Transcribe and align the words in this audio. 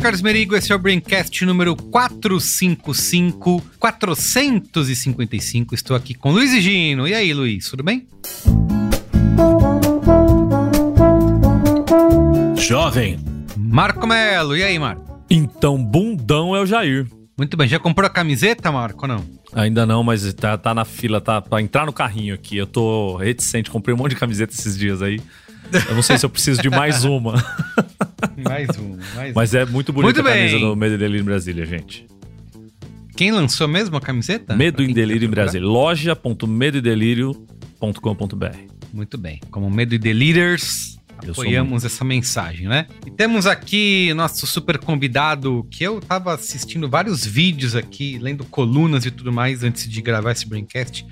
Carlos 0.00 0.22
Merigo, 0.22 0.56
esse 0.56 0.72
é 0.72 0.74
o 0.74 0.78
Braincast 0.78 1.44
número 1.44 1.76
455, 1.76 3.62
455. 3.78 5.74
Estou 5.74 5.94
aqui 5.94 6.14
com 6.14 6.32
Luiz 6.32 6.52
e 6.52 6.60
Gino. 6.62 7.06
E 7.06 7.12
aí, 7.12 7.34
Luiz, 7.34 7.68
tudo 7.68 7.82
bem? 7.82 8.06
Jovem. 12.56 13.18
Marco 13.58 14.06
Melo, 14.06 14.56
e 14.56 14.62
aí, 14.62 14.78
Marco? 14.78 15.22
Então, 15.28 15.76
bundão 15.76 16.56
é 16.56 16.60
o 16.60 16.66
Jair. 16.66 17.06
Muito 17.36 17.56
bem, 17.56 17.68
já 17.68 17.78
comprou 17.78 18.06
a 18.06 18.10
camiseta, 18.10 18.72
Marco, 18.72 19.02
ou 19.02 19.08
não? 19.08 19.24
Ainda 19.52 19.84
não, 19.84 20.02
mas 20.02 20.32
tá, 20.32 20.56
tá 20.56 20.72
na 20.72 20.86
fila, 20.86 21.20
tá 21.20 21.42
pra 21.42 21.60
entrar 21.60 21.84
no 21.84 21.92
carrinho 21.92 22.34
aqui. 22.34 22.56
Eu 22.56 22.66
tô 22.66 23.16
reticente, 23.16 23.70
comprei 23.70 23.94
um 23.94 23.98
monte 23.98 24.10
de 24.10 24.16
camiseta 24.16 24.54
esses 24.54 24.78
dias 24.78 25.02
aí. 25.02 25.20
Eu 25.88 25.94
não 25.94 26.02
sei 26.02 26.18
se 26.18 26.26
eu 26.26 26.30
preciso 26.30 26.60
de 26.60 26.68
mais 26.70 27.04
uma. 27.04 27.34
mais 28.36 28.68
uma, 28.76 28.98
mais 29.14 29.32
Mas 29.34 29.54
é 29.54 29.64
muito 29.64 29.92
bonita 29.92 30.22
muito 30.22 30.28
a 30.28 30.32
camisa 30.32 30.58
do 30.58 30.74
Medo 30.76 30.94
e 30.94 30.98
Delírio 30.98 31.22
em 31.22 31.24
Brasília, 31.24 31.66
gente. 31.66 32.06
Quem 33.16 33.32
lançou 33.32 33.66
mesmo 33.68 33.96
a 33.96 34.00
camiseta? 34.00 34.56
Medo 34.56 34.82
e 34.82 34.94
Delírio 34.94 35.26
em 35.26 35.30
Brasília. 35.30 35.66
Loja.medoedelírio.com.br 35.66 38.56
Muito 38.92 39.18
bem. 39.18 39.40
Como 39.50 39.68
Medo 39.70 39.94
e 39.94 39.98
Deliriers, 39.98 40.98
apoiamos 41.28 41.84
essa 41.84 42.04
mensagem, 42.04 42.66
né? 42.66 42.86
E 43.06 43.10
temos 43.10 43.46
aqui 43.46 44.12
nosso 44.14 44.46
super 44.46 44.78
convidado, 44.78 45.66
que 45.70 45.84
eu 45.84 46.00
tava 46.00 46.34
assistindo 46.34 46.88
vários 46.88 47.26
vídeos 47.26 47.76
aqui, 47.76 48.18
lendo 48.18 48.44
colunas 48.44 49.04
e 49.04 49.10
tudo 49.10 49.32
mais 49.32 49.62
antes 49.62 49.86
de 49.88 50.00
gravar 50.00 50.32
esse 50.32 50.48
Braincast, 50.48 51.06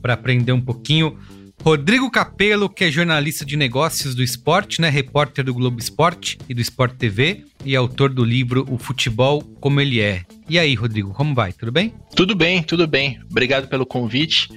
para 0.00 0.14
aprender 0.14 0.52
um 0.52 0.60
pouquinho 0.60 1.18
Rodrigo 1.62 2.10
Capello, 2.10 2.68
que 2.68 2.84
é 2.84 2.90
jornalista 2.90 3.44
de 3.44 3.56
negócios 3.56 4.14
do 4.14 4.22
esporte, 4.22 4.80
né? 4.80 4.88
Repórter 4.88 5.44
do 5.44 5.52
Globo 5.52 5.78
Esporte 5.78 6.38
e 6.48 6.54
do 6.54 6.60
Sport 6.60 6.94
TV 6.96 7.44
e 7.64 7.74
autor 7.76 8.10
do 8.10 8.24
livro 8.24 8.66
O 8.70 8.78
Futebol 8.78 9.42
Como 9.60 9.80
Ele 9.80 10.00
É. 10.00 10.22
E 10.48 10.58
aí, 10.58 10.74
Rodrigo, 10.74 11.12
como 11.12 11.34
vai? 11.34 11.52
Tudo 11.52 11.72
bem? 11.72 11.92
Tudo 12.14 12.34
bem, 12.34 12.62
tudo 12.62 12.86
bem. 12.86 13.20
Obrigado 13.30 13.68
pelo 13.68 13.84
convite. 13.84 14.48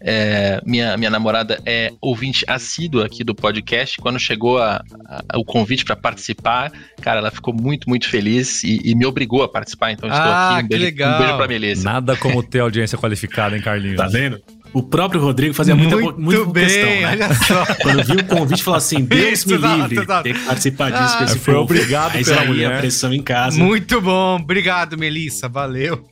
É, 0.00 0.60
minha, 0.64 0.96
minha 0.96 1.10
namorada 1.10 1.60
é 1.64 1.92
ouvinte 2.00 2.44
assídua 2.46 3.06
aqui 3.06 3.24
do 3.24 3.34
podcast. 3.34 3.98
Quando 3.98 4.18
chegou 4.18 4.58
a, 4.58 4.82
a, 5.08 5.38
o 5.38 5.44
convite 5.44 5.84
para 5.84 5.96
participar, 5.96 6.70
cara, 7.00 7.18
ela 7.18 7.30
ficou 7.30 7.54
muito, 7.54 7.88
muito 7.88 8.08
feliz 8.08 8.62
e, 8.62 8.80
e 8.84 8.94
me 8.94 9.06
obrigou 9.06 9.42
a 9.42 9.48
participar. 9.48 9.92
Então 9.92 10.08
estou 10.08 10.24
ah, 10.24 10.56
aqui. 10.56 10.64
Um 10.64 10.68
beijo, 10.68 10.84
legal. 10.84 11.14
um 11.14 11.18
beijo 11.18 11.36
pra 11.36 11.48
Melissa. 11.48 11.84
Nada 11.84 12.16
como 12.16 12.42
ter 12.42 12.60
audiência 12.60 12.98
qualificada, 12.98 13.56
hein, 13.56 13.62
Carlinhos? 13.62 13.96
Tá 13.96 14.06
vendo? 14.06 14.40
O 14.72 14.82
próprio 14.82 15.20
Rodrigo 15.20 15.54
fazia 15.54 15.74
muita, 15.74 15.96
Muito 15.96 16.20
muita 16.20 16.44
bem, 16.52 16.64
questão, 16.64 16.84
né? 16.90 17.06
Olha 17.06 17.34
só. 17.34 17.66
Quando 17.82 18.04
viu 18.04 18.16
o 18.16 18.24
convite, 18.24 18.62
falou 18.62 18.78
assim: 18.78 19.04
Deus 19.04 19.40
Isso, 19.40 19.48
me 19.48 19.56
livre, 19.56 19.98
exato. 20.00 20.22
tem 20.24 20.34
que 20.34 20.40
participar 20.44 20.90
disso 20.90 21.14
ah, 21.14 21.18
com 21.18 21.24
esse 21.24 21.38
Foi 21.38 21.54
povo. 21.54 21.64
obrigado 21.64 22.12
Mas 22.14 22.28
pela 22.28 22.40
aí 22.42 22.48
mulher. 22.48 22.74
a 22.74 22.78
pressão 22.78 23.12
em 23.12 23.22
casa. 23.22 23.58
Muito 23.58 24.00
bom, 24.00 24.36
obrigado, 24.36 24.98
Melissa, 24.98 25.48
valeu. 25.48 26.04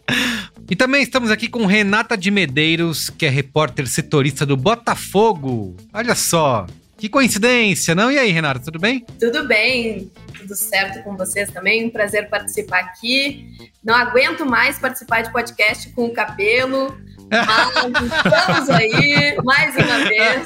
e 0.70 0.76
também 0.76 1.02
estamos 1.02 1.30
aqui 1.30 1.48
com 1.48 1.66
Renata 1.66 2.16
de 2.16 2.30
Medeiros, 2.30 3.10
que 3.10 3.26
é 3.26 3.28
repórter 3.28 3.86
setorista 3.88 4.46
do 4.46 4.56
Botafogo. 4.56 5.76
Olha 5.92 6.14
só, 6.14 6.66
que 6.96 7.08
coincidência, 7.08 7.94
não? 7.94 8.10
E 8.10 8.18
aí, 8.18 8.30
Renata, 8.30 8.60
tudo 8.60 8.78
bem? 8.78 9.04
Tudo 9.18 9.46
bem, 9.46 10.10
tudo 10.38 10.54
certo 10.54 11.02
com 11.02 11.16
vocês 11.16 11.50
também. 11.50 11.84
Um 11.86 11.90
prazer 11.90 12.28
participar 12.30 12.78
aqui. 12.80 13.46
Não 13.84 13.94
aguento 13.94 14.46
mais 14.46 14.78
participar 14.78 15.22
de 15.22 15.30
podcast 15.32 15.90
com 15.90 16.06
o 16.06 16.12
cabelo. 16.12 16.96
Mas 17.30 18.02
estamos 18.02 18.70
aí, 18.70 19.36
mais 19.44 19.74
uma 19.74 19.98
vez. 20.08 20.42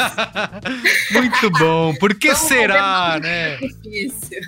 Muito 1.13 1.51
bom. 1.51 1.95
Por 1.95 2.15
que 2.15 2.29
Vamos 2.29 2.43
será, 2.43 3.19
né? 3.21 3.57
Difícil. 3.57 4.41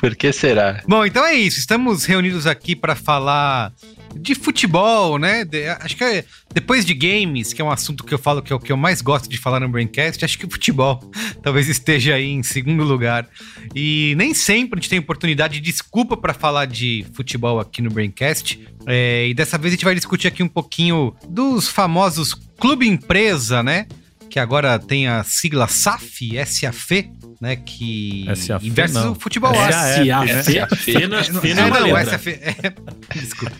Por 0.00 0.16
que 0.16 0.32
será? 0.32 0.82
Bom, 0.86 1.04
então 1.04 1.24
é 1.24 1.34
isso. 1.34 1.58
Estamos 1.58 2.04
reunidos 2.04 2.46
aqui 2.46 2.74
para 2.74 2.94
falar 2.94 3.72
de 4.20 4.34
futebol, 4.34 5.18
né? 5.18 5.44
De, 5.44 5.68
acho 5.68 5.96
que 5.96 6.04
é, 6.04 6.24
depois 6.52 6.84
de 6.84 6.94
games, 6.94 7.52
que 7.52 7.62
é 7.62 7.64
um 7.64 7.70
assunto 7.70 8.04
que 8.04 8.12
eu 8.12 8.18
falo 8.18 8.42
que 8.42 8.52
é 8.52 8.56
o 8.56 8.60
que 8.60 8.72
eu 8.72 8.76
mais 8.76 9.00
gosto 9.00 9.28
de 9.28 9.38
falar 9.38 9.60
no 9.60 9.68
Braincast, 9.68 10.24
acho 10.24 10.38
que 10.38 10.46
o 10.46 10.50
futebol 10.50 11.00
talvez 11.42 11.68
esteja 11.68 12.14
aí 12.14 12.30
em 12.30 12.42
segundo 12.42 12.84
lugar. 12.84 13.28
E 13.74 14.14
nem 14.16 14.34
sempre 14.34 14.78
a 14.78 14.80
gente 14.80 14.90
tem 14.90 14.98
oportunidade, 14.98 15.60
desculpa 15.60 16.16
para 16.16 16.34
falar 16.34 16.66
de 16.66 17.06
futebol 17.14 17.60
aqui 17.60 17.80
no 17.80 17.90
Braincast. 17.90 18.60
É, 18.86 19.28
e 19.28 19.34
dessa 19.34 19.58
vez 19.58 19.72
a 19.72 19.76
gente 19.76 19.84
vai 19.84 19.94
discutir 19.94 20.28
aqui 20.28 20.42
um 20.42 20.48
pouquinho 20.48 21.14
dos 21.28 21.68
famosos 21.68 22.34
clube 22.58 22.86
empresa, 22.86 23.62
né? 23.62 23.86
Que 24.28 24.38
agora 24.38 24.78
tem 24.78 25.06
a 25.06 25.24
sigla 25.24 25.68
SAF, 25.68 26.30
SAF, 26.44 27.10
né? 27.40 27.56
Que 27.56 28.26
SAF, 28.34 28.66
investe 28.66 28.96
não. 28.96 29.12
o 29.12 29.14
futebol 29.14 29.54
SAF, 29.54 30.08
SAF. 30.08 30.42
SAF, 30.44 30.92
não, 31.06 31.08
não, 31.08 31.88
não 31.88 32.04
SAF, 32.04 32.30
é, 32.30 32.74
desculpa. 33.14 33.56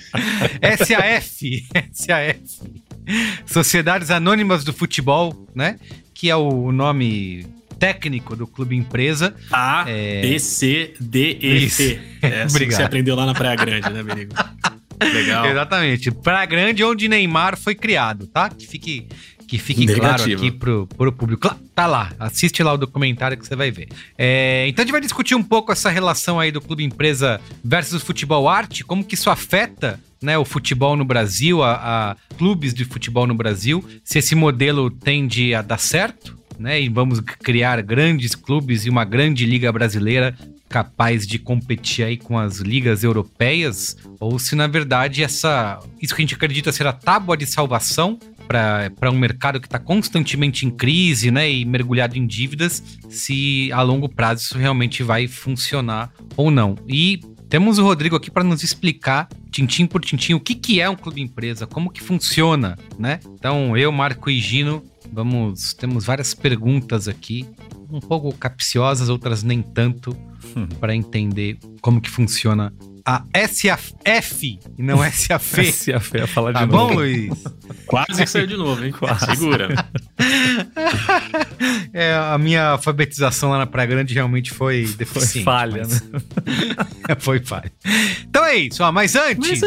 SAF, 0.79 1.67
SAF. 1.93 2.83
Sociedades 3.47 4.11
Anônimas 4.11 4.65
do 4.65 4.73
Futebol, 4.73 5.47
né? 5.55 5.79
Que 6.13 6.29
é 6.29 6.37
o 6.37 6.71
nome 6.73 7.47
técnico 7.79 8.35
do 8.35 8.47
clube 8.47 8.77
empresa. 8.77 9.35
A, 9.51 9.85
É. 9.89 10.21
B, 10.23 10.39
C, 10.39 10.95
D, 11.01 11.39
E, 11.41 11.65
Isso. 11.65 11.83
F. 11.83 12.01
É 12.21 12.43
assim 12.43 12.59
que 12.59 12.73
você 12.73 12.83
aprendeu 12.83 13.15
lá 13.15 13.25
na 13.25 13.35
Praia 13.35 13.57
Grande, 13.57 13.89
né, 13.91 14.03
Merigo? 14.03 14.35
Legal. 15.01 15.47
Exatamente. 15.47 16.11
Pra 16.11 16.45
grande 16.45 16.83
onde 16.83 17.09
Neymar 17.09 17.57
foi 17.57 17.75
criado, 17.75 18.27
tá? 18.27 18.49
Que 18.51 18.67
fique, 18.67 19.07
que 19.49 19.59
fique 19.59 19.87
claro 19.87 20.03
Negativo. 20.03 20.43
aqui 20.43 20.51
pro, 20.51 20.87
pro 20.87 21.11
público. 21.11 21.49
Tá 21.75 21.87
lá, 21.87 22.13
assiste 22.19 22.63
lá 22.63 22.75
o 22.75 22.77
documentário 22.77 23.37
que 23.37 23.47
você 23.47 23.57
vai 23.57 23.71
ver. 23.71 23.89
É, 24.17 24.67
então 24.69 24.83
a 24.83 24.85
gente 24.85 24.93
vai 24.93 25.01
discutir 25.01 25.35
um 25.35 25.43
pouco 25.43 25.73
essa 25.73 25.89
relação 25.89 26.39
aí 26.39 26.53
do 26.53 26.61
clube 26.61 26.85
empresa 26.85 27.41
versus 27.65 28.03
futebol 28.03 28.47
arte, 28.47 28.85
como 28.85 29.03
que 29.03 29.15
isso 29.15 29.31
afeta 29.31 29.99
né, 30.21 30.37
o 30.37 30.45
futebol 30.45 30.97
no 30.97 31.05
Brasil, 31.05 31.63
a, 31.63 32.11
a 32.11 32.17
clubes 32.37 32.75
de 32.75 32.85
futebol 32.85 33.27
no 33.27 33.35
Brasil, 33.35 33.83
se 34.05 34.19
esse 34.19 34.35
modelo 34.35 34.91
tende 34.91 35.55
a 35.55 35.63
dar 35.63 35.79
certo, 35.79 36.37
né? 36.59 36.83
E 36.83 36.89
vamos 36.89 37.21
criar 37.21 37.81
grandes 37.83 38.35
clubes 38.35 38.85
e 38.85 38.91
uma 38.91 39.05
grande 39.05 39.47
liga 39.47 39.73
brasileira 39.73 40.37
capaz 40.69 41.27
de 41.27 41.39
competir 41.39 42.05
aí 42.05 42.17
com 42.19 42.37
as 42.37 42.59
ligas 42.59 43.03
europeias, 43.03 43.97
ou 44.21 44.39
se 44.39 44.55
na 44.55 44.67
verdade 44.67 45.23
essa 45.23 45.79
isso 46.03 46.15
que 46.15 46.21
a 46.21 46.25
gente 46.25 46.35
acredita 46.35 46.71
ser 46.73 46.87
a 46.87 46.93
tábua 46.93 47.37
de 47.37 47.47
salvação 47.47 48.19
para 48.49 49.11
um 49.11 49.19
mercado 49.19 49.61
que 49.61 49.67
está 49.67 49.79
constantemente 49.79 50.65
em 50.65 50.71
crise, 50.71 51.31
né, 51.31 51.51
e 51.51 51.65
mergulhado 51.67 52.17
em 52.17 52.27
dívidas, 52.27 52.83
se 53.11 53.71
a 53.73 53.83
longo 53.83 54.09
prazo 54.09 54.43
isso 54.43 54.59
realmente 54.59 55.03
vai 55.03 55.29
funcionar 55.29 56.11
ou 56.35 56.51
não. 56.51 56.75
E 56.89 57.21
temos 57.49 57.79
o 57.79 57.83
Rodrigo 57.83 58.17
aqui 58.17 58.31
para 58.31 58.43
nos 58.43 58.63
explicar, 58.63 59.29
tintim 59.51 59.87
por 59.87 60.01
tintim, 60.01 60.35
o 60.35 60.41
que, 60.41 60.55
que 60.55 60.81
é 60.81 60.89
um 60.89 60.97
clube 60.97 61.21
empresa, 61.21 61.67
como 61.67 61.91
que 61.91 62.03
funciona, 62.03 62.77
né? 62.99 63.21
Então, 63.35 63.77
eu, 63.77 63.93
Marco 63.93 64.31
e 64.31 64.41
Gino, 64.41 64.83
vamos, 65.13 65.75
temos 65.75 66.05
várias 66.05 66.35
perguntas 66.35 67.09
aqui, 67.09 67.47
um 67.91 68.01
pouco 68.01 68.33
capciosas, 68.37 69.09
outras 69.09 69.43
nem 69.43 69.63
tanto, 69.63 70.17
para 70.81 70.95
entender 70.95 71.59
como 71.81 72.01
que 72.01 72.11
funciona 72.11 72.73
a 73.09 73.23
SAF 73.49 73.95
e 74.77 74.83
não 74.83 74.99
SAF. 75.11 75.73
SAF, 75.73 76.13
ia 76.19 76.27
falar 76.27 76.53
de 76.53 76.59
Tá 76.61 76.67
novo. 76.67 76.89
bom, 76.89 76.95
Luiz? 76.95 77.31
Quase 77.87 78.09
que 78.23 78.27
saiu 78.27 78.47
de 78.47 78.57
novo, 78.57 78.85
hein? 78.85 78.93
Segura. 79.27 79.69
É, 81.93 82.15
a 82.15 82.37
minha 82.39 82.69
alfabetização 82.71 83.51
lá 83.51 83.59
na 83.59 83.67
Praia 83.67 83.87
Grande 83.89 84.15
realmente 84.15 84.51
foi 84.53 84.87
Foi 84.87 84.97
deficiente. 84.97 85.45
falha, 85.45 85.83
mas- 85.87 86.03
né? 86.03 86.21
foi 87.19 87.41
falha. 87.41 87.73
Então 88.29 88.45
é 88.45 88.57
isso, 88.57 88.83
ó, 88.85 88.93
mas 88.93 89.17
antes, 89.17 89.61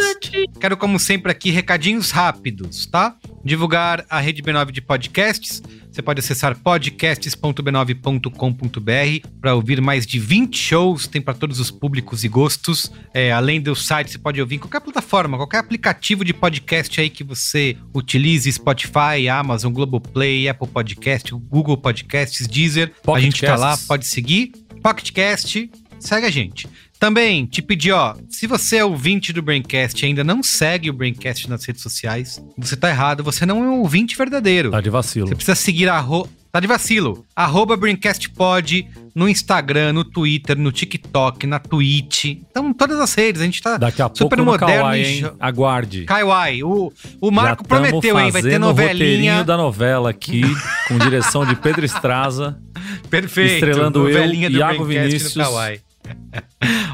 quero 0.59 0.77
como 0.77 0.99
sempre 0.99 1.31
aqui 1.31 1.51
recadinhos 1.51 2.11
rápidos, 2.11 2.85
tá? 2.85 3.15
divulgar 3.43 4.05
a 4.09 4.19
Rede 4.19 4.41
B9 4.43 4.71
de 4.71 4.81
podcasts. 4.81 5.61
Você 5.91 6.01
pode 6.01 6.19
acessar 6.19 6.57
podcasts.b9.com.br 6.57 9.27
para 9.41 9.53
ouvir 9.53 9.81
mais 9.81 10.07
de 10.07 10.17
20 10.19 10.57
shows, 10.57 11.05
tem 11.05 11.21
para 11.21 11.33
todos 11.33 11.59
os 11.59 11.69
públicos 11.69 12.23
e 12.23 12.29
gostos. 12.29 12.89
É, 13.13 13.33
além 13.33 13.59
do 13.59 13.75
site, 13.75 14.11
você 14.11 14.17
pode 14.17 14.39
ouvir 14.39 14.55
em 14.55 14.59
qualquer 14.59 14.79
plataforma, 14.79 15.35
qualquer 15.35 15.57
aplicativo 15.57 16.23
de 16.23 16.33
podcast 16.33 17.01
aí 17.01 17.09
que 17.09 17.25
você 17.25 17.75
utilize, 17.93 18.49
Spotify, 18.51 19.27
Amazon, 19.29 19.73
Globoplay, 19.73 20.47
Apple 20.47 20.69
Podcast, 20.69 21.33
Google 21.33 21.77
Podcasts, 21.77 22.47
Deezer. 22.47 22.93
Pocket 23.03 23.17
a 23.17 23.19
gente 23.19 23.45
tá 23.45 23.57
lá, 23.57 23.77
pode 23.85 24.07
seguir. 24.07 24.53
PocketCast, 24.81 25.69
segue 25.99 26.25
a 26.25 26.31
gente. 26.31 26.69
Também 27.01 27.47
te 27.47 27.63
pedir, 27.63 27.93
ó, 27.93 28.13
se 28.29 28.45
você 28.45 28.77
é 28.77 28.85
ouvinte 28.85 29.33
do 29.33 29.41
Braincast 29.41 29.99
e 30.03 30.05
ainda 30.05 30.23
não 30.23 30.43
segue 30.43 30.87
o 30.87 30.93
Braincast 30.93 31.49
nas 31.49 31.65
redes 31.65 31.81
sociais, 31.81 32.39
você 32.55 32.75
tá 32.75 32.91
errado, 32.91 33.23
você 33.23 33.43
não 33.43 33.63
é 33.63 33.67
um 33.67 33.79
ouvinte 33.79 34.15
verdadeiro. 34.15 34.69
Tá 34.69 34.79
de 34.79 34.91
vacilo. 34.91 35.27
Você 35.27 35.33
precisa 35.33 35.55
seguir 35.55 35.89
a 35.89 35.95
arro... 35.95 36.29
Tá 36.51 36.59
de 36.59 36.67
vacilo. 36.67 37.25
Arroba 37.33 37.75
BraincastPod 37.77 38.85
no 39.15 39.27
Instagram, 39.27 39.93
no 39.93 40.03
Twitter, 40.03 40.57
no 40.57 40.69
TikTok, 40.71 41.47
na 41.47 41.59
Twitch. 41.59 42.25
Então, 42.25 42.73
todas 42.73 42.99
as 42.99 43.13
redes. 43.15 43.41
A 43.41 43.45
gente 43.45 43.61
tá 43.63 43.77
Daqui 43.77 44.01
a 44.01 44.09
pouco 44.09 44.17
super 44.17 44.37
no 44.37 44.45
moderno. 44.45 44.81
Kawaii, 44.81 45.05
hein? 45.05 45.21
jo- 45.21 45.33
Aguarde. 45.39 46.03
Kaiwai, 46.03 46.61
o, 46.61 46.91
o 47.21 47.31
Marco 47.31 47.65
prometeu, 47.65 48.19
hein? 48.19 48.29
Vai 48.31 48.41
ter 48.41 48.57
o 48.57 48.59
novelinha. 48.59 48.93
roteirinho 48.93 49.43
da 49.45 49.55
novela 49.55 50.09
aqui, 50.09 50.41
com 50.89 50.97
direção 50.97 51.45
de 51.45 51.55
Pedro 51.55 51.85
Estraza. 51.85 52.59
Perfeito. 53.09 53.53
Estrelando 53.65 54.09
eu, 54.09 54.33
Iago 54.33 54.83
Vinícius. 54.83 55.33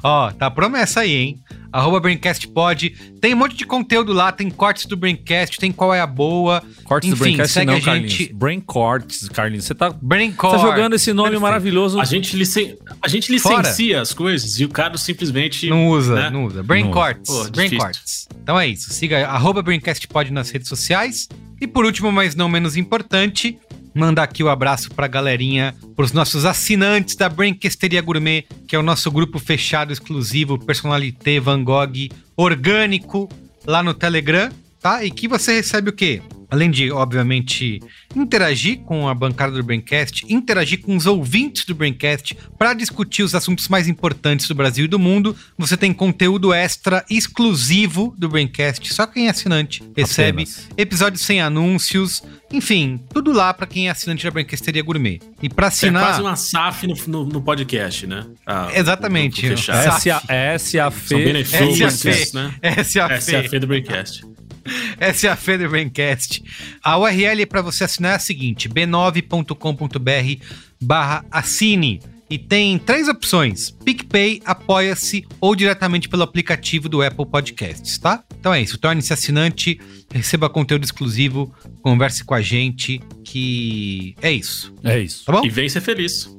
Ó, 0.04 0.31
tá 0.31 0.50
promessa 0.50 1.02
aí, 1.02 1.14
hein? 1.14 1.40
Arroba 1.72 2.00
Braincast 2.00 2.48
Pod. 2.48 2.90
Tem 3.19 3.34
um 3.34 3.38
monte 3.38 3.56
de 3.56 3.66
conteúdo 3.66 4.14
lá, 4.14 4.31
tem 4.31 4.50
cortes 4.50 4.86
do 4.86 4.96
Braincast, 4.96 5.60
tem 5.60 5.72
qual 5.72 5.94
é 5.94 6.00
a 6.00 6.08
boa. 6.08 6.64
Cortes 6.84 7.10
do 7.10 7.14
Enfim, 7.14 7.24
Braincast 7.24 7.54
segue 7.54 7.66
não, 7.72 7.78
a 7.78 7.81
Carlinhos. 7.81 8.14
gente. 8.14 8.34
Brain 8.34 8.60
Cortes, 8.62 9.28
Carlinhos. 9.30 9.66
Você 9.66 9.75
tá, 9.75 9.90
Brain 9.90 10.31
tá 10.31 10.58
jogando 10.58 10.94
esse 10.94 11.12
nome 11.12 11.30
Perfeito. 11.31 11.42
maravilhoso. 11.42 12.00
A 12.00 12.06
gente, 12.06 12.36
licen... 12.36 12.78
a 13.02 13.08
gente 13.08 13.38
Fora. 13.40 13.58
licencia 13.58 14.02
as 14.02 14.14
coisas 14.14 14.60
e 14.60 14.66
o 14.66 14.69
cara 14.69 14.98
simplesmente. 14.98 15.69
Não 15.69 15.88
usa, 15.88 16.16
né? 16.16 16.30
não 16.30 16.46
usa. 16.46 16.64
Brain 16.64 16.84
Não 16.84 16.92
usa. 16.92 17.00
Corts. 17.00 17.28
Pô, 17.30 17.44
Brain 17.52 17.69
difícil. 17.69 17.80
Corts. 17.80 18.28
Então 18.42 18.60
é 18.60 18.68
isso. 18.68 18.92
Siga 18.94 19.28
arroba 19.28 19.62
BraincastPod 19.62 20.31
nas 20.31 20.50
redes 20.50 20.69
sociais. 20.69 21.28
E 21.60 21.68
por 21.68 21.86
último, 21.86 22.12
mas 22.12 22.36
não 22.36 22.48
menos 22.48 22.78
importante, 22.78 23.58
mandar 23.97 24.23
aqui 24.23 24.44
o 24.44 24.49
abraço 24.49 24.89
pra 24.91 25.07
galerinha, 25.07 25.75
pros 25.95 26.11
nossos 26.11 26.45
assinantes 26.45 27.15
da 27.15 27.27
Braincasteria 27.27 28.01
Gourmet, 28.01 28.45
que 28.67 28.75
é 28.75 28.79
o 28.79 28.83
nosso 28.83 29.11
grupo 29.11 29.39
fechado 29.39 29.91
exclusivo, 29.91 30.57
personalité, 30.57 31.39
Van 31.39 31.63
Gogh, 31.63 32.09
orgânico, 32.35 33.29
lá 33.65 33.83
no 33.83 33.94
Telegram, 33.94 34.49
tá? 34.81 35.03
E 35.03 35.11
que 35.11 35.27
você 35.27 35.55
recebe 35.55 35.89
o 35.89 35.94
quê? 35.94 36.21
Além 36.49 36.71
de, 36.71 36.89
obviamente, 36.91 37.81
interagir 38.15 38.79
com 38.79 39.07
a 39.07 39.13
bancada 39.13 39.51
do 39.51 39.63
Braincast, 39.63 40.25
interagir 40.29 40.81
com 40.81 40.95
os 40.95 41.05
ouvintes 41.05 41.65
do 41.65 41.75
Braincast 41.75 42.38
para 42.57 42.73
discutir 42.73 43.23
os 43.23 43.35
assuntos 43.35 43.67
mais 43.67 43.88
importantes 43.88 44.47
do 44.47 44.55
Brasil 44.55 44.85
e 44.85 44.88
do 44.88 44.97
mundo, 44.97 45.35
você 45.57 45.75
tem 45.75 45.91
conteúdo 45.94 46.53
extra 46.53 47.03
exclusivo 47.09 48.15
do 48.17 48.29
Braincast. 48.29 48.94
Só 48.94 49.05
quem 49.05 49.27
é 49.27 49.29
assinante 49.29 49.83
recebe 49.95 50.44
Apenas. 50.44 50.69
episódios 50.77 51.21
sem 51.21 51.41
anúncios, 51.41 52.23
enfim, 52.51 52.99
tudo 53.13 53.33
lá 53.33 53.53
para 53.53 53.67
quem 53.67 53.88
é 53.88 53.91
assinante 53.91 54.23
da 54.23 54.31
Branquesteria 54.31 54.81
Gourmet. 54.81 55.19
E 55.41 55.49
para 55.49 55.67
É 55.67 55.69
assinar, 55.69 56.03
quase 56.03 56.21
uma 56.21 56.35
SAF 56.35 56.88
no, 56.88 56.95
no, 57.07 57.25
no 57.25 57.41
podcast, 57.41 58.07
né? 58.07 58.25
Ah, 58.45 58.69
Exatamente. 58.73 59.57
SAF. 59.57 60.09
S.A. 60.09 60.19
São 60.21 60.29
S.A.F. 60.29 61.15
benefícios, 61.15 62.33
né? 62.33 62.53
é 62.61 62.69
é. 62.69 63.44
Fê 63.49 63.59
do 63.59 63.67
Braincast. 63.67 64.23
Essa 65.00 65.28
é 65.28 65.30
a 65.31 65.68
Braincast. 65.68 66.44
A 66.84 66.98
URL 66.98 67.46
para 67.46 67.62
você 67.62 67.84
assinar 67.84 68.14
é 68.14 68.16
a 68.16 68.19
seguinte: 68.19 68.69
b9.com.br 68.69 70.44
barra 70.81 71.25
assine. 71.31 72.02
E 72.30 72.38
tem 72.38 72.78
três 72.78 73.08
opções: 73.08 73.72
PicPay, 73.86 74.42
Apoia-se 74.46 75.25
ou 75.40 75.56
diretamente 75.56 76.10
pelo 76.10 76.24
aplicativo 76.24 76.90
do 76.90 77.02
Apple 77.02 77.25
Podcasts, 77.25 77.98
tá? 77.98 78.24
Então 78.38 78.54
é 78.54 78.62
isso. 78.62 78.78
Torne-se 78.78 79.14
assinante, 79.14 79.80
receba 80.12 80.50
conteúdo 80.50 80.84
exclusivo, 80.84 81.54
converse 81.81 82.24
com 82.24 82.34
a 82.34 82.42
gente, 82.42 83.02
que 83.24 84.16
é 84.22 84.31
isso. 84.31 84.74
É 84.84 85.00
isso. 85.00 85.24
Tá 85.25 85.31
bom? 85.31 85.46
E 85.46 85.50
vem 85.50 85.69
ser 85.69 85.81
feliz. 85.81 86.30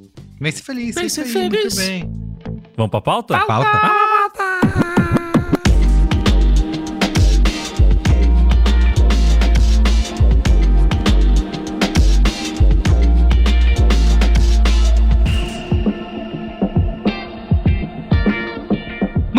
Vem 0.41 0.53
ser 0.53 0.63
feliz. 0.63 0.95
Vem 0.95 1.09
ser 1.09 1.23
aí, 1.23 1.29
feliz. 1.29 1.75
Muito 1.75 1.77
bem. 1.77 2.29
Vamos 2.77 2.91
pra 2.91 3.01
pauta? 3.01 3.39
Pauta. 3.41 4.07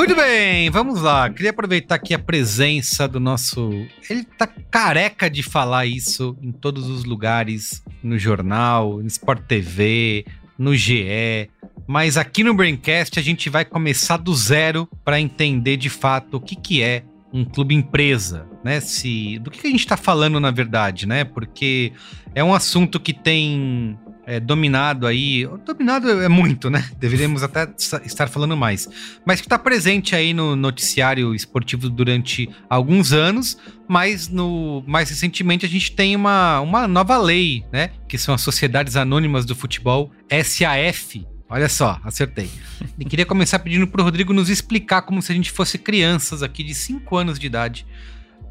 Muito 0.09 0.21
bem, 0.23 0.71
vamos 0.71 1.03
lá. 1.03 1.29
Queria 1.29 1.51
aproveitar 1.51 1.93
aqui 1.93 2.15
a 2.15 2.19
presença 2.19 3.07
do 3.07 3.19
nosso. 3.19 3.69
Ele 4.09 4.23
tá 4.23 4.47
careca 4.47 5.29
de 5.29 5.43
falar 5.43 5.85
isso 5.85 6.35
em 6.41 6.51
todos 6.51 6.89
os 6.89 7.03
lugares, 7.03 7.83
no 8.01 8.17
jornal, 8.17 8.97
no 8.97 9.05
Sport 9.05 9.43
TV, 9.43 10.25
no 10.57 10.75
GE. 10.75 11.51
Mas 11.85 12.17
aqui 12.17 12.43
no 12.43 12.55
Braincast 12.55 13.19
a 13.19 13.21
gente 13.21 13.51
vai 13.51 13.63
começar 13.63 14.17
do 14.17 14.33
zero 14.33 14.89
para 15.05 15.21
entender 15.21 15.77
de 15.77 15.91
fato 15.91 16.37
o 16.37 16.41
que, 16.41 16.55
que 16.55 16.81
é 16.81 17.03
um 17.31 17.45
clube 17.45 17.75
empresa, 17.75 18.47
né? 18.63 18.79
Se 18.79 19.37
do 19.37 19.51
que, 19.51 19.59
que 19.59 19.67
a 19.67 19.69
gente 19.69 19.81
está 19.81 19.95
falando 19.95 20.39
na 20.39 20.49
verdade, 20.49 21.05
né? 21.05 21.23
Porque 21.23 21.93
é 22.33 22.43
um 22.43 22.55
assunto 22.55 22.99
que 22.99 23.13
tem 23.13 23.95
é, 24.29 24.39
dominado 24.39 25.07
aí, 25.07 25.49
dominado 25.65 26.07
é 26.21 26.29
muito, 26.29 26.69
né? 26.69 26.87
Deveríamos 26.99 27.41
até 27.41 27.67
estar 28.05 28.27
falando 28.27 28.55
mais, 28.55 28.87
mas 29.25 29.41
que 29.41 29.47
está 29.47 29.57
presente 29.57 30.15
aí 30.15 30.35
no 30.35 30.55
noticiário 30.55 31.33
esportivo 31.33 31.89
durante 31.89 32.47
alguns 32.69 33.11
anos, 33.11 33.57
mas 33.87 34.27
no 34.27 34.83
mais 34.85 35.09
recentemente 35.09 35.65
a 35.65 35.69
gente 35.69 35.93
tem 35.93 36.15
uma, 36.15 36.59
uma 36.59 36.87
nova 36.87 37.17
lei, 37.17 37.65
né? 37.73 37.89
Que 38.07 38.19
são 38.19 38.35
as 38.35 38.41
Sociedades 38.41 38.95
Anônimas 38.95 39.45
do 39.45 39.55
Futebol, 39.55 40.11
SAF. 40.29 41.25
Olha 41.49 41.67
só, 41.67 41.99
acertei. 42.03 42.51
E 42.99 43.05
queria 43.05 43.25
começar 43.25 43.57
pedindo 43.57 43.87
pro 43.87 44.03
Rodrigo 44.03 44.31
nos 44.31 44.47
explicar 44.47 45.01
como 45.01 45.23
se 45.23 45.31
a 45.31 45.35
gente 45.35 45.49
fosse 45.49 45.79
crianças 45.79 46.43
aqui 46.43 46.63
de 46.63 46.75
5 46.75 47.17
anos 47.17 47.39
de 47.39 47.47
idade. 47.47 47.87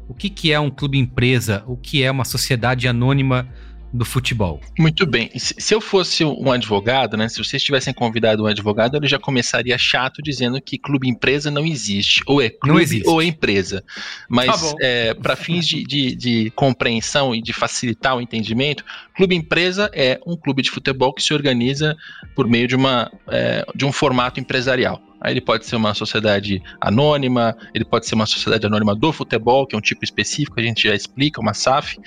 O 0.09 0.13
que, 0.13 0.29
que 0.29 0.51
é 0.51 0.59
um 0.59 0.69
clube 0.69 0.97
empresa? 0.97 1.63
O 1.65 1.77
que 1.77 2.03
é 2.03 2.11
uma 2.11 2.25
sociedade 2.25 2.85
anônima 2.85 3.47
do 3.91 4.05
futebol? 4.05 4.59
Muito 4.77 5.05
bem. 5.05 5.31
Se 5.35 5.73
eu 5.73 5.81
fosse 5.81 6.23
um 6.23 6.51
advogado, 6.51 7.17
né? 7.17 7.27
Se 7.27 7.37
vocês 7.43 7.63
tivessem 7.63 7.93
convidado 7.93 8.43
um 8.43 8.45
advogado, 8.45 8.95
ele 8.97 9.07
já 9.07 9.17
começaria 9.19 9.77
chato 9.77 10.21
dizendo 10.21 10.61
que 10.61 10.77
clube 10.77 11.07
empresa 11.09 11.49
não 11.49 11.65
existe. 11.65 12.21
Ou 12.27 12.41
é 12.41 12.49
clube 12.49 12.81
existe. 12.81 13.07
ou 13.09 13.21
é 13.21 13.25
empresa. 13.25 13.81
Tá 13.81 13.93
Mas 14.29 14.61
bom. 14.61 14.75
para 15.21 15.35
fins 15.35 15.67
de, 15.67 15.83
de- 15.83 16.15
de 16.15 16.49
compreensão 16.51 17.33
e 17.33 17.41
de 17.41 17.51
facilitar 17.53 18.15
o 18.15 18.21
entendimento, 18.21 18.83
clube 19.15 19.35
empresa 19.35 19.89
é 19.93 20.19
um 20.25 20.35
clube 20.37 20.61
de 20.61 20.69
futebol 20.69 21.13
que 21.13 21.23
se 21.23 21.33
organiza 21.33 21.95
por 22.35 22.47
meio 22.47 22.67
de, 22.67 22.75
uma, 22.75 23.11
é, 23.27 23.65
de 23.75 23.85
um 23.85 23.91
formato 23.91 24.39
empresarial. 24.39 25.01
Aí 25.21 25.33
ele 25.33 25.41
pode 25.41 25.65
ser 25.65 25.75
uma 25.75 25.93
sociedade 25.93 26.61
anônima, 26.79 27.55
ele 27.73 27.85
pode 27.85 28.07
ser 28.07 28.15
uma 28.15 28.25
sociedade 28.25 28.65
anônima 28.65 28.95
do 28.95 29.11
futebol, 29.11 29.65
que 29.67 29.75
é 29.75 29.77
um 29.77 29.81
tipo 29.81 30.03
específico, 30.03 30.59
a 30.59 30.63
gente 30.63 30.87
já 30.87 30.95
explica, 30.95 31.41
uma 31.41 31.53
SAF 31.53 31.97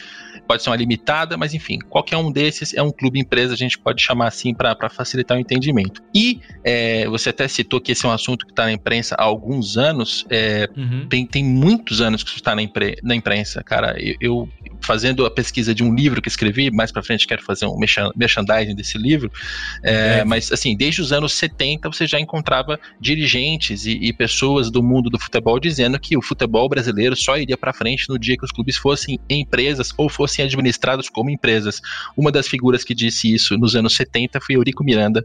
pode 0.47 0.63
ser 0.63 0.71
uma 0.71 0.77
limitada, 0.77 1.37
mas 1.37 1.55
enfim, 1.55 1.79
qualquer 1.79 2.17
um 2.17 2.31
desses 2.31 2.75
é 2.75 2.83
um 2.83 2.91
clube 2.91 3.19
empresa, 3.19 3.55
a 3.55 3.57
gente 3.57 3.79
pode 3.79 4.03
chamar 4.03 4.29
assim 4.29 4.53
para 4.55 4.77
facilitar 4.91 5.37
o 5.37 5.41
entendimento. 5.41 6.03
E 6.15 6.41
é, 6.65 7.07
você 7.07 7.31
até 7.31 7.47
citou 7.47 7.81
que 7.81 7.93
esse 7.93 8.05
é 8.05 8.09
um 8.09 8.13
assunto 8.13 8.45
que 8.45 8.53
está 8.53 8.65
na 8.65 8.73
imprensa 8.73 9.15
há 9.17 9.23
alguns 9.23 9.77
anos, 9.77 10.27
é, 10.31 10.69
tem, 11.09 11.27
tem 11.27 11.45
muitos 11.45 12.01
anos 12.01 12.23
que 12.23 12.31
isso 12.31 12.39
está 12.39 12.55
na, 12.55 12.63
impre- 12.63 12.99
na 13.03 13.15
imprensa, 13.15 13.63
cara. 13.63 13.95
Eu, 13.99 14.17
eu, 14.21 14.49
fazendo 14.81 15.25
a 15.25 15.31
pesquisa 15.31 15.75
de 15.75 15.85
um 15.85 15.95
livro 15.95 16.21
que 16.21 16.29
escrevi, 16.29 16.71
mais 16.71 16.91
para 16.91 17.03
frente 17.03 17.27
quero 17.27 17.43
fazer 17.43 17.67
um 17.67 17.79
merchan- 17.79 18.11
merchandising 18.17 18.75
desse 18.75 18.99
livro, 18.99 19.31
é, 19.83 20.17
Deve. 20.17 20.25
mas 20.25 20.51
assim, 20.51 20.77
desde 20.77 21.01
os 21.01 21.13
anos 21.13 21.33
70 21.35 21.89
você 21.89 22.07
já 22.07 22.19
encontrava 22.19 22.81
dirigentes 23.03 23.85
e, 23.85 23.99
e 24.01 24.13
pessoas 24.13 24.71
do 24.71 24.83
mundo 24.83 25.11
do 25.11 25.19
futebol 25.19 25.59
dizendo 25.59 25.99
que 25.99 26.17
o 26.17 26.23
futebol 26.23 26.69
brasileiro 26.69 27.17
só 27.17 27.37
iria 27.37 27.57
para 27.57 27.73
frente 27.73 28.09
no 28.09 28.19
dia 28.19 28.37
que 28.37 28.45
os 28.45 28.53
clubes 28.53 28.77
fossem 28.77 29.19
empresas 29.29 29.93
ou 29.99 30.09
fossem 30.09 30.45
administrados 30.45 31.09
como 31.09 31.29
empresas. 31.29 31.81
Uma 32.17 32.31
das 32.31 32.47
figuras 32.47 32.85
que 32.85 32.95
disse 32.95 33.35
isso 33.35 33.59
nos 33.59 33.75
anos 33.75 33.95
70 33.95 34.41
foi 34.41 34.55
Eurico 34.55 34.85
Miranda, 34.85 35.25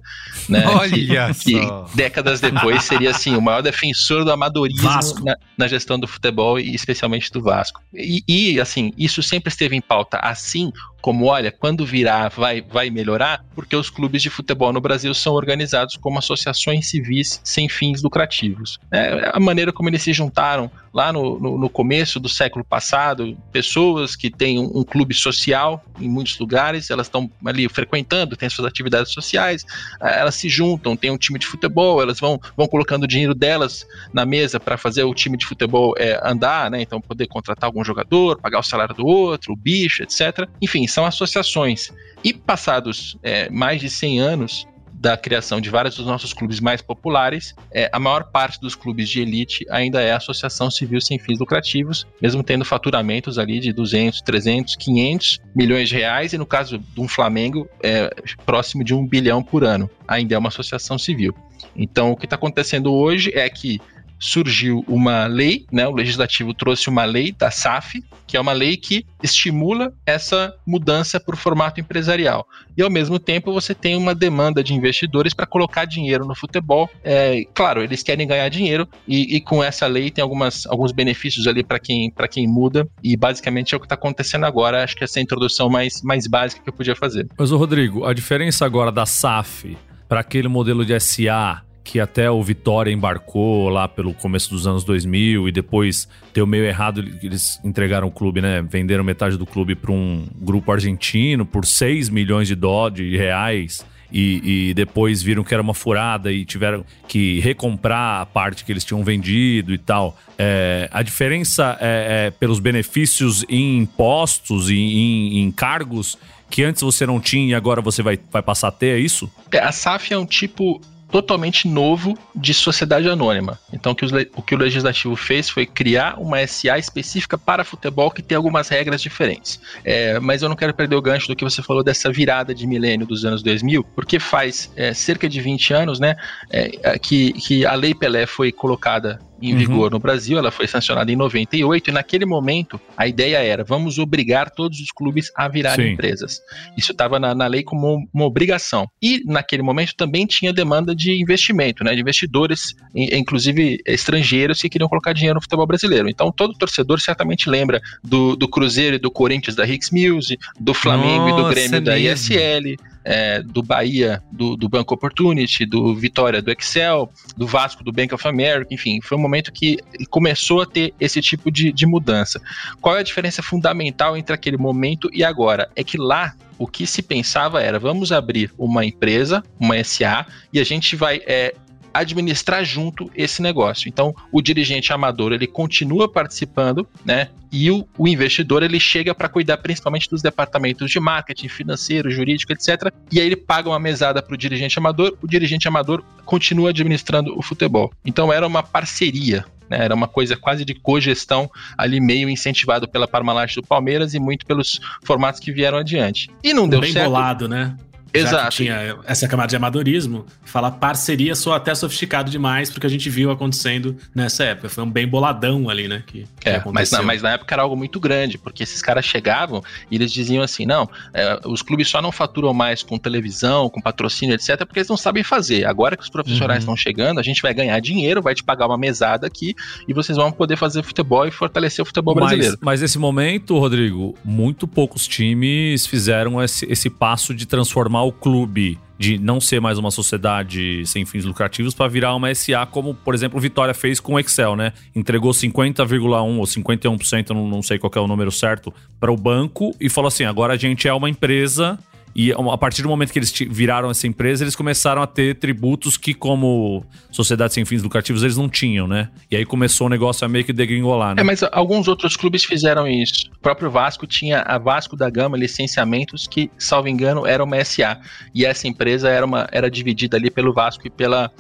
né? 0.50 0.66
Olha 0.68 1.34
que, 1.34 1.52
que 1.52 1.62
décadas 1.96 2.42
depois 2.42 2.84
seria 2.84 3.12
assim 3.12 3.36
o 3.36 3.42
maior 3.42 3.62
defensor 3.62 4.26
do 4.26 4.32
amadorismo 4.32 5.24
na, 5.24 5.38
na 5.58 5.68
gestão 5.68 6.00
do 6.00 6.08
futebol 6.08 6.60
e 6.60 6.74
especialmente 6.74 7.32
do 7.32 7.42
Vasco. 7.42 7.82
E, 7.94 8.24
e, 8.28 8.60
assim, 8.60 8.92
isso 8.98 9.22
sempre 9.22 9.50
esteve 9.50 9.76
em 9.76 9.82
pauta, 9.82 10.18
assim 10.18 10.72
como, 11.08 11.28
olha, 11.28 11.54
quando 11.54 11.86
virar 11.86 12.28
vai, 12.28 12.62
vai 12.62 12.90
melhorar, 12.90 13.42
porque 13.56 13.78
os 13.78 13.90
clubes 13.90 14.22
de 14.22 14.30
futebol 14.30 14.74
no 14.74 14.82
Brasil 14.82 15.14
são 15.14 15.36
organizados 15.36 15.96
como 15.96 16.20
associações 16.20 16.90
civis 16.90 17.40
sem 17.46 17.70
fins 17.70 18.04
lucrativos. 18.04 18.78
É 18.92 19.32
a 19.34 19.40
maneira 19.40 19.72
como 19.72 19.88
eles 19.88 20.02
se 20.02 20.12
juntaram 20.12 20.70
lá 20.94 21.12
no, 21.12 21.40
no, 21.40 21.58
no 21.58 21.70
começo 21.70 22.20
do 22.20 22.30
século 22.30 22.64
passado, 22.64 23.38
pessoas 23.52 24.16
que 24.16 24.30
têm 24.30 24.60
um, 24.60 24.80
um 24.80 24.84
clube 24.84 25.14
social 25.14 25.84
em 26.00 26.08
muitos 26.08 26.38
lugares, 26.40 26.90
elas 26.90 27.08
estão 27.08 27.30
ali 27.46 27.68
frequentando, 27.68 28.36
têm 28.36 28.50
suas 28.50 28.68
atividades 28.68 29.12
sociais, 29.12 29.66
eh, 30.02 30.20
elas 30.20 30.36
se 30.36 30.50
juntam, 30.50 30.96
tem 30.96 31.12
um 31.12 31.18
time 31.18 31.40
de 31.40 31.46
futebol, 31.46 32.02
elas 32.02 32.20
vão, 32.20 32.40
vão 32.56 32.68
colocando 32.68 33.04
o 33.04 33.08
dinheiro 33.08 33.34
delas 33.34 33.86
na 34.14 34.26
mesa 34.26 34.60
para 34.60 34.78
fazer 34.78 35.04
o 35.04 35.14
time 35.14 35.38
de 35.38 35.46
futebol 35.46 35.94
é, 35.98 36.20
andar, 36.24 36.70
né? 36.70 36.82
Então 36.82 37.02
poder 37.02 37.28
contratar 37.28 37.68
algum 37.68 37.84
jogador, 37.84 38.40
pagar 38.40 38.60
o 38.60 38.64
salário 38.64 38.96
do 38.96 39.06
outro, 39.06 39.54
o 39.54 39.56
bicho, 39.56 40.04
etc. 40.04 40.48
Enfim, 40.62 40.88
são 40.88 41.06
associações. 41.06 41.92
E 42.24 42.34
passados 42.34 43.18
é, 43.22 43.50
mais 43.50 43.80
de 43.82 43.90
100 43.90 44.20
anos, 44.20 44.68
da 45.00 45.16
criação 45.16 45.62
de 45.62 45.70
vários 45.70 45.96
dos 45.96 46.06
nossos 46.06 46.34
clubes 46.34 46.60
mais 46.60 46.82
populares, 46.82 47.56
é, 47.72 47.90
a 47.94 48.00
maior 48.00 48.26
parte 48.26 48.60
dos 48.60 48.76
clubes 48.76 49.08
de 49.08 49.22
elite 49.22 49.66
ainda 49.70 50.02
é 50.02 50.12
associação 50.12 50.72
civil 50.72 51.00
sem 51.00 51.20
fins 51.20 51.40
lucrativos, 51.40 52.08
mesmo 52.22 52.44
tendo 52.44 52.66
faturamentos 52.66 53.38
ali 53.38 53.60
de 53.60 53.72
200, 53.72 54.22
300, 54.22 54.76
500 54.76 55.40
milhões 55.56 55.90
de 55.90 55.96
reais, 55.96 56.34
e 56.34 56.38
no 56.38 56.46
caso 56.46 56.80
de 56.80 57.00
um 57.00 57.08
Flamengo, 57.08 57.70
é 57.84 58.10
próximo 58.46 58.84
de 58.84 58.94
um 58.94 59.06
bilhão 59.06 59.44
por 59.44 59.64
ano. 59.64 59.90
Ainda 60.08 60.36
é 60.36 60.38
uma 60.38 60.50
associação 60.50 60.98
civil. 60.98 61.34
Então, 61.76 62.12
o 62.12 62.18
que 62.18 62.26
está 62.26 62.36
acontecendo 62.36 62.92
hoje 62.92 63.32
é 63.36 63.48
que 63.50 63.80
surgiu 64.20 64.84
uma 64.88 65.26
lei, 65.28 65.66
né? 65.72 65.88
O 65.88 65.96
legislativo 65.96 66.54
trouxe 66.54 66.90
uma 66.90 67.06
lei 67.06 67.32
da 67.32 67.52
SAF, 67.52 68.04
que 68.26 68.36
é 68.36 68.42
uma 68.42 68.54
lei 68.54 68.78
que 68.78 69.06
estimula 69.22 69.94
essa 70.06 70.54
mudança 70.66 71.20
para 71.20 71.36
o 71.36 71.38
formato 71.38 71.80
empresarial. 71.80 72.48
E 72.76 72.82
ao 72.82 72.90
mesmo 72.90 73.20
tempo 73.20 73.54
você 73.54 73.74
tem 73.74 73.96
uma 73.96 74.14
demanda 74.14 74.64
de 74.64 74.74
investidores 74.74 75.34
para 75.34 75.46
colocar 75.46 75.86
dinheiro 75.86 76.26
no 76.26 76.36
futebol. 76.36 76.90
É, 77.04 77.44
claro, 77.54 77.84
eles 77.84 78.04
querem 78.04 78.28
ganhar 78.28 78.50
dinheiro 78.50 78.88
e, 79.08 79.36
e, 79.36 79.42
com 79.42 79.64
essa 79.64 79.88
lei 79.88 80.12
tem 80.12 80.22
algumas, 80.22 80.66
alguns 80.68 80.92
benefícios 80.92 81.48
ali 81.48 81.64
para 81.64 81.80
quem, 81.80 82.12
quem 82.30 82.48
muda. 82.48 82.88
E 83.04 83.16
basicamente 83.16 83.74
é 83.74 83.78
o 83.78 83.80
que 83.80 83.86
está 83.86 83.96
acontecendo 83.96 84.46
agora. 84.46 84.84
Acho 84.84 84.96
que 84.96 85.04
essa 85.04 85.20
é 85.20 85.22
a 85.22 85.24
introdução 85.24 85.70
mais, 85.70 86.02
mais 86.02 86.28
básica 86.28 86.62
que 86.62 86.70
eu 86.70 86.74
podia 86.74 86.96
fazer. 86.96 87.28
Mas, 87.38 87.52
o 87.52 87.58
Rodrigo, 87.58 88.06
a 88.06 88.14
diferença 88.14 88.66
agora 88.66 88.92
da 88.92 89.06
SAF 89.06 89.78
para 90.08 90.22
aquele 90.22 90.48
modelo 90.48 90.86
de 90.86 90.98
SA 91.00 91.64
que 91.88 92.02
até 92.02 92.30
o 92.30 92.44
Vitória 92.44 92.92
embarcou 92.92 93.70
lá 93.70 93.88
pelo 93.88 94.14
começo 94.14 94.50
dos 94.50 94.68
anos 94.68 94.84
2000 94.84 95.48
e 95.48 95.52
depois 95.54 96.06
deu 96.34 96.46
meio 96.46 96.66
errado, 96.66 97.00
eles 97.24 97.62
entregaram 97.64 98.10
o 98.10 98.12
clube, 98.12 98.42
né? 98.42 98.62
Venderam 98.62 99.06
metade 99.06 99.38
do 99.38 99.46
clube 99.46 99.74
para 99.74 99.94
um 99.94 100.28
grupo 100.36 100.70
argentino 100.70 101.46
por 101.46 101.66
6 101.66 102.10
milhões 102.10 102.50
de 102.50 102.56
dólares 102.56 102.98
de 102.98 103.16
reais. 103.16 103.86
E, 104.12 104.70
e, 104.70 104.74
depois 104.74 105.22
viram 105.22 105.44
que 105.46 105.54
era 105.54 105.62
uma 105.64 105.74
furada 105.74 106.32
e 106.32 106.46
tiveram 106.46 106.86
que 107.08 107.40
recomprar 107.40 108.22
a 108.22 108.26
parte 108.26 108.66
que 108.66 108.72
eles 108.72 108.84
tinham 108.84 109.02
vendido 109.02 109.74
e 109.74 109.78
tal. 109.78 110.18
É, 110.38 110.90
a 110.92 111.02
diferença 111.02 111.78
é, 111.80 112.28
é, 112.28 112.32
pelos 112.32 112.60
benefícios 112.60 113.46
em 113.48 113.78
impostos 113.78 114.70
e 114.70 114.78
em, 114.78 115.40
em, 115.40 115.52
cargos 115.52 116.18
que 116.50 116.64
antes 116.64 116.82
você 116.82 117.06
não 117.06 117.20
tinha 117.20 117.52
e 117.52 117.56
agora 117.56 117.82
você 117.82 118.02
vai, 118.02 118.18
vai 118.32 118.42
passar 118.42 118.70
a 118.70 118.72
ter, 118.72 118.98
é 118.98 119.00
isso? 119.00 119.30
É, 119.52 119.60
a 119.60 119.74
SAF 119.74 120.14
é 120.14 120.18
um 120.18 120.26
tipo 120.26 120.82
totalmente 121.10 121.68
novo 121.68 122.18
de 122.36 122.54
sociedade 122.54 123.10
anônima. 123.10 123.60
Então, 123.72 123.92
o 123.92 123.96
que, 123.96 124.06
o 124.36 124.42
que 124.42 124.56
o 124.56 124.58
legislativo 124.58 125.16
fez 125.16 125.50
foi 125.50 125.66
criar 125.66 126.20
uma 126.20 126.46
SA 126.46 126.78
específica 126.78 127.38
para 127.38 127.64
futebol 127.64 128.12
que 128.12 128.22
tem 128.22 128.36
algumas 128.36 128.68
regras 128.70 129.02
diferentes. 129.02 129.60
É, 129.84 130.20
mas 130.20 130.42
eu 130.42 130.50
não 130.50 130.56
quero 130.56 130.74
perder 130.74 130.96
o 130.96 131.02
gancho 131.02 131.28
do 131.28 131.36
que 131.36 131.44
você 131.44 131.62
falou 131.64 131.84
dessa 131.84 132.12
virada 132.12 132.54
de 132.54 132.68
milênio 132.68 133.08
dos 133.08 133.26
anos 133.26 133.42
2000, 133.42 133.84
porque 133.96 134.20
faz 134.20 134.72
é, 134.76 134.94
cerca 134.94 135.30
de 135.30 135.40
20 135.40 135.74
anos 135.74 136.00
né, 136.00 136.16
é, 136.50 136.98
que, 137.00 137.34
que 137.34 137.66
a 137.66 137.74
Lei 137.74 137.94
Pelé 137.94 138.26
foi 138.26 138.52
colocada 138.52 139.20
em 139.42 139.54
uhum. 139.54 139.60
vigor 139.60 139.92
no 139.92 140.00
Brasil, 140.00 140.38
ela 140.38 140.52
foi 140.52 140.68
sancionada 140.68 141.12
em 141.12 141.16
98, 141.16 141.90
e 141.90 141.94
naquele 141.94 142.26
momento 142.26 142.80
a 142.96 143.08
ideia 143.08 143.38
era: 143.38 143.64
vamos 143.64 144.00
obrigar 144.00 144.50
todos 144.50 144.80
os 144.80 144.92
clubes 144.92 145.32
a 145.36 145.48
virarem 145.48 145.88
Sim. 145.88 145.94
empresas. 145.94 146.42
Isso 146.78 146.92
estava 146.92 147.20
na, 147.20 147.36
na, 147.36 147.48
lei 147.48 147.64
como 147.64 148.08
uma 148.14 148.26
obrigação. 148.26 148.88
E 149.02 149.22
naquele 149.26 149.62
momento 149.62 149.96
também 149.96 150.26
tinha 150.26 150.52
demanda 150.52 150.96
de 150.96 151.22
investimento, 151.22 151.84
né, 151.84 151.94
de 151.94 152.02
investidores, 152.02 152.76
inclusive 152.96 153.80
estrangeiros, 153.86 154.62
que 154.62 154.70
queriam 154.70 154.90
colocar 154.90 155.14
dinheiro 155.14 155.36
no 155.36 155.42
futebol 155.42 155.68
brasileiro. 155.68 156.10
Então 156.10 156.32
todo 156.32 156.58
torcedor 156.58 157.00
certamente 157.00 157.50
lembra 157.50 157.82
do, 158.04 158.36
do 158.36 158.48
Cruzeiro 158.48 158.96
e 158.96 159.00
do 159.00 159.12
Corinthians 159.12 159.56
da 159.56 159.66
Hicks 159.66 159.92
Mills, 159.92 160.38
do 160.60 160.74
Flamengo 160.74 161.30
Nossa, 161.30 161.40
e 161.40 161.44
do 161.44 161.50
Grêmio 161.50 161.82
da 161.82 161.98
ISL 161.98 162.78
é, 163.10 163.42
do 163.42 163.64
Bahia, 163.64 164.22
do, 164.30 164.58
do 164.58 164.68
Banco 164.68 164.94
Opportunity, 164.94 165.66
do 165.66 165.96
Vitória, 165.96 166.42
do 166.42 166.52
Excel, 166.52 167.10
do 167.38 167.48
Vasco, 167.48 167.82
do 167.82 167.92
Bank 167.92 168.14
of 168.14 168.28
America, 168.28 168.74
enfim, 168.74 169.00
foi 169.02 169.18
um 169.18 169.22
momento 169.22 169.50
que 169.50 169.78
começou 170.10 170.62
a 170.62 170.66
ter 170.66 170.94
esse 171.00 171.22
tipo 171.22 171.50
de, 171.50 171.72
de 171.72 171.86
mudança. 171.86 172.42
Qual 172.82 172.98
é 172.98 173.00
a 173.00 173.04
diferença 173.04 173.42
fundamental 173.42 174.18
entre 174.18 174.36
aquele 174.36 174.58
momento 174.58 175.10
e 175.14 175.24
agora? 175.24 175.70
É 175.74 175.86
que 175.86 175.98
lá 175.98 176.36
o 176.58 176.68
que 176.68 176.86
se 176.86 177.02
pensava 177.02 177.62
era: 177.62 177.80
vamos 177.80 178.12
abrir 178.12 178.52
uma 178.58 178.84
empresa, 178.84 179.42
uma 179.58 179.82
SA, 179.86 180.26
e 180.52 180.60
a 180.60 180.66
gente 180.66 180.94
vai 180.98 181.22
é, 181.26 181.56
administrar 181.98 182.64
junto 182.64 183.10
esse 183.16 183.42
negócio. 183.42 183.90
Então, 183.90 184.16
o 184.32 184.42
dirigente 184.42 184.94
amador 184.94 185.34
ele 185.34 185.48
continua 185.48 186.12
participando, 186.12 186.88
né? 187.04 187.30
E 187.52 187.72
o, 187.72 187.88
o 187.98 188.08
investidor 188.08 188.62
ele 188.62 188.80
chega 188.80 189.16
para 189.16 189.30
cuidar 189.30 189.58
principalmente 189.58 190.10
dos 190.10 190.22
departamentos 190.22 190.92
de 190.92 191.00
marketing, 191.00 191.48
financeiro, 191.48 192.12
jurídico, 192.12 192.52
etc. 192.52 192.92
E 193.12 193.20
aí 193.20 193.26
ele 193.26 193.38
paga 193.38 193.70
uma 193.70 193.80
mesada 193.80 194.22
para 194.22 194.34
o 194.34 194.38
dirigente 194.38 194.78
amador. 194.78 195.18
O 195.22 195.28
dirigente 195.28 195.68
amador 195.68 196.04
continua 196.26 196.72
administrando 196.72 197.38
o 197.38 197.42
futebol. 197.42 197.92
Então, 198.06 198.32
era 198.32 198.46
uma 198.46 198.62
parceria 198.62 199.46
né, 199.70 199.84
era 199.84 199.94
uma 199.94 200.08
coisa 200.08 200.36
quase 200.36 200.64
de 200.64 200.74
cogestão 200.74 201.50
ali 201.78 202.00
meio 202.00 202.30
incentivado 202.30 202.88
pela 202.88 203.08
Parmalat 203.08 203.56
do 203.56 203.64
Palmeiras 203.64 204.14
e 204.14 204.20
muito 204.20 204.46
pelos 204.46 204.80
formatos 205.04 205.40
que 205.40 205.52
vieram 205.52 205.78
adiante. 205.78 206.30
E 206.44 206.54
não 206.54 206.68
deu 206.68 206.80
bem 206.80 206.92
certo. 206.92 207.06
Bem 207.06 207.14
bolado, 207.14 207.48
né? 207.48 207.76
Exato. 208.14 208.56
tinha 208.56 208.98
essa 209.06 209.28
camada 209.28 209.50
de 209.50 209.56
amadorismo, 209.56 210.26
falar 210.44 210.72
parceria 210.72 211.36
sou 211.36 211.54
até 211.54 211.74
sofisticado 211.76 212.30
demais 212.30 212.70
porque 212.70 212.88
a 212.88 212.90
gente 212.90 213.10
viu 213.10 213.32
acontecendo 213.32 213.96
nessa 214.14 214.44
época. 214.44 214.70
Foi 214.70 214.84
um 214.84 214.90
bem 214.90 215.08
boladão 215.08 215.70
ali, 215.70 215.88
né? 215.88 216.04
Que, 216.06 216.26
que 216.40 216.50
é, 216.50 216.62
mas 216.72 216.92
na, 216.92 217.02
mas 217.02 217.22
na 217.22 217.32
época 217.32 217.54
era 217.54 217.62
algo 217.64 217.76
muito 217.76 218.00
grande, 218.00 218.38
porque 218.38 218.64
esses 218.64 218.82
caras 218.82 219.06
chegavam 219.06 219.64
e 219.90 219.96
eles 219.96 220.12
diziam 220.12 220.44
assim: 220.44 220.66
não, 220.66 220.90
é, 221.14 221.40
os 221.46 221.62
clubes 221.62 221.88
só 221.88 222.02
não 222.02 222.12
faturam 222.12 222.54
mais 222.54 222.84
com 222.84 222.98
televisão, 222.98 223.70
com 223.70 223.82
patrocínio, 223.82 224.36
etc., 224.36 224.58
porque 224.66 224.80
eles 224.80 224.90
não 224.90 224.98
sabem 224.98 225.24
fazer. 225.24 225.66
Agora 225.66 225.96
que 225.96 226.04
os 226.04 226.10
profissionais 226.10 226.60
uhum. 226.60 226.74
estão 226.74 226.76
chegando, 226.76 227.20
a 227.20 227.24
gente 227.24 227.42
vai 227.42 227.54
ganhar 227.54 227.80
dinheiro, 227.80 228.22
vai 228.22 228.34
te 228.34 228.44
pagar 228.44 228.68
uma 228.68 228.78
mesada 228.78 229.28
aqui 229.28 229.56
e 229.88 229.94
vocês 229.94 230.18
vão 230.18 230.32
poder 230.32 230.56
fazer 230.56 230.84
futebol 230.84 231.26
e 231.26 231.32
fortalecer 231.32 231.82
o 231.84 231.86
futebol 231.86 232.16
mas, 232.16 232.26
brasileiro. 232.26 232.58
Mas 232.62 232.82
nesse 232.82 232.98
momento, 232.98 233.58
Rodrigo, 233.58 234.16
muito 234.24 234.68
poucos 234.68 235.08
times 235.08 235.86
fizeram 235.86 236.42
esse, 236.42 236.66
esse 236.72 236.90
passo 236.90 237.34
de 237.34 237.46
transformar 237.46 237.97
o 238.04 238.12
clube 238.12 238.80
de 238.98 239.18
não 239.18 239.40
ser 239.40 239.62
mais 239.62 239.78
uma 239.78 239.92
sociedade 239.92 240.84
sem 240.86 241.06
fins 241.06 241.24
lucrativos 241.24 241.74
para 241.74 241.88
virar 241.88 242.16
uma 242.16 242.34
SA, 242.34 242.66
como, 242.66 242.96
por 242.96 243.14
exemplo, 243.14 243.40
Vitória 243.40 243.74
fez 243.74 244.00
com 244.00 244.14
o 244.14 244.20
Excel, 244.20 244.56
né? 244.56 244.74
Entregou 244.96 245.32
50,1% 245.32 246.38
ou 246.38 246.44
51%, 246.44 247.30
não, 247.30 247.48
não 247.48 247.62
sei 247.62 247.78
qual 247.78 247.92
é 247.96 248.00
o 248.00 248.08
número 248.08 248.32
certo, 248.32 248.74
para 249.00 249.12
o 249.12 249.18
banco 249.18 249.76
e 249.80 249.90
falou 249.90 250.08
assim: 250.08 250.24
agora 250.24 250.54
a 250.54 250.58
gente 250.58 250.88
é 250.88 250.94
uma 250.94 251.10
empresa 251.10 251.78
e 252.16 252.32
a 252.32 252.58
partir 252.58 252.82
do 252.82 252.90
momento 252.90 253.12
que 253.12 253.20
eles 253.20 253.32
viraram 253.50 253.92
essa 253.92 254.08
empresa, 254.08 254.44
eles 254.44 254.56
começaram 254.56 255.02
a 255.02 255.08
ter 255.08 255.36
tributos 255.36 255.98
que, 255.98 256.14
como 256.14 256.84
sociedade 257.12 257.54
sem 257.54 257.64
fins 257.64 257.84
lucrativos, 257.84 258.24
eles 258.24 258.36
não 258.36 258.50
tinham, 258.50 258.88
né? 258.88 259.10
E 259.30 259.36
aí 259.36 259.46
começou 259.46 259.88
o 259.88 259.90
negócio 259.90 260.26
a 260.26 260.28
meio 260.28 260.44
que 260.44 260.52
degringolar, 260.52 261.16
né? 261.16 261.22
É, 261.22 261.24
mas 261.24 261.44
alguns 261.52 261.88
outros 261.88 262.16
clubes 262.16 262.44
fizeram 262.44 262.88
isso. 262.88 263.30
O 263.38 263.40
próprio 263.40 263.70
Vasco 263.70 264.08
tinha 264.08 264.42
a 264.42 264.58
Vasco 264.58 264.96
da 264.96 265.10
Gama 265.10 265.38
licenciamentos 265.38 266.28
que, 266.28 266.50
salvo 266.58 266.88
engano, 266.88 267.26
era 267.26 267.44
uma 267.44 267.64
SA. 267.64 268.00
E 268.34 268.46
essa 268.46 268.68
empresa 268.68 269.10
era, 269.10 269.26
uma, 269.26 269.48
era 269.52 269.70
dividida 269.70 270.18
ali 270.18 270.32
pelo 270.32 270.54
Vasco 270.54 270.88
e 270.88 270.90
pela, 270.90 271.32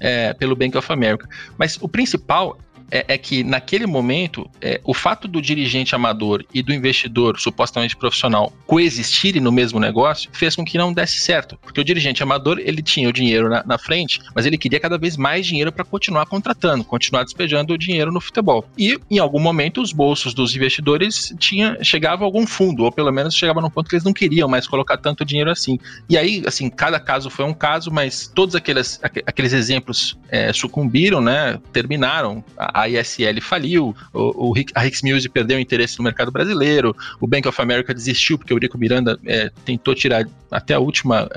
é, 0.00 0.34
pelo 0.34 0.56
Bank 0.56 0.76
of 0.76 0.92
America. 0.92 1.28
Mas 1.56 1.78
o 1.80 1.88
principal 1.88 2.58
é, 2.90 3.14
é 3.14 3.18
que 3.18 3.42
naquele 3.42 3.86
momento 3.86 4.48
é, 4.60 4.80
o 4.84 4.94
fato 4.94 5.26
do 5.26 5.40
dirigente 5.40 5.94
amador 5.94 6.44
e 6.52 6.62
do 6.62 6.72
investidor 6.72 7.38
supostamente 7.38 7.96
profissional 7.96 8.52
coexistirem 8.66 9.40
no 9.40 9.52
mesmo 9.52 9.78
negócio 9.78 10.30
fez 10.32 10.56
com 10.56 10.64
que 10.64 10.78
não 10.78 10.92
desse 10.92 11.20
certo, 11.20 11.58
porque 11.62 11.80
o 11.80 11.84
dirigente 11.84 12.22
amador 12.22 12.58
ele 12.58 12.82
tinha 12.82 13.08
o 13.08 13.12
dinheiro 13.12 13.48
na, 13.48 13.62
na 13.64 13.78
frente, 13.78 14.20
mas 14.34 14.46
ele 14.46 14.58
queria 14.58 14.80
cada 14.80 14.98
vez 14.98 15.16
mais 15.16 15.46
dinheiro 15.46 15.72
para 15.72 15.84
continuar 15.84 16.26
contratando, 16.26 16.84
continuar 16.84 17.24
despejando 17.24 17.74
o 17.74 17.78
dinheiro 17.78 18.12
no 18.12 18.20
futebol. 18.20 18.66
E 18.78 18.98
em 19.10 19.18
algum 19.18 19.40
momento 19.40 19.80
os 19.80 19.92
bolsos 19.92 20.34
dos 20.34 20.54
investidores 20.54 21.34
tinha 21.38 21.78
chegava 21.82 22.24
a 22.24 22.26
algum 22.26 22.46
fundo, 22.46 22.84
ou 22.84 22.92
pelo 22.92 23.12
menos 23.12 23.34
chegava 23.34 23.60
num 23.60 23.70
ponto 23.70 23.88
que 23.88 23.94
eles 23.94 24.04
não 24.04 24.12
queriam 24.12 24.48
mais 24.48 24.66
colocar 24.66 24.96
tanto 24.96 25.24
dinheiro 25.24 25.50
assim. 25.50 25.78
E 26.08 26.16
aí, 26.16 26.42
assim, 26.46 26.68
cada 26.68 26.98
caso 26.98 27.30
foi 27.30 27.44
um 27.44 27.54
caso, 27.54 27.90
mas 27.90 28.26
todos 28.26 28.54
aqueles, 28.54 29.00
aqueles 29.02 29.52
exemplos 29.52 30.18
é, 30.28 30.52
sucumbiram, 30.52 31.20
né? 31.20 31.58
Terminaram. 31.72 32.44
A, 32.56 32.73
a 32.74 32.88
ISL 32.88 33.40
faliu, 33.40 33.94
o, 34.12 34.50
o, 34.50 34.54
a 34.74 34.86
Hicks 34.86 35.02
Music 35.02 35.32
perdeu 35.32 35.58
interesse 35.60 35.96
no 35.98 36.04
mercado 36.04 36.32
brasileiro, 36.32 36.94
o 37.20 37.26
Bank 37.26 37.46
of 37.46 37.62
America 37.62 37.94
desistiu 37.94 38.36
porque 38.36 38.52
o 38.52 38.56
Eurico 38.56 38.76
Miranda 38.76 39.18
é, 39.24 39.50
tentou 39.64 39.94
tirar 39.94 40.26
até 40.54 40.74
a 40.74 40.78
última 40.78 41.28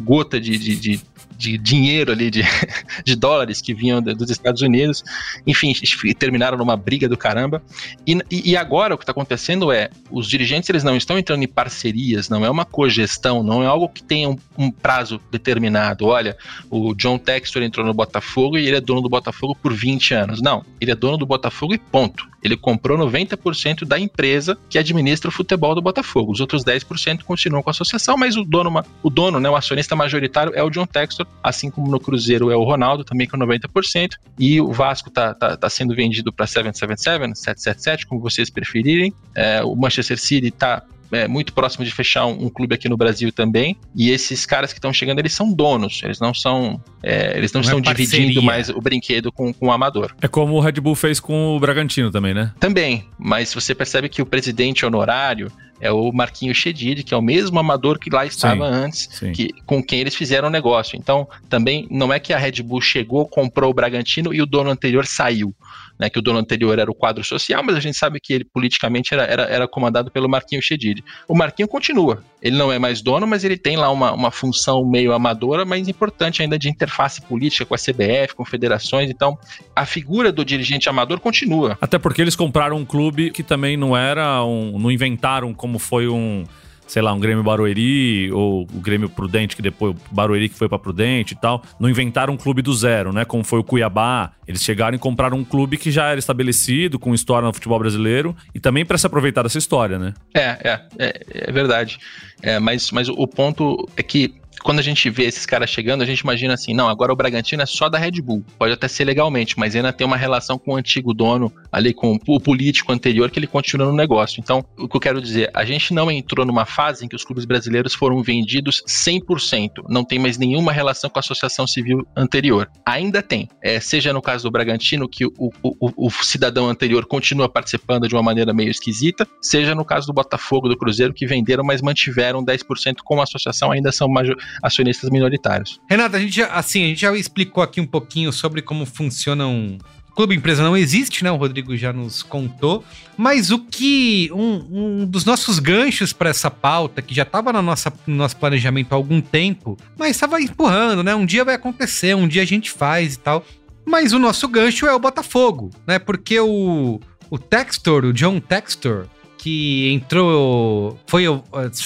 gota 0.00 0.40
de, 0.40 0.58
de, 0.58 0.76
de 0.76 1.00
de 1.38 1.56
dinheiro 1.56 2.10
ali, 2.10 2.30
de, 2.30 2.42
de 3.06 3.14
dólares 3.14 3.62
que 3.62 3.72
vinham 3.72 4.02
dos 4.02 4.28
Estados 4.28 4.60
Unidos. 4.60 5.04
Enfim, 5.46 5.72
terminaram 6.18 6.58
numa 6.58 6.76
briga 6.76 7.08
do 7.08 7.16
caramba. 7.16 7.62
E, 8.04 8.18
e 8.30 8.56
agora 8.56 8.94
o 8.94 8.98
que 8.98 9.04
está 9.04 9.12
acontecendo 9.12 9.70
é, 9.70 9.88
os 10.10 10.26
dirigentes 10.26 10.68
eles 10.68 10.82
não 10.82 10.96
estão 10.96 11.16
entrando 11.16 11.44
em 11.44 11.48
parcerias, 11.48 12.28
não 12.28 12.44
é 12.44 12.50
uma 12.50 12.64
cogestão, 12.64 13.42
não 13.42 13.62
é 13.62 13.66
algo 13.66 13.88
que 13.88 14.02
tenha 14.02 14.28
um, 14.28 14.36
um 14.58 14.70
prazo 14.70 15.20
determinado. 15.30 16.06
Olha, 16.06 16.36
o 16.68 16.92
John 16.94 17.16
Textor 17.18 17.62
entrou 17.62 17.86
no 17.86 17.94
Botafogo 17.94 18.58
e 18.58 18.66
ele 18.66 18.76
é 18.76 18.80
dono 18.80 19.00
do 19.00 19.08
Botafogo 19.08 19.56
por 19.62 19.72
20 19.72 20.14
anos. 20.14 20.42
Não, 20.42 20.64
ele 20.80 20.90
é 20.90 20.96
dono 20.96 21.16
do 21.16 21.24
Botafogo 21.24 21.72
e 21.72 21.78
ponto. 21.78 22.28
Ele 22.42 22.56
comprou 22.56 22.98
90% 22.98 23.84
da 23.84 23.98
empresa 23.98 24.58
que 24.68 24.78
administra 24.78 25.28
o 25.28 25.32
futebol 25.32 25.74
do 25.74 25.82
Botafogo. 25.82 26.32
Os 26.32 26.40
outros 26.40 26.64
10% 26.64 27.22
continuam 27.22 27.62
com 27.62 27.70
a 27.70 27.72
associação, 27.72 28.16
mas 28.16 28.36
o 28.36 28.44
dono, 28.44 28.82
o 29.02 29.10
dono, 29.10 29.40
né, 29.40 29.48
o 29.48 29.56
acionista 29.56 29.96
majoritário 29.96 30.52
é 30.54 30.62
o 30.62 30.70
John 30.70 30.86
Textor, 30.86 31.26
assim 31.42 31.70
como 31.70 31.90
no 31.90 32.00
Cruzeiro 32.00 32.50
é 32.50 32.56
o 32.56 32.64
Ronaldo, 32.64 33.04
também 33.04 33.26
com 33.26 33.36
90%, 33.36 34.12
e 34.38 34.60
o 34.60 34.72
Vasco 34.72 35.08
está 35.08 35.34
tá, 35.34 35.56
tá 35.56 35.70
sendo 35.70 35.94
vendido 35.94 36.32
para 36.32 36.46
777, 36.46 37.38
777, 37.38 38.06
como 38.06 38.20
vocês 38.20 38.50
preferirem. 38.50 39.12
É, 39.34 39.62
o 39.62 39.74
Manchester 39.74 40.18
City 40.18 40.48
está 40.48 40.82
é, 41.12 41.26
muito 41.26 41.52
próximo 41.52 41.84
de 41.84 41.90
fechar 41.90 42.26
um, 42.26 42.46
um, 42.46 42.48
clube 42.48 42.74
aqui 42.74 42.88
no 42.88 42.96
Brasil 42.96 43.32
também. 43.32 43.76
E 43.94 44.10
esses 44.10 44.44
caras 44.46 44.72
que 44.72 44.78
estão 44.78 44.92
chegando, 44.92 45.18
eles 45.18 45.32
são 45.32 45.52
donos, 45.52 46.00
eles 46.04 46.20
não 46.20 46.34
são. 46.34 46.80
É, 47.02 47.36
eles 47.36 47.52
não, 47.52 47.60
não 47.60 47.78
estão 47.78 47.92
é 47.92 47.94
dividindo 47.94 48.42
mais 48.42 48.68
o 48.68 48.80
brinquedo 48.80 49.30
com, 49.32 49.52
com 49.52 49.66
o 49.66 49.72
amador. 49.72 50.14
É 50.20 50.28
como 50.28 50.54
o 50.54 50.60
Red 50.60 50.72
Bull 50.72 50.94
fez 50.94 51.20
com 51.20 51.56
o 51.56 51.60
Bragantino 51.60 52.10
também, 52.10 52.34
né? 52.34 52.52
Também, 52.58 53.04
mas 53.18 53.52
você 53.54 53.74
percebe 53.74 54.08
que 54.08 54.20
o 54.20 54.26
presidente 54.26 54.84
honorário 54.84 55.50
é 55.80 55.90
o 55.92 56.12
Marquinho 56.12 56.54
Chedid, 56.54 57.04
que 57.04 57.14
é 57.14 57.16
o 57.16 57.22
mesmo 57.22 57.58
amador 57.58 57.98
que 57.98 58.10
lá 58.10 58.26
estava 58.26 58.68
sim, 58.68 58.76
antes, 58.76 59.08
sim. 59.12 59.32
Que, 59.32 59.52
com 59.64 59.82
quem 59.82 60.00
eles 60.00 60.14
fizeram 60.14 60.48
o 60.48 60.50
negócio. 60.50 60.96
Então, 60.96 61.28
também 61.48 61.86
não 61.90 62.12
é 62.12 62.18
que 62.18 62.32
a 62.32 62.38
Red 62.38 62.62
Bull 62.62 62.80
chegou, 62.80 63.26
comprou 63.26 63.70
o 63.70 63.74
Bragantino 63.74 64.34
e 64.34 64.42
o 64.42 64.46
dono 64.46 64.70
anterior 64.70 65.06
saiu 65.06 65.54
né, 65.98 66.08
que 66.08 66.18
o 66.18 66.22
dono 66.22 66.38
anterior 66.38 66.78
era 66.78 66.90
o 66.90 66.94
quadro 66.94 67.24
social, 67.24 67.62
mas 67.62 67.76
a 67.76 67.80
gente 67.80 67.96
sabe 67.96 68.20
que 68.20 68.32
ele 68.32 68.44
politicamente 68.44 69.12
era, 69.12 69.24
era, 69.24 69.42
era 69.44 69.68
comandado 69.68 70.10
pelo 70.10 70.28
Marquinho 70.28 70.62
Chedid. 70.62 71.02
O 71.26 71.34
Marquinho 71.34 71.68
continua, 71.68 72.22
ele 72.40 72.56
não 72.56 72.72
é 72.72 72.78
mais 72.78 73.02
dono, 73.02 73.26
mas 73.26 73.44
ele 73.44 73.56
tem 73.56 73.76
lá 73.76 73.90
uma, 73.90 74.12
uma 74.12 74.30
função 74.30 74.84
meio 74.88 75.12
amadora, 75.12 75.64
mas 75.64 75.88
importante 75.88 76.42
ainda 76.42 76.58
de 76.58 76.68
interface 76.68 77.20
política 77.22 77.64
com 77.64 77.74
a 77.74 77.78
CBF, 77.78 78.34
com 78.34 78.44
federações, 78.44 79.10
então 79.10 79.38
a 79.74 79.84
figura 79.84 80.30
do 80.30 80.44
dirigente 80.44 80.88
amador 80.88 81.20
continua. 81.20 81.76
Até 81.80 81.98
porque 81.98 82.22
eles 82.22 82.36
compraram 82.36 82.76
um 82.76 82.84
clube 82.84 83.30
que 83.30 83.42
também 83.42 83.76
não 83.76 83.96
era 83.96 84.44
um, 84.44 84.78
não 84.78 84.90
inventaram 84.90 85.52
como 85.52 85.78
foi 85.78 86.08
um 86.08 86.44
sei 86.88 87.02
lá, 87.02 87.12
um 87.12 87.20
Grêmio 87.20 87.44
Barueri 87.44 88.32
ou 88.32 88.62
o 88.62 88.80
Grêmio 88.80 89.08
Prudente, 89.08 89.54
que 89.54 89.62
depois 89.62 89.94
o 89.94 90.14
Barueri 90.14 90.48
que 90.48 90.54
foi 90.56 90.68
para 90.68 90.78
Prudente 90.78 91.34
e 91.34 91.36
tal, 91.36 91.62
não 91.78 91.88
inventaram 91.88 92.32
um 92.32 92.36
clube 92.36 92.62
do 92.62 92.72
zero, 92.72 93.12
né? 93.12 93.24
Como 93.24 93.44
foi 93.44 93.60
o 93.60 93.64
Cuiabá. 93.64 94.32
Eles 94.46 94.62
chegaram 94.62 94.96
e 94.96 94.98
compraram 94.98 95.36
um 95.36 95.44
clube 95.44 95.76
que 95.76 95.90
já 95.90 96.06
era 96.06 96.18
estabelecido, 96.18 96.98
com 96.98 97.14
história 97.14 97.46
no 97.46 97.52
futebol 97.52 97.78
brasileiro, 97.78 98.34
e 98.54 98.58
também 98.58 98.84
para 98.84 98.96
se 98.96 99.06
aproveitar 99.06 99.42
dessa 99.42 99.58
história, 99.58 99.98
né? 99.98 100.14
É, 100.34 100.40
é, 100.40 100.80
é, 100.98 101.20
é 101.28 101.52
verdade. 101.52 101.98
É, 102.42 102.58
mas, 102.58 102.90
mas 102.90 103.08
o 103.08 103.26
ponto 103.26 103.86
é 103.96 104.02
que 104.02 104.34
quando 104.62 104.78
a 104.78 104.82
gente 104.82 105.08
vê 105.10 105.24
esses 105.24 105.46
caras 105.46 105.70
chegando, 105.70 106.02
a 106.02 106.06
gente 106.06 106.20
imagina 106.20 106.54
assim, 106.54 106.74
não, 106.74 106.88
agora 106.88 107.12
o 107.12 107.16
Bragantino 107.16 107.62
é 107.62 107.66
só 107.66 107.88
da 107.88 107.98
Red 107.98 108.20
Bull. 108.22 108.44
Pode 108.58 108.72
até 108.72 108.88
ser 108.88 109.04
legalmente, 109.04 109.58
mas 109.58 109.74
ainda 109.74 109.92
tem 109.92 110.06
uma 110.06 110.16
relação 110.16 110.58
com 110.58 110.72
o 110.72 110.76
antigo 110.76 111.14
dono, 111.14 111.52
ali 111.70 111.92
com 111.92 112.18
o 112.26 112.40
político 112.40 112.92
anterior, 112.92 113.30
que 113.30 113.38
ele 113.38 113.46
continua 113.46 113.86
no 113.86 113.92
negócio. 113.92 114.40
Então, 114.40 114.64
o 114.78 114.88
que 114.88 114.96
eu 114.96 115.00
quero 115.00 115.20
dizer, 115.20 115.50
a 115.54 115.64
gente 115.64 115.92
não 115.92 116.10
entrou 116.10 116.44
numa 116.46 116.64
fase 116.64 117.04
em 117.04 117.08
que 117.08 117.16
os 117.16 117.24
clubes 117.24 117.44
brasileiros 117.44 117.94
foram 117.94 118.22
vendidos 118.22 118.82
100%. 118.86 119.84
Não 119.88 120.04
tem 120.04 120.18
mais 120.18 120.38
nenhuma 120.38 120.72
relação 120.72 121.10
com 121.10 121.18
a 121.18 121.20
associação 121.20 121.66
civil 121.66 122.06
anterior. 122.16 122.70
Ainda 122.84 123.22
tem. 123.22 123.48
É, 123.62 123.80
seja 123.80 124.12
no 124.12 124.22
caso 124.22 124.44
do 124.44 124.50
Bragantino, 124.50 125.08
que 125.08 125.26
o, 125.26 125.32
o, 125.38 125.50
o, 125.62 126.06
o 126.06 126.10
cidadão 126.10 126.68
anterior 126.68 127.06
continua 127.06 127.48
participando 127.48 128.08
de 128.08 128.14
uma 128.14 128.22
maneira 128.22 128.52
meio 128.52 128.70
esquisita, 128.70 129.26
seja 129.40 129.74
no 129.74 129.84
caso 129.84 130.06
do 130.06 130.12
Botafogo, 130.12 130.68
do 130.68 130.76
Cruzeiro, 130.76 131.14
que 131.14 131.26
venderam, 131.26 131.64
mas 131.64 131.82
mantiveram 131.82 132.44
10% 132.44 132.96
com 133.04 133.20
a 133.20 133.24
associação, 133.24 133.70
ainda 133.70 133.92
são 133.92 134.08
major 134.08 134.36
acionistas 134.62 135.10
minoritários. 135.10 135.80
Renata, 135.88 136.16
a 136.16 136.20
gente 136.20 136.36
já, 136.36 136.46
assim, 136.48 136.84
a 136.84 136.88
gente 136.88 137.00
já 137.00 137.16
explicou 137.16 137.62
aqui 137.62 137.80
um 137.80 137.86
pouquinho 137.86 138.32
sobre 138.32 138.62
como 138.62 138.84
funcionam 138.86 139.78
clube 140.18 140.34
empresa 140.34 140.64
não 140.64 140.76
existe, 140.76 141.22
né? 141.22 141.30
O 141.30 141.36
Rodrigo 141.36 141.76
já 141.76 141.92
nos 141.92 142.24
contou. 142.24 142.84
Mas 143.16 143.52
o 143.52 143.60
que 143.60 144.28
um, 144.32 145.02
um 145.02 145.06
dos 145.06 145.24
nossos 145.24 145.60
ganchos 145.60 146.12
para 146.12 146.28
essa 146.28 146.50
pauta, 146.50 147.00
que 147.00 147.14
já 147.14 147.22
estava 147.22 147.52
no 147.52 147.62
nosso 148.08 148.36
planejamento 148.36 148.92
há 148.92 148.96
algum 148.96 149.20
tempo, 149.20 149.76
mas 149.96 150.10
estava 150.10 150.42
empurrando, 150.42 151.04
né? 151.04 151.14
Um 151.14 151.24
dia 151.24 151.44
vai 151.44 151.54
acontecer, 151.54 152.16
um 152.16 152.26
dia 152.26 152.42
a 152.42 152.44
gente 152.44 152.68
faz 152.68 153.14
e 153.14 153.18
tal. 153.20 153.46
Mas 153.86 154.12
o 154.12 154.18
nosso 154.18 154.48
gancho 154.48 154.86
é 154.86 154.92
o 154.92 154.98
Botafogo, 154.98 155.70
né? 155.86 156.00
Porque 156.00 156.40
o, 156.40 156.98
o 157.30 157.38
Textor, 157.38 158.04
o 158.04 158.12
John 158.12 158.40
Textor, 158.40 159.06
que 159.38 159.90
entrou, 159.92 160.98
foi, 161.06 161.24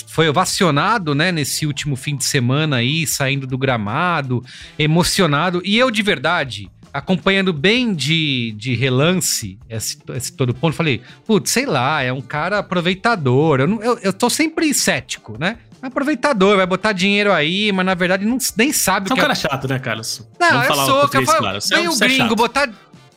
foi 0.08 0.28
ovacionado, 0.28 1.14
né, 1.14 1.30
nesse 1.30 1.66
último 1.66 1.94
fim 1.94 2.16
de 2.16 2.24
semana 2.24 2.76
aí, 2.76 3.06
saindo 3.06 3.46
do 3.46 3.58
gramado, 3.58 4.42
emocionado. 4.78 5.60
E 5.64 5.78
eu, 5.78 5.90
de 5.90 6.02
verdade, 6.02 6.70
acompanhando 6.92 7.52
bem 7.52 7.94
de, 7.94 8.52
de 8.56 8.74
relance 8.74 9.58
esse, 9.68 9.98
esse 10.14 10.32
todo 10.32 10.54
ponto, 10.54 10.74
falei, 10.74 11.02
putz, 11.26 11.50
sei 11.50 11.66
lá, 11.66 12.02
é 12.02 12.12
um 12.12 12.22
cara 12.22 12.58
aproveitador. 12.58 13.60
Eu, 13.60 13.68
não, 13.68 13.82
eu, 13.82 13.98
eu 14.02 14.12
tô 14.12 14.30
sempre 14.30 14.72
cético, 14.72 15.36
né? 15.38 15.58
aproveitador, 15.82 16.56
vai 16.56 16.66
botar 16.66 16.92
dinheiro 16.92 17.32
aí, 17.32 17.72
mas 17.72 17.84
na 17.84 17.94
verdade 17.94 18.24
não, 18.24 18.38
nem 18.56 18.72
sabe 18.72 19.08
Você 19.08 19.14
o 19.14 19.16
que 19.16 19.20
é 19.20 19.24
um 19.24 19.26
cara 19.26 19.34
chato, 19.34 19.68
né, 19.68 19.80
Carlos? 19.80 20.24
Não, 20.38 20.48
Vamos 20.48 20.68
eu 20.68 20.74
sou, 20.76 21.08
cara. 21.08 21.24
Claro. 21.24 21.58
Vem 21.68 21.84
é 21.84 21.90
o 21.90 21.96
gringo 21.96 22.36
botar 22.36 22.70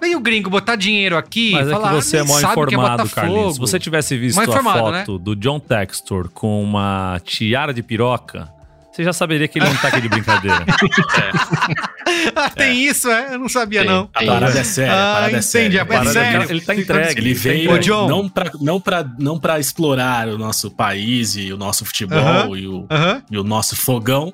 Vem 0.06 0.16
o 0.16 0.20
gringo 0.20 0.52
botar 0.52 0.76
dinheiro 0.76 1.18
aqui. 1.18 1.52
Mas 1.52 1.68
falar, 1.68 1.88
é 1.88 1.96
que 1.96 2.04
você 2.04 2.18
é 2.18 2.24
mal 2.24 2.38
é 2.38 2.42
informado, 2.44 3.04
é 3.04 3.10
Carlinhos. 3.10 3.56
Se 3.56 3.60
você 3.60 3.80
tivesse 3.80 4.16
visto 4.16 4.40
a 4.40 4.64
foto 4.64 4.92
né? 4.92 5.06
do 5.20 5.36
John 5.36 5.60
Textor 5.60 6.30
com 6.30 6.64
uma 6.64 7.20
tiara 7.24 7.74
de 7.74 7.82
piroca, 7.82 8.48
você 8.92 9.04
já 9.04 9.12
saberia 9.12 9.48
que 9.48 9.58
ele 9.58 9.68
não 9.68 9.76
tá 9.78 9.88
aqui 9.88 10.02
de 10.02 10.08
brincadeira. 10.08 10.64
é. 10.64 12.32
ah, 12.36 12.50
tem 12.52 12.70
é. 12.70 12.74
isso, 12.74 13.10
é? 13.10 13.34
Eu 13.34 13.40
não 13.40 13.50
sabia, 13.50 13.82
tem, 13.82 13.90
não. 13.90 14.08
A 14.14 14.24
parada 14.24 14.60
é 14.60 14.64
séria, 14.64 14.94
a 14.94 15.14
parada 15.14 15.36
ah, 15.36 15.40
é 15.40 15.42
séria. 15.42 15.82
A 15.82 15.86
parada 15.88 16.10
é 16.10 16.14
sério. 16.14 16.52
Ele 16.52 16.62
tá 16.62 16.76
entregue. 16.76 17.20
Ele 17.20 17.34
veio 17.34 17.80
John. 17.80 18.08
não, 18.08 18.30
pra, 18.30 18.52
não, 18.62 18.80
pra, 18.80 19.06
não 19.18 19.40
pra 19.40 19.60
explorar 19.60 20.28
o 20.28 20.38
nosso 20.38 20.70
país 20.70 21.36
e 21.36 21.52
o 21.52 21.58
nosso 21.58 21.84
futebol 21.84 22.20
uh 22.20 22.52
-huh. 22.52 22.60
e, 22.60 22.68
o, 22.68 22.78
uh 22.82 22.88
-huh. 22.88 23.24
e 23.32 23.38
o 23.40 23.44
nosso 23.44 23.76
fogão, 23.76 24.32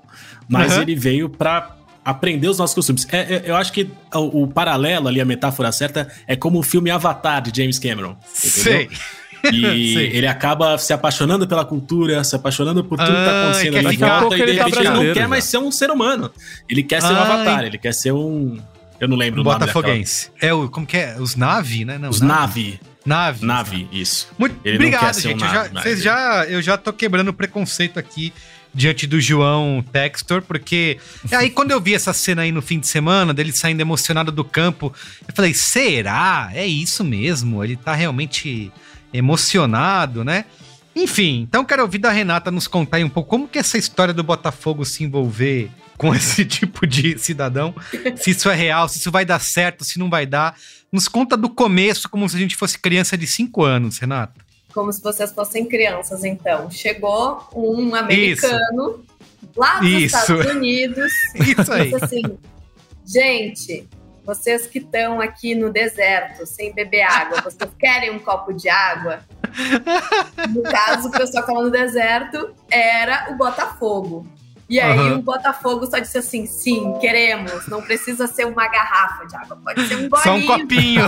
mas 0.49 0.73
uh 0.73 0.79
-huh. 0.79 0.81
ele 0.81 0.95
veio 0.95 1.29
pra 1.29 1.77
aprender 2.03 2.47
os 2.47 2.57
nossos 2.57 2.73
costumes. 2.73 3.07
É, 3.11 3.35
é, 3.35 3.43
eu 3.45 3.55
acho 3.55 3.71
que 3.71 3.89
o, 4.13 4.43
o, 4.43 4.47
paralelo 4.47 5.07
ali, 5.07 5.21
a 5.21 5.25
metáfora 5.25 5.71
certa, 5.71 6.07
é 6.27 6.35
como 6.35 6.59
o 6.59 6.63
filme 6.63 6.89
Avatar 6.89 7.41
de 7.41 7.61
James 7.61 7.79
Cameron. 7.79 8.15
Entendeu? 8.43 8.63
Sei. 8.63 8.89
E 9.51 9.95
ele 10.13 10.27
acaba 10.27 10.77
se 10.77 10.93
apaixonando 10.93 11.47
pela 11.47 11.65
cultura, 11.65 12.23
se 12.23 12.35
apaixonando 12.35 12.83
por 12.83 12.97
tudo 12.97 13.11
ah, 13.11 13.15
que 13.15 13.25
tá 13.25 13.31
ah, 13.31 13.43
acontecendo 13.43 13.77
ali 13.77 13.95
em 13.95 13.99
volta, 13.99 14.37
e 14.37 14.45
de 14.45 14.51
repente 14.51 14.79
ele 14.79 14.89
não 14.89 15.13
quer 15.13 15.27
mais 15.27 15.43
ser 15.43 15.57
um 15.57 15.71
ser 15.71 15.89
humano. 15.89 16.31
Ele 16.67 16.83
quer 16.83 17.01
ser 17.01 17.13
um 17.13 17.17
avatar, 17.17 17.63
ele 17.63 17.77
quer 17.77 17.93
ser 17.93 18.11
um. 18.11 18.59
Eu 18.99 19.07
não 19.07 19.17
lembro 19.17 19.41
o 19.41 19.43
nome 19.43 19.59
Botafoguense. 19.59 20.29
É 20.39 20.53
o. 20.53 20.69
Como 20.69 20.85
que 20.85 20.97
é? 20.97 21.15
Os 21.19 21.35
Nave, 21.35 21.85
né? 21.85 21.97
Não, 21.97 22.09
os 22.09 22.21
Nave. 22.21 22.79
Nave. 23.03 23.43
Nave, 23.43 23.87
isso. 23.91 24.27
Muito 24.37 24.55
ele 24.63 24.75
obrigado, 24.75 25.19
gente. 25.19 25.43
Um 25.43 25.47
eu, 25.47 25.51
já, 25.51 25.67
vocês 25.69 26.03
já, 26.03 26.45
eu 26.47 26.61
já 26.61 26.77
tô 26.77 26.93
quebrando 26.93 27.29
o 27.29 27.33
preconceito 27.33 27.97
aqui 27.97 28.31
diante 28.73 29.05
do 29.05 29.19
João 29.19 29.83
Textor, 29.91 30.41
porque 30.41 30.97
aí 31.31 31.49
quando 31.49 31.71
eu 31.71 31.81
vi 31.81 31.93
essa 31.93 32.13
cena 32.13 32.43
aí 32.43 32.51
no 32.51 32.61
fim 32.61 32.79
de 32.79 32.87
semana, 32.87 33.33
dele 33.33 33.51
saindo 33.51 33.81
emocionado 33.81 34.31
do 34.31 34.43
campo, 34.43 34.93
eu 35.27 35.33
falei, 35.35 35.53
será? 35.53 36.49
É 36.53 36.65
isso 36.65 37.03
mesmo? 37.03 37.63
Ele 37.63 37.75
tá 37.75 37.93
realmente 37.93 38.71
emocionado, 39.13 40.23
né? 40.23 40.45
Enfim, 40.95 41.41
então 41.47 41.65
quero 41.65 41.83
ouvir 41.83 41.99
da 41.99 42.11
Renata 42.11 42.51
nos 42.51 42.67
contar 42.67 42.99
um 42.99 43.09
pouco 43.09 43.29
como 43.29 43.47
que 43.47 43.59
essa 43.59 43.77
história 43.77 44.13
do 44.13 44.23
Botafogo 44.23 44.85
se 44.85 45.03
envolver 45.03 45.69
com 45.97 46.13
esse 46.15 46.43
tipo 46.45 46.87
de 46.87 47.17
cidadão, 47.17 47.75
se 48.15 48.31
isso 48.31 48.49
é 48.49 48.55
real, 48.55 48.89
se 48.89 48.99
isso 48.99 49.11
vai 49.11 49.25
dar 49.25 49.39
certo, 49.39 49.83
se 49.83 49.99
não 49.99 50.09
vai 50.09 50.25
dar. 50.25 50.55
Nos 50.91 51.07
conta 51.07 51.37
do 51.37 51.49
começo, 51.49 52.09
como 52.09 52.27
se 52.27 52.35
a 52.35 52.39
gente 52.39 52.55
fosse 52.55 52.77
criança 52.77 53.17
de 53.17 53.25
5 53.25 53.63
anos, 53.63 53.97
Renata 53.97 54.40
como 54.73 54.91
se 54.91 55.01
vocês 55.01 55.31
fossem 55.31 55.65
crianças, 55.65 56.23
então. 56.23 56.69
Chegou 56.69 57.47
um 57.55 57.93
americano 57.95 59.03
Isso. 59.03 59.49
lá 59.55 59.79
dos 59.79 59.89
Isso. 59.89 60.17
Estados 60.17 60.45
Unidos 60.53 61.11
Isso 61.35 61.73
aí. 61.73 61.91
disse 61.91 62.03
assim: 62.03 62.37
gente, 63.05 63.89
vocês 64.23 64.67
que 64.67 64.79
estão 64.79 65.19
aqui 65.19 65.55
no 65.55 65.71
deserto 65.71 66.45
sem 66.45 66.73
beber 66.73 67.01
água, 67.01 67.41
vocês 67.41 67.69
querem 67.79 68.11
um 68.11 68.19
copo 68.19 68.53
de 68.53 68.69
água? 68.69 69.19
No 70.49 70.63
caso, 70.63 71.09
o 71.09 71.11
pessoal 71.11 71.43
que 71.43 71.51
estava 71.51 71.63
no 71.63 71.69
deserto 71.69 72.53
era 72.69 73.29
o 73.31 73.35
Botafogo. 73.35 74.25
E 74.71 74.79
aí 74.79 74.97
uhum. 74.97 75.17
o 75.17 75.21
Botafogo 75.21 75.85
só 75.85 75.99
disse 75.99 76.17
assim: 76.17 76.45
sim, 76.45 76.97
queremos. 77.01 77.67
Não 77.67 77.81
precisa 77.81 78.25
ser 78.25 78.47
uma 78.47 78.69
garrafa 78.69 79.27
de 79.27 79.35
água, 79.35 79.59
pode 79.61 79.85
ser 79.85 79.95
um 79.97 80.07
golinho. 80.07 80.23
Só 80.23 80.33
um 80.33 80.45
copinho. 80.45 81.03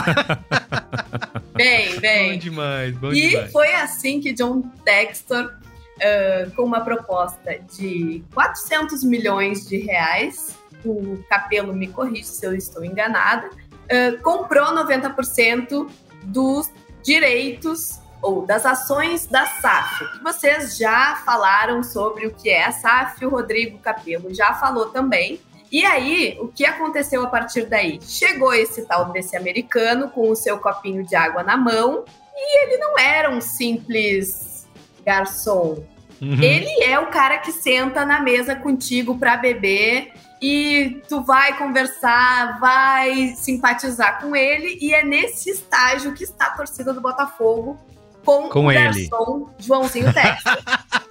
bem, 1.56 1.98
bem. 2.02 2.34
Bom 2.34 2.40
demais, 2.40 2.98
bom 2.98 3.14
e 3.14 3.30
demais. 3.30 3.52
foi 3.54 3.74
assim 3.74 4.20
que 4.20 4.34
John 4.34 4.64
Textor, 4.84 5.46
uh, 5.46 6.52
com 6.58 6.64
uma 6.64 6.82
proposta 6.82 7.58
de 7.74 8.22
400 8.34 9.02
milhões 9.06 9.66
de 9.66 9.78
reais, 9.78 10.58
o 10.84 11.24
Capelo 11.30 11.74
me 11.74 11.88
corrige 11.88 12.26
se 12.26 12.46
eu 12.46 12.54
estou 12.54 12.84
enganada, 12.84 13.48
uh, 13.48 14.22
comprou 14.22 14.76
90% 14.76 15.88
dos 16.26 16.70
direitos 17.02 18.03
ou 18.24 18.46
das 18.46 18.66
ações 18.66 19.28
da 19.28 19.46
SAF. 19.46 20.06
Vocês 20.24 20.78
já 20.78 21.22
falaram 21.26 21.84
sobre 21.84 22.26
o 22.26 22.34
que 22.34 22.50
é 22.50 22.66
a 22.66 22.72
SAF, 22.72 23.24
o 23.26 23.30
Rodrigo 23.30 23.78
Capello 23.78 24.34
já 24.34 24.54
falou 24.54 24.88
também. 24.88 25.40
E 25.70 25.86
aí, 25.86 26.38
o 26.40 26.48
que 26.48 26.66
aconteceu 26.66 27.24
a 27.24 27.28
partir 27.28 27.66
daí? 27.66 28.00
Chegou 28.02 28.54
esse 28.54 28.84
tal 28.86 29.12
desse 29.12 29.36
americano 29.36 30.10
com 30.10 30.30
o 30.30 30.36
seu 30.36 30.58
copinho 30.58 31.04
de 31.04 31.16
água 31.16 31.44
na 31.44 31.58
mão 31.58 32.06
e 32.36 32.64
ele 32.64 32.78
não 32.78 32.98
era 32.98 33.30
um 33.30 33.42
simples 33.42 34.68
garçom. 35.06 35.84
Uhum. 36.22 36.42
Ele 36.42 36.84
é 36.84 36.98
o 37.00 37.08
cara 37.08 37.40
que 37.40 37.52
senta 37.52 38.06
na 38.06 38.22
mesa 38.22 38.56
contigo 38.56 39.18
para 39.18 39.36
beber 39.36 40.14
e 40.42 41.02
tu 41.10 41.22
vai 41.22 41.58
conversar, 41.58 42.60
vai 42.60 43.28
simpatizar 43.36 44.22
com 44.22 44.36
ele, 44.36 44.78
e 44.82 44.94
é 44.94 45.02
nesse 45.02 45.50
estágio 45.50 46.14
que 46.14 46.26
está 46.26 46.48
a 46.48 46.52
torcida 46.52 46.94
do 46.94 47.00
Botafogo 47.00 47.80
com, 48.24 48.50
com 48.50 48.66
o 48.66 48.72
ele. 48.72 49.08
garçom 49.08 49.50
Joãozinho 49.60 50.14
Texas. 50.14 50.58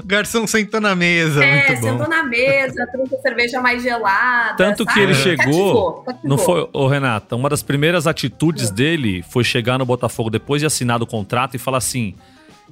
O 0.00 0.04
garçom 0.04 0.46
sentou 0.46 0.80
na 0.80 0.96
mesa, 0.96 1.44
é, 1.44 1.68
muito 1.68 1.80
bom. 1.80 1.88
sentou 1.90 2.08
na 2.08 2.24
mesa, 2.24 2.86
trouxe 2.90 3.14
a 3.14 3.20
cerveja 3.20 3.60
mais 3.60 3.82
gelada. 3.82 4.56
Tanto 4.56 4.84
sabe? 4.84 4.94
que 4.94 5.00
ele 5.00 5.14
chegou. 5.14 5.36
Cativou, 5.44 5.92
cativou. 6.02 6.28
Não 6.28 6.38
foi, 6.38 6.68
ô 6.72 6.88
Renata, 6.88 7.36
uma 7.36 7.48
das 7.48 7.62
primeiras 7.62 8.06
atitudes 8.06 8.68
é. 8.70 8.72
dele 8.72 9.24
foi 9.30 9.44
chegar 9.44 9.78
no 9.78 9.86
Botafogo 9.86 10.28
depois 10.28 10.60
de 10.60 10.66
assinar 10.66 11.00
o 11.00 11.06
contrato 11.06 11.54
e 11.54 11.58
falar 11.58 11.78
assim: 11.78 12.14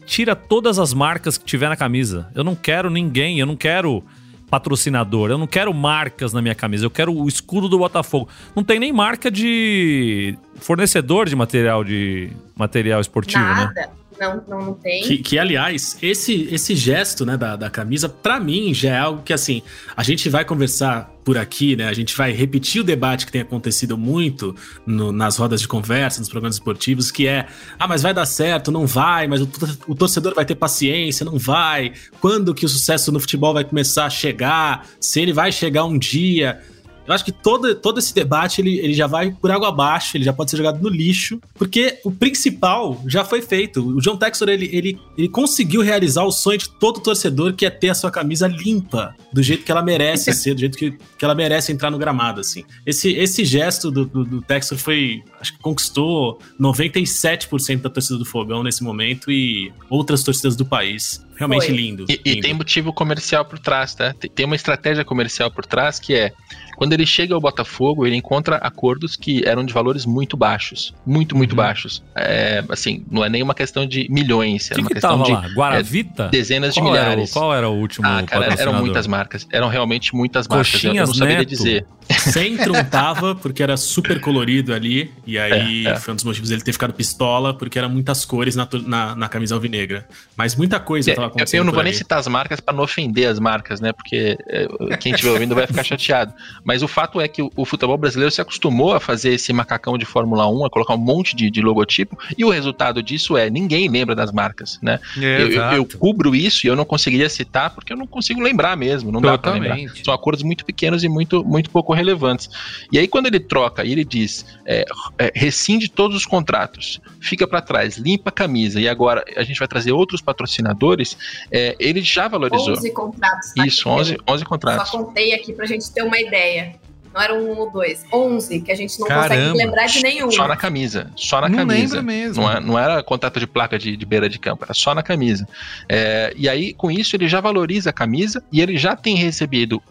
tira 0.07 0.35
todas 0.35 0.79
as 0.79 0.92
marcas 0.92 1.38
que 1.38 1.44
tiver 1.44 1.68
na 1.68 1.77
camisa. 1.77 2.29
Eu 2.35 2.42
não 2.42 2.57
quero 2.57 2.90
ninguém, 2.90 3.38
eu 3.38 3.47
não 3.47 3.57
quero 3.57 4.03
patrocinador. 4.50 5.30
Eu 5.30 5.38
não 5.38 5.46
quero 5.46 5.72
marcas 5.72 6.32
na 6.32 6.42
minha 6.42 6.54
camisa, 6.54 6.84
eu 6.84 6.90
quero 6.90 7.14
o 7.14 7.28
escudo 7.28 7.68
do 7.68 7.78
Botafogo. 7.78 8.28
Não 8.54 8.64
tem 8.64 8.78
nem 8.78 8.92
marca 8.92 9.30
de 9.30 10.37
fornecedor 10.56 11.28
de 11.28 11.37
material 11.37 11.84
de 11.84 12.30
material 12.56 13.00
esportivo, 13.00 13.44
né? 13.44 13.54
Nada. 13.54 13.72
né? 13.74 13.88
Não, 14.18 14.42
não, 14.48 14.66
não 14.66 14.74
tem. 14.74 15.02
Que, 15.02 15.18
que, 15.18 15.38
aliás, 15.38 15.96
esse, 16.02 16.48
esse 16.50 16.74
gesto 16.74 17.24
né, 17.24 17.37
da, 17.37 17.57
da 17.57 17.70
camisa, 17.70 18.09
para 18.09 18.40
mim, 18.40 18.74
já 18.74 18.90
é 18.90 18.98
algo 18.98 19.22
que, 19.22 19.33
assim, 19.33 19.62
a 19.96 20.02
gente 20.02 20.28
vai 20.28 20.44
conversar 20.44 21.14
por 21.24 21.37
aqui, 21.37 21.76
né? 21.76 21.87
A 21.88 21.92
gente 21.92 22.16
vai 22.16 22.33
repetir 22.33 22.81
o 22.81 22.85
debate 22.85 23.26
que 23.26 23.33
tem 23.33 23.42
acontecido 23.42 23.98
muito 23.98 24.57
no, 24.87 25.12
nas 25.12 25.37
rodas 25.37 25.61
de 25.61 25.68
conversa, 25.68 26.20
nos 26.20 26.28
programas 26.28 26.57
esportivos, 26.57 27.11
que 27.11 27.26
é: 27.26 27.46
ah, 27.78 27.87
mas 27.87 28.02
vai 28.02 28.14
dar 28.14 28.24
certo, 28.24 28.72
não 28.72 28.87
vai, 28.87 29.28
mas 29.28 29.42
o, 29.42 29.48
o 29.87 29.94
torcedor 29.94 30.35
vai 30.35 30.46
ter 30.46 30.54
paciência, 30.54 31.26
não 31.26 31.38
vai. 31.38 31.92
Quando 32.20 32.54
que 32.54 32.64
o 32.64 32.68
sucesso 32.68 33.12
no 33.12 33.20
futebol 33.20 33.52
vai 33.52 33.62
começar 33.64 34.07
a 34.07 34.11
chegar? 34.11 34.87
Se 35.00 35.20
ele 35.20 35.33
vai 35.33 35.52
chegar 35.52 35.85
um 35.85 35.98
dia. 35.98 36.61
Eu 37.09 37.14
acho 37.14 37.25
que 37.25 37.33
todo, 37.33 37.75
todo 37.75 37.99
esse 37.99 38.14
debate 38.14 38.61
ele, 38.61 38.79
ele 38.79 38.92
já 38.92 39.07
vai 39.07 39.31
por 39.31 39.51
água 39.51 39.68
abaixo, 39.68 40.16
ele 40.16 40.25
já 40.25 40.33
pode 40.33 40.51
ser 40.51 40.59
jogado 40.59 40.81
no 40.83 40.90
lixo, 40.90 41.40
porque 41.55 41.99
o 42.05 42.11
principal 42.11 43.03
já 43.07 43.25
foi 43.25 43.40
feito. 43.40 43.81
O 43.81 44.01
John 44.01 44.18
Texor 44.18 44.51
ele, 44.51 44.68
ele, 44.71 45.01
ele 45.16 45.29
conseguiu 45.29 45.81
realizar 45.81 46.25
o 46.25 46.31
sonho 46.31 46.59
de 46.59 46.68
todo 46.68 47.01
torcedor 47.01 47.55
que 47.55 47.64
é 47.64 47.71
ter 47.71 47.88
a 47.88 47.94
sua 47.94 48.11
camisa 48.11 48.47
limpa, 48.47 49.16
do 49.33 49.42
jeito 49.42 49.64
que 49.64 49.73
ela 49.73 49.83
merece 49.83 50.33
ser, 50.37 50.53
do 50.53 50.61
jeito 50.61 50.77
que, 50.77 50.90
que 50.90 51.25
ela 51.25 51.35
merece 51.35 51.73
entrar 51.73 51.90
no 51.90 51.97
gramado, 51.97 52.42
assim. 52.42 52.62
Esse, 52.85 53.11
esse 53.14 53.42
gesto 53.42 53.90
do, 53.90 54.05
do, 54.05 54.25
do 54.25 54.42
Texor 54.42 54.77
foi, 54.77 55.23
acho 55.40 55.53
que 55.53 55.59
conquistou 55.59 56.38
97% 56.61 57.83
da 57.83 57.90
torcida 57.90 58.18
do 58.18 58.24
Fogão 58.24 58.62
nesse 58.62 58.83
momento 58.83 59.31
e 59.31 59.72
outras 59.88 60.22
torcidas 60.22 60.57
do 60.57 60.64
país. 60.64 61.24
Realmente 61.37 61.70
lindo, 61.70 62.05
e, 62.09 62.12
lindo. 62.16 62.22
E, 62.24 62.40
tem 62.40 62.53
motivo 62.53 62.92
comercial 62.92 63.44
por 63.44 63.61
trás, 63.61 63.94
tá? 63.94 64.12
Tem 64.12 64.44
uma 64.44 64.57
estratégia 64.57 65.05
comercial 65.05 65.51
por 65.51 65.64
trás 65.64 66.01
que 66.01 66.12
é 66.12 66.33
quando 66.79 66.92
ele 66.92 67.05
chega 67.05 67.35
ao 67.35 67.40
Botafogo, 67.40 68.07
ele 68.07 68.14
encontra 68.14 68.57
acordos 68.57 69.16
que 69.16 69.44
eram 69.44 69.64
de 69.64 69.72
valores 69.72 70.07
muito 70.07 70.37
baixos. 70.37 70.94
Muito, 71.05 71.37
muito 71.37 71.51
uhum. 71.51 71.57
baixos. 71.57 72.05
É, 72.14 72.64
assim, 72.68 73.05
não 73.11 73.24
é 73.24 73.29
nem 73.29 73.42
uma 73.42 73.55
questão 73.55 73.85
de 73.85 74.07
milhões, 74.09 74.70
era 74.70 74.81
uma 74.81 74.88
questão 74.88 75.22
de 75.24 75.33
Guaravita? 75.57 76.24
É, 76.24 76.29
dezenas 76.29 76.74
qual 76.74 76.87
de 76.87 76.90
milhares. 76.92 77.12
Era 77.12 77.22
o, 77.22 77.33
qual 77.33 77.55
era 77.55 77.68
o 77.68 77.74
último 77.74 78.07
Ah, 78.07 78.22
cara, 78.22 78.55
eram 78.57 78.74
muitas 78.74 79.09
marcas. 79.09 79.44
Eram 79.53 79.68
realmente 79.68 80.14
muitas 80.14 80.46
marcas. 80.46 80.70
Coxinhas 80.70 80.96
eu 80.96 81.07
não 81.07 81.14
saberia 81.14 81.38
Neto. 81.38 81.48
dizer. 81.48 81.87
Centrum 82.16 82.85
tava, 82.85 83.35
porque 83.35 83.61
era 83.61 83.77
super 83.77 84.20
colorido 84.20 84.72
ali. 84.72 85.11
E 85.28 85.38
aí 85.38 85.86
é, 85.86 85.90
é. 85.90 85.96
foi 85.96 86.12
um 86.12 86.14
dos 86.14 86.24
motivos 86.24 86.48
dele 86.48 86.62
ter 86.62 86.72
ficado 86.72 86.94
pistola, 86.94 87.52
porque 87.52 87.78
eram 87.78 87.90
muitas 87.90 88.24
cores 88.24 88.56
na, 88.56 88.66
na, 88.86 89.14
na 89.14 89.28
camisa 89.28 89.54
alvinegra. 89.54 90.08
Mas 90.34 90.56
muita 90.56 90.80
coisa 90.80 91.10
é, 91.10 91.14
tava 91.14 91.26
acontecendo. 91.26 91.58
Eu 91.58 91.64
não 91.64 91.72
vou 91.74 91.82
nem 91.82 91.92
citar 91.92 92.18
as 92.18 92.26
marcas 92.26 92.60
para 92.60 92.72
não 92.72 92.82
ofender 92.82 93.28
as 93.28 93.38
marcas, 93.38 93.78
né? 93.78 93.92
Porque 93.92 94.38
é, 94.48 94.96
quem 94.96 95.12
estiver 95.12 95.32
ouvindo 95.32 95.54
vai 95.54 95.66
ficar 95.66 95.84
chateado. 95.84 96.32
Mas 96.64 96.82
o 96.82 96.88
fato 96.88 97.20
é 97.20 97.28
que 97.28 97.42
o, 97.42 97.52
o, 97.54 97.66
futebol 97.66 97.98
brasileiro 97.98 98.30
se 98.30 98.40
acostumou 98.40 98.94
a 98.94 99.00
fazer 99.00 99.34
esse 99.34 99.52
macacão 99.52 99.98
de 99.98 100.06
Fórmula 100.06 100.48
1, 100.48 100.64
a 100.64 100.70
colocar 100.70 100.94
um 100.94 100.98
monte 100.98 101.36
de, 101.36 101.50
de 101.50 101.60
logotipo, 101.60 102.18
e 102.38 102.42
o 102.42 102.48
resultado 102.48 103.02
disso 103.02 103.36
é 103.36 103.50
ninguém 103.50 103.86
lembra 103.86 104.14
das 104.14 104.32
marcas, 104.32 104.78
né? 104.80 104.98
É, 105.18 105.42
eu, 105.42 105.50
eu, 105.50 105.62
eu, 105.72 105.84
cubro 105.98 106.34
isso 106.34 106.66
e 106.66 106.70
eu 106.70 106.76
não 106.76 106.86
conseguiria 106.86 107.28
citar 107.28 107.68
porque 107.74 107.92
eu 107.92 107.98
não 107.98 108.06
consigo 108.06 108.40
lembrar 108.40 108.78
mesmo, 108.78 109.12
não 109.12 109.20
Totalmente. 109.20 109.62
dá 109.62 109.68
para 109.68 109.74
lembrar. 109.74 110.04
São 110.04 110.14
acordos 110.14 110.42
muito 110.42 110.64
pequenos 110.64 111.04
e 111.04 111.08
muito, 111.08 111.44
muito 111.44 111.68
pouco 111.68 111.92
relevantes. 111.92 112.48
E 112.90 112.98
aí 112.98 113.06
quando 113.06 113.26
ele 113.26 113.40
troca 113.40 113.84
e 113.84 113.92
ele 113.92 114.06
diz 114.06 114.46
é, 114.64 114.86
é, 115.18 115.33
rescinde 115.35 115.88
todos 115.88 116.16
os 116.16 116.24
contratos, 116.24 117.00
fica 117.20 117.46
para 117.46 117.61
trás, 117.61 117.96
limpa 117.96 118.31
a 118.31 118.33
camisa 118.33 118.81
e 118.81 118.88
agora 118.88 119.24
a 119.37 119.42
gente 119.42 119.59
vai 119.59 119.68
trazer 119.68 119.92
outros 119.92 120.22
patrocinadores, 120.22 121.16
é, 121.50 121.74
ele 121.78 122.00
já 122.00 122.28
valorizou. 122.28 122.72
11 122.72 122.90
contratos. 122.92 123.52
Tá 123.54 123.66
isso, 123.66 123.88
11, 123.88 124.18
11 124.26 124.44
contratos. 124.44 124.90
Só 124.90 124.98
contei 124.98 125.35
aqui 125.35 125.52
pra 125.52 125.66
gente 125.66 125.90
ter 125.92 126.02
uma 126.02 126.18
ideia. 126.18 126.74
Não 127.12 127.22
era 127.22 127.35
um 127.35 127.59
ou 127.59 127.70
dois, 127.70 128.04
onze, 128.12 128.61
que 128.61 128.70
a 128.70 128.74
gente 128.74 129.00
não 129.00 129.09
Caramba. 129.09 129.28
consegue 129.28 129.57
lembrar 129.57 129.87
de 129.87 130.02
nenhum. 130.02 130.31
Só 130.31 130.46
na 130.46 130.57
camisa. 130.57 131.11
Só 131.16 131.40
na 131.40 131.48
não 131.48 131.57
camisa. 131.57 132.02
Mesmo. 132.02 132.42
Não, 132.42 132.52
é, 132.52 132.61
não 132.61 132.78
era 132.78 133.02
contrato 133.02 133.40
de 133.40 133.46
placa 133.46 133.78
de, 133.78 133.96
de, 133.96 134.07
beira 134.07 134.28
de 134.28 134.38
campo, 134.38 134.64
era 134.64 134.74
só 134.74 134.94
na 134.94 135.02
camisa. 135.02 135.48
É, 135.88 136.33
e 136.37 136.48
aí, 136.48 136.74
com 136.74 136.90
isso, 136.90 137.16
ele 137.16 137.26
já 137.26 137.40
valoriza 137.40 137.90
a 137.90 137.92
camisa 137.92 138.44
e 138.52 138.61
ele 138.61 138.76
já 138.76 138.94
tem 138.94 139.16
recebido 139.16 139.83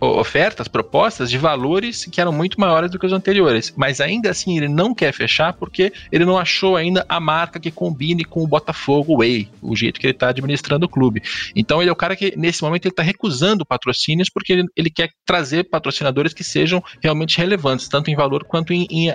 ofertas, 0.00 0.68
propostas 0.68 1.30
de 1.30 1.38
valores 1.38 2.04
que 2.04 2.20
eram 2.20 2.32
muito 2.32 2.60
maiores 2.60 2.90
do 2.90 2.98
que 2.98 3.06
os 3.06 3.12
anteriores. 3.12 3.72
Mas 3.76 4.00
ainda 4.00 4.30
assim 4.30 4.56
ele 4.56 4.68
não 4.68 4.94
quer 4.94 5.12
fechar 5.12 5.52
porque 5.52 5.92
ele 6.12 6.24
não 6.24 6.38
achou 6.38 6.76
ainda 6.76 7.04
a 7.08 7.18
marca 7.18 7.58
que 7.58 7.70
combine 7.70 8.24
com 8.24 8.42
o 8.42 8.46
Botafogo 8.46 9.18
Way, 9.18 9.48
o 9.60 9.74
jeito 9.74 9.98
que 9.98 10.06
ele 10.06 10.14
está 10.14 10.28
administrando 10.28 10.86
o 10.86 10.88
clube. 10.88 11.22
Então 11.54 11.80
ele 11.80 11.90
é 11.90 11.92
o 11.92 11.96
cara 11.96 12.14
que 12.14 12.34
nesse 12.36 12.62
momento 12.62 12.86
ele 12.86 12.92
está 12.92 13.02
recusando 13.02 13.66
patrocínios 13.66 14.30
porque 14.30 14.52
ele, 14.52 14.64
ele, 14.76 14.90
quer 14.90 15.10
trazer 15.24 15.64
patrocinadores 15.64 16.32
que 16.32 16.44
sejam 16.44 16.82
realmente 17.02 17.36
relevantes, 17.38 17.88
tanto 17.88 18.10
em 18.10 18.14
valor 18.14 18.44
quanto 18.44 18.72
em, 18.72 18.86
em, 18.90 19.12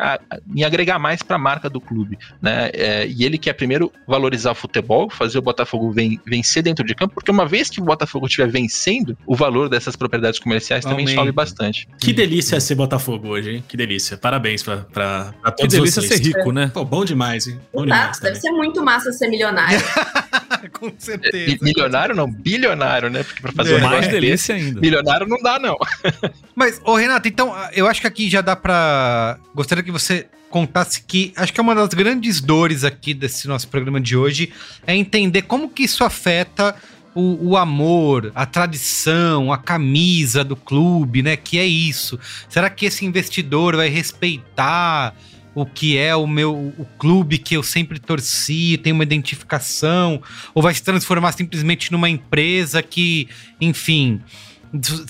em 0.56 0.64
agregar 0.64 1.00
mais 1.00 1.24
para 1.24 1.38
a 1.38 1.40
marca 1.40 1.70
do 1.70 1.80
clube. 1.80 2.18
Né? 2.42 2.70
É, 2.74 3.08
e 3.08 3.24
ele 3.24 3.38
quer 3.38 3.54
primeiro 3.54 3.92
valorizar 4.08 4.52
o 4.52 4.56
futebol, 4.56 5.10
fazer 5.10 5.38
o 5.38 5.42
Botafogo 5.42 5.92
ven, 5.92 6.20
vencer 6.26 6.62
dentro 6.62 6.86
de 6.86 6.94
campo, 6.94 7.14
porque 7.14 7.32
uma 7.32 7.46
vez 7.46 7.70
que 7.70 7.82
o 7.82 7.86
Botafogo 7.86 8.26
estiver 8.28 8.50
vencendo, 8.50 9.18
o 9.26 9.36
valor 9.36 9.70
dessas 9.70 9.96
propriedades 9.96 10.40
comerciais 10.41 10.84
também 10.84 11.06
Aumenta. 11.06 11.21
sobe 11.21 11.32
bastante. 11.32 11.88
Que 11.99 12.13
delícia 12.13 12.60
ser 12.60 12.75
Botafogo 12.75 13.30
hoje, 13.30 13.56
hein? 13.56 13.63
Que 13.67 13.77
delícia. 13.77 14.17
Parabéns 14.17 14.63
pra, 14.63 14.77
pra, 14.77 15.34
pra 15.41 15.51
todos 15.51 15.73
Que 15.73 15.80
delícia 15.80 16.01
vocês. 16.01 16.19
ser 16.19 16.27
rico, 16.27 16.51
né? 16.51 16.71
Pô, 16.73 16.84
bom 16.84 17.06
demais, 17.06 17.47
hein? 17.47 17.60
Bom 17.73 17.84
demais 17.84 18.19
deve 18.19 18.36
ser 18.36 18.51
muito 18.51 18.84
massa 18.84 19.12
ser 19.12 19.27
milionário. 19.27 19.80
com 20.73 20.91
certeza. 20.97 21.56
É, 21.56 21.58
milionário 21.62 22.15
não, 22.15 22.30
bilionário, 22.30 23.10
né? 23.10 23.23
Porque 23.23 23.41
pra 23.41 23.51
fazer 23.51 23.75
é, 23.75 23.82
mais 23.82 24.08
delícia 24.08 24.56
ainda. 24.56 24.80
Milionário 24.80 25.27
não 25.27 25.38
dá, 25.41 25.60
não. 25.60 25.75
Mas, 26.56 26.82
ô 26.84 26.95
Renato, 26.95 27.27
então, 27.27 27.54
eu 27.73 27.88
acho 27.88 28.01
que 28.01 28.08
aqui 28.08 28.30
já 28.30 28.41
dá 28.41 28.56
pra. 28.56 29.38
Gostaria 29.54 29.84
que 29.84 29.91
você 29.91 30.27
contasse 30.49 31.01
que 31.04 31.32
acho 31.38 31.54
que 31.54 31.62
é 31.62 31.63
uma 31.63 31.73
das 31.73 31.93
grandes 31.93 32.41
dores 32.41 32.84
aqui 32.84 33.13
desse 33.13 33.47
nosso 33.47 33.69
programa 33.69 34.01
de 34.01 34.17
hoje 34.17 34.51
é 34.86 34.93
entender 34.93 35.43
como 35.43 35.69
que 35.69 35.84
isso 35.84 36.04
afeta 36.04 36.75
o, 37.13 37.50
o, 37.50 37.58
amor, 37.58 38.32
a 38.34 38.45
tradição, 38.45 39.52
a 39.52 39.58
camisa 39.58 40.43
do 40.43 40.56
clube, 40.56 41.21
né? 41.21 41.36
Que 41.36 41.60
é 41.60 41.65
isso. 41.65 42.19
Será 42.47 42.69
que 42.69 42.86
esse 42.86 43.06
investidor 43.06 43.76
vai 43.76 43.89
respeitar 43.89 45.13
o 45.54 45.65
que 45.65 45.97
é 45.97 46.15
o 46.15 46.26
meu 46.26 46.74
o 46.78 46.86
clube 46.97 47.38
que 47.38 47.56
eu 47.56 47.63
sempre 47.63 48.00
torci, 48.00 48.80
tem 48.82 48.93
uma 48.93 49.04
identificação, 49.04 50.21
ou 50.54 50.63
vai 50.63 50.74
se 50.74 50.82
transformar 50.82 51.34
simplesmente 51.34 51.91
numa 51.91 52.10
empresa 52.10 52.82
que, 52.82 53.28
enfim, 53.60 54.21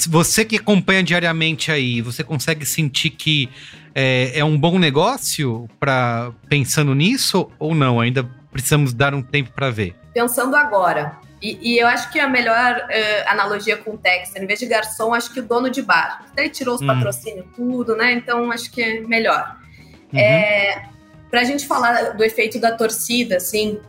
você 0.10 0.44
que 0.44 0.56
acompanha 0.56 1.04
diariamente 1.04 1.72
aí, 1.72 2.02
você 2.02 2.24
consegue 2.24 2.66
sentir 2.66 3.12
que 3.12 3.50
é, 3.94 4.40
é 4.40 4.44
um 4.44 4.58
bom 4.58 4.80
negócio 4.80 5.70
para 5.80 6.32
pensando 6.50 6.96
nisso 6.96 7.50
ou 7.60 7.76
não? 7.76 8.00
Ainda 8.00 8.24
precisamos 8.52 8.94
dar 8.94 9.14
um 9.14 9.22
tempo 9.22 9.52
para 9.52 9.70
ver. 9.70 9.96
Pensando 10.14 10.56
agora, 10.56 11.18
E, 11.42 11.74
e, 11.74 11.80
eu 11.80 11.88
acho 11.88 12.12
que 12.12 12.20
a 12.20 12.28
melhor 12.28 12.78
uh, 12.78 13.30
analogia 13.30 13.76
com 13.76 13.92
o 13.92 13.98
Texter, 13.98 14.44
em 14.44 14.46
vez 14.46 14.60
de 14.60 14.68
garçom, 14.68 15.12
acho 15.12 15.34
que 15.34 15.40
o 15.40 15.44
dono 15.44 15.72
de 15.72 15.82
bar. 15.82 16.24
Ele 16.38 16.50
tirou 16.50 16.76
os 16.76 16.82
hum. 16.82 16.88
patrocínios, 16.88 17.48
tudo, 17.56 17.96
né? 17.96 18.14
Então 18.14 18.52
acho 18.52 18.72
que 18.72 18.82
é 18.82 19.02
melhor. 19.02 19.58
Uhum. 20.14 20.20
É, 20.20 20.84
Para 21.32 21.42
a 21.42 21.44
gente 21.44 21.66
falar 21.66 22.12
do 22.12 22.24
efeito 22.24 22.60
da 22.60 22.76
torcida, 22.76 23.38
assim, 23.38 23.80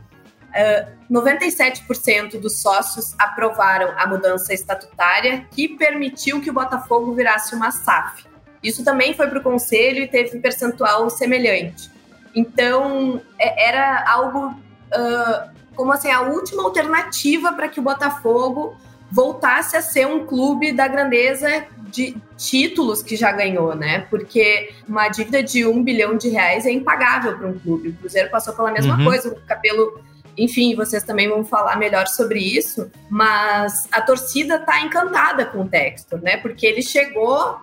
uh, 0.49 1.03
97% 1.11 2.39
dos 2.39 2.59
sócios 2.59 3.13
aprovaram 3.19 3.93
a 3.97 4.07
mudança 4.07 4.51
estatutária 4.51 5.45
que 5.51 5.69
permitiu 5.69 6.41
que 6.41 6.49
o 6.49 6.53
Botafogo 6.53 7.13
virasse 7.13 7.53
uma 7.53 7.69
SAF. 7.69 8.25
Isso 8.63 8.83
também 8.83 9.13
foi 9.13 9.27
para 9.27 9.37
o 9.37 9.43
conselho 9.43 10.01
e 10.01 10.07
teve 10.07 10.37
um 10.37 10.41
percentual 10.41 11.07
semelhante. 11.09 11.91
Então, 12.33 13.21
é, 13.37 13.69
era 13.69 14.09
algo 14.09 14.47
uh, 14.47 15.53
como 15.75 15.91
assim, 15.91 16.09
a 16.09 16.21
última 16.21 16.63
alternativa 16.63 17.53
para 17.53 17.67
que 17.67 17.79
o 17.79 17.83
Botafogo 17.83 18.75
voltasse 19.11 19.77
a 19.77 19.81
ser 19.81 20.07
um 20.07 20.25
clube 20.25 20.71
da 20.71 20.87
grandeza 20.87 21.65
de 21.89 22.17
títulos 22.35 23.03
que 23.03 23.15
já 23.15 23.31
ganhou, 23.31 23.75
né? 23.75 24.07
Porque 24.09 24.73
uma 24.87 25.07
dívida 25.09 25.43
de 25.43 25.65
um 25.65 25.83
bilhão 25.83 26.17
de 26.17 26.29
reais 26.29 26.65
é 26.65 26.71
impagável 26.71 27.37
para 27.37 27.47
um 27.47 27.59
clube. 27.59 27.89
O 27.89 27.93
Cruzeiro 27.93 28.31
passou 28.31 28.53
pela 28.55 28.71
mesma 28.71 28.97
uhum. 28.97 29.05
coisa, 29.05 29.29
o 29.29 29.35
Capelo 29.41 30.01
enfim, 30.37 30.75
vocês 30.75 31.03
também 31.03 31.29
vão 31.29 31.43
falar 31.45 31.75
melhor 31.77 32.07
sobre 32.07 32.39
isso, 32.39 32.91
mas 33.09 33.87
a 33.91 34.01
torcida 34.01 34.55
está 34.55 34.81
encantada 34.81 35.45
com 35.45 35.61
o 35.61 35.69
Textor, 35.69 36.19
né? 36.21 36.37
Porque 36.37 36.65
ele 36.65 36.81
chegou 36.81 37.59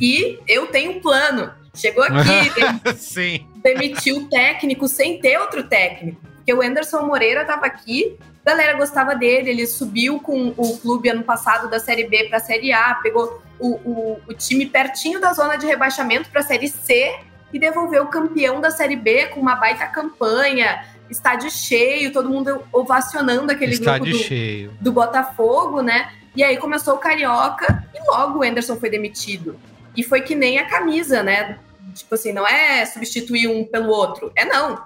e 0.00 0.38
eu 0.46 0.68
tenho 0.68 0.92
um 0.92 1.00
plano. 1.00 1.50
Chegou 1.74 2.04
aqui, 2.04 3.44
demitiu 3.62 4.18
o 4.18 4.28
técnico 4.28 4.86
sem 4.86 5.18
ter 5.20 5.38
outro 5.38 5.64
técnico. 5.64 6.20
Porque 6.42 6.52
o 6.52 6.60
Anderson 6.60 7.02
Moreira 7.06 7.42
estava 7.42 7.66
aqui, 7.66 8.18
a 8.44 8.50
galera 8.50 8.76
gostava 8.76 9.14
dele, 9.14 9.50
ele 9.50 9.66
subiu 9.66 10.18
com 10.18 10.48
o 10.56 10.76
clube 10.78 11.08
ano 11.08 11.22
passado 11.22 11.70
da 11.70 11.78
Série 11.78 12.04
B 12.08 12.24
para 12.24 12.38
a 12.38 12.40
Série 12.40 12.72
A, 12.72 12.94
pegou 12.96 13.40
o, 13.60 13.68
o, 13.88 14.20
o 14.28 14.34
time 14.34 14.66
pertinho 14.66 15.20
da 15.20 15.32
zona 15.32 15.56
de 15.56 15.66
rebaixamento 15.66 16.28
para 16.30 16.40
a 16.40 16.44
Série 16.44 16.66
C 16.66 17.14
e 17.52 17.58
devolveu 17.60 18.02
o 18.02 18.08
campeão 18.08 18.60
da 18.60 18.72
Série 18.72 18.96
B 18.96 19.26
com 19.26 19.40
uma 19.40 19.54
baita 19.54 19.86
campanha, 19.86 20.84
estádio 21.08 21.48
cheio, 21.48 22.12
todo 22.12 22.28
mundo 22.28 22.64
ovacionando 22.72 23.52
aquele 23.52 23.74
estádio 23.74 24.06
grupo 24.06 24.18
do, 24.18 24.24
cheio. 24.24 24.72
do 24.80 24.92
Botafogo, 24.92 25.80
né? 25.80 26.10
E 26.34 26.42
aí 26.42 26.56
começou 26.56 26.94
o 26.94 26.98
Carioca 26.98 27.86
e 27.94 28.10
logo 28.10 28.40
o 28.40 28.42
Anderson 28.42 28.76
foi 28.76 28.90
demitido. 28.90 29.60
E 29.96 30.02
foi 30.02 30.22
que 30.22 30.34
nem 30.34 30.58
a 30.58 30.66
camisa, 30.66 31.22
né? 31.22 31.58
Tipo 31.94 32.14
assim, 32.14 32.32
não 32.32 32.46
é 32.46 32.84
substituir 32.86 33.46
um 33.46 33.64
pelo 33.64 33.90
outro. 33.90 34.32
É 34.34 34.44
não. 34.44 34.82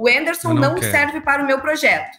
O 0.00 0.08
Anderson 0.08 0.54
não, 0.54 0.76
não 0.76 0.82
serve 0.82 1.20
para 1.20 1.42
o 1.42 1.46
meu 1.46 1.60
projeto. 1.60 2.18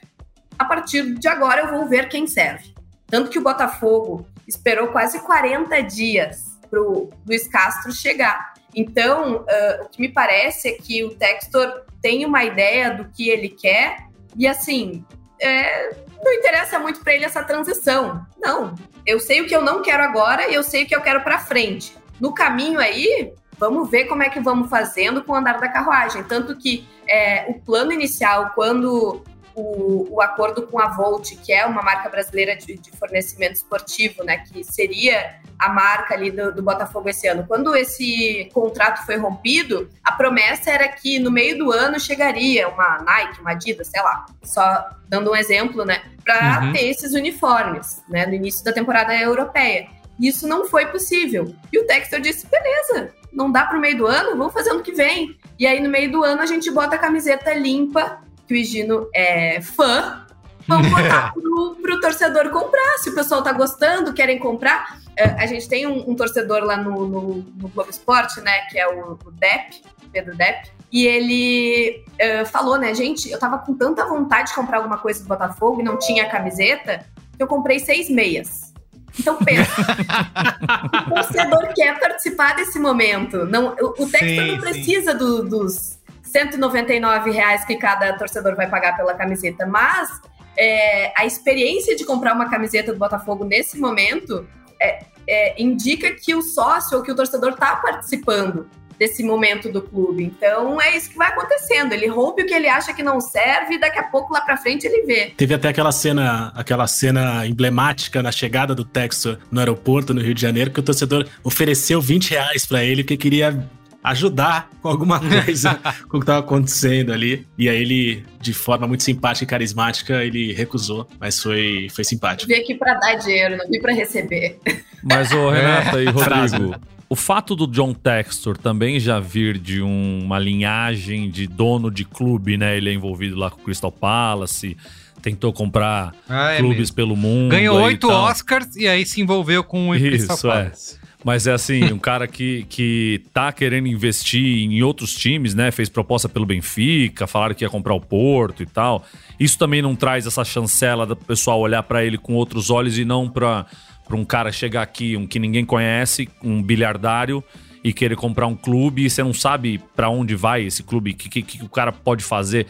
A 0.60 0.66
partir 0.66 1.16
de 1.16 1.28
agora 1.28 1.62
eu 1.62 1.72
vou 1.72 1.88
ver 1.90 2.10
quem 2.10 2.28
serve. 2.28 2.76
Tanto 3.08 3.32
que 3.32 3.40
o 3.40 3.42
Botafogo 3.42 4.28
esperou 4.48 4.90
quase 4.90 5.20
40 5.22 5.82
dias 5.82 6.60
para 6.70 6.80
o 6.80 7.10
Luiz 7.26 7.48
Castro 7.48 7.92
chegar. 7.92 8.54
Então, 8.76 9.38
uh, 9.38 9.84
o 9.84 9.90
que 9.90 10.00
me 10.00 10.10
parece 10.10 10.68
é 10.70 10.72
que 10.74 11.04
o 11.04 11.16
Textor 11.16 11.82
tem 12.00 12.24
uma 12.24 12.44
ideia 12.44 12.92
do 12.92 13.06
que 13.06 13.30
ele 13.30 13.50
quer 13.50 14.06
e, 14.38 14.48
assim, 14.48 15.04
é, 15.42 15.96
não 16.24 16.32
interessa 16.34 16.78
muito 16.78 17.00
para 17.00 17.16
ele 17.16 17.26
essa 17.26 17.44
transição. 17.44 18.24
Não, 18.40 18.76
eu 19.08 19.20
sei 19.20 19.42
o 19.42 19.48
que 19.48 19.56
eu 19.56 19.64
não 19.64 19.82
quero 19.82 20.04
agora 20.04 20.48
e 20.48 20.54
eu 20.54 20.62
sei 20.62 20.84
o 20.84 20.88
que 20.88 20.96
eu 20.96 21.02
quero 21.02 21.22
para 21.22 21.40
frente. 21.40 21.96
No 22.20 22.32
caminho 22.32 22.80
aí, 22.80 23.34
vamos 23.62 23.92
ver 23.92 24.06
como 24.06 24.24
é 24.24 24.30
que 24.30 24.40
vamos 24.40 24.72
fazendo 24.72 25.24
com 25.24 25.34
o 25.34 25.36
andar 25.36 25.60
da 25.60 25.70
carruagem. 25.70 26.24
Tanto 26.24 26.58
que 26.58 26.84
é, 27.08 27.46
o 27.48 27.54
plano 27.60 27.92
inicial, 27.92 28.54
quando 28.56 29.24
o, 29.54 30.16
o, 30.16 30.22
acordo 30.22 30.64
com 30.64 30.80
a 30.80 30.88
Volt, 30.88 31.36
que 31.44 31.54
é 31.54 31.64
uma 31.64 31.84
marca 31.84 32.10
brasileira 32.10 32.56
de, 32.56 32.76
de, 32.76 32.92
fornecimento 32.92 33.54
esportivo, 33.54 34.24
né, 34.24 34.38
que 34.38 34.64
seria 34.64 35.36
a 35.60 35.70
marca 35.70 36.16
ali 36.16 36.32
do, 36.32 36.52
do, 36.52 36.64
Botafogo 36.64 37.08
esse 37.10 37.28
ano. 37.28 37.46
Quando 37.48 37.76
esse 37.76 38.50
contrato 38.52 39.06
foi 39.06 39.18
rompido, 39.18 39.88
a 40.04 40.14
promessa 40.14 40.72
era 40.72 40.88
que 40.88 41.20
no 41.20 41.30
meio 41.30 41.58
do 41.60 41.72
ano 41.72 42.00
chegaria 42.00 42.68
uma 42.68 42.98
Nike, 43.04 43.42
uma 43.42 43.52
Adidas, 43.52 43.90
sei 43.90 44.02
lá, 44.02 44.26
só 44.42 44.90
dando 45.08 45.30
um 45.32 45.36
exemplo, 45.36 45.86
né, 45.86 46.02
para 46.24 46.62
uhum. 46.64 46.74
ter 46.74 46.88
esses 46.88 47.14
uniformes, 47.14 48.02
né, 48.10 48.26
no 48.26 48.34
início 48.34 48.66
da 48.66 48.74
temporada 48.74 49.14
europeia. 49.14 50.01
Isso 50.22 50.48
não 50.48 50.66
foi 50.66 50.86
possível. 50.86 51.56
E 51.74 51.80
o 51.80 51.88
Textor 51.88 52.22
disse: 52.22 52.46
beleza, 52.46 53.12
não 53.34 53.52
dá 53.52 53.66
para 53.66 53.78
o 53.78 53.82
meio 53.82 53.98
do 53.98 54.06
ano, 54.06 54.38
vamos 54.38 54.54
fazer 54.54 54.70
ano 54.70 54.84
que 54.84 54.92
vem. 54.92 55.36
E 55.58 55.66
aí, 55.66 55.82
no 55.82 55.90
meio 55.90 56.12
do 56.12 56.24
ano, 56.24 56.42
a 56.42 56.46
gente 56.46 56.70
bota 56.70 56.96
a 56.96 57.00
camiseta 57.00 57.54
limpa, 57.54 58.22
que 58.48 58.54
o 58.54 58.58
Higino 58.58 59.10
é 59.16 59.60
fã, 59.62 60.26
vamos 60.68 60.90
botar 60.92 61.34
pro, 61.34 61.76
pro 61.82 62.00
torcedor 62.00 62.50
comprar. 62.50 63.00
Se 63.00 63.10
o 63.10 63.16
pessoal 63.16 63.42
tá 63.42 63.52
gostando, 63.52 64.14
querem 64.14 64.38
comprar. 64.38 65.02
É, 65.18 65.24
a 65.24 65.46
gente 65.46 65.68
tem 65.68 65.88
um, 65.88 66.10
um 66.10 66.16
torcedor 66.16 66.64
lá 66.64 66.78
no, 66.78 67.08
no, 67.08 67.22
no, 67.38 67.68
Globo 67.70 67.90
Esporte, 67.90 68.40
né, 68.42 68.62
que 68.70 68.80
é 68.80 68.88
o, 68.88 69.20
o 69.26 69.32
Depp, 69.32 69.82
Pedro 70.12 70.36
Depp, 70.38 70.72
e 70.92 71.06
ele 71.06 72.06
uh, 72.14 72.46
falou, 72.46 72.78
né, 72.78 72.94
gente, 72.94 73.30
eu 73.30 73.38
tava 73.38 73.60
com 73.60 73.74
tanta 73.74 74.06
vontade 74.06 74.50
de 74.50 74.56
comprar 74.56 74.78
alguma 74.78 74.98
coisa 74.98 75.22
do 75.22 75.28
Botafogo 75.28 75.82
e 75.82 75.84
não 75.84 76.00
tinha 76.00 76.30
camiseta, 76.30 77.06
que 77.36 77.44
eu 77.44 77.48
comprei 77.48 77.80
seis 77.80 78.10
meias. 78.10 78.71
Então 79.20 79.38
pensa, 79.38 79.82
o 81.08 81.10
torcedor 81.14 81.74
quer 81.74 82.00
participar 82.00 82.56
desse 82.56 82.80
momento. 82.80 83.46
Não, 83.46 83.76
o, 83.80 84.04
o 84.04 84.10
texto 84.10 84.42
não 84.46 84.58
precisa 84.60 85.14
do, 85.14 85.44
dos 85.44 86.00
199 86.24 87.32
reais 87.32 87.66
que 87.66 87.76
cada 87.76 88.14
torcedor 88.14 88.56
vai 88.56 88.70
pagar 88.70 88.96
pela 88.96 89.14
camiseta, 89.14 89.66
mas 89.66 90.10
é, 90.58 91.14
a 91.18 91.26
experiência 91.26 91.96
de 91.96 92.06
comprar 92.06 92.34
uma 92.34 92.50
camiseta 92.50 92.94
do 92.94 93.00
Botafogo 93.00 93.44
nesse 93.44 93.78
momento 93.80 94.48
é, 94.82 95.04
é, 95.28 95.62
indica 95.62 96.12
que 96.12 96.34
o 96.34 96.42
sócio 96.42 96.98
ou 96.98 97.04
que 97.04 97.12
o 97.12 97.16
torcedor 97.16 97.52
está 97.52 97.76
participando 97.76 98.70
desse 99.02 99.24
momento 99.24 99.72
do 99.72 99.82
clube. 99.82 100.24
Então 100.24 100.80
é 100.80 100.96
isso 100.96 101.10
que 101.10 101.18
vai 101.18 101.30
acontecendo. 101.30 101.92
Ele 101.92 102.06
rompe 102.06 102.44
o 102.44 102.46
que 102.46 102.54
ele 102.54 102.68
acha 102.68 102.94
que 102.94 103.02
não 103.02 103.20
serve 103.20 103.74
e 103.74 103.80
daqui 103.80 103.98
a 103.98 104.04
pouco 104.04 104.32
lá 104.32 104.42
para 104.42 104.56
frente 104.58 104.86
ele 104.86 105.08
vê. 105.08 105.34
Teve 105.36 105.56
até 105.56 105.70
aquela 105.70 105.92
cena, 105.92 106.54
aquela 106.56 106.86
cena 106.86 107.48
emblemática 107.48 108.22
na 108.22 108.32
chegada 108.32 108.76
do 108.76 108.86
Texas 108.86 109.40
no 109.50 109.60
aeroporto 109.60 110.14
no 110.14 110.22
Rio 110.22 110.36
de 110.36 110.42
Janeiro 110.44 110.70
que 110.70 110.80
o 110.80 110.84
torcedor 110.84 111.26
ofereceu 111.44 112.00
20 112.00 112.30
reais 112.30 112.64
para 112.64 112.84
ele 112.84 113.02
porque 113.02 113.18
queria 113.18 113.68
ajudar 114.04 114.70
com 114.84 114.90
alguma 114.90 115.18
coisa 115.44 115.80
com 116.08 116.18
o 116.18 116.20
que 116.20 116.24
estava 116.24 116.42
acontecendo 116.42 117.12
ali. 117.12 117.48
E 117.58 117.68
aí 117.68 117.82
ele, 117.82 118.24
de 118.40 118.54
forma 118.54 118.88
muito 118.88 119.02
simpática 119.02 119.46
e 119.46 119.48
carismática, 119.48 120.24
ele 120.24 120.54
recusou, 120.54 121.08
mas 121.20 121.42
foi, 121.42 121.88
foi 121.90 122.04
simpático. 122.04 122.48
Vim 122.48 122.60
aqui 122.60 122.76
para 122.76 122.94
dar 122.94 123.16
dinheiro, 123.16 123.58
não 123.58 123.68
vim 123.68 123.82
para 123.82 123.94
receber. 123.96 124.60
Mas, 125.04 125.32
ô 125.32 125.50
Renata 125.50 125.98
é. 126.02 126.04
e 126.04 126.10
Rodrigo, 126.10 126.76
o 127.12 127.16
fato 127.18 127.58
do 127.58 127.68
John 127.68 127.94
Textor 127.94 128.58
também 128.58 128.98
já 128.98 129.20
vir 129.20 129.58
de 129.58 129.82
um, 129.82 130.22
uma 130.24 130.40
linhagem 130.40 131.30
de 131.30 131.46
dono 131.46 131.92
de 131.92 132.06
clube, 132.06 132.56
né? 132.56 132.78
Ele 132.78 132.90
é 132.90 132.94
envolvido 132.94 133.36
lá 133.36 133.50
com 133.50 133.60
o 133.60 133.64
Crystal 133.66 133.92
Palace, 133.92 134.78
tentou 135.22 135.52
comprar 135.52 136.16
ah, 136.30 136.52
é 136.52 136.60
clubes 136.60 136.78
mesmo. 136.78 136.96
pelo 136.96 137.18
mundo. 137.18 137.52
Ganhou 137.52 137.82
oito 137.82 138.10
Oscars 138.10 138.78
e 138.78 138.88
aí 138.88 139.06
se 139.06 139.20
envolveu 139.20 139.62
com 139.62 139.90
o 139.90 139.94
Crystal 139.94 140.38
Isso, 140.38 140.48
é. 140.48 140.52
Palace. 140.52 140.96
É. 140.96 141.02
Mas 141.22 141.48
é 141.48 141.52
assim, 141.52 141.84
um 141.92 142.00
cara 142.00 142.30
que, 142.30 142.66
que 142.70 143.22
tá 143.34 143.52
querendo 143.52 143.90
investir 143.90 144.64
em 144.64 144.82
outros 144.82 145.14
times, 145.14 145.54
né? 145.54 145.70
Fez 145.70 145.90
proposta 145.90 146.30
pelo 146.30 146.46
Benfica, 146.46 147.28
falaram 147.28 147.54
que 147.54 147.66
ia 147.66 147.70
comprar 147.70 147.94
o 147.94 148.00
Porto 148.00 148.64
e 148.64 148.66
tal. 148.66 149.06
Isso 149.38 149.58
também 149.58 149.82
não 149.82 149.98
traz 149.98 150.26
essa 150.26 150.46
chancela 150.46 151.06
do 151.06 151.18
pessoal 151.18 151.60
olhar 151.60 151.84
para 151.84 152.06
ele 152.06 152.18
com 152.18 152.36
outros 152.36 152.70
olhos 152.70 152.98
e 152.98 153.04
não 153.04 153.28
para 153.28 153.66
para 154.12 154.20
um 154.20 154.26
cara 154.26 154.52
chegar 154.52 154.82
aqui, 154.82 155.16
um 155.16 155.26
que 155.26 155.40
ninguém 155.40 155.64
conhece, 155.64 156.28
um 156.44 156.62
bilhardário, 156.62 157.42
e 157.82 157.94
querer 157.94 158.18
comprar 158.18 158.46
um 158.46 158.56
clube 158.56 159.06
e 159.06 159.10
você 159.10 159.24
não 159.24 159.34
sabe 159.34 159.80
para 159.96 160.10
onde 160.10 160.36
vai 160.36 160.64
esse 160.64 160.84
clube, 160.84 161.12
o 161.12 161.16
que, 161.16 161.30
que, 161.30 161.42
que, 161.42 161.64
o 161.64 161.70
cara 161.70 161.94
pode 161.94 162.22
fazer. 162.22 162.68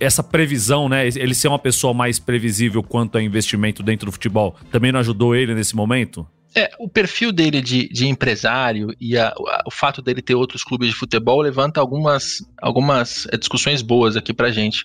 Essa 0.00 0.22
previsão, 0.22 0.88
né? 0.88 1.06
Ele 1.06 1.32
ser 1.32 1.46
uma 1.46 1.60
pessoa 1.60 1.94
mais 1.94 2.18
previsível 2.18 2.82
quanto 2.82 3.16
a 3.16 3.22
investimento 3.22 3.84
dentro 3.84 4.06
do 4.06 4.12
futebol, 4.12 4.56
também 4.72 4.90
não 4.90 4.98
ajudou 4.98 5.34
ele 5.34 5.54
nesse 5.54 5.76
momento? 5.76 6.26
É, 6.56 6.70
o 6.78 6.88
perfil 6.88 7.32
dele 7.32 7.60
de, 7.60 7.88
de 7.88 8.06
empresário 8.06 8.94
e 9.00 9.18
a, 9.18 9.28
a, 9.28 9.62
o 9.66 9.70
fato 9.70 10.00
dele 10.00 10.22
ter 10.22 10.36
outros 10.36 10.62
clubes 10.62 10.88
de 10.88 10.94
futebol 10.94 11.40
levanta 11.40 11.80
algumas, 11.80 12.46
algumas 12.62 13.26
é, 13.32 13.36
discussões 13.36 13.82
boas 13.82 14.16
aqui 14.16 14.32
pra 14.32 14.50
gente. 14.50 14.84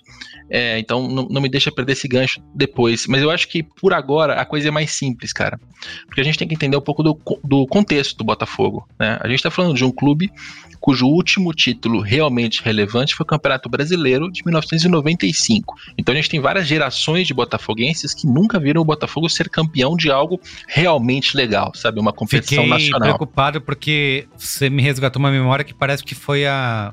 É, 0.50 0.80
então 0.80 1.08
não, 1.08 1.28
não, 1.28 1.40
me 1.40 1.48
deixa 1.48 1.70
perder 1.70 1.92
esse 1.92 2.08
gancho 2.08 2.42
depois. 2.52 3.06
Mas 3.06 3.22
eu 3.22 3.30
acho 3.30 3.46
que 3.46 3.62
por 3.62 3.94
agora 3.94 4.34
a 4.34 4.44
coisa 4.44 4.66
é 4.66 4.70
mais 4.70 4.90
simples, 4.90 5.32
cara. 5.32 5.60
Porque 6.06 6.20
a 6.20 6.24
gente 6.24 6.38
tem 6.38 6.48
que 6.48 6.54
entender 6.54 6.76
um 6.76 6.82
pouco 6.82 7.04
do, 7.04 7.16
do 7.44 7.66
contexto 7.68 8.16
do 8.16 8.24
Botafogo. 8.24 8.88
Né? 8.98 9.16
A 9.20 9.28
gente 9.28 9.42
tá 9.42 9.50
falando 9.50 9.74
de 9.74 9.84
um 9.84 9.92
clube 9.92 10.28
cujo 10.80 11.06
último 11.06 11.52
título 11.52 12.00
realmente 12.00 12.62
relevante 12.64 13.14
foi 13.14 13.22
o 13.24 13.26
Campeonato 13.26 13.68
Brasileiro 13.68 14.32
de 14.32 14.42
1995. 14.44 15.76
Então 15.96 16.12
a 16.12 16.16
gente 16.16 16.30
tem 16.30 16.40
várias 16.40 16.66
gerações 16.66 17.26
de 17.26 17.34
botafoguenses 17.34 18.14
que 18.14 18.26
nunca 18.26 18.58
viram 18.58 18.80
o 18.80 18.84
Botafogo 18.84 19.28
ser 19.28 19.48
campeão 19.50 19.94
de 19.94 20.10
algo 20.10 20.40
realmente 20.66 21.36
legal, 21.36 21.59
sabe? 21.74 22.00
Uma 22.00 22.12
competição 22.12 22.64
Fiquei 22.64 22.68
nacional. 22.68 23.00
preocupado 23.00 23.60
porque 23.60 24.26
você 24.36 24.68
me 24.70 24.82
resgatou 24.82 25.20
uma 25.20 25.30
memória 25.30 25.64
que 25.64 25.74
parece 25.74 26.02
que 26.04 26.14
foi 26.14 26.46
a 26.46 26.92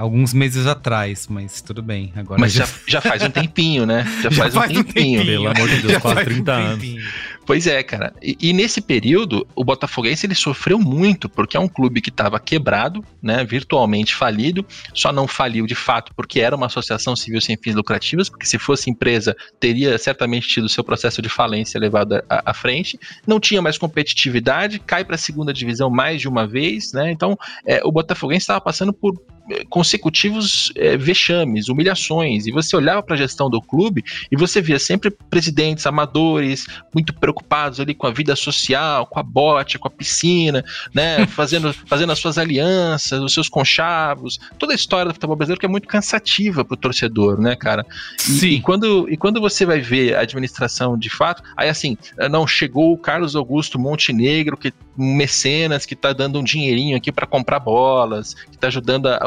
alguns 0.00 0.32
meses 0.32 0.66
atrás, 0.66 1.26
mas 1.28 1.60
tudo 1.60 1.82
bem. 1.82 2.10
Agora 2.16 2.40
mas 2.40 2.52
já, 2.54 2.66
já 2.86 3.02
faz 3.02 3.22
um 3.22 3.28
tempinho, 3.30 3.84
né? 3.84 4.04
Já, 4.22 4.30
já 4.30 4.30
faz, 4.30 4.54
faz, 4.54 4.70
um 4.70 4.74
tempinho. 4.82 5.20
Um 5.20 5.24
tempinho. 5.24 5.42
Pelo 5.42 5.48
amor 5.48 5.68
de 5.68 5.82
Deus, 5.82 5.98
quase 5.98 6.24
30 6.24 6.50
um 6.50 6.54
anos. 6.54 6.94
Pois 7.50 7.66
é, 7.66 7.82
cara. 7.82 8.12
E, 8.22 8.38
e, 8.40 8.52
nesse 8.52 8.80
período, 8.80 9.44
o 9.56 9.64
Botafoguense 9.64 10.24
ele 10.24 10.36
sofreu 10.36 10.78
muito, 10.78 11.28
porque 11.28 11.56
é 11.56 11.60
um 11.60 11.66
clube 11.66 12.00
que 12.00 12.08
estava 12.08 12.38
quebrado, 12.38 13.04
né, 13.20 13.44
virtualmente 13.44 14.14
falido, 14.14 14.64
só 14.94 15.12
não 15.12 15.26
faliu 15.26 15.66
de 15.66 15.74
fato 15.74 16.14
porque 16.14 16.38
era 16.38 16.54
uma 16.54 16.66
associação 16.66 17.16
civil 17.16 17.40
sem 17.40 17.56
fins 17.56 17.74
lucrativos, 17.74 18.28
porque 18.28 18.46
se 18.46 18.56
fosse 18.56 18.88
empresa, 18.88 19.36
teria 19.58 19.98
certamente 19.98 20.46
tido 20.46 20.68
seu 20.68 20.84
processo 20.84 21.20
de 21.20 21.28
falência 21.28 21.80
levado 21.80 22.22
à, 22.28 22.54
frente, 22.54 22.96
não 23.26 23.40
tinha 23.40 23.60
mais 23.60 23.76
competitividade, 23.76 24.78
cai 24.78 25.04
para 25.04 25.16
a 25.16 25.18
segunda 25.18 25.52
divisão 25.52 25.90
mais 25.90 26.20
de 26.20 26.28
uma 26.28 26.46
vez, 26.46 26.92
né? 26.92 27.10
Então, 27.10 27.36
é, 27.66 27.80
o 27.82 27.90
Botafoguense 27.90 28.44
estava 28.44 28.60
passando 28.60 28.92
por 28.92 29.20
consecutivos 29.68 30.72
é, 30.76 30.96
vexames, 30.96 31.68
humilhações, 31.68 32.46
e 32.46 32.52
você 32.52 32.76
olhava 32.76 33.02
para 33.02 33.14
a 33.14 33.18
gestão 33.18 33.50
do 33.50 33.60
clube 33.60 34.04
e 34.30 34.36
você 34.36 34.60
via 34.60 34.78
sempre 34.78 35.10
presidentes 35.10 35.86
amadores, 35.86 36.66
muito 36.94 37.12
preocupados 37.14 37.80
ali 37.80 37.94
com 37.94 38.06
a 38.06 38.10
vida 38.10 38.36
social, 38.36 39.06
com 39.06 39.18
a 39.18 39.22
bote, 39.22 39.78
com 39.78 39.88
a 39.88 39.90
piscina, 39.90 40.64
né, 40.94 41.26
fazendo, 41.28 41.72
fazendo 41.72 42.12
as 42.12 42.18
suas 42.18 42.38
alianças, 42.38 43.20
os 43.20 43.32
seus 43.32 43.48
conchavos, 43.48 44.38
toda 44.58 44.72
a 44.72 44.76
história 44.76 45.06
do 45.06 45.14
futebol 45.14 45.36
brasileiro 45.36 45.60
que 45.60 45.66
é 45.66 45.68
muito 45.68 45.88
cansativa 45.88 46.64
para 46.64 46.74
o 46.74 46.76
torcedor, 46.76 47.40
né, 47.40 47.56
cara? 47.56 47.84
E, 48.18 48.32
Sim. 48.32 48.46
E 48.48 48.60
quando, 48.60 49.08
e 49.08 49.16
quando 49.16 49.40
você 49.40 49.66
vai 49.66 49.80
ver 49.80 50.14
a 50.14 50.20
administração 50.20 50.96
de 50.96 51.10
fato, 51.10 51.42
aí 51.56 51.68
assim, 51.68 51.96
não, 52.30 52.46
chegou 52.46 52.92
o 52.92 52.98
Carlos 52.98 53.34
Augusto 53.34 53.78
Montenegro, 53.78 54.56
que 54.56 54.72
um 54.98 55.14
mecenas 55.14 55.86
que 55.86 55.94
está 55.94 56.12
dando 56.12 56.38
um 56.38 56.44
dinheirinho 56.44 56.96
aqui 56.96 57.10
para 57.10 57.26
comprar 57.26 57.60
bolas, 57.60 58.34
que 58.34 58.56
está 58.56 58.68
ajudando 58.68 59.06
a, 59.06 59.20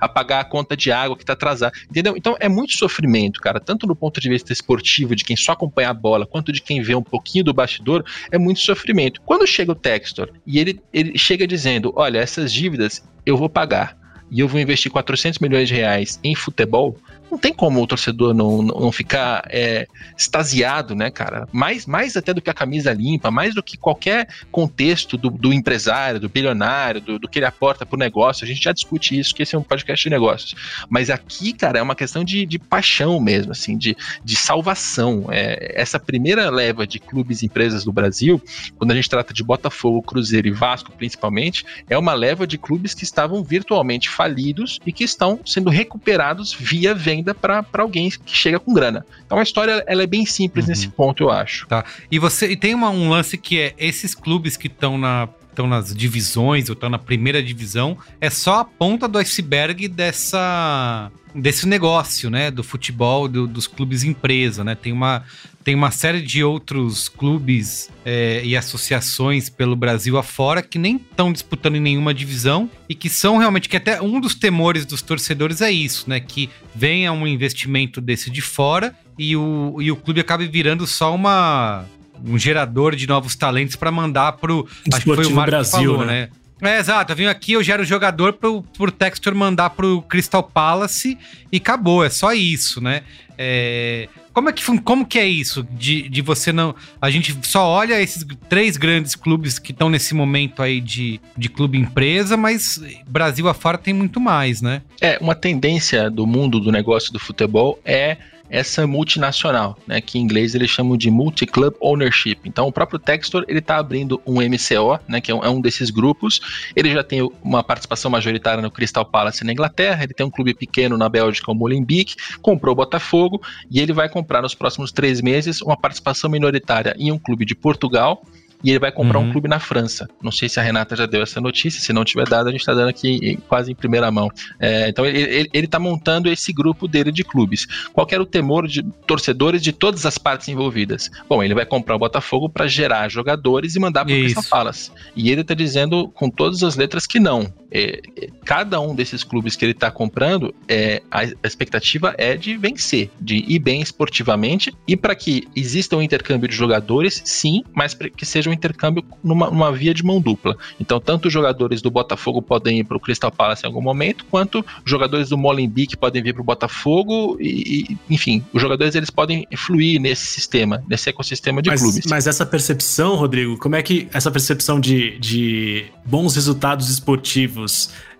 a, 0.00 0.08
pagar 0.08 0.40
a 0.40 0.44
conta 0.44 0.76
de 0.76 0.92
água 0.92 1.16
que 1.16 1.22
está 1.22 1.32
atrasada, 1.32 1.74
entendeu? 1.90 2.14
Então 2.16 2.36
é 2.40 2.48
muito 2.48 2.76
sofrimento, 2.76 3.40
cara, 3.40 3.60
tanto 3.60 3.86
do 3.86 3.94
ponto 3.94 4.20
de 4.20 4.28
vista 4.28 4.52
esportivo, 4.52 5.14
de 5.14 5.24
quem 5.24 5.36
só 5.36 5.52
acompanha 5.52 5.90
a 5.90 5.94
bola, 5.94 6.26
quanto 6.26 6.52
de 6.52 6.60
quem 6.60 6.82
vê 6.82 6.94
um 6.94 7.02
pouquinho 7.02 7.44
do 7.44 7.54
bastidor, 7.54 8.04
é 8.30 8.38
muito 8.38 8.60
sofrimento. 8.60 9.20
Quando 9.22 9.46
chega 9.46 9.72
o 9.72 9.74
Textor 9.74 10.30
e 10.46 10.58
ele, 10.58 10.80
ele 10.92 11.18
chega 11.18 11.46
dizendo, 11.46 11.92
olha, 11.96 12.18
essas 12.18 12.52
dívidas 12.52 13.02
eu 13.26 13.36
vou 13.36 13.48
pagar, 13.48 13.96
e 14.30 14.40
eu 14.40 14.48
vou 14.48 14.60
investir 14.60 14.90
400 14.90 15.38
milhões 15.38 15.68
de 15.68 15.74
reais 15.74 16.18
em 16.24 16.34
futebol, 16.34 16.96
não 17.34 17.38
tem 17.38 17.52
como 17.52 17.82
o 17.82 17.86
torcedor 17.86 18.32
não, 18.32 18.62
não 18.62 18.92
ficar 18.92 19.42
é, 19.50 19.88
extasiado, 20.16 20.94
né, 20.94 21.10
cara? 21.10 21.48
Mais, 21.52 21.84
mais 21.84 22.16
até 22.16 22.32
do 22.32 22.40
que 22.40 22.48
a 22.48 22.54
camisa 22.54 22.92
limpa, 22.92 23.28
mais 23.28 23.56
do 23.56 23.62
que 23.62 23.76
qualquer 23.76 24.28
contexto 24.52 25.18
do, 25.18 25.30
do 25.30 25.52
empresário, 25.52 26.20
do 26.20 26.28
bilionário, 26.28 27.00
do, 27.00 27.18
do, 27.18 27.28
que 27.28 27.40
ele 27.40 27.46
aporta 27.46 27.84
pro 27.84 27.98
negócio. 27.98 28.44
A 28.44 28.46
gente 28.46 28.62
já 28.62 28.72
discute 28.72 29.18
isso, 29.18 29.34
que 29.34 29.42
esse 29.42 29.56
é 29.56 29.58
um 29.58 29.64
podcast 29.64 30.04
de 30.04 30.10
negócios. 30.10 30.54
Mas 30.88 31.10
aqui, 31.10 31.52
cara, 31.52 31.80
é 31.80 31.82
uma 31.82 31.96
questão 31.96 32.22
de, 32.22 32.46
de 32.46 32.56
paixão 32.56 33.18
mesmo, 33.18 33.50
assim, 33.50 33.76
de, 33.76 33.96
de 34.24 34.36
salvação. 34.36 35.26
É, 35.28 35.72
essa 35.74 35.98
primeira 35.98 36.48
leva 36.50 36.86
de 36.86 37.00
clubes 37.00 37.42
e 37.42 37.46
empresas 37.46 37.82
do 37.82 37.92
Brasil, 37.92 38.40
quando 38.78 38.92
a 38.92 38.94
gente 38.94 39.10
trata 39.10 39.34
de 39.34 39.42
Botafogo, 39.42 40.02
Cruzeiro 40.02 40.46
e 40.46 40.52
Vasco, 40.52 40.92
principalmente, 40.92 41.66
é 41.90 41.98
uma 41.98 42.14
leva 42.14 42.46
de 42.46 42.56
clubes 42.56 42.94
que 42.94 43.02
estavam 43.02 43.42
virtualmente 43.42 44.08
falidos 44.08 44.78
e 44.86 44.92
que 44.92 45.02
estão 45.02 45.40
sendo 45.44 45.68
recuperados 45.68 46.54
via 46.54 46.94
venda 46.94 47.23
venda 47.24 47.34
para 47.34 47.64
alguém 47.78 48.10
que 48.10 48.36
chega 48.36 48.60
com 48.60 48.74
grana. 48.74 49.06
Então 49.24 49.38
a 49.38 49.42
história 49.42 49.82
ela 49.86 50.02
é 50.02 50.06
bem 50.06 50.26
simples 50.26 50.66
uhum. 50.66 50.70
nesse 50.70 50.88
ponto, 50.88 51.22
eu 51.22 51.30
acho. 51.30 51.66
Tá. 51.66 51.84
E 52.10 52.18
você 52.18 52.50
e 52.50 52.56
tem 52.56 52.74
uma, 52.74 52.90
um 52.90 53.08
lance 53.08 53.38
que 53.38 53.58
é 53.58 53.74
esses 53.78 54.14
clubes 54.14 54.56
que 54.56 54.66
estão 54.66 54.98
na 54.98 55.28
estão 55.48 55.68
nas 55.68 55.94
divisões 55.94 56.68
ou 56.68 56.72
estão 56.72 56.90
na 56.90 56.98
primeira 56.98 57.40
divisão, 57.40 57.96
é 58.20 58.28
só 58.28 58.58
a 58.58 58.64
ponta 58.64 59.06
do 59.06 59.18
iceberg 59.18 59.86
dessa 59.86 61.12
desse 61.34 61.66
negócio, 61.66 62.30
né, 62.30 62.50
do 62.50 62.62
futebol, 62.62 63.26
do, 63.26 63.46
dos 63.46 63.66
clubes 63.66 64.04
empresa, 64.04 64.62
né? 64.62 64.74
Tem 64.74 64.92
uma 64.92 65.22
tem 65.64 65.74
uma 65.74 65.90
série 65.90 66.20
de 66.20 66.44
outros 66.44 67.08
clubes 67.08 67.90
é, 68.04 68.42
e 68.44 68.54
associações 68.54 69.48
pelo 69.48 69.74
Brasil 69.74 70.18
afora 70.18 70.60
que 70.60 70.78
nem 70.78 70.96
estão 70.96 71.32
disputando 71.32 71.76
em 71.76 71.80
nenhuma 71.80 72.12
divisão 72.12 72.68
e 72.86 72.94
que 72.94 73.08
são 73.08 73.38
realmente 73.38 73.66
que 73.66 73.76
até 73.78 74.00
um 74.02 74.20
dos 74.20 74.34
temores 74.34 74.84
dos 74.84 75.00
torcedores 75.00 75.62
é 75.62 75.70
isso, 75.70 76.04
né? 76.08 76.20
Que 76.20 76.50
venha 76.74 77.12
um 77.12 77.26
investimento 77.26 77.98
desse 77.98 78.30
de 78.30 78.42
fora 78.42 78.94
e 79.18 79.34
o, 79.34 79.78
e 79.80 79.90
o 79.90 79.96
clube 79.96 80.20
acabe 80.20 80.46
virando 80.46 80.86
só 80.86 81.14
uma 81.14 81.86
um 82.22 82.38
gerador 82.38 82.94
de 82.94 83.06
novos 83.06 83.34
talentos 83.34 83.74
para 83.74 83.90
mandar 83.90 84.32
pro 84.32 84.68
acho 84.92 85.02
que 85.02 85.14
foi 85.14 85.26
o 85.26 85.34
Brasil, 85.34 85.92
falou, 85.92 86.06
né? 86.06 86.22
né? 86.22 86.28
É, 86.60 86.78
exato. 86.78 87.12
Eu 87.12 87.16
vim 87.16 87.26
aqui, 87.26 87.52
eu 87.52 87.62
gero 87.62 87.84
jogador 87.84 88.34
pro, 88.34 88.62
pro 88.62 88.90
Textor 88.92 89.34
mandar 89.34 89.70
pro 89.70 90.02
Crystal 90.02 90.42
Palace 90.42 91.18
e 91.50 91.56
acabou. 91.56 92.04
É 92.04 92.10
só 92.10 92.32
isso, 92.32 92.80
né? 92.80 93.02
É, 93.36 94.08
como 94.32 94.48
é 94.48 94.52
que 94.52 94.64
como 94.80 95.04
que 95.04 95.18
é 95.18 95.26
isso 95.26 95.66
de, 95.72 96.08
de 96.08 96.22
você 96.22 96.52
não 96.52 96.72
a 97.00 97.10
gente 97.10 97.36
só 97.42 97.66
olha 97.66 98.00
esses 98.00 98.24
três 98.48 98.76
grandes 98.76 99.16
clubes 99.16 99.58
que 99.58 99.72
estão 99.72 99.90
nesse 99.90 100.14
momento 100.14 100.62
aí 100.62 100.80
de, 100.80 101.20
de 101.36 101.48
clube 101.48 101.76
empresa, 101.76 102.36
mas 102.36 102.80
Brasil 103.08 103.48
afora 103.48 103.76
tem 103.76 103.92
muito 103.92 104.20
mais, 104.20 104.62
né? 104.62 104.82
É 105.00 105.18
uma 105.20 105.34
tendência 105.34 106.08
do 106.08 106.26
mundo 106.26 106.60
do 106.60 106.70
negócio 106.70 107.12
do 107.12 107.18
futebol 107.18 107.80
é 107.84 108.16
essa 108.54 108.86
multinacional, 108.86 109.76
né, 109.84 110.00
que 110.00 110.16
em 110.16 110.22
inglês 110.22 110.54
eles 110.54 110.70
chamam 110.70 110.96
de 110.96 111.10
Multi-Club 111.10 111.74
Ownership. 111.80 112.38
Então, 112.44 112.68
o 112.68 112.72
próprio 112.72 113.00
Textor 113.00 113.44
ele 113.48 113.58
está 113.58 113.78
abrindo 113.78 114.22
um 114.24 114.34
MCO, 114.34 115.00
né, 115.08 115.20
que 115.20 115.32
é 115.32 115.34
um, 115.34 115.44
é 115.44 115.48
um, 115.48 115.60
desses 115.60 115.90
grupos. 115.90 116.40
Ele 116.76 116.92
já 116.92 117.02
tem 117.02 117.28
uma 117.42 117.64
participação 117.64 118.08
majoritária 118.08 118.62
no 118.62 118.70
Crystal 118.70 119.04
Palace 119.04 119.42
na 119.44 119.50
Inglaterra. 119.50 120.04
Ele 120.04 120.14
tem 120.14 120.24
um 120.24 120.30
clube 120.30 120.54
pequeno 120.54 120.96
na 120.96 121.08
Bélgica, 121.08 121.50
o 121.50 121.54
Molenbeek. 121.54 122.14
Comprou 122.40 122.74
o 122.74 122.76
Botafogo 122.76 123.42
e 123.68 123.80
ele 123.80 123.92
vai 123.92 124.08
comprar 124.08 124.40
nos 124.40 124.54
próximos 124.54 124.92
três 124.92 125.20
meses 125.20 125.60
uma 125.60 125.76
participação 125.76 126.30
minoritária 126.30 126.94
em 126.96 127.10
um 127.10 127.18
clube 127.18 127.44
de 127.44 127.56
Portugal 127.56 128.22
e 128.64 128.70
ele 128.70 128.78
vai 128.78 128.90
comprar 128.90 129.18
uhum. 129.18 129.28
um 129.28 129.32
clube 129.32 129.46
na 129.46 129.60
França. 129.60 130.08
Não 130.22 130.32
sei 130.32 130.48
se 130.48 130.58
a 130.58 130.62
Renata 130.62 130.96
já 130.96 131.04
deu 131.04 131.22
essa 131.22 131.40
notícia, 131.40 131.80
se 131.80 131.92
não 131.92 132.04
tiver 132.04 132.26
dado, 132.26 132.48
a 132.48 132.50
gente 132.50 132.60
está 132.60 132.72
dando 132.72 132.88
aqui 132.88 133.38
quase 133.46 133.70
em 133.70 133.74
primeira 133.74 134.10
mão. 134.10 134.30
É, 134.58 134.88
então 134.88 135.04
ele 135.04 135.48
está 135.52 135.78
montando 135.78 136.30
esse 136.30 136.50
grupo 136.52 136.88
dele 136.88 137.12
de 137.12 137.22
clubes. 137.22 137.66
Qual 137.92 138.06
era 138.10 138.22
o 138.22 138.26
temor 138.26 138.66
de 138.66 138.82
torcedores 139.06 139.62
de 139.62 139.72
todas 139.72 140.06
as 140.06 140.16
partes 140.16 140.48
envolvidas? 140.48 141.10
Bom, 141.28 141.42
ele 141.42 141.54
vai 141.54 141.66
comprar 141.66 141.94
o 141.94 141.98
Botafogo 141.98 142.48
para 142.48 142.66
gerar 142.66 143.10
jogadores 143.10 143.76
e 143.76 143.80
mandar 143.80 144.04
para 144.04 144.14
o 144.14 144.18
Crystal 144.18 144.44
Palace. 144.44 144.90
E 145.14 145.30
ele 145.30 145.42
está 145.42 145.52
dizendo 145.52 146.08
com 146.08 146.30
todas 146.30 146.62
as 146.62 146.74
letras 146.74 147.06
que 147.06 147.20
não. 147.20 147.52
É, 147.76 148.00
cada 148.44 148.80
um 148.80 148.94
desses 148.94 149.24
clubes 149.24 149.56
que 149.56 149.64
ele 149.64 149.72
está 149.72 149.90
comprando, 149.90 150.54
é, 150.68 151.02
a, 151.10 151.24
expectativa 151.44 152.14
é 152.16 152.36
de 152.36 152.56
vencer, 152.56 153.10
de 153.20 153.44
ir 153.48 153.58
bem 153.58 153.82
esportivamente 153.82 154.72
e 154.86 154.96
para 154.96 155.12
que 155.16 155.48
exista 155.56 155.96
um 155.96 156.02
intercâmbio 156.02 156.48
de 156.48 156.54
jogadores, 156.54 157.20
sim, 157.24 157.64
mas 157.74 157.92
que 158.16 158.24
sejam 158.24 158.52
intercâmbio 158.52 159.04
numa, 159.24 159.50
numa 159.50 159.72
via 159.72 159.92
de 159.92 160.04
mão 160.04 160.20
dupla. 160.20 160.56
Então, 160.78 161.00
tanto 161.00 161.26
os 161.26 161.32
jogadores 161.32 161.82
do 161.82 161.90
Botafogo 161.90 162.40
podem 162.40 162.78
ir 162.78 162.84
para 162.84 162.96
o 162.96 163.00
Crystal 163.00 163.32
Palace 163.32 163.64
em 163.64 163.66
algum 163.66 163.82
momento, 163.82 164.24
quanto 164.30 164.64
jogadores 164.84 165.30
do 165.30 165.36
Molenbeek 165.36 165.96
podem 165.96 166.22
vir 166.22 166.32
para 166.32 166.42
o 166.42 166.44
Botafogo 166.44 167.36
e, 167.40 167.88
e, 167.90 167.98
enfim, 168.08 168.44
os 168.52 168.62
jogadores 168.62 168.94
eles 168.94 169.10
podem 169.10 169.48
fluir 169.56 170.00
nesse 170.00 170.26
sistema, 170.26 170.80
nesse 170.88 171.10
ecossistema 171.10 171.60
de 171.60 171.70
mas, 171.70 171.80
clubes. 171.80 172.06
Mas 172.06 172.28
essa 172.28 172.46
percepção, 172.46 173.16
Rodrigo, 173.16 173.58
como 173.58 173.74
é 173.74 173.82
que 173.82 174.06
essa 174.12 174.30
percepção 174.30 174.78
de, 174.78 175.18
de 175.18 175.86
bons 176.04 176.36
resultados 176.36 176.88
esportivos 176.88 177.63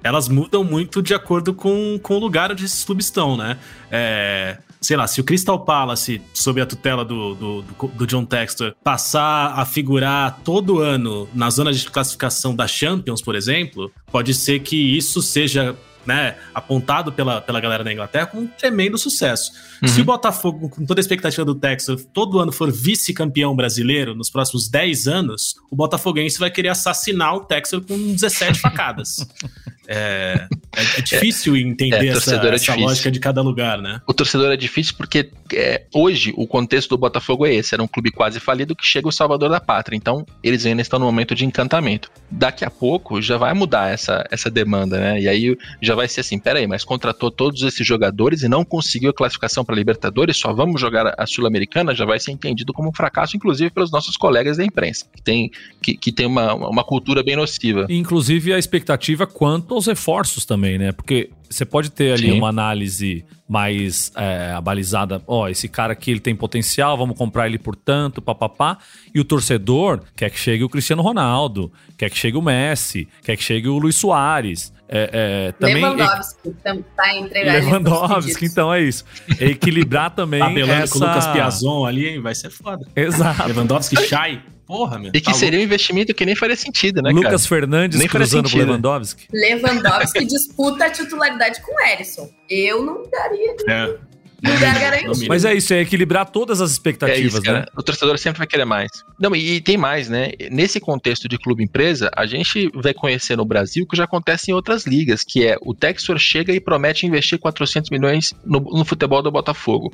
elas 0.02 0.28
mudam 0.28 0.62
muito 0.62 1.02
de 1.02 1.14
acordo 1.14 1.54
com, 1.54 1.98
com 2.02 2.16
o 2.16 2.18
lugar 2.18 2.52
onde 2.52 2.64
esses 2.64 2.84
clubes 2.84 3.06
estão, 3.06 3.36
né? 3.36 3.56
É, 3.90 4.58
sei 4.80 4.96
lá, 4.96 5.06
se 5.06 5.20
o 5.20 5.24
Crystal 5.24 5.58
Palace, 5.58 6.20
sob 6.32 6.60
a 6.60 6.66
tutela 6.66 7.04
do, 7.04 7.34
do, 7.34 7.62
do, 7.62 7.88
do 7.88 8.06
John 8.06 8.24
Textor, 8.24 8.74
passar 8.84 9.58
a 9.58 9.64
figurar 9.64 10.40
todo 10.44 10.80
ano 10.80 11.28
na 11.34 11.48
zona 11.50 11.72
de 11.72 11.90
classificação 11.90 12.54
da 12.54 12.66
Champions, 12.68 13.22
por 13.22 13.34
exemplo, 13.34 13.90
pode 14.12 14.34
ser 14.34 14.60
que 14.60 14.76
isso 14.76 15.22
seja 15.22 15.74
né, 16.06 16.36
apontado 16.54 17.12
pela, 17.12 17.40
pela 17.40 17.60
galera 17.60 17.84
da 17.84 17.92
Inglaterra 17.92 18.26
como 18.26 18.42
um 18.42 18.46
tremendo 18.46 18.96
sucesso. 18.98 19.52
Uhum. 19.82 19.88
Se 19.88 20.00
o 20.00 20.04
Botafogo, 20.04 20.68
com 20.68 20.84
toda 20.84 21.00
a 21.00 21.02
expectativa 21.02 21.44
do 21.44 21.54
Texas, 21.54 22.06
todo 22.12 22.38
ano 22.38 22.52
for 22.52 22.70
vice-campeão 22.70 23.54
brasileiro 23.54 24.14
nos 24.14 24.30
próximos 24.30 24.68
10 24.68 25.06
anos, 25.06 25.56
o 25.70 25.76
Botafoguense 25.76 26.38
vai 26.38 26.50
querer 26.50 26.68
assassinar 26.68 27.34
o 27.34 27.40
Texas 27.40 27.84
com 27.86 27.96
17 27.96 28.60
facadas. 28.60 29.26
É, 29.86 30.46
é, 30.76 30.82
é, 30.98 31.02
difícil 31.02 31.56
entender 31.56 32.06
é, 32.06 32.08
essa, 32.08 32.36
é 32.36 32.54
essa 32.54 32.74
lógica 32.74 33.10
de 33.10 33.20
cada 33.20 33.42
lugar, 33.42 33.80
né? 33.80 34.00
O 34.06 34.14
torcedor 34.14 34.52
é 34.52 34.56
difícil 34.56 34.94
porque 34.96 35.30
é, 35.52 35.82
hoje 35.94 36.32
o 36.36 36.46
contexto 36.46 36.90
do 36.90 36.98
Botafogo 36.98 37.46
é 37.46 37.54
esse: 37.54 37.74
era 37.74 37.82
um 37.82 37.88
clube 37.88 38.10
quase 38.10 38.40
falido 38.40 38.74
que 38.74 38.86
chega 38.86 39.08
o 39.08 39.12
salvador 39.12 39.50
da 39.50 39.60
pátria. 39.60 39.96
Então, 39.96 40.26
eles 40.42 40.64
ainda 40.64 40.82
estão 40.82 40.98
no 40.98 41.06
momento 41.06 41.34
de 41.34 41.44
encantamento. 41.44 42.10
Daqui 42.30 42.64
a 42.64 42.70
pouco 42.70 43.20
já 43.20 43.36
vai 43.36 43.52
mudar 43.54 43.92
essa, 43.92 44.26
essa 44.30 44.50
demanda, 44.50 44.98
né? 44.98 45.20
E 45.20 45.28
aí 45.28 45.56
já 45.80 45.94
vai 45.94 46.08
ser 46.08 46.20
assim: 46.20 46.38
peraí, 46.38 46.66
mas 46.66 46.84
contratou 46.84 47.30
todos 47.30 47.62
esses 47.62 47.86
jogadores 47.86 48.42
e 48.42 48.48
não 48.48 48.64
conseguiu 48.64 49.10
a 49.10 49.14
classificação 49.14 49.64
para 49.64 49.74
Libertadores, 49.74 50.36
só 50.36 50.52
vamos 50.52 50.80
jogar 50.80 51.14
a 51.18 51.26
Sul-Americana, 51.26 51.94
já 51.94 52.04
vai 52.04 52.18
ser 52.18 52.32
entendido 52.32 52.72
como 52.72 52.88
um 52.88 52.92
fracasso, 52.92 53.36
inclusive 53.36 53.70
pelos 53.70 53.90
nossos 53.90 54.16
colegas 54.16 54.56
da 54.56 54.64
imprensa, 54.64 55.06
que 55.14 55.22
tem, 55.22 55.50
que, 55.82 55.96
que 55.96 56.12
tem 56.12 56.26
uma, 56.26 56.54
uma 56.54 56.84
cultura 56.84 57.22
bem 57.22 57.36
nociva. 57.36 57.86
Inclusive 57.88 58.52
a 58.52 58.58
expectativa 58.58 59.26
quanto 59.26 59.73
aos 59.74 59.86
reforços 59.86 60.44
também, 60.44 60.78
né? 60.78 60.92
Porque 60.92 61.30
você 61.48 61.64
pode 61.64 61.90
ter 61.90 62.12
ali 62.12 62.30
Sim. 62.30 62.38
uma 62.38 62.48
análise 62.48 63.24
mais 63.48 64.10
é, 64.16 64.52
abalizada. 64.52 65.22
Ó, 65.26 65.42
oh, 65.42 65.48
esse 65.48 65.68
cara 65.68 65.92
aqui 65.92 66.10
ele 66.10 66.20
tem 66.20 66.34
potencial, 66.34 66.96
vamos 66.96 67.16
comprar 67.16 67.46
ele 67.46 67.58
por 67.58 67.76
tanto, 67.76 68.20
papapá. 68.22 68.78
E 69.14 69.20
o 69.20 69.24
torcedor 69.24 70.00
quer 70.16 70.30
que 70.30 70.38
chegue 70.38 70.64
o 70.64 70.68
Cristiano 70.68 71.02
Ronaldo, 71.02 71.72
quer 71.96 72.10
que 72.10 72.18
chegue 72.18 72.36
o 72.36 72.42
Messi, 72.42 73.06
quer 73.22 73.36
que 73.36 73.42
chegue 73.42 73.68
o 73.68 73.78
Luiz 73.78 73.96
Soares. 73.96 74.72
É, 74.88 75.10
é, 75.12 75.52
também 75.52 75.82
Lewandowski 75.82 76.54
é, 76.62 76.74
tá. 76.94 77.02
Lewandowski, 77.42 78.46
então 78.46 78.72
é 78.72 78.82
isso. 78.82 79.04
É 79.40 79.46
equilibrar 79.46 80.10
também. 80.10 80.40
Tabelando 80.44 80.72
essa... 80.72 80.92
com 80.92 81.04
o 81.04 81.08
Lucas 81.08 81.26
Piazon 81.28 81.86
ali, 81.86 82.18
vai 82.18 82.34
ser 82.34 82.50
foda. 82.50 82.86
Exato. 82.94 83.48
Lewandowski, 83.48 83.96
Shai. 84.06 84.42
Porra, 84.66 84.98
meu. 84.98 85.10
E 85.14 85.20
que 85.20 85.32
tá 85.32 85.34
seria 85.34 85.58
um 85.58 85.62
investimento 85.62 86.14
que 86.14 86.24
nem 86.24 86.34
faria 86.34 86.56
sentido, 86.56 87.02
né, 87.02 87.10
Lucas 87.10 87.46
cara? 87.46 87.60
Fernandes 87.60 87.98
nem 87.98 88.08
cruzando 88.08 88.50
com 88.50 88.56
Lewandowski. 88.56 89.28
Lewandowski 89.32 90.24
disputa 90.24 90.86
a 90.86 90.90
titularidade 90.90 91.60
com 91.62 91.74
o 91.74 91.86
Erisson. 91.86 92.30
Eu 92.48 92.82
não 92.82 93.02
daria. 93.10 93.56
É. 93.68 94.13
Lugar 94.44 94.78
garantido. 94.78 95.26
Mas 95.28 95.44
é 95.44 95.54
isso, 95.54 95.72
é 95.72 95.80
equilibrar 95.80 96.30
todas 96.30 96.60
as 96.60 96.70
expectativas, 96.70 97.34
é 97.34 97.38
isso, 97.38 97.52
né? 97.52 97.64
O 97.76 97.82
torcedor 97.82 98.18
sempre 98.18 98.38
vai 98.38 98.46
querer 98.46 98.64
mais. 98.64 98.90
Não, 99.18 99.34
e, 99.34 99.56
e 99.56 99.60
tem 99.60 99.76
mais, 99.76 100.08
né? 100.08 100.32
Nesse 100.50 100.80
contexto 100.80 101.28
de 101.28 101.38
clube-empresa, 101.38 102.10
a 102.14 102.26
gente 102.26 102.70
vai 102.74 102.92
conhecer 102.92 103.36
no 103.36 103.44
Brasil 103.44 103.84
o 103.84 103.86
que 103.86 103.96
já 103.96 104.04
acontece 104.04 104.50
em 104.50 104.54
outras 104.54 104.86
ligas, 104.86 105.24
que 105.24 105.46
é 105.46 105.56
o 105.60 105.74
Textor 105.74 106.18
chega 106.18 106.52
e 106.52 106.60
promete 106.60 107.06
investir 107.06 107.38
400 107.38 107.90
milhões 107.90 108.32
no, 108.44 108.60
no 108.60 108.84
futebol 108.84 109.22
do 109.22 109.30
Botafogo. 109.30 109.92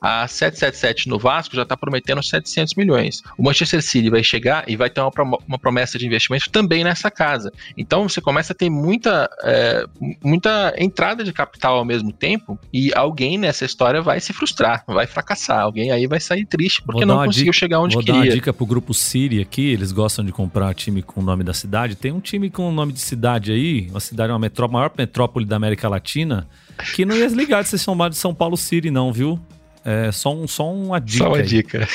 A 0.00 0.26
777 0.26 1.08
no 1.08 1.18
Vasco 1.18 1.54
já 1.54 1.62
está 1.62 1.76
prometendo 1.76 2.22
700 2.22 2.74
milhões. 2.74 3.22
O 3.36 3.42
Manchester 3.42 3.82
City 3.82 4.10
vai 4.10 4.22
chegar 4.22 4.64
e 4.68 4.76
vai 4.76 4.88
ter 4.88 5.00
uma, 5.00 5.10
uma 5.46 5.58
promessa 5.58 5.98
de 5.98 6.06
investimento 6.06 6.50
também 6.50 6.84
nessa 6.84 7.10
casa. 7.10 7.52
Então 7.76 8.08
você 8.08 8.20
começa 8.20 8.52
a 8.52 8.56
ter 8.56 8.70
muita, 8.70 9.28
é, 9.42 9.84
muita 10.22 10.74
entrada 10.78 11.24
de 11.24 11.32
capital 11.32 11.76
ao 11.76 11.84
mesmo 11.84 12.12
tempo 12.12 12.58
e 12.72 12.92
alguém 12.94 13.36
nessa 13.38 13.64
história 13.64 13.91
história 13.92 14.02
vai 14.02 14.20
se 14.20 14.32
frustrar, 14.32 14.84
vai 14.86 15.06
fracassar. 15.06 15.60
Alguém 15.60 15.90
aí 15.90 16.06
vai 16.06 16.20
sair 16.20 16.44
triste 16.46 16.82
porque 16.82 17.04
não 17.04 17.24
conseguiu 17.24 17.52
dica, 17.52 17.58
chegar 17.58 17.80
onde 17.80 17.94
vou 17.94 18.02
queria. 18.02 18.14
Vou 18.14 18.22
dar 18.22 18.30
uma 18.30 18.34
dica 18.34 18.52
pro 18.52 18.66
grupo 18.66 18.94
Siri 18.94 19.40
aqui, 19.40 19.70
eles 19.70 19.92
gostam 19.92 20.24
de 20.24 20.32
comprar 20.32 20.72
time 20.74 21.02
com 21.02 21.20
o 21.20 21.24
nome 21.24 21.44
da 21.44 21.52
cidade. 21.52 21.94
Tem 21.94 22.12
um 22.12 22.20
time 22.20 22.50
com 22.50 22.68
o 22.68 22.72
nome 22.72 22.92
de 22.92 23.00
cidade 23.00 23.52
aí, 23.52 23.88
uma 23.90 24.00
cidade, 24.00 24.32
uma 24.32 24.38
metró 24.38 24.68
maior 24.68 24.90
metrópole 24.96 25.44
da 25.44 25.56
América 25.56 25.88
Latina, 25.88 26.46
que 26.94 27.04
não 27.04 27.16
ia 27.16 27.26
ligar 27.28 27.62
de 27.62 27.68
ser 27.68 27.78
chamado 27.78 28.12
de 28.12 28.18
São 28.18 28.34
Paulo 28.34 28.56
City 28.56 28.90
não, 28.90 29.12
viu? 29.12 29.38
É 29.84 30.12
só, 30.12 30.32
um, 30.32 30.46
só 30.46 30.72
uma 30.72 31.00
dica. 31.00 31.24
Só 31.24 31.30
uma 31.30 31.38
aí. 31.38 31.42
dica. 31.42 31.88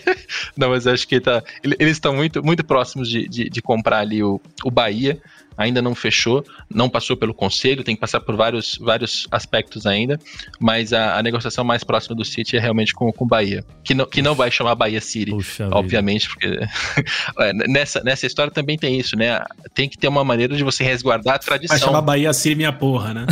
não, 0.54 0.68
mas 0.68 0.86
acho 0.86 1.08
que 1.08 1.18
tá, 1.18 1.42
eles 1.62 1.92
estão 1.92 2.14
muito, 2.14 2.44
muito 2.44 2.62
próximos 2.62 3.08
de, 3.08 3.26
de, 3.26 3.48
de 3.48 3.62
comprar 3.62 4.00
ali 4.00 4.22
o, 4.22 4.38
o 4.62 4.70
Bahia 4.70 5.18
ainda 5.60 5.82
não 5.82 5.94
fechou, 5.94 6.42
não 6.74 6.88
passou 6.88 7.16
pelo 7.16 7.34
conselho, 7.34 7.84
tem 7.84 7.94
que 7.94 8.00
passar 8.00 8.20
por 8.20 8.34
vários, 8.34 8.78
vários 8.80 9.28
aspectos 9.30 9.84
ainda, 9.84 10.18
mas 10.58 10.92
a, 10.94 11.18
a 11.18 11.22
negociação 11.22 11.62
mais 11.62 11.84
próxima 11.84 12.16
do 12.16 12.24
City 12.24 12.56
é 12.56 12.60
realmente 12.60 12.94
com 12.94 13.12
o 13.16 13.26
Bahia, 13.26 13.62
que 13.84 13.92
não, 13.92 14.06
que 14.06 14.22
não 14.22 14.34
vai 14.34 14.50
chamar 14.50 14.74
Bahia 14.74 15.00
City, 15.02 15.30
Puxa 15.30 15.68
obviamente, 15.70 16.28
vida. 16.40 16.66
porque 16.96 17.04
é, 17.40 17.52
nessa, 17.68 18.02
nessa 18.02 18.26
história 18.26 18.50
também 18.50 18.78
tem 18.78 18.98
isso, 18.98 19.16
né? 19.16 19.44
Tem 19.74 19.86
que 19.86 19.98
ter 19.98 20.08
uma 20.08 20.24
maneira 20.24 20.56
de 20.56 20.64
você 20.64 20.82
resguardar 20.82 21.34
a 21.34 21.38
tradição. 21.38 21.76
Vai 21.76 21.86
chamar 21.86 22.00
Bahia 22.00 22.32
City 22.32 22.54
minha 22.54 22.72
porra, 22.72 23.12
né? 23.12 23.26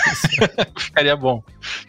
ficaria 0.78 1.14
bom, 1.14 1.42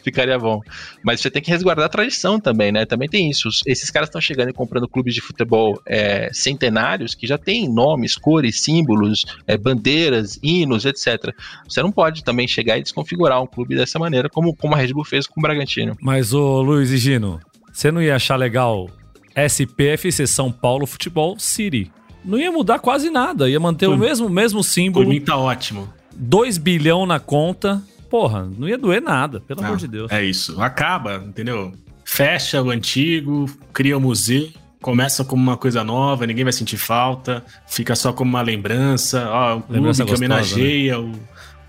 ficaria 0.04 0.38
bom. 0.38 0.60
Mas 1.02 1.22
você 1.22 1.30
tem 1.30 1.40
que 1.40 1.50
resguardar 1.50 1.86
a 1.86 1.88
tradição 1.88 2.38
também, 2.38 2.70
né? 2.70 2.84
Também 2.84 3.08
tem 3.08 3.30
isso. 3.30 3.48
Esses 3.66 3.88
caras 3.88 4.10
estão 4.10 4.20
chegando 4.20 4.50
e 4.50 4.52
comprando 4.52 4.86
clubes 4.86 5.14
de 5.14 5.22
futebol 5.22 5.80
é, 5.86 6.28
centenários 6.32 7.14
que 7.14 7.26
já 7.26 7.38
têm 7.38 7.72
nomes, 7.72 8.16
cores, 8.16 8.60
símbolos, 8.60 9.24
é, 9.46 9.56
bandeiras, 9.62 10.38
hinos, 10.42 10.84
etc. 10.84 11.34
Você 11.68 11.82
não 11.82 11.92
pode 11.92 12.24
também 12.24 12.46
chegar 12.46 12.78
e 12.78 12.82
desconfigurar 12.82 13.42
um 13.42 13.46
clube 13.46 13.74
dessa 13.74 13.98
maneira, 13.98 14.28
como, 14.28 14.54
como 14.54 14.74
a 14.74 14.78
Red 14.78 14.92
Bull 14.92 15.04
fez 15.04 15.26
com 15.26 15.40
o 15.40 15.42
Bragantino. 15.42 15.96
Mas, 16.00 16.32
ô 16.32 16.60
Luiz 16.60 16.90
e 16.90 16.98
Gino, 16.98 17.40
você 17.72 17.90
não 17.90 18.02
ia 18.02 18.16
achar 18.16 18.36
legal 18.36 18.90
SPFC 19.34 20.26
São 20.26 20.52
Paulo 20.52 20.86
Futebol 20.86 21.38
City? 21.38 21.90
Não 22.24 22.38
ia 22.38 22.52
mudar 22.52 22.78
quase 22.78 23.10
nada, 23.10 23.48
ia 23.48 23.58
manter 23.58 23.86
Por, 23.86 23.94
o 23.94 23.98
mesmo, 23.98 24.28
mesmo 24.28 24.62
símbolo. 24.62 25.06
Por 25.06 25.10
mim 25.10 25.20
tá 25.20 25.36
ótimo. 25.36 25.92
2 26.14 26.58
bilhão 26.58 27.06
na 27.06 27.18
conta. 27.18 27.82
Porra, 28.10 28.48
não 28.58 28.68
ia 28.68 28.76
doer 28.76 29.00
nada, 29.00 29.40
pelo 29.40 29.60
não, 29.60 29.68
amor 29.68 29.78
de 29.78 29.88
Deus. 29.88 30.12
É 30.12 30.22
isso. 30.22 30.60
Acaba, 30.60 31.16
entendeu? 31.26 31.72
Fecha 32.04 32.62
o 32.62 32.70
antigo, 32.70 33.46
cria 33.72 33.96
o 33.96 34.00
museu 34.00 34.50
começa 34.82 35.24
como 35.24 35.42
uma 35.42 35.56
coisa 35.56 35.82
nova, 35.82 36.26
ninguém 36.26 36.44
vai 36.44 36.52
sentir 36.52 36.76
falta, 36.76 37.42
fica 37.66 37.94
só 37.94 38.12
como 38.12 38.28
uma 38.28 38.42
lembrança, 38.42 39.26
ó, 39.30 39.56
um 39.56 39.60
clube 39.60 39.74
lembrança 39.74 40.04
que 40.04 40.10
gostosa, 40.10 40.32
homenageia 40.32 40.98
né? 40.98 41.04
o 41.04 41.12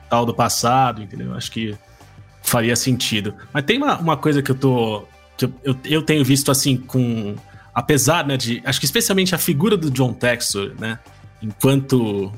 tal 0.09 0.26
do 0.26 0.34
passado, 0.34 1.01
entendeu? 1.01 1.34
Acho 1.34 1.51
que 1.51 1.78
faria 2.41 2.76
sentido. 2.76 3.34
Mas 3.53 3.64
tem 3.64 3.78
uma, 3.78 3.97
uma 3.97 4.18
coisa 4.18 4.41
que 4.41 4.51
eu 4.51 4.55
tô. 4.55 5.05
que 5.38 5.45
eu, 5.45 5.53
eu, 5.64 5.78
eu 5.86 6.01
tenho 6.01 6.24
visto 6.26 6.51
assim 6.51 6.76
com. 6.76 7.36
Apesar, 7.74 8.28
né, 8.28 8.36
de. 8.36 8.61
Acho 8.66 8.80
que 8.80 8.86
especialmente 8.86 9.34
a 9.34 9.38
figura 9.38 9.78
do 9.78 9.89
John 9.89 10.14
Textor, 10.14 10.74
né? 10.80 10.99
Enquanto 11.41 12.32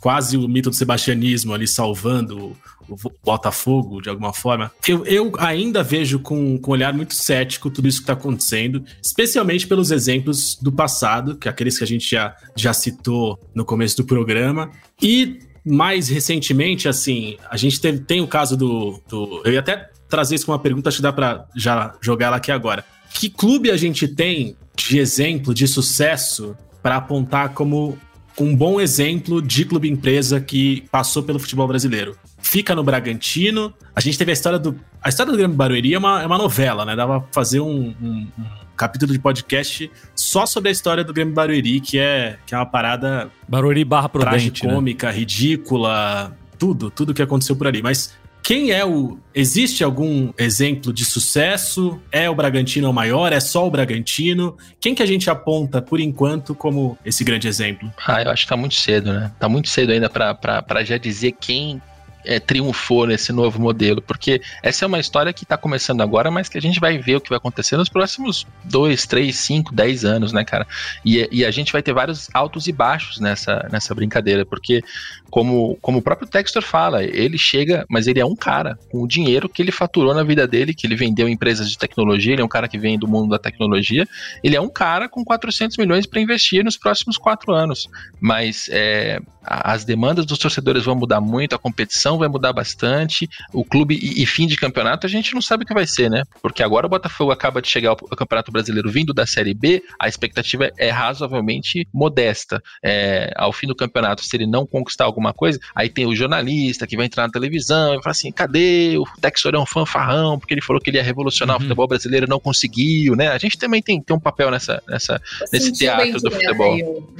quase 0.00 0.36
o 0.36 0.48
mito 0.48 0.70
do 0.70 0.76
sebastianismo 0.76 1.52
ali 1.52 1.68
salvando 1.68 2.56
o 2.79 2.79
Botafogo 3.24 4.00
de 4.00 4.08
alguma 4.08 4.32
forma. 4.32 4.70
Eu, 4.86 5.04
eu 5.06 5.32
ainda 5.38 5.82
vejo 5.82 6.18
com, 6.20 6.58
com 6.58 6.70
um 6.70 6.74
olhar 6.74 6.92
muito 6.92 7.14
cético 7.14 7.70
tudo 7.70 7.88
isso 7.88 7.98
que 7.98 8.04
está 8.04 8.12
acontecendo, 8.12 8.84
especialmente 9.02 9.66
pelos 9.66 9.90
exemplos 9.90 10.56
do 10.60 10.72
passado, 10.72 11.36
que 11.36 11.48
é 11.48 11.50
aqueles 11.50 11.78
que 11.78 11.84
a 11.84 11.86
gente 11.86 12.08
já, 12.10 12.34
já 12.56 12.72
citou 12.72 13.38
no 13.54 13.64
começo 13.64 13.96
do 13.96 14.04
programa. 14.04 14.70
E 15.02 15.38
mais 15.64 16.08
recentemente, 16.08 16.88
assim, 16.88 17.36
a 17.50 17.56
gente 17.56 17.80
tem 17.80 18.20
o 18.20 18.26
caso 18.26 18.56
do, 18.56 19.00
do. 19.08 19.42
Eu 19.44 19.52
ia 19.52 19.60
até 19.60 19.90
trazer 20.08 20.34
isso 20.34 20.46
com 20.46 20.52
uma 20.52 20.58
pergunta, 20.58 20.88
acho 20.88 20.98
que 20.98 21.02
dá 21.02 21.12
para 21.12 21.46
já 21.54 21.94
jogar 22.00 22.26
ela 22.26 22.36
aqui 22.36 22.50
agora. 22.50 22.84
Que 23.14 23.28
clube 23.28 23.70
a 23.70 23.76
gente 23.76 24.08
tem 24.08 24.56
de 24.76 24.98
exemplo, 24.98 25.52
de 25.52 25.68
sucesso, 25.68 26.56
para 26.82 26.96
apontar 26.96 27.50
como 27.50 27.98
um 28.38 28.54
bom 28.54 28.80
exemplo 28.80 29.42
de 29.42 29.64
clube 29.64 29.88
empresa 29.88 30.40
que 30.40 30.84
passou 30.90 31.22
pelo 31.22 31.38
futebol 31.38 31.66
brasileiro. 31.66 32.16
Fica 32.42 32.74
no 32.74 32.82
Bragantino. 32.82 33.72
A 33.94 34.00
gente 34.00 34.16
teve 34.16 34.30
a 34.30 34.34
história 34.34 34.58
do. 34.58 34.78
A 35.02 35.08
história 35.08 35.30
do 35.30 35.36
Grêmio 35.36 35.56
Barueri 35.56 35.94
é 35.94 35.98
uma, 35.98 36.22
é 36.22 36.26
uma 36.26 36.38
novela, 36.38 36.84
né? 36.84 36.96
Dava 36.96 37.20
pra 37.20 37.28
fazer 37.32 37.60
um, 37.60 37.94
um, 38.00 38.26
um, 38.38 38.46
capítulo 38.76 39.12
de 39.12 39.18
podcast 39.18 39.90
só 40.14 40.46
sobre 40.46 40.68
a 40.70 40.72
história 40.72 41.04
do 41.04 41.12
Grêmio 41.12 41.34
Barueri, 41.34 41.80
que 41.80 41.98
é, 41.98 42.38
que 42.46 42.54
é 42.54 42.58
uma 42.58 42.66
parada. 42.66 43.30
Barueri 43.48 43.84
barra 43.84 44.08
Prudente. 44.08 44.66
Né? 44.66 44.72
cômica, 44.72 45.08
né? 45.08 45.18
ridícula, 45.18 46.36
tudo, 46.58 46.90
tudo 46.90 47.14
que 47.14 47.22
aconteceu 47.22 47.54
por 47.56 47.66
ali. 47.66 47.82
Mas 47.82 48.14
quem 48.50 48.72
é 48.72 48.84
o. 48.84 49.16
Existe 49.32 49.84
algum 49.84 50.32
exemplo 50.36 50.92
de 50.92 51.04
sucesso? 51.04 52.00
É 52.10 52.28
o 52.28 52.34
Bragantino 52.34 52.90
o 52.90 52.92
maior? 52.92 53.32
É 53.32 53.38
só 53.38 53.64
o 53.64 53.70
Bragantino? 53.70 54.56
Quem 54.80 54.92
que 54.92 55.04
a 55.04 55.06
gente 55.06 55.30
aponta, 55.30 55.80
por 55.80 56.00
enquanto, 56.00 56.52
como 56.52 56.98
esse 57.04 57.22
grande 57.22 57.46
exemplo? 57.46 57.88
Ah, 58.04 58.20
eu 58.24 58.30
acho 58.32 58.42
que 58.42 58.48
tá 58.48 58.56
muito 58.56 58.74
cedo, 58.74 59.12
né? 59.12 59.30
Tá 59.38 59.48
muito 59.48 59.68
cedo 59.68 59.92
ainda 59.92 60.10
para 60.10 60.82
já 60.82 60.98
dizer 60.98 61.36
quem 61.40 61.80
é, 62.24 62.38
triunfou 62.38 63.06
nesse 63.06 63.32
novo 63.32 63.60
modelo, 63.60 64.02
porque 64.02 64.40
essa 64.62 64.84
é 64.84 64.88
uma 64.88 64.98
história 64.98 65.32
que 65.32 65.44
está 65.44 65.56
começando 65.56 66.00
agora, 66.00 66.30
mas 66.30 66.48
que 66.48 66.58
a 66.58 66.62
gente 66.62 66.80
vai 66.80 66.98
ver 66.98 67.16
o 67.16 67.20
que 67.20 67.28
vai 67.28 67.38
acontecer 67.38 67.76
nos 67.76 67.88
próximos 67.88 68.46
dois, 68.64 69.06
três, 69.06 69.36
cinco, 69.36 69.74
dez 69.74 70.04
anos, 70.04 70.32
né, 70.32 70.44
cara? 70.44 70.66
E, 71.04 71.28
e 71.30 71.44
a 71.44 71.50
gente 71.50 71.72
vai 71.72 71.82
ter 71.82 71.92
vários 71.92 72.28
altos 72.34 72.66
e 72.66 72.72
baixos 72.72 73.20
nessa, 73.20 73.68
nessa 73.70 73.94
brincadeira, 73.94 74.44
porque 74.44 74.82
como, 75.30 75.78
como 75.80 75.98
o 75.98 76.02
próprio 76.02 76.28
Textor 76.28 76.62
fala, 76.62 77.04
ele 77.04 77.38
chega, 77.38 77.86
mas 77.88 78.06
ele 78.06 78.20
é 78.20 78.26
um 78.26 78.34
cara 78.34 78.78
com 78.90 79.02
o 79.02 79.06
dinheiro 79.06 79.48
que 79.48 79.62
ele 79.62 79.70
faturou 79.70 80.12
na 80.12 80.24
vida 80.24 80.46
dele, 80.46 80.74
que 80.74 80.86
ele 80.86 80.96
vendeu 80.96 81.28
empresas 81.28 81.70
de 81.70 81.78
tecnologia, 81.78 82.32
ele 82.32 82.42
é 82.42 82.44
um 82.44 82.48
cara 82.48 82.68
que 82.68 82.76
vem 82.76 82.98
do 82.98 83.06
mundo 83.06 83.30
da 83.30 83.38
tecnologia, 83.38 84.06
ele 84.42 84.56
é 84.56 84.60
um 84.60 84.68
cara 84.68 85.08
com 85.08 85.24
400 85.24 85.76
milhões 85.76 86.04
para 86.06 86.20
investir 86.20 86.64
nos 86.64 86.76
próximos 86.76 87.16
quatro 87.16 87.52
anos, 87.52 87.88
mas 88.20 88.68
é, 88.70 89.20
as 89.42 89.84
demandas 89.84 90.26
dos 90.26 90.38
torcedores 90.38 90.84
vão 90.84 90.96
mudar 90.96 91.20
muito, 91.20 91.54
a 91.54 91.58
competição 91.58 92.09
vai 92.18 92.28
mudar 92.28 92.52
bastante, 92.52 93.28
o 93.52 93.64
clube 93.64 93.98
e, 94.00 94.22
e, 94.22 94.26
fim 94.26 94.46
de 94.46 94.56
campeonato 94.56 95.06
a 95.06 95.10
gente 95.10 95.34
não 95.34 95.42
sabe 95.42 95.64
o 95.64 95.66
que 95.66 95.74
vai 95.74 95.86
ser, 95.86 96.10
né? 96.10 96.22
Porque 96.42 96.62
agora 96.62 96.86
o 96.86 96.90
Botafogo 96.90 97.30
acaba 97.32 97.60
de 97.60 97.68
chegar 97.68 97.90
ao, 97.90 97.96
ao 98.10 98.16
Campeonato 98.16 98.52
Brasileiro 98.52 98.90
vindo 98.90 99.12
da 99.12 99.26
Série 99.26 99.54
B, 99.54 99.82
a 99.98 100.08
expectativa 100.08 100.70
é 100.78 100.90
razoavelmente 100.90 101.86
modesta. 101.92 102.62
É, 102.82 103.32
ao 103.36 103.52
fim 103.52 103.66
do 103.66 103.74
campeonato, 103.74 104.24
se 104.24 104.36
ele 104.36 104.46
não 104.46 104.66
conquistar 104.66 105.04
alguma 105.04 105.32
coisa, 105.32 105.58
aí 105.74 105.88
tem 105.88 106.06
o 106.06 106.14
jornalista 106.14 106.86
que 106.86 106.96
vai 106.96 107.06
entrar 107.06 107.24
na 107.24 107.32
televisão 107.32 107.94
e 107.94 108.02
fala 108.02 108.12
assim: 108.12 108.32
cadê? 108.32 108.96
O 108.98 109.04
Texor 109.20 109.54
é 109.54 109.58
um 109.58 109.66
fanfarrão, 109.66 110.38
porque 110.38 110.54
ele 110.54 110.62
falou 110.62 110.80
que 110.80 110.90
ele 110.90 110.98
ia 110.98 111.02
revolucionar 111.02 111.56
uhum. 111.56 111.60
o 111.60 111.62
futebol 111.64 111.88
brasileiro 111.88 112.26
não 112.28 112.40
conseguiu, 112.40 113.14
né? 113.14 113.28
A 113.28 113.38
gente 113.38 113.58
também 113.58 113.82
tem, 113.82 114.00
tem 114.00 114.16
um 114.16 114.20
papel 114.20 114.50
nessa, 114.50 114.82
nessa, 114.88 115.20
nesse 115.52 115.72
teatro 115.72 116.20
do 116.20 116.30
futebol. 116.30 117.10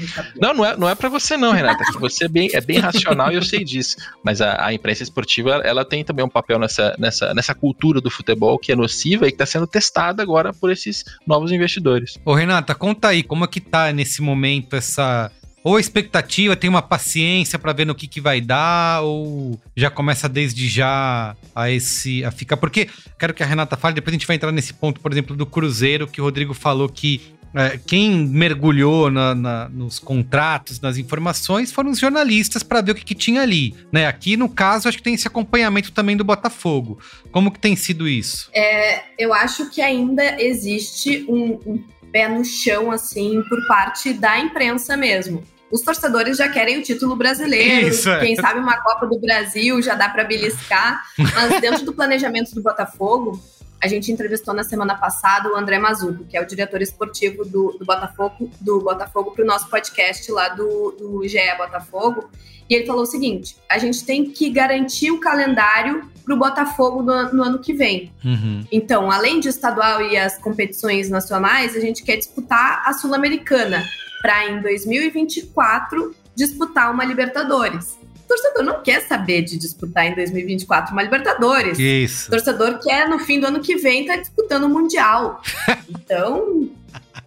Não, 0.40 0.54
não 0.54 0.64
é, 0.64 0.76
não 0.76 0.88
é 0.88 0.94
para 0.94 1.08
você, 1.08 1.36
não, 1.36 1.52
Renata. 1.52 1.84
Que 1.84 1.98
você 1.98 2.24
é 2.24 2.28
bem, 2.28 2.50
é 2.52 2.60
bem 2.60 2.78
racional 2.78 3.30
e 3.32 3.34
eu 3.34 3.42
sei 3.42 3.64
disso. 3.64 3.96
Mas 4.24 4.40
a, 4.40 4.66
a 4.66 4.72
imprensa 4.80 5.02
esportiva, 5.02 5.60
ela 5.64 5.84
tem 5.84 6.02
também 6.02 6.24
um 6.24 6.28
papel 6.28 6.58
nessa, 6.58 6.96
nessa, 6.98 7.32
nessa 7.34 7.54
cultura 7.54 8.00
do 8.00 8.10
futebol 8.10 8.58
que 8.58 8.72
é 8.72 8.76
nociva 8.76 9.26
e 9.26 9.30
que 9.30 9.34
está 9.34 9.46
sendo 9.46 9.66
testada 9.66 10.22
agora 10.22 10.52
por 10.52 10.70
esses 10.70 11.04
novos 11.26 11.52
investidores. 11.52 12.18
Ô, 12.24 12.34
Renata, 12.34 12.74
conta 12.74 13.08
aí, 13.08 13.22
como 13.22 13.44
é 13.44 13.48
que 13.48 13.60
tá 13.60 13.92
nesse 13.92 14.22
momento 14.22 14.74
essa 14.74 15.30
ou 15.62 15.78
expectativa, 15.78 16.56
tem 16.56 16.70
uma 16.70 16.80
paciência 16.80 17.58
para 17.58 17.74
ver 17.74 17.86
no 17.86 17.94
que, 17.94 18.08
que 18.08 18.18
vai 18.18 18.40
dar, 18.40 19.02
ou 19.02 19.60
já 19.76 19.90
começa 19.90 20.26
desde 20.26 20.66
já 20.68 21.36
a 21.54 21.70
esse 21.70 22.24
a 22.24 22.30
ficar. 22.30 22.56
Porque 22.56 22.88
quero 23.18 23.34
que 23.34 23.42
a 23.42 23.46
Renata 23.46 23.76
fale, 23.76 23.94
depois 23.94 24.12
a 24.12 24.16
gente 24.16 24.26
vai 24.26 24.36
entrar 24.36 24.52
nesse 24.52 24.72
ponto, 24.72 25.00
por 25.00 25.12
exemplo, 25.12 25.36
do 25.36 25.44
Cruzeiro, 25.44 26.08
que 26.08 26.18
o 26.18 26.24
Rodrigo 26.24 26.54
falou 26.54 26.88
que 26.88 27.20
é, 27.54 27.78
quem 27.84 28.26
mergulhou 28.26 29.10
na, 29.10 29.34
na, 29.34 29.68
nos 29.68 29.98
contratos, 29.98 30.80
nas 30.80 30.96
informações, 30.96 31.72
foram 31.72 31.90
os 31.90 31.98
jornalistas 31.98 32.62
para 32.62 32.80
ver 32.80 32.92
o 32.92 32.94
que, 32.94 33.04
que, 33.04 33.14
tinha 33.14 33.42
ali. 33.42 33.74
Né? 33.92 34.06
Aqui, 34.06 34.36
no 34.36 34.48
caso, 34.48 34.88
acho 34.88 34.98
que 34.98 35.02
tem 35.02 35.14
esse 35.14 35.26
acompanhamento 35.26 35.92
também 35.92 36.16
do 36.16 36.24
Botafogo. 36.24 36.98
Como 37.32 37.50
que 37.50 37.58
tem 37.58 37.74
sido 37.74 38.08
isso? 38.08 38.48
É, 38.54 39.02
eu 39.18 39.34
acho 39.34 39.70
que 39.70 39.80
ainda 39.82 40.40
existe 40.40 41.24
um, 41.28 41.58
um 41.66 41.84
pé 42.12 42.28
no 42.28 42.44
chão, 42.44 42.90
assim, 42.90 43.42
por 43.48 43.66
parte 43.66 44.12
da 44.12 44.38
imprensa 44.38 44.96
mesmo. 44.96 45.42
Os 45.70 45.82
torcedores 45.82 46.36
já 46.36 46.48
querem 46.48 46.78
o 46.78 46.82
título 46.82 47.14
brasileiro, 47.14 47.88
Isso, 47.88 48.10
é. 48.10 48.20
quem 48.20 48.34
sabe 48.34 48.58
uma 48.58 48.76
Copa 48.78 49.06
do 49.06 49.20
Brasil 49.20 49.80
já 49.80 49.94
dá 49.94 50.08
para 50.08 50.24
beliscar, 50.24 51.04
mas 51.16 51.60
dentro 51.60 51.84
do 51.84 51.92
planejamento 51.92 52.52
do 52.52 52.60
Botafogo, 52.60 53.40
a 53.82 53.88
gente 53.88 54.12
entrevistou 54.12 54.52
na 54.52 54.62
semana 54.62 54.94
passada 54.94 55.50
o 55.50 55.56
André 55.56 55.78
Mazuco, 55.78 56.24
que 56.24 56.36
é 56.36 56.40
o 56.40 56.46
diretor 56.46 56.82
esportivo 56.82 57.44
do, 57.44 57.76
do 57.78 57.84
Botafogo, 57.84 58.50
do 58.60 58.80
Botafogo 58.80 59.30
para 59.30 59.42
o 59.42 59.46
nosso 59.46 59.68
podcast 59.68 60.30
lá 60.30 60.50
do, 60.50 60.94
do 60.98 61.26
GE 61.26 61.38
Botafogo. 61.56 62.30
E 62.68 62.74
ele 62.74 62.86
falou 62.86 63.02
o 63.02 63.06
seguinte: 63.06 63.56
a 63.68 63.78
gente 63.78 64.04
tem 64.04 64.30
que 64.30 64.50
garantir 64.50 65.10
o 65.10 65.18
calendário 65.18 66.10
para 66.24 66.34
o 66.34 66.36
Botafogo 66.36 67.02
no, 67.02 67.32
no, 67.32 67.42
ano 67.42 67.58
que 67.58 67.72
vem. 67.72 68.12
Uhum. 68.24 68.64
Então, 68.70 69.10
além 69.10 69.40
de 69.40 69.48
estadual 69.48 70.02
e 70.02 70.16
as 70.16 70.36
competições 70.38 71.08
nacionais, 71.08 71.74
a 71.74 71.80
gente 71.80 72.02
quer 72.02 72.16
disputar 72.16 72.82
a 72.84 72.92
Sul-Americana 72.92 73.84
para 74.20 74.50
em 74.50 74.60
2024 74.60 76.14
disputar 76.36 76.92
uma 76.92 77.04
Libertadores 77.04 77.99
torcedor 78.30 78.62
não 78.62 78.82
quer 78.82 79.00
saber 79.02 79.42
de 79.42 79.58
disputar 79.58 80.06
em 80.06 80.14
2024 80.14 80.92
uma 80.92 81.02
Libertadores. 81.02 81.78
Isso. 81.78 82.28
O 82.28 82.30
torcedor 82.30 82.78
quer, 82.78 83.08
no 83.08 83.18
fim 83.18 83.40
do 83.40 83.46
ano 83.46 83.60
que 83.60 83.76
vem, 83.76 84.02
estar 84.02 84.14
tá 84.14 84.20
disputando 84.20 84.64
o 84.64 84.68
Mundial. 84.68 85.42
então, 85.90 86.70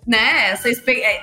né, 0.08 0.52
essa, 0.52 0.70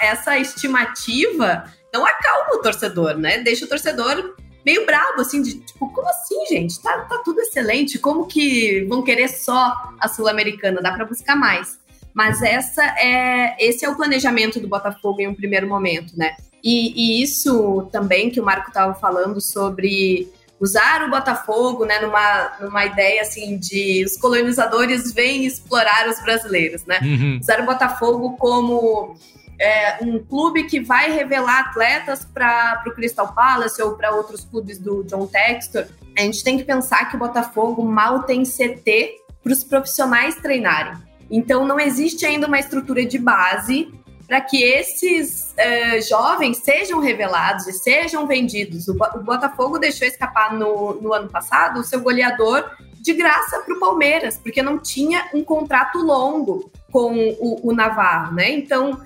essa 0.01 0.39
estimativa 0.39 1.65
não 1.93 2.05
acalma 2.05 2.55
o 2.55 2.63
torcedor, 2.63 3.17
né? 3.17 3.39
Deixa 3.39 3.65
o 3.65 3.69
torcedor 3.69 4.37
meio 4.65 4.85
bravo, 4.85 5.23
assim, 5.23 5.41
de 5.41 5.59
tipo, 5.61 5.91
como 5.93 6.09
assim, 6.09 6.47
gente? 6.47 6.81
Tá, 6.83 6.99
tá 7.01 7.23
tudo 7.25 7.41
excelente, 7.41 7.99
como 7.99 8.27
que 8.27 8.85
vão 8.89 9.03
querer 9.03 9.29
só 9.29 9.75
a 9.99 10.07
Sul-Americana? 10.07 10.83
Dá 10.83 10.93
para 10.93 11.07
buscar 11.07 11.35
mais. 11.35 11.79
Mas 12.13 12.43
essa 12.43 12.85
é, 12.99 13.57
esse 13.59 13.85
é 13.85 13.89
o 13.89 13.97
planejamento 13.97 14.61
do 14.61 14.69
Botafogo 14.69 15.21
em 15.21 15.29
um 15.29 15.35
primeiro 15.35 15.67
momento, 15.67 16.13
né? 16.17 16.37
E, 16.63 17.19
e 17.19 17.23
isso 17.23 17.89
também 17.93 18.31
que 18.31 18.41
o 18.41 18.45
Marco 18.45 18.69
estava 18.69 18.95
falando 18.95 19.41
sobre 19.41 20.31
usar 20.61 21.03
o 21.03 21.11
Botafogo, 21.11 21.87
né, 21.87 21.99
numa, 22.01 22.53
numa 22.61 22.85
ideia 22.85 23.23
assim 23.23 23.57
de 23.57 24.05
os 24.05 24.17
colonizadores 24.19 25.11
vêm 25.13 25.47
explorar 25.47 26.07
os 26.09 26.21
brasileiros, 26.23 26.85
né? 26.85 27.01
Uhum. 27.03 27.39
Usar 27.41 27.61
o 27.61 27.67
Botafogo 27.67 28.37
como 28.37 29.17
é, 29.59 29.99
um 30.03 30.19
clube 30.19 30.65
que 30.65 30.81
vai 30.81 31.11
revelar 31.11 31.61
atletas 31.61 32.25
para 32.25 32.83
o 32.87 32.91
Crystal 32.93 33.33
Palace 33.35 33.81
ou 33.81 33.95
para 33.95 34.15
outros 34.15 34.45
clubes 34.45 34.79
do 34.79 35.03
John 35.05 35.27
Textor. 35.27 35.87
A 36.17 36.23
gente 36.23 36.45
tem 36.45 36.59
que 36.59 36.65
pensar 36.65 37.09
que 37.09 37.17
o 37.17 37.19
Botafogo 37.19 37.83
mal 37.83 38.23
tem 38.25 38.43
CT 38.43 39.17
para 39.43 39.53
os 39.53 39.65
profissionais 39.65 40.35
treinarem. 40.37 40.95
Então 41.31 41.67
não 41.67 41.79
existe 41.79 42.27
ainda 42.27 42.47
uma 42.47 42.59
estrutura 42.59 43.05
de 43.07 43.19
base 43.19 43.93
para 44.31 44.41
que 44.41 44.63
esses 44.63 45.57
uh, 45.59 46.09
jovens 46.09 46.59
sejam 46.59 47.01
revelados 47.01 47.67
e 47.67 47.73
sejam 47.73 48.29
vendidos. 48.29 48.87
O, 48.87 48.93
o 48.93 49.25
Botafogo 49.25 49.77
deixou 49.77 50.07
escapar 50.07 50.55
no, 50.55 50.95
no, 51.03 51.13
ano 51.13 51.29
passado 51.29 51.81
o 51.81 51.83
seu 51.83 52.01
goleador 52.01 52.65
de 53.01 53.13
graça 53.13 53.59
para 53.59 53.75
o 53.75 53.81
Palmeiras, 53.81 54.39
porque 54.39 54.63
não 54.63 54.79
tinha 54.79 55.29
um 55.35 55.43
contrato 55.43 55.99
longo 55.99 56.71
com 56.93 57.13
o, 57.41 57.71
o 57.71 57.73
Navarro, 57.73 58.37
né? 58.37 58.53
Então, 58.53 58.93
uh, 58.93 59.01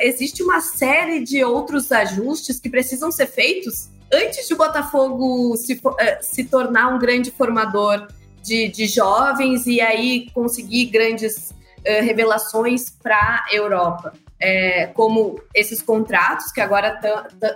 existe 0.00 0.42
uma 0.42 0.60
série 0.60 1.22
de 1.22 1.44
outros 1.44 1.92
ajustes 1.92 2.58
que 2.58 2.68
precisam 2.68 3.12
ser 3.12 3.28
feitos 3.28 3.90
antes 4.12 4.48
de 4.48 4.54
o 4.54 4.56
Botafogo 4.56 5.56
se, 5.56 5.74
uh, 5.74 5.94
se 6.20 6.42
tornar 6.42 6.88
um 6.88 6.98
grande 6.98 7.30
formador 7.30 8.08
de, 8.42 8.66
de 8.66 8.88
jovens 8.88 9.68
e 9.68 9.80
aí 9.80 10.28
conseguir 10.34 10.86
grandes 10.86 11.54
revelações 11.86 12.88
para 12.88 13.44
a 13.46 13.54
Europa 13.54 14.14
é, 14.44 14.88
como 14.88 15.40
esses 15.54 15.80
contratos 15.80 16.52
que 16.52 16.60
agora 16.60 17.00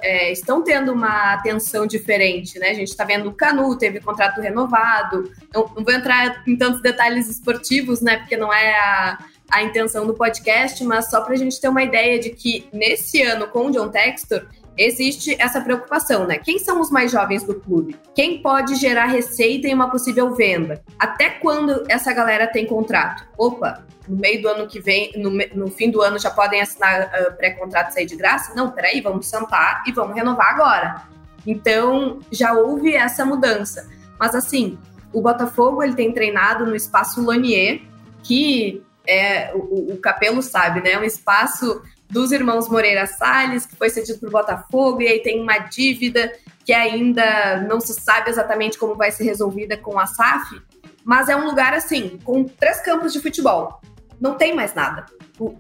é, 0.03 0.33
estão 0.33 0.65
tendo 0.65 0.91
uma 0.91 1.35
atenção 1.35 1.87
diferente, 1.87 2.59
né? 2.59 2.71
A 2.71 2.75
gente 2.75 2.89
está 2.89 3.05
vendo 3.05 3.29
o 3.29 3.35
Canu 3.35 3.77
teve 3.77 4.01
contrato 4.01 4.41
renovado. 4.41 5.31
Não, 5.53 5.71
não, 5.77 5.85
vou 5.85 5.93
entrar 5.93 6.43
em 6.47 6.57
tantos 6.57 6.81
detalhes 6.81 7.29
esportivos, 7.29 8.01
né? 8.01 8.17
Porque 8.17 8.39
não 8.39 8.51
é 8.51 8.75
a, 8.75 9.19
a 9.51 9.63
intenção 9.63 10.07
do 10.07 10.15
podcast, 10.15 10.83
mas 10.83 11.11
só 11.11 11.21
para 11.21 11.35
a 11.35 11.37
gente 11.37 11.61
ter 11.61 11.69
uma 11.69 11.83
ideia 11.83 12.19
de 12.19 12.31
que 12.31 12.67
nesse 12.73 13.21
ano 13.21 13.49
com 13.49 13.67
o 13.67 13.71
John 13.71 13.91
Textor 13.91 14.47
existe 14.79 15.37
essa 15.41 15.61
preocupação, 15.61 16.27
né? 16.27 16.39
Quem 16.39 16.59
são 16.59 16.81
os 16.81 16.91
mais 16.91 17.11
jovens 17.11 17.43
do 17.43 17.55
clube? 17.55 17.97
Quem 18.15 18.41
pode 18.41 18.77
gerar 18.77 19.07
receita 19.07 19.67
em 19.67 19.75
uma 19.75 19.91
possível 19.91 20.33
venda? 20.35 20.83
Até 20.99 21.29
quando 21.31 21.83
essa 21.89 22.13
galera 22.13 22.47
tem 22.47 22.65
contrato? 22.65 23.27
Opa, 23.37 23.85
no 24.07 24.17
meio 24.17 24.41
do 24.41 24.49
ano 24.49 24.69
que 24.69 24.81
vem, 24.81 25.13
no, 25.17 25.31
no 25.55 25.71
fim 25.71 25.91
do 25.91 26.01
ano 26.01 26.19
já 26.19 26.31
podem 26.31 26.61
assinar 26.61 27.11
uh, 27.13 27.37
pré-contrato 27.37 27.91
e 27.91 27.95
sair 27.95 28.07
de 28.07 28.17
graça? 28.17 28.55
Não, 28.55 28.71
peraí, 28.71 29.01
vamos 29.01 29.27
sentar 29.27 29.83
e 29.87 29.93
vamos 29.93 30.15
renovar 30.15 30.51
agora. 30.51 31.03
Então, 31.45 32.21
já 32.31 32.53
houve 32.53 32.95
essa 32.95 33.25
mudança. 33.25 33.89
Mas 34.19 34.35
assim, 34.35 34.79
o 35.13 35.21
Botafogo 35.21 35.83
ele 35.83 35.95
tem 35.95 36.13
treinado 36.13 36.65
no 36.65 36.77
espaço 36.77 37.25
Lanier, 37.25 37.83
que 38.23 38.83
é 39.07 39.53
o, 39.55 39.95
o 39.95 39.97
Capelo 39.99 40.43
sabe, 40.43 40.83
né? 40.83 40.93
É 40.93 40.99
um 40.99 41.05
espaço 41.05 41.83
dos 42.11 42.33
irmãos 42.33 42.69
Moreira 42.69 43.07
Salles, 43.07 43.67
que 43.67 43.77
foi 43.77 43.91
cedido 43.91 44.19
para 44.19 44.29
o 44.29 44.33
Botafogo, 44.33 45.03
e 45.03 45.09
aí 45.09 45.21
tem 45.21 45.41
uma 45.41 45.59
dívida 45.59 46.33
que 46.65 46.73
ainda 46.73 47.63
não 47.69 47.81
se 47.81 47.95
sabe 47.95 48.31
exatamente 48.31 48.79
como 48.79 48.95
vai 48.95 49.11
ser 49.11 49.25
resolvida 49.25 49.77
com 49.77 49.99
a 49.99 50.07
SAF, 50.07 50.61
mas 51.05 51.29
é 51.29 51.37
um 51.37 51.47
lugar 51.47 51.73
assim, 51.73 52.19
com 52.25 52.45
três 52.45 52.81
campos 52.81 53.13
de 53.13 53.21
futebol. 53.21 53.81
Não 54.21 54.35
tem 54.35 54.55
mais 54.55 54.75
nada. 54.75 55.07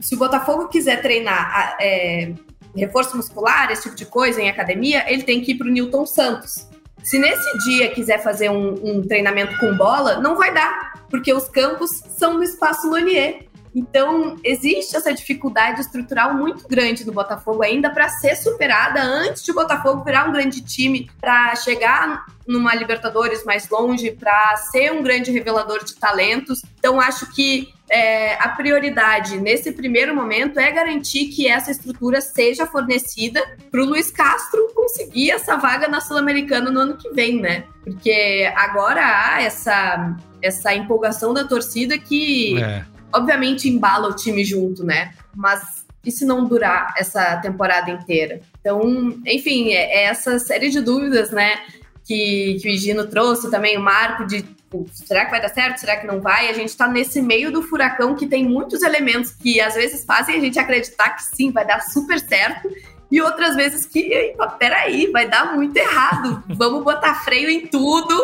se 0.00 0.14
o 0.14 0.18
Botafogo 0.18 0.68
quiser 0.68 1.00
treinar 1.00 1.76
é, 1.80 2.34
reforço 2.76 3.16
muscular, 3.16 3.70
esse 3.70 3.84
tipo 3.84 3.96
de 3.96 4.06
coisa 4.06 4.40
em 4.40 4.48
academia, 4.48 5.10
ele 5.10 5.22
tem 5.22 5.40
que 5.40 5.52
ir 5.52 5.54
para 5.56 5.66
o 5.66 5.70
Newton 5.70 6.06
Santos. 6.06 6.68
Se 7.02 7.18
nesse 7.18 7.58
dia 7.64 7.90
quiser 7.90 8.22
fazer 8.22 8.50
um, 8.50 8.74
um, 8.84 9.02
treinamento 9.02 9.56
com 9.58 9.76
bola, 9.76 10.18
não 10.18 10.36
vai 10.36 10.52
dar, 10.52 11.04
porque 11.08 11.32
os 11.32 11.48
campos 11.48 12.02
são 12.16 12.34
no 12.34 12.42
espaço 12.42 12.88
Lonier. 12.88 13.47
Então, 13.74 14.36
existe 14.42 14.96
essa 14.96 15.12
dificuldade 15.12 15.80
estrutural 15.80 16.34
muito 16.34 16.66
grande 16.68 17.04
no 17.04 17.12
Botafogo 17.12 17.62
ainda 17.62 17.90
para 17.90 18.08
ser 18.08 18.36
superada 18.36 19.00
antes 19.00 19.42
de 19.42 19.50
o 19.50 19.54
Botafogo 19.54 20.04
virar 20.04 20.28
um 20.28 20.32
grande 20.32 20.60
time, 20.60 21.10
para 21.20 21.54
chegar 21.56 22.26
numa 22.46 22.74
Libertadores 22.74 23.44
mais 23.44 23.68
longe, 23.68 24.10
para 24.12 24.56
ser 24.56 24.90
um 24.92 25.02
grande 25.02 25.30
revelador 25.30 25.84
de 25.84 25.94
talentos. 25.94 26.62
Então, 26.78 26.98
acho 26.98 27.30
que 27.34 27.68
é, 27.90 28.34
a 28.42 28.48
prioridade 28.48 29.38
nesse 29.38 29.72
primeiro 29.72 30.14
momento 30.14 30.58
é 30.58 30.70
garantir 30.70 31.28
que 31.28 31.46
essa 31.46 31.70
estrutura 31.70 32.20
seja 32.20 32.66
fornecida 32.66 33.42
para 33.70 33.82
o 33.82 33.84
Luiz 33.84 34.10
Castro 34.10 34.72
conseguir 34.74 35.30
essa 35.30 35.56
vaga 35.56 35.88
na 35.88 36.00
Sul-Americana 36.00 36.70
no 36.70 36.80
ano 36.80 36.96
que 36.96 37.10
vem, 37.10 37.40
né? 37.40 37.64
Porque 37.84 38.50
agora 38.56 39.00
há 39.02 39.42
essa, 39.42 40.16
essa 40.40 40.74
empolgação 40.74 41.34
da 41.34 41.44
torcida 41.44 41.98
que. 41.98 42.58
É 42.62 42.97
obviamente 43.12 43.68
embala 43.68 44.08
o 44.08 44.16
time 44.16 44.44
junto, 44.44 44.84
né? 44.84 45.12
Mas 45.34 45.86
e 46.04 46.10
se 46.10 46.24
não 46.24 46.44
durar 46.44 46.94
essa 46.96 47.36
temporada 47.36 47.90
inteira? 47.90 48.40
Então, 48.60 49.20
enfim, 49.26 49.72
é, 49.72 49.98
é 49.98 50.04
essa 50.04 50.38
série 50.38 50.70
de 50.70 50.80
dúvidas, 50.80 51.30
né? 51.30 51.58
Que, 52.04 52.58
que 52.62 52.68
o 52.68 52.70
Higino 52.70 53.06
trouxe 53.06 53.50
também, 53.50 53.76
o 53.76 53.80
Marco, 53.82 54.26
de 54.26 54.42
será 54.92 55.24
que 55.24 55.30
vai 55.30 55.40
dar 55.40 55.48
certo? 55.48 55.78
Será 55.78 55.96
que 55.96 56.06
não 56.06 56.20
vai? 56.20 56.48
A 56.48 56.52
gente 56.52 56.68
está 56.68 56.88
nesse 56.88 57.20
meio 57.20 57.50
do 57.50 57.62
furacão 57.62 58.14
que 58.14 58.26
tem 58.26 58.46
muitos 58.46 58.82
elementos 58.82 59.32
que 59.32 59.60
às 59.60 59.74
vezes 59.74 60.04
fazem 60.04 60.36
a 60.36 60.40
gente 60.40 60.58
acreditar 60.58 61.10
que 61.10 61.22
sim, 61.22 61.50
vai 61.50 61.66
dar 61.66 61.80
super 61.80 62.18
certo 62.18 62.68
e 63.10 63.20
outras 63.22 63.56
vezes 63.56 63.86
que, 63.86 64.34
peraí, 64.58 65.10
vai 65.10 65.28
dar 65.28 65.54
muito 65.54 65.76
errado. 65.76 66.42
Vamos 66.48 66.84
botar 66.84 67.14
freio 67.24 67.48
em 67.48 67.66
tudo, 67.66 68.14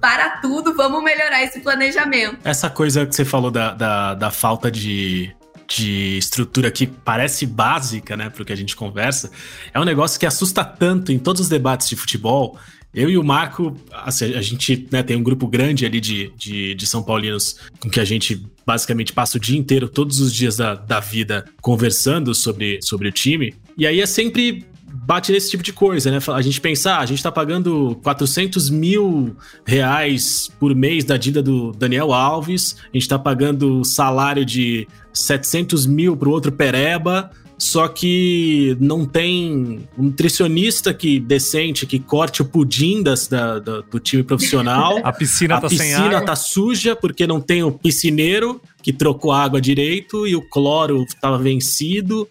para 0.00 0.38
tudo, 0.38 0.74
vamos 0.74 1.02
melhorar 1.02 1.42
esse 1.42 1.60
planejamento. 1.60 2.38
Essa 2.44 2.68
coisa 2.68 3.06
que 3.06 3.14
você 3.14 3.24
falou 3.24 3.50
da, 3.50 3.72
da, 3.72 4.14
da 4.14 4.30
falta 4.30 4.70
de, 4.70 5.34
de 5.66 6.18
estrutura 6.18 6.70
que 6.70 6.86
parece 6.86 7.46
básica, 7.46 8.16
né, 8.16 8.28
pro 8.28 8.44
que 8.44 8.52
a 8.52 8.56
gente 8.56 8.76
conversa, 8.76 9.30
é 9.72 9.80
um 9.80 9.84
negócio 9.84 10.20
que 10.20 10.26
assusta 10.26 10.62
tanto 10.62 11.10
em 11.10 11.18
todos 11.18 11.42
os 11.42 11.48
debates 11.48 11.88
de 11.88 11.96
futebol. 11.96 12.58
Eu 12.92 13.10
e 13.10 13.18
o 13.18 13.24
Marco, 13.24 13.76
assim, 13.92 14.34
a 14.34 14.42
gente 14.42 14.86
né, 14.92 15.02
tem 15.02 15.16
um 15.16 15.22
grupo 15.22 15.48
grande 15.48 15.84
ali 15.84 16.00
de, 16.00 16.30
de, 16.36 16.74
de, 16.76 16.86
São 16.86 17.02
Paulinos 17.02 17.56
com 17.80 17.90
que 17.90 17.98
a 17.98 18.04
gente 18.04 18.46
basicamente 18.64 19.12
passa 19.12 19.36
o 19.36 19.40
dia 19.40 19.58
inteiro, 19.58 19.88
todos 19.88 20.20
os 20.20 20.32
dias 20.32 20.56
da, 20.56 20.76
da 20.76 21.00
vida, 21.00 21.44
conversando 21.60 22.32
sobre, 22.34 22.78
sobre 22.82 23.08
o 23.08 23.12
time. 23.12 23.52
E 23.76 23.86
aí 23.86 24.00
é 24.00 24.06
sempre 24.06 24.64
bate 25.04 25.32
nesse 25.32 25.50
tipo 25.50 25.62
de 25.62 25.72
coisa, 25.72 26.10
né? 26.10 26.18
A 26.32 26.40
gente 26.40 26.60
pensar, 26.60 26.96
ah, 26.96 27.00
a 27.00 27.06
gente 27.06 27.22
tá 27.22 27.30
pagando 27.30 27.98
400 28.02 28.70
mil 28.70 29.36
reais 29.66 30.50
por 30.58 30.74
mês 30.74 31.04
da 31.04 31.16
dívida 31.16 31.42
do 31.42 31.72
Daniel 31.72 32.12
Alves, 32.12 32.76
a 32.92 32.96
gente 32.96 33.08
tá 33.08 33.18
pagando 33.18 33.84
salário 33.84 34.44
de 34.44 34.86
700 35.12 35.86
mil 35.86 36.16
pro 36.16 36.30
outro 36.30 36.52
Pereba, 36.52 37.30
só 37.58 37.86
que 37.86 38.76
não 38.80 39.04
tem 39.04 39.86
um 39.96 40.04
nutricionista 40.04 40.92
que 40.92 41.20
decente 41.20 41.86
que 41.86 41.98
corte 41.98 42.42
o 42.42 42.44
pudim 42.44 43.02
das, 43.02 43.28
da, 43.28 43.58
da, 43.58 43.80
do 43.80 44.00
time 44.00 44.22
profissional. 44.22 44.98
a 45.04 45.12
piscina 45.12 45.56
a 45.56 45.60
tá 45.60 45.68
piscina 45.68 45.84
sem 45.84 46.04
água. 46.04 46.22
tá 46.22 46.36
suja 46.36 46.96
porque 46.96 47.26
não 47.26 47.40
tem 47.40 47.62
o 47.62 47.70
piscineiro 47.70 48.60
que 48.84 48.92
trocou 48.92 49.32
a 49.32 49.42
água 49.42 49.62
direito 49.62 50.26
e 50.26 50.36
o 50.36 50.42
cloro 50.42 51.02
estava 51.04 51.38
vencido. 51.38 52.28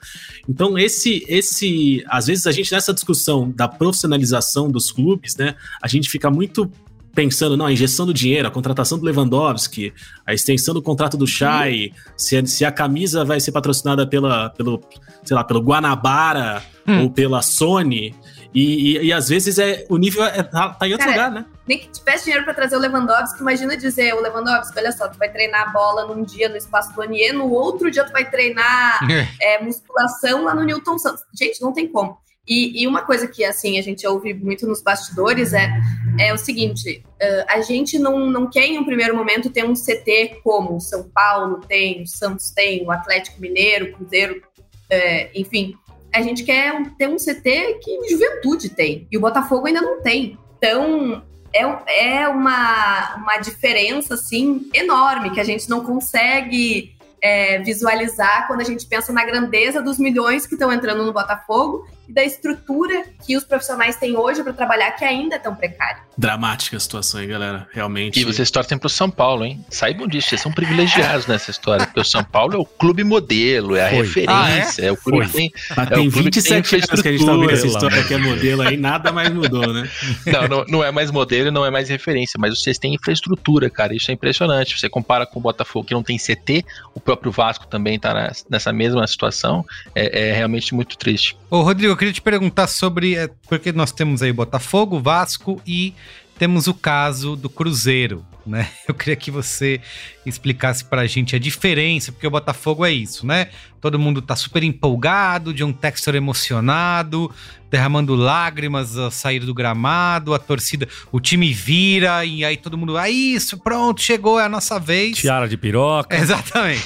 Então 0.48 0.78
esse 0.78 1.26
esse 1.28 2.06
às 2.08 2.28
vezes 2.28 2.46
a 2.46 2.52
gente 2.52 2.72
nessa 2.72 2.94
discussão 2.94 3.50
da 3.50 3.68
profissionalização 3.68 4.70
dos 4.70 4.92
clubes, 4.92 5.36
né, 5.36 5.56
a 5.82 5.88
gente 5.88 6.08
fica 6.08 6.30
muito 6.30 6.72
pensando, 7.16 7.58
não, 7.58 7.66
a 7.66 7.72
injeção 7.72 8.06
do 8.06 8.14
dinheiro, 8.14 8.48
a 8.48 8.52
contratação 8.52 9.00
do 9.00 9.06
Lewandowski, 9.06 9.94
a 10.26 10.34
extensão 10.34 10.74
do 10.74 10.82
contrato 10.82 11.18
do 11.18 11.28
Chay, 11.28 11.92
se, 12.18 12.38
a, 12.38 12.46
se 12.46 12.66
a 12.66 12.72
camisa 12.72 13.24
vai 13.24 13.40
ser 13.40 13.52
patrocinada 13.52 14.06
pela, 14.06 14.50
pelo, 14.52 14.82
sei 15.24 15.36
lá, 15.36 15.44
pelo 15.44 15.62
Guanabara 15.62 16.64
hum. 16.88 17.04
ou 17.04 17.10
pela 17.12 17.42
Sony. 17.42 18.16
E, 18.54 18.98
e, 18.98 19.06
e, 19.06 19.14
às 19.14 19.30
vezes 19.30 19.58
é, 19.58 19.86
o 19.90 19.98
nível 19.98 20.24
é, 20.24 20.44
tá, 20.44 20.70
tá 20.70 20.88
em 20.88 20.92
outro 20.92 21.08
Cara, 21.08 21.28
lugar, 21.28 21.32
né? 21.32 21.46
Nem 21.68 21.80
que 21.80 21.90
tivesse 21.90 22.26
dinheiro 22.26 22.44
para 22.44 22.54
trazer 22.54 22.76
o 22.76 22.80
Lewandowski, 22.80 23.42
imagina 23.42 23.76
dizer, 23.76 24.14
o 24.14 24.22
Lewandowski, 24.22 24.78
olha 24.78 24.92
só, 24.92 25.08
tu 25.08 25.18
vai 25.18 25.32
treinar 25.32 25.70
a 25.70 25.72
bola 25.72 26.06
num 26.06 26.24
dia 26.24 26.50
no 26.50 26.58
espaço 26.58 26.94
do 26.94 27.02
Anier, 27.02 27.34
no 27.34 27.50
outro 27.50 27.90
dia 27.90 28.04
tu 28.04 28.12
vai 28.12 28.30
treinar 28.30 29.00
é, 29.42 29.62
musculação 29.64 30.44
lá 30.44 30.54
no 30.54 30.64
Newton 30.64 30.98
Santos. 30.98 31.24
Gente, 31.34 31.62
não 31.62 31.74
tem 31.74 31.88
como. 31.88 32.18
E, 32.48 32.84
e, 32.84 32.88
uma 32.88 33.04
coisa 33.04 33.26
que 33.26 33.44
assim 33.46 33.80
a 33.80 33.82
gente 33.82 34.06
ouve 34.06 34.34
muito 34.34 34.68
nos 34.68 34.82
bastidores 34.82 35.54
é, 35.54 35.72
é 36.20 36.34
o 36.34 36.38
seguinte: 36.38 37.02
uh, 37.06 37.46
a 37.48 37.62
gente 37.62 37.98
não, 37.98 38.30
não 38.30 38.50
quer 38.50 38.66
em 38.66 38.78
um 38.78 38.84
primeiro 38.84 39.16
momento 39.16 39.50
ter 39.50 39.64
um 39.64 39.74
CT 39.74 40.42
como 40.44 40.76
o 40.76 40.80
São 40.82 41.10
Paulo 41.10 41.62
tem, 41.62 42.02
o 42.02 42.08
Santos 42.08 42.52
tem, 42.52 42.86
o 42.86 42.92
Atlético 42.92 43.40
Mineiro, 43.40 43.86
o 43.86 43.94
Cruzeiro, 43.94 44.36
uh, 44.36 45.30
enfim. 45.34 45.74
A 46.14 46.22
gente 46.22 46.44
quer 46.44 46.92
ter 46.98 47.10
um 47.10 47.18
CT 47.18 47.80
que 47.82 48.10
Juventude 48.10 48.70
tem 48.70 49.08
e 49.12 49.18
o 49.18 49.22
Botafogo 49.22 49.68
ainda 49.68 49.82
não 49.82 50.02
tem. 50.02 50.38
Então 50.58 51.24
é, 51.54 52.22
é 52.22 52.28
uma, 52.28 53.16
uma 53.16 53.38
diferença 53.38 54.16
assim 54.16 54.70
enorme 54.74 55.32
que 55.32 55.40
a 55.40 55.44
gente 55.44 55.70
não 55.70 55.84
consegue 55.84 56.96
é, 57.22 57.60
visualizar 57.60 58.48
quando 58.48 58.62
a 58.62 58.66
gente 58.66 58.86
pensa 58.86 59.14
na 59.14 59.24
grandeza 59.24 59.82
dos 59.82 59.98
milhões 59.98 60.46
que 60.46 60.56
estão 60.56 60.72
entrando 60.72 61.06
no 61.06 61.14
Botafogo 61.14 61.88
e 62.08 62.14
da 62.14 62.24
estrutura 62.24 63.04
que 63.26 63.38
os 63.38 63.44
profissionais 63.44 63.96
têm 63.96 64.16
hoje 64.16 64.44
para 64.44 64.54
trabalhar 64.54 64.92
que 64.92 65.06
ainda 65.06 65.36
é 65.36 65.40
tão 65.40 65.56
precária. 65.56 66.02
Dramática 66.18 66.78
a 66.78 66.80
situação 66.80 67.20
aí, 67.20 67.28
galera. 67.28 67.68
Realmente. 67.72 68.20
E 68.20 68.24
vocês 68.24 68.52
torcem 68.52 68.78
pro 68.78 68.90
São 68.90 69.10
Paulo, 69.10 69.46
hein? 69.46 69.64
Saibam 69.70 70.08
disso, 70.08 70.30
vocês 70.30 70.42
são 70.42 70.52
privilegiados 70.52 71.26
nessa 71.28 71.50
história, 71.52 71.86
porque 71.86 72.00
o 72.00 72.06
São 72.06 72.24
Paulo 72.24 72.54
é 72.54 72.58
o 72.58 72.66
clube 72.66 73.04
modelo, 73.04 73.76
é 73.76 73.88
a 73.88 73.90
Foi. 73.90 73.98
referência, 74.00 74.84
ah, 74.84 74.86
é? 74.86 74.90
é? 74.90 74.92
o 74.92 74.98
clube 74.98 75.26
Foi. 75.26 75.28
que 75.28 75.34
tem. 75.34 75.52
Mas 75.76 75.92
é 75.92 75.96
tem 75.96 76.10
27 76.10 76.76
anos 76.76 77.02
que 77.02 77.08
a 77.08 77.12
gente 77.12 77.26
tá 77.26 77.32
ouvindo 77.32 77.52
essa 77.52 77.68
história 77.68 78.04
que 78.04 78.14
é 78.14 78.18
modelo 78.18 78.62
aí, 78.62 78.78
nada 78.78 79.12
mais 79.12 79.30
mudou, 79.32 79.74
né? 79.74 79.90
Não, 80.26 80.48
não, 80.48 80.66
não 80.68 80.84
é 80.84 80.92
mais 80.92 81.12
modelo, 81.12 81.52
não 81.52 81.66
é 81.66 81.72
mais 81.72 81.90
referência, 81.90 82.38
mas 82.40 82.60
vocês 82.60 82.78
têm 82.78 82.94
infraestrutura, 82.94 83.70
cara. 83.70 83.96
Isso 83.96 84.12
é 84.12 84.14
impressionante. 84.14 84.80
Você 84.80 84.90
compara 84.90 85.26
com 85.26 85.40
o 85.40 85.42
Botafogo 85.42 85.88
que 85.88 85.94
não 85.94 86.04
tem 86.04 86.18
CT, 86.18 86.66
o 86.94 87.00
próprio 87.00 87.32
Vasco 87.32 87.68
também 87.68 87.98
tá 87.98 88.32
nessa 88.50 88.72
mesma 88.72 89.06
situação. 89.08 89.66
É, 89.96 90.30
é 90.30 90.34
realmente 90.34 90.74
muito 90.74 90.98
triste. 90.98 91.38
Ô, 91.50 91.62
Rodrigo, 91.62 91.93
eu 91.94 91.98
queria 91.98 92.14
te 92.14 92.22
perguntar 92.22 92.68
sobre. 92.68 93.16
É, 93.16 93.30
porque 93.48 93.72
nós 93.72 93.92
temos 93.92 94.22
aí 94.22 94.34
Botafogo, 94.34 95.00
Vasco 95.00 95.62
e 95.66 95.94
temos 96.38 96.68
o 96.68 96.74
caso 96.74 97.36
do 97.36 97.50
Cruzeiro, 97.50 98.26
né? 98.46 98.70
Eu 98.88 98.94
queria 98.94 99.16
que 99.16 99.32
você 99.32 99.80
explicasse 100.26 100.86
pra 100.86 101.06
gente 101.06 101.36
a 101.36 101.40
diferença, 101.40 102.12
porque 102.12 102.28
o 102.28 102.32
Botafogo 102.32 102.86
é 102.86 102.92
isso, 102.92 103.26
né? 103.26 103.50
Todo 103.82 104.00
mundo 104.00 104.22
tá 104.22 104.36
super 104.36 104.64
empolgado, 104.64 105.54
de 105.54 105.64
um 105.64 105.74
Textor 105.74 106.16
emocionado, 106.16 107.30
derramando 107.70 108.16
lágrimas 108.16 108.98
a 108.98 109.12
sair 109.12 109.40
do 109.40 109.54
gramado, 109.54 110.34
a 110.34 110.40
torcida, 110.40 110.88
o 111.12 111.20
time 111.20 111.52
vira 111.52 112.24
e 112.24 112.46
aí 112.46 112.56
todo 112.56 112.78
mundo, 112.78 112.98
ah, 112.98 113.10
isso, 113.10 113.58
pronto, 113.58 114.02
chegou, 114.02 114.40
é 114.40 114.46
a 114.46 114.50
nossa 114.50 114.80
vez. 114.80 115.18
Tiara 115.18 115.48
de 115.48 115.58
piroca. 115.58 116.16
Exatamente. 116.22 116.84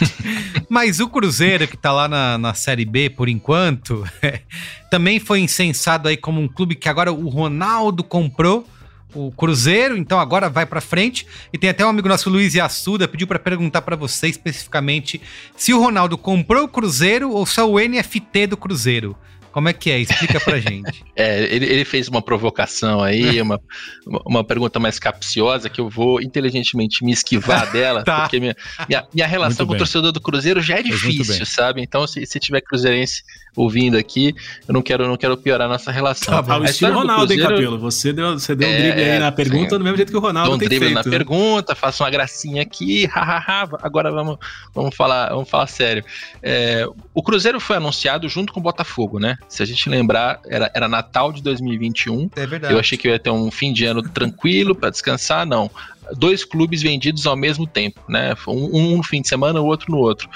Mas 0.70 1.00
o 1.00 1.08
Cruzeiro, 1.08 1.68
que 1.68 1.78
tá 1.78 1.92
lá 1.92 2.08
na, 2.08 2.38
na 2.38 2.54
Série 2.54 2.86
B 2.86 3.10
por 3.10 3.30
enquanto, 3.30 4.04
também 4.90 5.20
foi 5.20 5.40
incensado 5.40 6.08
aí 6.08 6.18
como 6.18 6.42
um 6.42 6.48
clube 6.48 6.74
que 6.74 6.90
agora 6.90 7.12
o 7.12 7.28
Ronaldo 7.30 8.04
comprou 8.04 8.66
o 9.18 9.32
Cruzeiro, 9.32 9.98
então 9.98 10.20
agora 10.20 10.50
vai 10.50 10.66
para 10.66 10.80
frente. 10.80 11.26
E 11.52 11.58
tem 11.58 11.70
até 11.70 11.86
um 11.86 11.90
amigo 11.90 12.08
nosso, 12.08 12.30
Luiz 12.30 12.56
Assuda, 12.56 13.08
pediu 13.08 13.26
para 13.26 13.40
perguntar 13.40 13.82
para 13.82 13.96
você 13.96 14.28
especificamente 14.28 15.20
se 15.56 15.74
o 15.74 15.80
Ronaldo 15.80 16.18
comprou 16.18 16.66
o 16.66 16.68
Cruzeiro 16.68 17.32
ou 17.32 17.46
só 17.46 17.70
o 17.70 17.80
NFT 17.80 18.48
do 18.48 18.58
Cruzeiro. 18.58 19.18
Como 19.58 19.70
é 19.70 19.74
que 19.74 19.90
é? 19.90 20.00
Explica 20.00 20.40
pra 20.40 20.60
gente. 20.62 21.04
é, 21.16 21.44
ele, 21.52 21.66
ele, 21.66 21.84
fez 21.84 22.08
uma 22.08 22.22
provocação 22.22 23.02
aí, 23.02 23.42
uma, 23.42 23.60
uma 24.24 24.44
pergunta 24.44 24.80
mais 24.80 25.00
capciosa 25.00 25.68
que 25.68 25.82
eu 25.82 25.90
vou 25.90 26.22
inteligentemente 26.22 27.04
me 27.04 27.12
esquivar 27.12 27.66
dela, 27.74 28.04
tá. 28.04 28.22
porque 28.22 28.40
minha, 28.40 28.56
minha, 28.88 29.08
minha 29.12 29.26
relação 29.26 29.66
com 29.66 29.74
o 29.74 29.78
torcedor 29.78 30.12
do 30.12 30.22
Cruzeiro 30.22 30.62
já 30.62 30.78
é 30.78 30.84
difícil, 30.84 31.44
sabe? 31.44 31.82
Então, 31.82 32.06
se, 32.06 32.24
se 32.28 32.40
tiver 32.40 32.62
cruzeirense 32.62 33.24
ouvindo 33.58 33.98
aqui, 33.98 34.36
eu 34.68 34.74
não 34.74 34.82
quero, 34.82 35.08
não 35.08 35.18
quero 35.18 35.36
piorar 35.36 35.68
a 35.68 35.72
nossa 35.72 35.92
relação. 35.92 36.42
Tá, 36.44 36.60
o 36.60 36.64
estilo 36.64 36.94
Ronaldo, 36.94 37.28
Cruzeiro, 37.28 37.44
hein, 37.44 37.58
Capelo? 37.58 37.80
Você 37.80 38.14
deu, 38.14 38.34
você 38.40 38.56
deu 38.56 38.70
um 38.70 38.72
é, 38.72 38.78
drible 38.78 39.04
aí 39.04 39.20
na 39.20 39.32
pergunta 39.32 39.70
sim. 39.72 39.78
do 39.78 39.84
mesmo 39.84 39.98
jeito 39.98 40.12
que 40.12 40.18
o 40.18 40.22
Ronaldo 40.22 40.50
Dou 40.50 40.56
um 40.56 40.60
tem 40.60 40.70
drible 40.70 40.86
feito, 40.86 40.96
na 40.96 41.04
né? 41.04 41.18
pergunta, 41.18 41.76
faço 41.76 42.04
uma 42.04 42.10
gracinha 42.10 42.62
aqui, 42.62 43.06
hahaha, 43.12 43.70
agora 43.82 44.12
vamos, 44.12 44.38
vamos, 44.74 44.96
falar, 44.96 45.30
vamos 45.30 45.50
falar 45.50 45.68
sério. 45.68 46.06
É, 46.42 46.88
o 47.14 47.24
Cruzeiro 47.24 47.60
foi 47.60 47.78
anunciado 47.78 48.30
junto 48.30 48.54
com 48.54 48.60
o 48.60 48.64
Botafogo, 48.64 49.20
né? 49.20 49.38
Se 49.50 49.64
a 49.64 49.66
gente 49.66 49.90
lembrar, 49.90 50.40
era, 50.46 50.72
era 50.74 50.88
Natal 50.88 51.34
de 51.34 51.42
2021. 51.42 52.30
É 52.36 52.46
verdade. 52.46 52.74
Eu 52.74 52.80
achei 52.80 52.98
que 52.98 53.08
eu 53.08 53.12
ia 53.12 53.20
ter 53.20 53.32
um 53.32 53.50
fim 53.50 53.74
de 53.74 53.86
ano 53.86 54.04
tranquilo 54.04 54.76
para 54.76 54.90
descansar, 54.92 55.46
não 55.46 55.70
dois 56.16 56.46
clubes 56.46 56.82
vendidos 56.82 57.26
ao 57.26 57.36
mesmo 57.36 57.68
tempo, 57.68 58.00
né? 58.08 58.34
Um, 58.48 58.78
um 58.78 58.98
no 58.98 59.04
fim 59.04 59.22
de 59.22 59.28
semana, 59.28 59.60
o 59.60 59.66
outro 59.66 59.92
no 59.92 59.98
outro. 59.98 60.30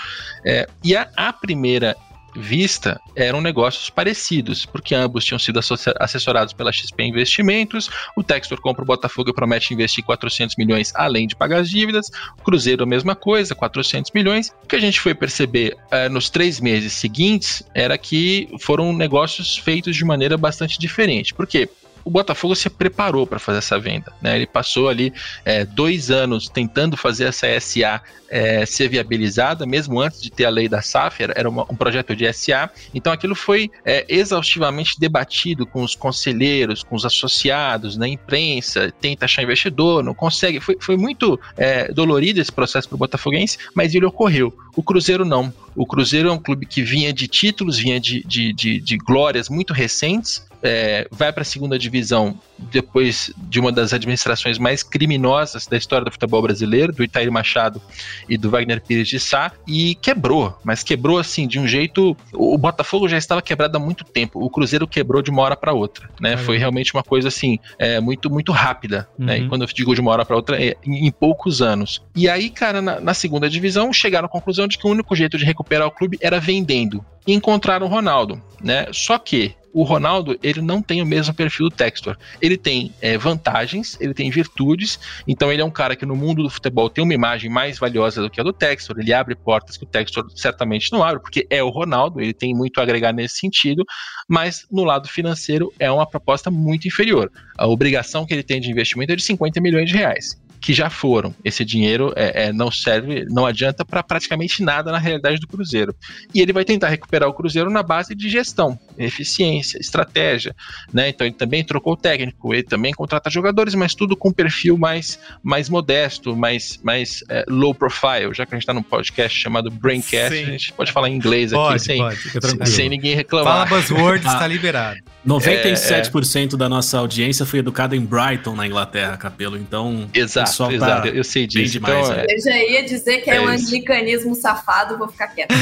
É, 0.45 0.67
e 0.83 0.95
a, 0.95 1.07
a 1.15 1.31
primeira 1.31 1.95
vista 2.35 2.99
eram 3.15 3.41
negócios 3.41 3.89
parecidos, 3.89 4.65
porque 4.65 4.95
ambos 4.95 5.25
tinham 5.25 5.39
sido 5.39 5.59
assessorados 5.99 6.53
pela 6.53 6.71
XP 6.71 7.03
Investimentos. 7.03 7.89
O 8.15 8.23
Textor 8.23 8.59
compra 8.61 8.83
o 8.83 8.85
Botafogo 8.85 9.29
e 9.29 9.33
promete 9.33 9.73
investir 9.73 10.03
400 10.03 10.55
milhões 10.55 10.93
além 10.95 11.27
de 11.27 11.35
pagar 11.35 11.59
as 11.59 11.69
dívidas. 11.69 12.09
O 12.39 12.43
Cruzeiro, 12.43 12.83
a 12.83 12.87
mesma 12.87 13.15
coisa, 13.15 13.55
400 13.55 14.11
milhões. 14.11 14.53
O 14.63 14.67
que 14.67 14.75
a 14.75 14.79
gente 14.79 14.99
foi 14.99 15.13
perceber 15.13 15.77
uh, 15.91 16.09
nos 16.09 16.29
três 16.29 16.59
meses 16.59 16.93
seguintes 16.93 17.63
era 17.73 17.97
que 17.97 18.49
foram 18.59 18.93
negócios 18.93 19.57
feitos 19.57 19.95
de 19.95 20.05
maneira 20.05 20.37
bastante 20.37 20.79
diferente. 20.79 21.33
Por 21.33 21.47
quê? 21.47 21.69
O 22.03 22.09
Botafogo 22.09 22.55
se 22.55 22.69
preparou 22.69 23.25
para 23.27 23.39
fazer 23.39 23.59
essa 23.59 23.79
venda. 23.79 24.11
Né? 24.21 24.35
Ele 24.35 24.47
passou 24.47 24.89
ali 24.89 25.13
é, 25.45 25.65
dois 25.65 26.11
anos 26.11 26.47
tentando 26.49 26.97
fazer 26.97 27.25
essa 27.25 27.47
SA 27.59 28.01
é, 28.31 28.65
ser 28.65 28.87
viabilizada, 28.87 29.65
mesmo 29.65 29.99
antes 29.99 30.21
de 30.21 30.31
ter 30.31 30.45
a 30.45 30.49
lei 30.49 30.69
da 30.69 30.81
SAF, 30.81 31.21
era, 31.21 31.49
uma, 31.49 31.63
um 31.69 31.75
projeto 31.75 32.15
de 32.15 32.31
SA. 32.31 32.69
Então 32.93 33.11
aquilo 33.11 33.35
foi 33.35 33.69
é, 33.85 34.05
exaustivamente 34.07 34.97
debatido 34.97 35.67
com 35.67 35.83
os 35.83 35.95
conselheiros, 35.95 36.81
com 36.81 36.95
os 36.95 37.05
associados, 37.05 37.97
na 37.97 38.07
imprensa, 38.07 38.91
tenta 39.01 39.25
achar 39.25 39.43
investidor, 39.43 40.01
não 40.01 40.13
consegue. 40.13 40.61
Foi, 40.61 40.77
foi 40.79 40.95
muito 40.95 41.37
é, 41.57 41.91
dolorido 41.91 42.39
esse 42.39 42.51
processo 42.51 42.87
para 42.87 42.95
o 42.95 42.99
Botafoguense, 42.99 43.57
mas 43.75 43.93
ele 43.93 44.05
ocorreu. 44.05 44.55
O 44.77 44.81
Cruzeiro 44.81 45.25
não. 45.25 45.53
O 45.75 45.85
Cruzeiro 45.85 46.29
é 46.29 46.31
um 46.31 46.39
clube 46.39 46.65
que 46.65 46.81
vinha 46.81 47.11
de 47.11 47.27
títulos, 47.27 47.77
vinha 47.77 47.99
de, 47.99 48.23
de, 48.23 48.53
de, 48.53 48.79
de 48.79 48.97
glórias 48.97 49.49
muito 49.49 49.73
recentes, 49.73 50.45
é, 50.63 51.07
vai 51.11 51.31
para 51.31 51.41
a 51.41 51.45
segunda 51.45 51.77
divisão 51.77 52.37
depois 52.71 53.33
de 53.37 53.59
uma 53.59 53.71
das 53.71 53.93
administrações 53.93 54.57
mais 54.57 54.83
criminosas 54.83 55.65
da 55.65 55.77
história 55.77 56.05
do 56.05 56.11
futebol 56.11 56.41
brasileiro, 56.41 56.93
do 56.93 57.03
Itair 57.03 57.31
Machado 57.31 57.81
e 58.29 58.37
do 58.37 58.49
Wagner 58.49 58.81
Pires 58.81 59.07
de 59.07 59.19
Sá, 59.19 59.51
e 59.67 59.95
quebrou, 59.95 60.57
mas 60.63 60.83
quebrou 60.83 61.17
assim 61.17 61.47
de 61.47 61.59
um 61.59 61.67
jeito. 61.67 62.15
O 62.33 62.57
Botafogo 62.57 63.07
já 63.07 63.17
estava 63.17 63.41
quebrado 63.41 63.77
há 63.77 63.79
muito 63.79 64.03
tempo, 64.03 64.43
o 64.43 64.49
Cruzeiro 64.49 64.87
quebrou 64.87 65.21
de 65.21 65.31
uma 65.31 65.41
hora 65.41 65.55
para 65.55 65.73
outra, 65.73 66.09
né? 66.19 66.37
Foi 66.37 66.57
realmente 66.57 66.93
uma 66.93 67.03
coisa 67.03 67.27
assim, 67.27 67.59
é, 67.79 67.99
muito, 67.99 68.29
muito 68.29 68.51
rápida, 68.51 69.07
uhum. 69.17 69.25
né? 69.25 69.39
E 69.39 69.41
uhum. 69.41 69.49
quando 69.49 69.61
eu 69.63 69.67
digo 69.67 69.95
de 69.95 70.01
uma 70.01 70.11
hora 70.11 70.25
para 70.25 70.35
outra, 70.35 70.63
é 70.63 70.75
em, 70.85 71.07
em, 71.07 71.11
poucos 71.11 71.61
anos. 71.61 72.01
E 72.15 72.29
aí, 72.29 72.49
cara, 72.49 72.81
na, 72.81 72.99
na 72.99 73.13
segunda 73.13 73.49
divisão 73.49 73.91
chegaram 73.91 74.27
à 74.27 74.29
conclusão 74.29 74.67
de 74.67 74.77
que 74.77 74.85
o 74.85 74.91
único 74.91 75.15
jeito 75.15 75.37
de 75.37 75.45
recuperar 75.45 75.87
o 75.87 75.91
clube 75.91 76.17
era 76.21 76.39
vendendo. 76.39 77.03
E 77.25 77.33
encontraram 77.33 77.85
o 77.85 77.89
Ronaldo, 77.89 78.41
né? 78.61 78.87
Só 78.91 79.17
que 79.17 79.55
o 79.73 79.83
Ronaldo 79.83 80.37
ele 80.43 80.61
não 80.61 80.81
tem 80.81 81.01
o 81.01 81.05
mesmo 81.05 81.33
perfil 81.33 81.69
do 81.69 81.75
Textor. 81.75 82.17
Ele 82.41 82.57
tem 82.57 82.93
é, 83.01 83.17
vantagens, 83.17 83.97
ele 83.99 84.13
tem 84.13 84.29
virtudes, 84.29 84.99
então 85.27 85.51
ele 85.51 85.61
é 85.61 85.65
um 85.65 85.71
cara 85.71 85.95
que 85.95 86.05
no 86.05 86.15
mundo 86.15 86.43
do 86.43 86.49
futebol 86.49 86.89
tem 86.89 87.03
uma 87.03 87.13
imagem 87.13 87.49
mais 87.49 87.79
valiosa 87.79 88.21
do 88.21 88.29
que 88.29 88.39
a 88.39 88.43
do 88.43 88.53
Textor. 88.53 88.99
Ele 88.99 89.13
abre 89.13 89.35
portas 89.35 89.77
que 89.77 89.83
o 89.83 89.87
Textor 89.87 90.29
certamente 90.35 90.91
não 90.91 91.03
abre, 91.03 91.21
porque 91.21 91.47
é 91.49 91.63
o 91.63 91.69
Ronaldo, 91.69 92.19
ele 92.19 92.33
tem 92.33 92.53
muito 92.53 92.79
a 92.79 92.83
agregar 92.83 93.13
nesse 93.13 93.37
sentido, 93.37 93.85
mas 94.27 94.65
no 94.71 94.83
lado 94.83 95.07
financeiro 95.07 95.71
é 95.79 95.89
uma 95.89 96.05
proposta 96.05 96.51
muito 96.51 96.87
inferior. 96.87 97.31
A 97.57 97.67
obrigação 97.67 98.25
que 98.25 98.33
ele 98.33 98.43
tem 98.43 98.59
de 98.59 98.69
investimento 98.69 99.13
é 99.13 99.15
de 99.15 99.23
50 99.23 99.61
milhões 99.61 99.89
de 99.89 99.95
reais 99.95 100.40
que 100.61 100.73
já 100.73 100.89
foram. 100.89 101.33
Esse 101.43 101.65
dinheiro 101.65 102.13
é, 102.15 102.45
é 102.45 102.53
não 102.53 102.71
serve, 102.71 103.25
não 103.25 103.47
adianta 103.47 103.83
para 103.83 104.03
praticamente 104.03 104.63
nada 104.63 104.91
na 104.91 104.99
realidade 104.99 105.39
do 105.39 105.47
Cruzeiro. 105.47 105.95
E 106.33 106.39
ele 106.39 106.53
vai 106.53 106.63
tentar 106.63 106.89
recuperar 106.89 107.27
o 107.27 107.33
Cruzeiro 107.33 107.69
na 107.71 107.81
base 107.81 108.13
de 108.13 108.29
gestão, 108.29 108.79
eficiência, 108.95 109.79
estratégia. 109.79 110.55
Né? 110.93 111.09
Então 111.09 111.25
ele 111.25 111.35
também 111.35 111.63
trocou 111.63 111.93
o 111.93 111.97
técnico, 111.97 112.53
ele 112.53 112.63
também 112.63 112.93
contrata 112.93 113.29
jogadores, 113.29 113.73
mas 113.73 113.95
tudo 113.95 114.15
com 114.15 114.31
perfil 114.31 114.77
mais, 114.77 115.19
mais 115.41 115.67
modesto, 115.67 116.35
mais, 116.35 116.79
mais 116.83 117.23
é, 117.27 117.43
low 117.49 117.73
profile. 117.73 118.33
Já 118.33 118.45
que 118.45 118.53
a 118.53 118.55
gente 118.55 118.63
está 118.63 118.73
num 118.73 118.83
podcast 118.83 119.37
chamado 119.37 119.71
Braincast, 119.71 120.37
Sim. 120.37 120.43
a 120.43 120.51
gente 120.51 120.73
pode 120.73 120.91
falar 120.91 121.09
em 121.09 121.15
inglês 121.15 121.51
pode, 121.51 121.75
aqui 121.75 121.85
sem, 121.85 121.97
pode, 121.97 122.69
sem 122.69 122.87
ninguém 122.87 123.15
reclamar. 123.15 123.67
Fala 123.67 123.81
buzzwords, 123.81 124.31
está 124.31 124.47
liberado. 124.47 124.99
97% 125.27 126.35
é, 126.35 126.41
é. 126.41 126.57
da 126.57 126.69
nossa 126.69 126.99
audiência 126.99 127.45
foi 127.45 127.59
educada 127.59 127.95
em 127.95 128.01
Brighton, 128.01 128.55
na 128.55 128.67
Inglaterra, 128.67 129.17
Capelo. 129.17 129.57
Então, 129.57 130.07
exato, 130.13 130.50
tá 130.57 130.73
exato. 130.73 131.07
eu 131.07 131.23
sei 131.23 131.47
disso. 131.47 131.73
Demais, 131.73 132.09
então, 132.09 132.19
é. 132.19 132.25
Eu 132.29 132.41
já 132.41 132.57
ia 132.57 132.83
dizer 132.83 133.17
que 133.21 133.29
é, 133.29 133.35
é 133.35 133.41
um 133.41 133.47
anglicanismo 133.47 134.35
safado, 134.35 134.97
vou 134.97 135.07
ficar 135.07 135.27
quieto. 135.27 135.53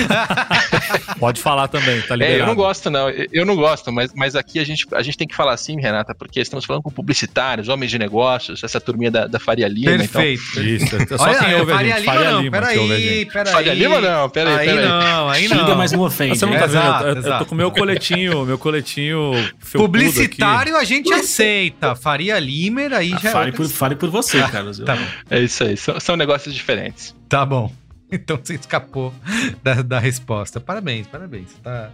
Pode 1.20 1.42
falar 1.42 1.68
também, 1.68 2.02
tá 2.02 2.16
liberado. 2.16 2.40
É, 2.40 2.42
eu 2.42 2.48
não 2.48 2.56
gosto, 2.56 2.90
não. 2.90 3.10
Eu 3.10 3.46
não 3.46 3.56
gosto, 3.56 3.92
mas, 3.92 4.12
mas 4.14 4.36
aqui 4.36 4.60
a 4.60 4.64
gente, 4.64 4.86
a 4.94 5.02
gente 5.02 5.18
tem 5.18 5.28
que 5.28 5.36
falar 5.36 5.54
assim, 5.54 5.80
Renata, 5.80 6.14
porque 6.16 6.40
estamos 6.40 6.66
falando 6.66 6.84
com 6.84 6.92
publicitários, 6.92 7.68
homens 7.68 7.92
de 7.92 8.00
negócios, 8.00 8.64
essa 8.64 8.80
turminha 8.80 9.12
da, 9.12 9.28
da 9.28 9.40
Faria 9.40 9.68
Lima. 9.68 9.92
Então 9.92 10.22
Perfeito. 10.22 10.42
Então... 10.52 10.64
Isso. 10.64 11.18
Só 11.18 11.24
Olha, 11.24 11.40
quem 11.40 11.56
ouve 11.56 11.72
Faria, 11.72 12.00
Lima, 12.00 12.14
Faria 12.14 12.32
não, 12.32 12.42
Lima. 12.42 12.52
Peraí, 12.52 13.26
peraí. 13.26 13.54
Faria 13.54 13.74
Lima 13.74 14.02
não, 14.02 14.30
peraí, 14.30 14.60
aí 14.60 14.68
peraí. 14.68 14.88
não, 14.88 15.30
aí 15.30 15.48
não. 15.48 15.58
Xinga, 15.58 15.76
mas 15.76 15.92
não 15.92 16.02
ofende. 16.02 16.38
Você 16.38 16.46
não 16.46 16.58
tá 16.58 16.66
vendo? 16.66 17.20
Eu, 17.20 17.32
eu 17.32 17.38
tô 17.40 17.46
com 17.46 17.56
meu 17.56 17.72
coletinho, 17.72 18.46
meu 18.46 18.58
coletinho 18.58 19.32
Publicitário 19.72 20.76
a 20.76 20.84
gente 20.84 21.12
aceita. 21.14 21.96
Faria 21.96 22.40
Limer 22.40 22.94
aí 22.94 23.14
ah, 23.14 23.20
já. 23.22 23.30
É 23.30 23.32
fale, 23.32 23.52
por, 23.52 23.68
fale 23.68 23.96
por 23.96 24.10
você, 24.10 24.40
ah, 24.40 24.50
Carlos. 24.86 25.08
Tá 25.08 25.36
é 25.36 25.42
isso 25.42 25.64
aí. 25.64 25.78
São, 25.78 26.00
são 26.00 26.16
negócios 26.16 26.54
diferentes. 26.54 27.16
Tá 27.28 27.46
bom. 27.46 27.72
Então 28.12 28.40
você 28.44 28.56
escapou 28.56 29.14
da, 29.62 29.84
da 29.84 30.00
resposta. 30.00 30.60
Parabéns, 30.60 31.06
parabéns. 31.06 31.54
Tá, 31.64 31.92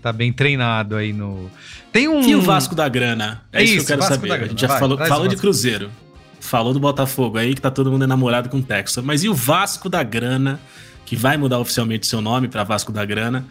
tá 0.00 0.12
bem 0.12 0.32
treinado 0.32 0.94
aí 0.94 1.12
no. 1.12 1.50
Tem 1.90 2.06
um. 2.06 2.22
E 2.22 2.36
o 2.36 2.40
Vasco 2.40 2.72
da 2.72 2.88
Grana? 2.88 3.42
É 3.52 3.64
isso, 3.64 3.74
isso 3.74 3.86
que 3.86 3.92
eu 3.92 3.96
quero 3.98 4.08
Vasco 4.08 4.28
saber. 4.28 4.44
A 4.44 4.46
gente 4.46 4.60
já 4.60 4.68
Vai, 4.68 4.78
falou, 4.78 4.96
falou 4.96 5.26
de 5.26 5.34
Cruzeiro. 5.34 5.90
Falou 6.38 6.72
do 6.72 6.78
Botafogo 6.78 7.36
aí, 7.36 7.52
que 7.52 7.60
tá 7.60 7.72
todo 7.72 7.90
mundo 7.90 8.04
enamorado 8.04 8.48
com 8.48 8.58
o 8.58 8.62
Texas. 8.62 9.02
Mas 9.04 9.24
e 9.24 9.28
o 9.28 9.34
Vasco 9.34 9.88
da 9.88 10.04
Grana, 10.04 10.60
que 11.04 11.16
vai 11.16 11.36
mudar 11.36 11.58
oficialmente 11.58 12.06
seu 12.06 12.20
nome 12.20 12.46
para 12.46 12.62
Vasco 12.62 12.92
da 12.92 13.04
Grana? 13.04 13.44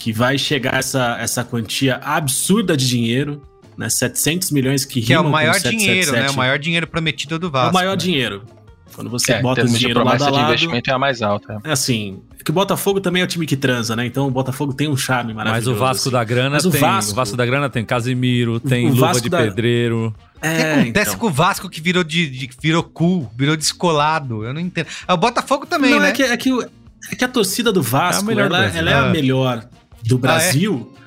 que 0.00 0.12
vai 0.12 0.38
chegar 0.38 0.76
essa, 0.76 1.18
essa 1.20 1.44
quantia 1.44 2.00
absurda 2.02 2.74
de 2.74 2.88
dinheiro, 2.88 3.42
né? 3.80 3.88
700 3.88 4.50
milhões 4.50 4.84
que, 4.84 5.00
que 5.00 5.12
é 5.12 5.18
o 5.18 5.28
maior 5.28 5.58
dinheiro, 5.58 6.12
né? 6.12 6.30
O 6.30 6.34
maior 6.34 6.58
dinheiro 6.58 6.86
prometido 6.86 7.38
do 7.38 7.50
Vasco. 7.50 7.68
É 7.68 7.70
o 7.70 7.74
maior 7.74 7.92
né? 7.92 7.96
dinheiro. 7.96 8.42
Quando 8.94 9.08
você 9.08 9.32
é, 9.32 9.40
bota 9.40 9.62
o 9.62 9.68
dinheiro 9.68 10.04
lado 10.04 10.22
a 10.22 10.28
lado, 10.28 10.36
de 10.36 10.44
investimento 10.48 10.90
é 10.90 10.92
a 10.92 10.98
mais 10.98 11.22
alta. 11.22 11.58
É 11.64 11.72
assim, 11.72 12.20
é 12.38 12.44
que 12.44 12.50
o 12.50 12.52
Botafogo 12.54 13.00
também 13.00 13.22
é 13.22 13.24
o 13.24 13.28
time 13.28 13.46
que 13.46 13.56
transa, 13.56 13.96
né? 13.96 14.04
Então 14.04 14.26
o 14.26 14.30
Botafogo 14.30 14.74
tem 14.74 14.88
um 14.88 14.96
charme 14.96 15.32
maravilhoso. 15.32 15.70
Mas 15.70 15.76
o 15.76 15.80
Vasco 15.80 16.08
assim. 16.08 16.10
da 16.10 16.24
Grana 16.24 16.50
Mas 16.50 16.62
tem, 16.64 16.70
o 16.70 16.80
Vasco, 16.80 17.12
o 17.12 17.14
Vasco 17.14 17.36
da 17.36 17.46
Grana 17.46 17.70
tem 17.70 17.84
Casimiro, 17.84 18.60
tem 18.60 18.86
o 18.86 18.90
Luva 18.90 19.06
Vasco 19.06 19.22
de 19.22 19.30
da... 19.30 19.38
Pedreiro. 19.38 20.14
É, 20.42 20.48
o 20.48 20.56
que 20.56 20.80
acontece 20.80 21.10
então. 21.10 21.20
com 21.20 21.26
o 21.26 21.30
Vasco 21.30 21.68
que 21.70 21.80
virou 21.80 22.02
de, 22.02 22.28
de, 22.28 22.50
virou 22.60 22.82
cool, 22.82 23.30
virou 23.36 23.56
descolado? 23.56 24.44
Eu 24.44 24.52
não 24.52 24.60
entendo. 24.60 24.86
O 25.08 25.16
Botafogo 25.16 25.66
também, 25.66 25.92
não, 25.92 26.00
né? 26.00 26.10
É 26.10 26.12
que, 26.12 26.22
é, 26.22 26.36
que, 26.36 26.50
é 27.10 27.14
que 27.14 27.24
a 27.24 27.28
torcida 27.28 27.72
do 27.72 27.82
Vasco, 27.82 28.30
é 28.30 28.34
ela, 28.34 28.66
ela, 28.66 28.90
é 28.90 28.94
a 28.94 29.06
melhor 29.06 29.66
do 30.02 30.18
Brasil 30.18 30.92
ah, 30.94 30.96
é? 30.96 30.99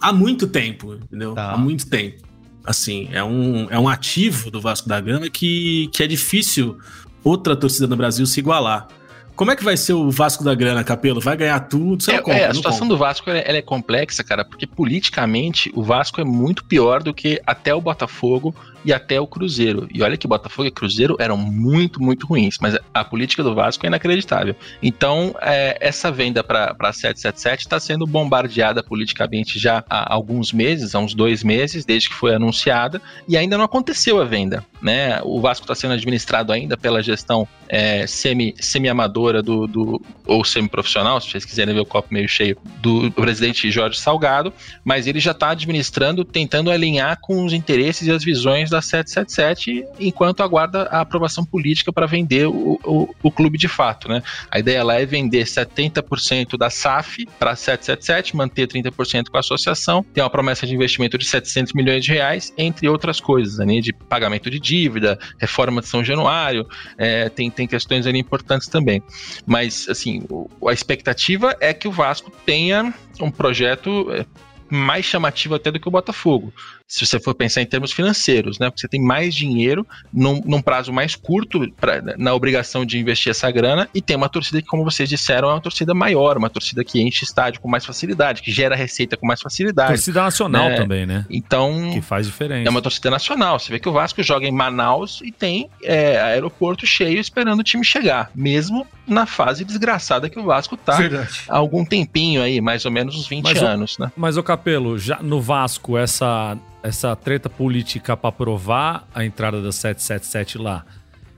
Há 0.00 0.12
muito 0.12 0.46
tempo, 0.46 0.94
entendeu? 0.94 1.34
Tá. 1.34 1.52
Há 1.52 1.56
muito 1.56 1.88
tempo. 1.88 2.22
Assim, 2.64 3.08
é 3.12 3.22
um, 3.22 3.68
é 3.70 3.78
um 3.78 3.88
ativo 3.88 4.50
do 4.50 4.60
Vasco 4.60 4.88
da 4.88 5.00
Gama 5.00 5.30
que, 5.30 5.88
que 5.92 6.02
é 6.02 6.06
difícil 6.06 6.78
outra 7.22 7.54
torcida 7.54 7.86
no 7.86 7.96
Brasil 7.96 8.26
se 8.26 8.40
igualar. 8.40 8.88
Como 9.36 9.50
é 9.50 9.56
que 9.56 9.62
vai 9.62 9.76
ser 9.76 9.92
o 9.92 10.10
Vasco 10.10 10.42
da 10.42 10.54
Grana, 10.54 10.82
Capelo? 10.82 11.20
Vai 11.20 11.36
ganhar 11.36 11.60
tudo? 11.60 12.02
Você 12.02 12.12
é, 12.12 12.18
compra, 12.22 12.38
é, 12.38 12.46
a 12.46 12.54
situação 12.54 12.80
compra. 12.80 12.94
do 12.94 12.98
Vasco 12.98 13.28
ela, 13.28 13.38
ela 13.40 13.58
é 13.58 13.62
complexa, 13.62 14.24
cara, 14.24 14.46
porque 14.46 14.66
politicamente 14.66 15.70
o 15.74 15.82
Vasco 15.82 16.18
é 16.22 16.24
muito 16.24 16.64
pior 16.64 17.02
do 17.02 17.12
que 17.12 17.38
até 17.46 17.74
o 17.74 17.80
Botafogo 17.80 18.54
e 18.82 18.92
até 18.94 19.20
o 19.20 19.26
Cruzeiro. 19.26 19.88
E 19.92 20.02
olha 20.02 20.16
que 20.16 20.26
Botafogo 20.26 20.68
e 20.68 20.70
Cruzeiro 20.70 21.16
eram 21.18 21.36
muito, 21.36 22.00
muito 22.00 22.26
ruins, 22.26 22.56
mas 22.60 22.78
a 22.94 23.04
política 23.04 23.42
do 23.42 23.54
Vasco 23.54 23.84
é 23.84 23.88
inacreditável. 23.88 24.54
Então, 24.82 25.34
é, 25.42 25.76
essa 25.80 26.10
venda 26.10 26.42
para 26.42 26.70
777 26.92 27.60
está 27.60 27.78
sendo 27.78 28.06
bombardeada 28.06 28.82
politicamente 28.82 29.58
já 29.58 29.84
há 29.90 30.14
alguns 30.14 30.52
meses, 30.52 30.94
há 30.94 30.98
uns 30.98 31.14
dois 31.14 31.42
meses, 31.42 31.84
desde 31.84 32.08
que 32.08 32.14
foi 32.14 32.34
anunciada, 32.34 33.02
e 33.28 33.36
ainda 33.36 33.58
não 33.58 33.64
aconteceu 33.64 34.20
a 34.20 34.24
venda. 34.24 34.64
Né? 34.80 35.20
O 35.22 35.40
Vasco 35.40 35.64
está 35.64 35.74
sendo 35.74 35.94
administrado 35.94 36.52
ainda 36.52 36.76
pela 36.76 37.02
gestão 37.02 37.48
é, 37.68 38.06
semi, 38.06 38.54
semi-amadora 38.60 39.42
do, 39.42 39.66
do, 39.66 40.02
ou 40.26 40.44
semi-profissional, 40.44 41.20
se 41.20 41.30
vocês 41.30 41.44
quiserem 41.44 41.74
ver 41.74 41.80
o 41.80 41.86
copo 41.86 42.08
meio 42.12 42.28
cheio, 42.28 42.56
do 42.80 43.10
presidente 43.10 43.70
Jorge 43.70 43.98
Salgado, 43.98 44.52
mas 44.84 45.06
ele 45.06 45.20
já 45.20 45.32
está 45.32 45.50
administrando, 45.50 46.24
tentando 46.24 46.70
alinhar 46.70 47.18
com 47.20 47.44
os 47.44 47.52
interesses 47.52 48.06
e 48.06 48.10
as 48.10 48.22
visões 48.22 48.70
da 48.70 48.80
777 48.80 49.84
enquanto 49.98 50.42
aguarda 50.42 50.82
a 50.84 51.00
aprovação 51.00 51.44
política 51.44 51.92
para 51.92 52.06
vender 52.06 52.46
o, 52.46 52.78
o, 52.84 53.14
o, 53.22 53.30
clube 53.30 53.58
de 53.58 53.68
fato, 53.68 54.08
né? 54.08 54.22
A 54.50 54.58
ideia 54.58 54.82
lá 54.84 55.00
é 55.00 55.06
vender 55.06 55.44
70% 55.44 56.56
da 56.56 56.70
SAF 56.70 57.26
para 57.38 57.56
777, 57.56 58.36
manter 58.36 58.68
30% 58.68 59.28
com 59.30 59.36
a 59.36 59.40
associação, 59.40 60.04
tem 60.14 60.22
uma 60.22 60.30
promessa 60.30 60.66
de 60.66 60.74
investimento 60.74 61.18
de 61.18 61.24
700 61.24 61.72
milhões 61.72 62.04
de 62.04 62.12
reais, 62.12 62.52
entre 62.56 62.88
outras 62.88 63.20
coisas, 63.20 63.58
né? 63.58 63.80
de 63.80 63.92
pagamento 63.92 64.50
de 64.50 64.58
dívida, 64.66 65.18
reforma 65.38 65.80
de 65.80 65.88
São 65.88 66.02
Januário, 66.02 66.66
é, 66.98 67.28
tem, 67.28 67.50
tem 67.50 67.66
questões 67.66 68.06
ali 68.06 68.18
importantes 68.18 68.68
também. 68.68 69.02
Mas, 69.46 69.88
assim, 69.88 70.22
o, 70.28 70.68
a 70.68 70.72
expectativa 70.72 71.56
é 71.60 71.72
que 71.72 71.86
o 71.86 71.92
Vasco 71.92 72.30
tenha 72.44 72.92
um 73.20 73.30
projeto 73.30 74.12
é, 74.12 74.26
mais 74.68 75.04
chamativo 75.04 75.54
até 75.54 75.70
do 75.70 75.78
que 75.78 75.88
o 75.88 75.90
Botafogo 75.90 76.52
se 76.88 77.04
você 77.04 77.18
for 77.18 77.34
pensar 77.34 77.62
em 77.62 77.66
termos 77.66 77.92
financeiros, 77.92 78.58
né? 78.58 78.70
Porque 78.70 78.80
você 78.80 78.88
tem 78.88 79.00
mais 79.00 79.34
dinheiro 79.34 79.86
num, 80.12 80.40
num 80.44 80.62
prazo 80.62 80.92
mais 80.92 81.16
curto 81.16 81.68
pra, 81.72 82.00
na 82.16 82.32
obrigação 82.32 82.86
de 82.86 82.98
investir 82.98 83.30
essa 83.30 83.50
grana 83.50 83.88
e 83.92 84.00
tem 84.00 84.16
uma 84.16 84.28
torcida 84.28 84.62
que, 84.62 84.68
como 84.68 84.84
vocês 84.84 85.08
disseram, 85.08 85.50
é 85.50 85.54
uma 85.54 85.60
torcida 85.60 85.92
maior, 85.94 86.36
uma 86.36 86.48
torcida 86.48 86.84
que 86.84 87.00
enche 87.00 87.24
estádio 87.24 87.60
com 87.60 87.68
mais 87.68 87.84
facilidade, 87.84 88.40
que 88.40 88.52
gera 88.52 88.76
receita 88.76 89.16
com 89.16 89.26
mais 89.26 89.40
facilidade. 89.40 89.88
Torcida 89.88 90.22
nacional 90.22 90.68
né? 90.68 90.76
também, 90.76 91.06
né? 91.06 91.26
Então. 91.28 91.90
Que 91.92 92.00
faz 92.00 92.26
diferença. 92.26 92.68
É 92.68 92.70
uma 92.70 92.82
torcida 92.82 93.10
nacional. 93.10 93.58
Você 93.58 93.72
vê 93.72 93.80
que 93.80 93.88
o 93.88 93.92
Vasco 93.92 94.22
joga 94.22 94.46
em 94.46 94.52
Manaus 94.52 95.20
e 95.24 95.32
tem 95.32 95.68
é, 95.82 96.20
aeroporto 96.20 96.86
cheio 96.86 97.18
esperando 97.18 97.60
o 97.60 97.64
time 97.64 97.84
chegar, 97.84 98.30
mesmo 98.34 98.86
na 99.06 99.26
fase 99.26 99.64
desgraçada 99.64 100.28
que 100.28 100.38
o 100.38 100.44
Vasco 100.44 100.76
tá 100.76 100.96
Verdade. 100.96 101.42
há 101.48 101.56
algum 101.56 101.84
tempinho 101.84 102.42
aí, 102.42 102.60
mais 102.60 102.84
ou 102.84 102.90
menos 102.90 103.14
uns 103.14 103.26
20 103.26 103.44
mas 103.44 103.62
anos, 103.62 103.96
o, 103.96 104.02
né? 104.02 104.12
Mas 104.16 104.36
o 104.36 104.42
Capelo, 104.42 104.98
já 104.98 105.18
no 105.22 105.40
Vasco, 105.40 105.96
essa 105.96 106.56
essa 106.82 107.14
treta 107.16 107.48
política 107.48 108.16
para 108.16 108.28
aprovar 108.28 109.06
a 109.14 109.24
entrada 109.24 109.60
da 109.60 109.72
777 109.72 110.58
lá, 110.58 110.84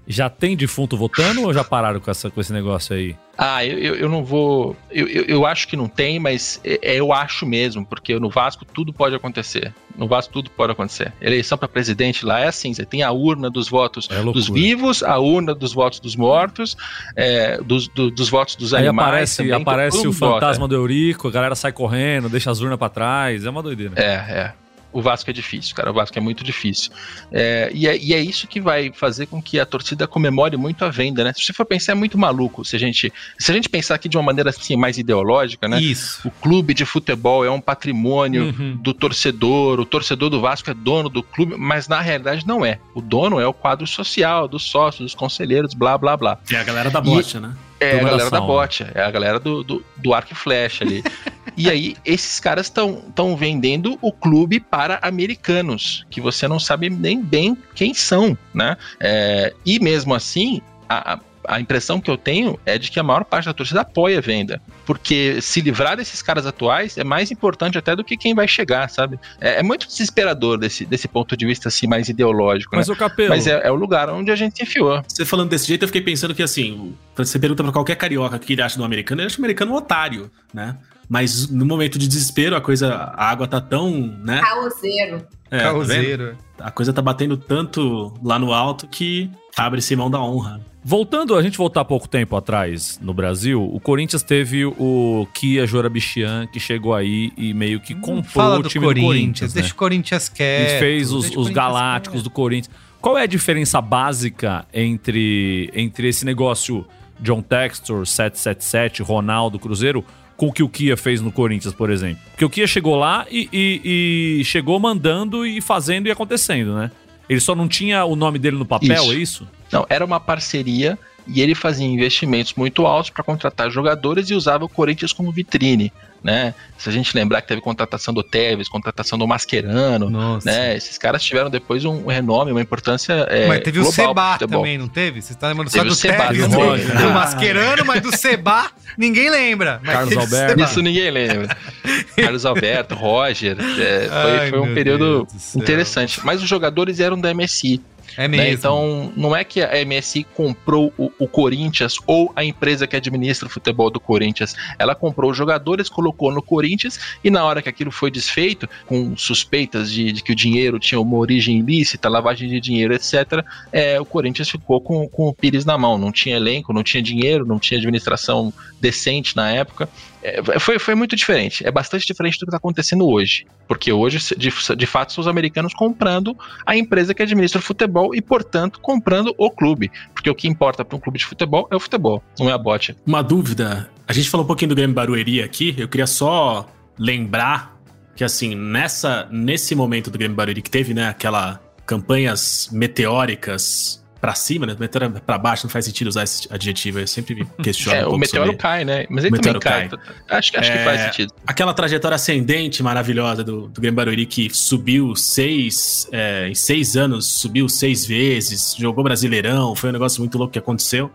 já 0.08 0.30
tem 0.30 0.56
defunto 0.56 0.96
votando 0.96 1.42
ou 1.42 1.52
já 1.52 1.62
pararam 1.62 2.00
com, 2.00 2.10
essa, 2.10 2.30
com 2.30 2.40
esse 2.40 2.50
negócio 2.50 2.96
aí? 2.96 3.14
Ah, 3.36 3.64
eu, 3.64 3.94
eu 3.94 4.08
não 4.08 4.24
vou. 4.24 4.74
Eu, 4.90 5.06
eu, 5.06 5.24
eu, 5.24 5.46
acho 5.46 5.68
que 5.68 5.76
não 5.76 5.86
tem, 5.86 6.18
mas 6.18 6.58
é, 6.64 6.94
é, 6.94 6.96
eu 6.98 7.12
acho 7.12 7.44
mesmo, 7.44 7.84
porque 7.84 8.18
no 8.18 8.30
Vasco 8.30 8.64
tudo 8.64 8.92
pode 8.92 9.14
acontecer. 9.14 9.72
No 9.96 10.08
Vasco 10.08 10.32
tudo 10.32 10.50
pode 10.50 10.72
acontecer. 10.72 11.12
Eleição 11.20 11.58
para 11.58 11.68
presidente 11.68 12.24
lá 12.24 12.40
é 12.40 12.48
assim: 12.48 12.72
você 12.72 12.86
tem 12.86 13.02
a 13.02 13.12
urna 13.12 13.50
dos 13.50 13.68
votos 13.68 14.08
é 14.10 14.20
dos 14.22 14.48
vivos, 14.48 15.02
a 15.02 15.18
urna 15.18 15.54
dos 15.54 15.74
votos 15.74 16.00
dos 16.00 16.16
mortos, 16.16 16.74
é, 17.14 17.58
dos, 17.58 17.86
do, 17.88 18.10
dos 18.10 18.30
votos 18.30 18.56
dos 18.56 18.72
Aí 18.72 18.88
animais. 18.88 19.08
Aparece, 19.08 19.36
também, 19.36 19.62
aparece 19.62 20.08
o 20.08 20.12
fantasma 20.12 20.62
vota. 20.62 20.68
do 20.68 20.74
Eurico, 20.74 21.28
a 21.28 21.30
galera 21.30 21.54
sai 21.54 21.70
correndo, 21.70 22.30
deixa 22.30 22.50
as 22.50 22.60
urnas 22.60 22.78
para 22.78 22.88
trás. 22.88 23.44
É 23.44 23.50
uma 23.50 23.62
doideira. 23.62 23.92
É, 23.94 24.14
é 24.14 24.67
o 24.92 25.02
Vasco 25.02 25.28
é 25.30 25.32
difícil, 25.32 25.74
cara. 25.74 25.90
O 25.90 25.94
Vasco 25.94 26.18
é 26.18 26.20
muito 26.20 26.42
difícil. 26.42 26.90
É, 27.30 27.70
e, 27.72 27.86
é, 27.86 27.96
e, 27.96 28.14
é, 28.14 28.20
isso 28.20 28.46
que 28.46 28.60
vai 28.60 28.90
fazer 28.92 29.26
com 29.26 29.40
que 29.40 29.60
a 29.60 29.66
torcida 29.66 30.06
comemore 30.06 30.56
muito 30.56 30.84
a 30.84 30.88
venda, 30.88 31.22
né? 31.22 31.32
Se 31.36 31.44
você 31.44 31.52
for 31.52 31.64
pensar, 31.64 31.92
é 31.92 31.94
muito 31.94 32.16
maluco. 32.16 32.64
Se 32.64 32.76
a 32.76 32.78
gente, 32.78 33.12
se 33.38 33.50
a 33.50 33.54
gente 33.54 33.68
pensar 33.68 33.96
aqui 33.96 34.08
de 34.08 34.16
uma 34.16 34.22
maneira 34.22 34.50
assim, 34.50 34.76
mais 34.76 34.98
ideológica, 34.98 35.68
né? 35.68 35.80
Isso. 35.80 36.26
O 36.26 36.30
clube 36.30 36.72
de 36.72 36.84
futebol 36.84 37.44
é 37.44 37.50
um 37.50 37.60
patrimônio 37.60 38.44
uhum. 38.44 38.76
do 38.76 38.94
torcedor, 38.94 39.78
o 39.78 39.84
torcedor 39.84 40.30
do 40.30 40.40
Vasco 40.40 40.70
é 40.70 40.74
dono 40.74 41.08
do 41.08 41.22
clube, 41.22 41.54
mas 41.58 41.86
na 41.86 42.00
realidade 42.00 42.46
não 42.46 42.64
é. 42.64 42.78
O 42.94 43.02
dono 43.02 43.38
é 43.40 43.46
o 43.46 43.52
quadro 43.52 43.86
social, 43.86 44.48
dos 44.48 44.62
sócios, 44.64 45.04
dos 45.04 45.14
conselheiros, 45.14 45.74
blá, 45.74 45.98
blá, 45.98 46.16
blá. 46.16 46.38
É 46.50 46.56
a 46.56 46.64
galera 46.64 46.90
da 46.90 47.00
bote, 47.00 47.38
né? 47.38 47.54
É 47.80 48.00
a 48.00 48.02
galera 48.02 48.30
da 48.30 48.40
bote, 48.40 48.86
é 48.92 49.02
a 49.02 49.10
galera 49.10 49.38
do, 49.38 49.62
do, 49.62 49.84
do 49.96 50.12
arco 50.12 50.32
e 50.32 50.34
flecha 50.34 50.82
ali. 50.82 51.02
E 51.58 51.68
aí, 51.68 51.96
esses 52.04 52.38
caras 52.38 52.66
estão 52.66 53.36
vendendo 53.36 53.98
o 54.00 54.12
clube 54.12 54.60
para 54.60 55.00
americanos, 55.02 56.06
que 56.08 56.20
você 56.20 56.46
não 56.46 56.60
sabe 56.60 56.88
nem 56.88 57.20
bem 57.20 57.58
quem 57.74 57.92
são, 57.92 58.38
né? 58.54 58.76
É, 59.00 59.52
e 59.66 59.80
mesmo 59.80 60.14
assim, 60.14 60.62
a, 60.88 61.18
a 61.48 61.58
impressão 61.58 62.00
que 62.00 62.10
eu 62.10 62.16
tenho 62.16 62.60
é 62.66 62.78
de 62.78 62.90
que 62.90 63.00
a 63.00 63.02
maior 63.02 63.24
parte 63.24 63.46
da 63.46 63.54
torcida 63.54 63.80
apoia 63.80 64.18
a 64.18 64.20
venda. 64.20 64.60
Porque 64.84 65.40
se 65.40 65.60
livrar 65.60 65.96
desses 65.96 66.20
caras 66.20 66.46
atuais 66.46 66.98
é 66.98 67.02
mais 67.02 67.30
importante 67.30 67.78
até 67.78 67.96
do 67.96 68.04
que 68.04 68.16
quem 68.16 68.34
vai 68.34 68.46
chegar, 68.46 68.88
sabe? 68.90 69.18
É, 69.40 69.60
é 69.60 69.62
muito 69.62 69.86
desesperador 69.86 70.58
desse, 70.58 70.84
desse 70.84 71.08
ponto 71.08 71.36
de 71.36 71.46
vista 71.46 71.68
assim, 71.68 71.86
mais 71.86 72.08
ideológico. 72.08 72.76
Mas, 72.76 72.86
né? 72.86 72.94
o 72.94 72.96
Capelo... 72.96 73.30
Mas 73.30 73.46
é, 73.46 73.66
é, 73.66 73.70
o 73.70 73.74
lugar 73.74 74.10
onde 74.10 74.30
a 74.30 74.36
gente 74.36 74.62
enfiou. 74.62 75.02
Você 75.08 75.24
falando 75.24 75.48
desse 75.48 75.66
jeito, 75.66 75.82
eu 75.82 75.88
fiquei 75.88 76.02
pensando 76.02 76.34
que 76.34 76.42
assim, 76.42 76.94
você 77.16 77.38
pergunta 77.38 77.62
pra 77.62 77.72
qualquer 77.72 77.96
carioca 77.96 78.36
o 78.36 78.38
que 78.38 78.52
ele 78.52 78.62
acha 78.62 78.76
do 78.76 78.84
americano, 78.84 79.22
ele 79.22 79.26
acha 79.26 79.38
o 79.38 79.40
americano 79.40 79.72
um 79.72 79.76
otário, 79.76 80.30
né? 80.52 80.76
Mas 81.08 81.48
no 81.48 81.64
momento 81.64 81.98
de 81.98 82.06
desespero, 82.06 82.54
a 82.54 82.60
coisa, 82.60 82.94
a 82.94 83.30
água 83.30 83.48
tá 83.48 83.60
tão, 83.60 83.90
né? 84.22 84.40
Caoseiro. 84.40 85.26
É. 85.50 85.62
Tá 85.62 86.66
a 86.66 86.70
coisa 86.70 86.92
tá 86.92 87.00
batendo 87.00 87.36
tanto 87.36 88.12
lá 88.22 88.38
no 88.38 88.52
alto 88.52 88.86
que 88.86 89.30
abre-se 89.56 89.96
mão 89.96 90.10
da 90.10 90.20
honra. 90.20 90.60
Voltando, 90.84 91.34
a 91.34 91.42
gente 91.42 91.58
voltar 91.58 91.84
pouco 91.84 92.08
tempo 92.08 92.36
atrás 92.36 92.98
no 93.02 93.12
Brasil, 93.12 93.62
o 93.62 93.80
Corinthians 93.80 94.22
teve 94.22 94.64
o 94.64 95.26
Kia 95.34 95.66
Jorabichian, 95.66 96.46
que 96.46 96.60
chegou 96.60 96.94
aí 96.94 97.32
e 97.36 97.52
meio 97.52 97.80
que 97.80 97.94
comprou 97.94 98.24
Fala 98.24 98.58
o 98.58 98.62
time 98.62 98.86
do 98.86 98.86
Corinthians. 98.86 99.04
Do 99.04 99.06
Corinthians 99.06 99.54
né? 99.54 99.60
Deixa 99.60 99.74
o 99.74 99.76
Corinthians 99.76 100.28
quieto. 100.28 100.76
E 100.76 100.78
fez 100.78 101.12
os, 101.12 101.30
os 101.36 101.48
galácticos 101.50 102.22
do 102.22 102.30
Corinthians. 102.30 102.74
Qual 103.00 103.18
é 103.18 103.22
a 103.22 103.26
diferença 103.26 103.80
básica 103.80 104.66
entre, 104.72 105.70
entre 105.74 106.08
esse 106.08 106.24
negócio 106.24 106.86
John 107.20 107.42
Textor, 107.42 108.06
777, 108.06 109.02
Ronaldo, 109.02 109.58
Cruzeiro, 109.58 110.04
com 110.38 110.46
o 110.46 110.52
que 110.52 110.62
o 110.62 110.68
Kia 110.68 110.96
fez 110.96 111.20
no 111.20 111.32
Corinthians, 111.32 111.74
por 111.74 111.90
exemplo? 111.90 112.22
Porque 112.30 112.44
o 112.44 112.48
Kia 112.48 112.66
chegou 112.66 112.94
lá 112.94 113.26
e, 113.28 113.48
e, 113.52 114.38
e 114.40 114.44
chegou 114.44 114.78
mandando 114.78 115.44
e 115.44 115.60
fazendo 115.60 116.06
e 116.06 116.12
acontecendo, 116.12 116.76
né? 116.76 116.92
Ele 117.28 117.40
só 117.40 117.56
não 117.56 117.66
tinha 117.66 118.04
o 118.04 118.14
nome 118.14 118.38
dele 118.38 118.56
no 118.56 118.64
papel, 118.64 119.02
isso. 119.02 119.12
é 119.12 119.16
isso? 119.16 119.48
Não, 119.72 119.84
era 119.88 120.04
uma 120.04 120.20
parceria 120.20 120.96
e 121.26 121.40
ele 121.40 121.56
fazia 121.56 121.84
investimentos 121.84 122.54
muito 122.54 122.86
altos 122.86 123.10
para 123.10 123.24
contratar 123.24 123.68
jogadores 123.68 124.30
e 124.30 124.34
usava 124.34 124.64
o 124.64 124.68
Corinthians 124.68 125.12
como 125.12 125.32
vitrine 125.32 125.92
né? 126.22 126.54
Se 126.76 126.88
a 126.88 126.92
gente 126.92 127.14
lembrar 127.16 127.42
que 127.42 127.48
teve 127.48 127.60
contratação 127.60 128.12
do 128.12 128.22
Tevez, 128.22 128.68
contratação 128.68 129.18
do 129.18 129.26
Mascherano, 129.26 130.10
Nossa. 130.10 130.50
né? 130.50 130.76
Esses 130.76 130.98
caras 130.98 131.22
tiveram 131.22 131.50
depois 131.50 131.84
um 131.84 132.06
renome, 132.06 132.50
uma 132.52 132.60
importância 132.60 133.12
é, 133.28 133.46
Mas 133.46 133.60
teve 133.60 133.80
o 133.80 133.84
Seba 133.84 134.38
também, 134.38 134.78
não 134.78 134.88
teve? 134.88 135.22
Você 135.22 135.34
tá 135.34 135.48
lembrando 135.48 135.70
teve 135.70 135.84
só 135.84 135.88
do 135.88 135.94
Seba, 135.94 136.28
Tevez, 136.28 136.48
do, 136.48 137.02
do 137.02 137.10
Mascherano, 137.10 137.84
mas 137.84 138.02
do 138.02 138.16
Seba 138.16 138.70
ninguém 138.96 139.30
lembra. 139.30 139.80
Carlos 139.84 140.16
Alberto. 140.16 140.60
Isso 140.62 140.82
ninguém 140.82 141.10
lembra. 141.10 141.56
Carlos 142.16 142.44
Alberto, 142.44 142.94
Roger, 142.94 143.56
é, 143.60 144.08
foi, 144.08 144.38
Ai, 144.38 144.50
foi 144.50 144.60
um 144.60 144.74
período 144.74 145.26
interessante. 145.54 146.20
Mas 146.24 146.42
os 146.42 146.48
jogadores 146.48 147.00
eram 147.00 147.18
da 147.18 147.32
MSI. 147.32 147.80
É 148.18 148.26
né? 148.26 148.28
mesmo. 148.28 148.44
Né? 148.44 148.50
Então, 148.50 149.12
não 149.16 149.34
é 149.34 149.44
que 149.44 149.62
a 149.62 149.70
MSI 149.86 150.24
comprou 150.34 150.92
o, 150.98 151.12
o, 151.20 151.28
Corinthians 151.28 151.98
ou 152.04 152.32
a 152.34 152.44
empresa 152.44 152.84
que 152.84 152.96
administra 152.96 153.46
o 153.46 153.50
futebol 153.50 153.90
do 153.90 154.00
Corinthians. 154.00 154.56
Ela 154.76 154.92
comprou 154.92 155.30
os 155.30 155.36
jogadores, 155.36 155.88
colocou 155.88 156.32
no 156.32 156.42
Corinthians 156.42 156.98
e 157.22 157.30
na 157.30 157.44
hora 157.44 157.62
que 157.62 157.68
aquilo 157.68 157.92
foi 157.92 158.10
desfeito, 158.10 158.68
com 158.86 159.16
suspeitas 159.16 159.92
de, 159.92 160.10
de 160.10 160.20
que 160.20 160.32
o 160.32 160.34
dinheiro 160.34 160.80
tinha 160.80 161.00
uma 161.00 161.16
origem 161.16 161.58
ilícita, 161.58 162.08
lavagem 162.08 162.48
de 162.48 162.58
dinheiro, 162.58 162.92
etc., 162.92 163.44
é, 163.70 164.00
o 164.00 164.04
Corinthians 164.04 164.50
ficou 164.50 164.80
com, 164.80 165.08
com 165.08 165.28
o 165.28 165.34
Pires 165.34 165.64
na 165.64 165.78
mão. 165.78 165.96
Não 165.96 166.10
tinha 166.10 166.34
elenco, 166.34 166.72
não 166.72 166.82
tinha 166.82 167.00
dinheiro, 167.00 167.46
não 167.46 167.60
tinha 167.60 167.78
administração 167.78 168.52
decente 168.80 169.36
na 169.36 169.52
época. 169.52 169.88
É, 170.22 170.58
foi, 170.58 170.78
foi 170.78 170.94
muito 170.94 171.14
diferente. 171.14 171.66
É 171.66 171.70
bastante 171.70 172.06
diferente 172.06 172.34
do 172.34 172.40
que 172.40 172.44
está 172.46 172.56
acontecendo 172.56 173.06
hoje. 173.06 173.46
Porque 173.66 173.92
hoje, 173.92 174.18
de, 174.36 174.50
de 174.76 174.86
fato, 174.86 175.12
são 175.12 175.22
os 175.22 175.28
americanos 175.28 175.72
comprando 175.74 176.36
a 176.66 176.76
empresa 176.76 177.14
que 177.14 177.22
administra 177.22 177.60
o 177.60 177.62
futebol 177.62 178.14
e, 178.14 178.20
portanto, 178.20 178.80
comprando 178.80 179.34
o 179.38 179.50
clube. 179.50 179.90
Porque 180.12 180.28
o 180.28 180.34
que 180.34 180.48
importa 180.48 180.84
para 180.84 180.96
um 180.96 181.00
clube 181.00 181.18
de 181.18 181.24
futebol 181.24 181.68
é 181.70 181.76
o 181.76 181.80
futebol, 181.80 182.22
não 182.38 182.48
é 182.48 182.52
a 182.52 182.58
bote. 182.58 182.96
Uma 183.06 183.22
dúvida. 183.22 183.90
A 184.06 184.12
gente 184.12 184.28
falou 184.28 184.44
um 184.44 184.46
pouquinho 184.46 184.70
do 184.70 184.74
Grêmio 184.74 184.94
Barueri 184.94 185.42
aqui. 185.42 185.74
Eu 185.78 185.88
queria 185.88 186.06
só 186.06 186.66
lembrar 186.98 187.76
que, 188.16 188.24
assim, 188.24 188.54
nessa, 188.54 189.28
nesse 189.30 189.74
momento 189.74 190.10
do 190.10 190.18
Grêmio 190.18 190.36
Barueri 190.36 190.62
que 190.62 190.70
teve, 190.70 190.94
né, 190.94 191.08
aquela 191.08 191.60
campanhas 191.86 192.68
meteóricas 192.70 194.04
para 194.20 194.34
cima, 194.34 194.66
né? 194.66 194.76
Meteoro 194.78 195.16
é 195.16 195.20
para 195.20 195.38
baixo, 195.38 195.64
não 195.64 195.70
faz 195.70 195.84
sentido 195.84 196.08
usar 196.08 196.24
esse 196.24 196.48
adjetivo. 196.52 196.98
Eu 196.98 197.06
sempre 197.06 197.34
me 197.34 197.46
questiono. 197.62 197.96
É, 197.96 198.06
um 198.06 198.12
o 198.12 198.18
meteoro 198.18 198.46
sobre... 198.46 198.60
cai, 198.60 198.84
né? 198.84 199.06
Mas 199.08 199.24
ele 199.24 199.38
também 199.38 199.60
cai. 199.60 199.88
cai. 199.88 199.98
Acho, 200.28 200.58
acho 200.58 200.70
é, 200.70 200.78
que 200.78 200.84
faz 200.84 201.00
sentido. 201.02 201.34
Aquela 201.46 201.72
trajetória 201.72 202.16
ascendente 202.16 202.82
maravilhosa 202.82 203.44
do, 203.44 203.68
do 203.68 203.80
Grêmio 203.80 203.96
Barueri 203.96 204.26
que 204.26 204.50
subiu 204.54 205.14
seis, 205.14 206.08
é, 206.12 206.48
em 206.48 206.54
seis 206.54 206.96
anos, 206.96 207.26
subiu 207.26 207.68
seis 207.68 208.04
vezes, 208.04 208.74
jogou 208.76 209.04
Brasileirão, 209.04 209.74
foi 209.74 209.90
um 209.90 209.92
negócio 209.92 210.20
muito 210.20 210.36
louco 210.36 210.52
que 210.52 210.58
aconteceu. 210.58 211.10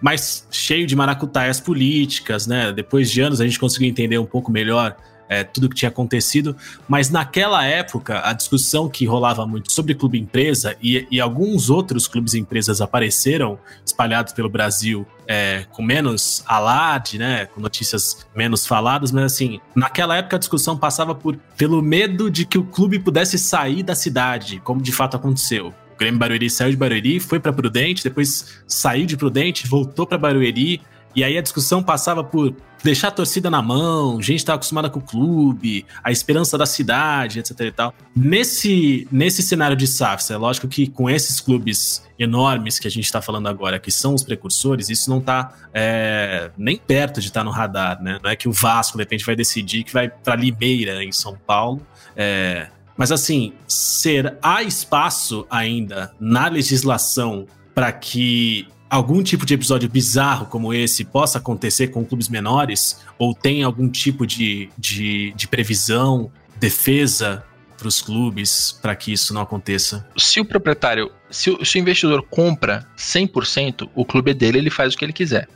Mas 0.00 0.46
cheio 0.50 0.86
de 0.86 0.96
maracutaias 0.96 1.60
políticas, 1.60 2.46
né? 2.46 2.72
Depois 2.72 3.10
de 3.10 3.20
anos 3.20 3.40
a 3.40 3.44
gente 3.44 3.58
conseguiu 3.58 3.88
entender 3.88 4.18
um 4.18 4.26
pouco 4.26 4.50
melhor 4.50 4.96
é, 5.30 5.44
tudo 5.44 5.68
que 5.68 5.76
tinha 5.76 5.88
acontecido, 5.88 6.56
mas 6.88 7.08
naquela 7.08 7.64
época 7.64 8.20
a 8.28 8.32
discussão 8.32 8.88
que 8.88 9.06
rolava 9.06 9.46
muito 9.46 9.70
sobre 9.70 9.94
clube 9.94 10.18
empresa 10.18 10.76
e, 10.82 11.06
e 11.08 11.20
alguns 11.20 11.70
outros 11.70 12.08
clubes 12.08 12.34
empresas 12.34 12.80
apareceram 12.80 13.56
espalhados 13.86 14.32
pelo 14.32 14.48
Brasil 14.48 15.06
é, 15.28 15.64
com 15.70 15.82
menos 15.82 16.42
alarde, 16.44 17.16
né, 17.16 17.46
com 17.46 17.60
notícias 17.60 18.26
menos 18.34 18.66
faladas, 18.66 19.12
mas 19.12 19.24
assim, 19.32 19.60
naquela 19.72 20.16
época 20.16 20.34
a 20.34 20.38
discussão 20.40 20.76
passava 20.76 21.14
por 21.14 21.36
pelo 21.56 21.80
medo 21.80 22.28
de 22.28 22.44
que 22.44 22.58
o 22.58 22.64
clube 22.64 22.98
pudesse 22.98 23.38
sair 23.38 23.84
da 23.84 23.94
cidade, 23.94 24.58
como 24.64 24.82
de 24.82 24.90
fato 24.90 25.16
aconteceu. 25.16 25.68
O 25.94 25.96
Grêmio 25.96 26.18
Barueri 26.18 26.50
saiu 26.50 26.70
de 26.70 26.76
Barueri, 26.76 27.20
foi 27.20 27.38
para 27.38 27.52
Prudente, 27.52 28.02
depois 28.02 28.62
saiu 28.66 29.06
de 29.06 29.16
Prudente, 29.16 29.68
voltou 29.68 30.04
para 30.04 30.18
Barueri, 30.18 30.80
e 31.14 31.22
aí 31.22 31.38
a 31.38 31.42
discussão 31.42 31.82
passava 31.82 32.24
por 32.24 32.52
deixar 32.82 33.08
a 33.08 33.10
torcida 33.10 33.50
na 33.50 33.60
mão, 33.60 34.20
gente 34.22 34.44
tá 34.44 34.54
acostumada 34.54 34.88
com 34.88 34.98
o 34.98 35.02
clube, 35.02 35.84
a 36.02 36.10
esperança 36.10 36.56
da 36.56 36.66
cidade, 36.66 37.40
etc 37.40 37.60
e 37.60 37.72
tal. 37.72 37.94
Nesse, 38.14 39.06
nesse 39.10 39.42
cenário 39.42 39.76
de 39.76 39.86
SAFs, 39.86 40.30
é 40.30 40.36
lógico 40.36 40.68
que 40.68 40.86
com 40.86 41.08
esses 41.08 41.40
clubes 41.40 42.02
enormes 42.18 42.78
que 42.78 42.86
a 42.86 42.90
gente 42.90 43.04
está 43.04 43.20
falando 43.20 43.48
agora, 43.48 43.78
que 43.78 43.90
são 43.90 44.14
os 44.14 44.22
precursores, 44.22 44.88
isso 44.88 45.10
não 45.10 45.20
tá 45.20 45.54
é, 45.72 46.50
nem 46.56 46.76
perto 46.76 47.20
de 47.20 47.28
estar 47.28 47.40
tá 47.40 47.44
no 47.44 47.50
radar, 47.50 48.02
né? 48.02 48.18
Não 48.22 48.30
é 48.30 48.36
que 48.36 48.48
o 48.48 48.52
Vasco, 48.52 48.96
de 48.96 49.04
repente, 49.04 49.24
vai 49.24 49.36
decidir 49.36 49.84
que 49.84 49.92
vai 49.92 50.08
para 50.08 50.36
Limeira, 50.36 51.02
em 51.02 51.12
São 51.12 51.36
Paulo. 51.46 51.86
É, 52.16 52.68
mas 52.96 53.10
assim, 53.10 53.54
ser 53.66 54.36
há 54.42 54.62
espaço 54.62 55.46
ainda 55.50 56.12
na 56.20 56.48
legislação 56.48 57.46
para 57.74 57.90
que 57.92 58.68
algum 58.90 59.22
tipo 59.22 59.46
de 59.46 59.54
episódio 59.54 59.88
bizarro 59.88 60.46
como 60.46 60.74
esse 60.74 61.04
possa 61.04 61.38
acontecer 61.38 61.86
com 61.88 62.04
clubes 62.04 62.28
menores? 62.28 63.00
Ou 63.16 63.32
tem 63.32 63.62
algum 63.62 63.88
tipo 63.88 64.26
de, 64.26 64.68
de, 64.76 65.32
de 65.36 65.46
previsão, 65.46 66.32
defesa 66.58 67.44
para 67.78 67.86
os 67.86 68.02
clubes 68.02 68.76
para 68.82 68.96
que 68.96 69.12
isso 69.12 69.32
não 69.32 69.40
aconteça? 69.40 70.04
Se 70.18 70.40
o 70.40 70.44
proprietário, 70.44 71.10
se 71.30 71.50
o, 71.50 71.64
se 71.64 71.78
o 71.78 71.80
investidor 71.80 72.26
compra 72.28 72.84
100%, 72.98 73.88
o 73.94 74.04
clube 74.04 74.32
é 74.32 74.34
dele, 74.34 74.58
ele 74.58 74.70
faz 74.70 74.92
o 74.92 74.98
que 74.98 75.04
ele 75.04 75.12
quiser. 75.12 75.48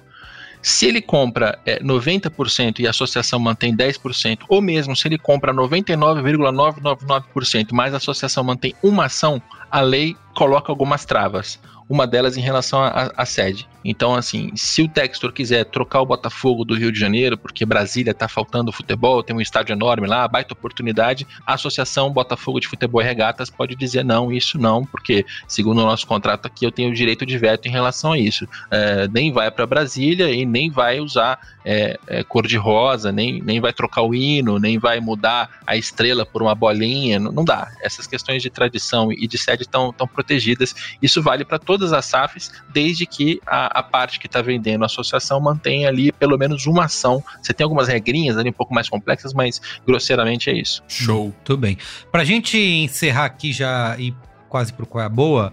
Se 0.62 0.87
ele 0.87 1.03
compra 1.03 1.59
é, 1.66 1.80
90% 1.80 2.78
e 2.78 2.87
a 2.87 2.91
associação 2.91 3.39
mantém 3.39 3.76
10%, 3.76 4.45
ou 4.49 4.62
mesmo 4.62 4.97
se 4.97 5.07
ele 5.07 5.18
compra 5.18 5.53
99,999%, 5.53 7.68
mas 7.72 7.93
a 7.93 7.99
associação 7.99 8.43
mantém 8.43 8.74
uma 8.82 9.05
ação, 9.05 9.43
a 9.70 9.82
lei 9.82 10.16
coloca 10.35 10.72
algumas 10.72 11.05
travas 11.05 11.61
uma 11.89 12.07
delas 12.07 12.37
em 12.37 12.41
relação 12.41 12.80
à 12.82 13.26
sede. 13.26 13.68
Então, 13.85 14.14
assim, 14.14 14.51
se 14.57 14.82
o 14.82 14.89
Textor 14.89 15.30
quiser 15.32 15.64
trocar 15.66 16.01
o 16.01 16.07
Botafogo 16.07 16.64
do 16.64 16.74
Rio 16.74 16.91
de 16.91 16.99
Janeiro, 16.99 17.37
porque 17.37 17.66
Brasília 17.66 18.14
tá 18.14 18.26
faltando 18.26 18.72
futebol, 18.72 19.22
tem 19.22 19.37
um 19.37 19.41
estádio 19.41 19.74
enorme 19.74 20.07
lá, 20.07 20.26
baita 20.26 20.55
oportunidade, 20.55 21.26
a 21.47 21.55
Associação 21.55 22.11
Botafogo 22.11 22.59
de 22.59 22.66
Futebol 22.66 23.03
e 23.03 23.05
Regatas 23.05 23.51
pode 23.51 23.76
dizer 23.76 24.03
não, 24.03 24.32
isso 24.32 24.59
não, 24.59 24.87
porque, 24.87 25.26
segundo 25.47 25.82
o 25.82 25.85
nosso 25.85 26.07
contrato 26.07 26.47
aqui, 26.47 26.64
eu 26.64 26.72
tenho 26.72 26.95
direito 26.95 27.26
de 27.26 27.37
veto 27.37 27.68
em 27.68 27.70
relação 27.70 28.12
a 28.12 28.18
isso. 28.18 28.49
É, 28.70 29.07
nem 29.09 29.30
vai 29.30 29.51
para 29.51 29.66
Brasília 29.66 30.30
e 30.30 30.47
nem 30.47 30.70
vai 30.70 31.01
usar 31.01 31.39
é, 31.64 31.99
é, 32.07 32.22
cor 32.22 32.47
de 32.47 32.57
rosa, 32.57 33.12
nem, 33.12 33.43
nem 33.43 33.61
vai 33.61 33.72
trocar 33.72 34.03
o 34.03 34.14
hino, 34.14 34.59
nem 34.59 34.78
vai 34.78 35.01
mudar 35.01 35.51
a 35.66 35.76
estrela 35.76 36.24
por 36.24 36.43
uma 36.43 36.55
bolinha, 36.55 37.18
não, 37.18 37.32
não 37.32 37.45
dá. 37.45 37.70
Essas 37.82 38.07
questões 38.07 38.43
de 38.43 38.49
tradição 38.49 39.12
e 39.12 39.26
de 39.26 39.37
sede 39.37 39.62
estão 39.62 39.93
protegidas. 40.14 40.74
Isso 41.03 41.22
vale 41.22 41.45
para 41.45 41.59
todas 41.74 41.92
as 41.92 42.06
SAFs, 42.06 42.52
desde 42.72 43.04
que 43.04 43.40
a, 43.44 43.80
a 43.80 43.82
parte 43.82 44.20
que 44.20 44.26
está 44.26 44.40
vendendo 44.40 44.84
a 44.84 44.86
associação 44.86 45.40
mantém 45.40 45.86
ali 45.86 46.12
pelo 46.12 46.38
menos 46.38 46.66
uma 46.66 46.84
ação. 46.84 47.20
Você 47.42 47.52
tem 47.52 47.64
algumas 47.64 47.88
regrinhas 47.88 48.38
ali 48.38 48.50
um 48.50 48.52
pouco 48.52 48.72
mais 48.72 48.88
complexas, 48.88 49.34
mas 49.34 49.60
grosseiramente 49.84 50.48
é 50.50 50.52
isso. 50.52 50.84
Show. 50.86 51.34
Tudo 51.42 51.58
bem. 51.58 51.76
Para 52.12 52.22
a 52.22 52.24
gente 52.24 52.56
encerrar 52.56 53.24
aqui 53.24 53.52
já 53.52 53.96
e 53.98 54.14
quase 54.48 54.72
pro 54.72 54.86
qual 54.86 55.02
é 55.02 55.06
a 55.06 55.08
boa, 55.08 55.52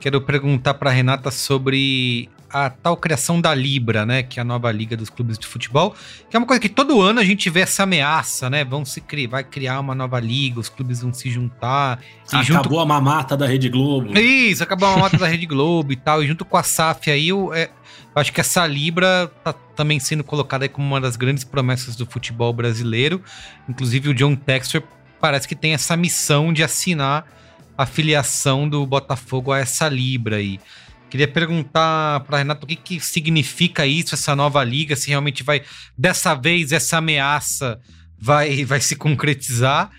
quero 0.00 0.20
perguntar 0.20 0.74
para 0.74 0.90
Renata 0.90 1.30
sobre 1.30 2.28
a 2.52 2.70
tal 2.70 2.96
criação 2.96 3.40
da 3.40 3.54
Libra, 3.54 4.04
né? 4.04 4.22
Que 4.22 4.40
é 4.40 4.42
a 4.42 4.44
nova 4.44 4.70
liga 4.70 4.96
dos 4.96 5.08
clubes 5.08 5.38
de 5.38 5.46
futebol, 5.46 5.94
que 6.28 6.36
é 6.36 6.38
uma 6.38 6.46
coisa 6.46 6.60
que 6.60 6.68
todo 6.68 7.00
ano 7.00 7.20
a 7.20 7.24
gente 7.24 7.48
vê 7.48 7.60
essa 7.60 7.84
ameaça, 7.84 8.50
né? 8.50 8.64
Vão 8.64 8.84
se 8.84 9.00
criar, 9.00 9.30
vai 9.30 9.44
criar 9.44 9.80
uma 9.80 9.94
nova 9.94 10.18
liga, 10.18 10.60
os 10.60 10.68
clubes 10.68 11.00
vão 11.00 11.12
se 11.12 11.30
juntar. 11.30 12.00
acabou 12.26 12.62
junto... 12.62 12.80
a 12.80 12.86
mamata 12.86 13.36
da 13.36 13.46
Rede 13.46 13.68
Globo. 13.68 14.18
Isso, 14.18 14.62
acabou 14.62 14.88
a 14.88 14.92
mamata 14.96 15.16
da 15.16 15.26
Rede 15.28 15.46
Globo 15.46 15.92
e 15.92 15.96
tal. 15.96 16.22
E 16.22 16.26
junto 16.26 16.44
com 16.44 16.56
a 16.56 16.62
SAF 16.62 17.10
aí, 17.10 17.28
eu, 17.28 17.54
é, 17.54 17.70
eu 18.14 18.20
acho 18.20 18.32
que 18.32 18.40
essa 18.40 18.66
Libra 18.66 19.30
tá 19.44 19.52
também 19.52 20.00
sendo 20.00 20.24
colocada 20.24 20.64
aí 20.64 20.68
como 20.68 20.86
uma 20.86 21.00
das 21.00 21.16
grandes 21.16 21.44
promessas 21.44 21.96
do 21.96 22.04
futebol 22.04 22.52
brasileiro. 22.52 23.22
Inclusive 23.68 24.08
o 24.08 24.14
John 24.14 24.34
Textor 24.34 24.82
parece 25.20 25.46
que 25.46 25.54
tem 25.54 25.74
essa 25.74 25.96
missão 25.96 26.52
de 26.52 26.62
assinar 26.62 27.26
a 27.76 27.86
filiação 27.86 28.68
do 28.68 28.84
Botafogo 28.84 29.52
a 29.52 29.58
essa 29.58 29.88
Libra 29.88 30.36
aí. 30.36 30.60
Queria 31.10 31.26
perguntar 31.26 32.20
para 32.20 32.38
Renato 32.38 32.64
o 32.64 32.68
que, 32.68 32.76
que 32.76 33.00
significa 33.00 33.84
isso, 33.84 34.14
essa 34.14 34.36
nova 34.36 34.62
liga, 34.62 34.94
se 34.94 35.08
realmente 35.08 35.42
vai, 35.42 35.62
dessa 35.98 36.34
vez, 36.34 36.70
essa 36.70 36.98
ameaça 36.98 37.80
vai, 38.16 38.64
vai 38.64 38.80
se 38.80 38.94
concretizar. 38.94 39.90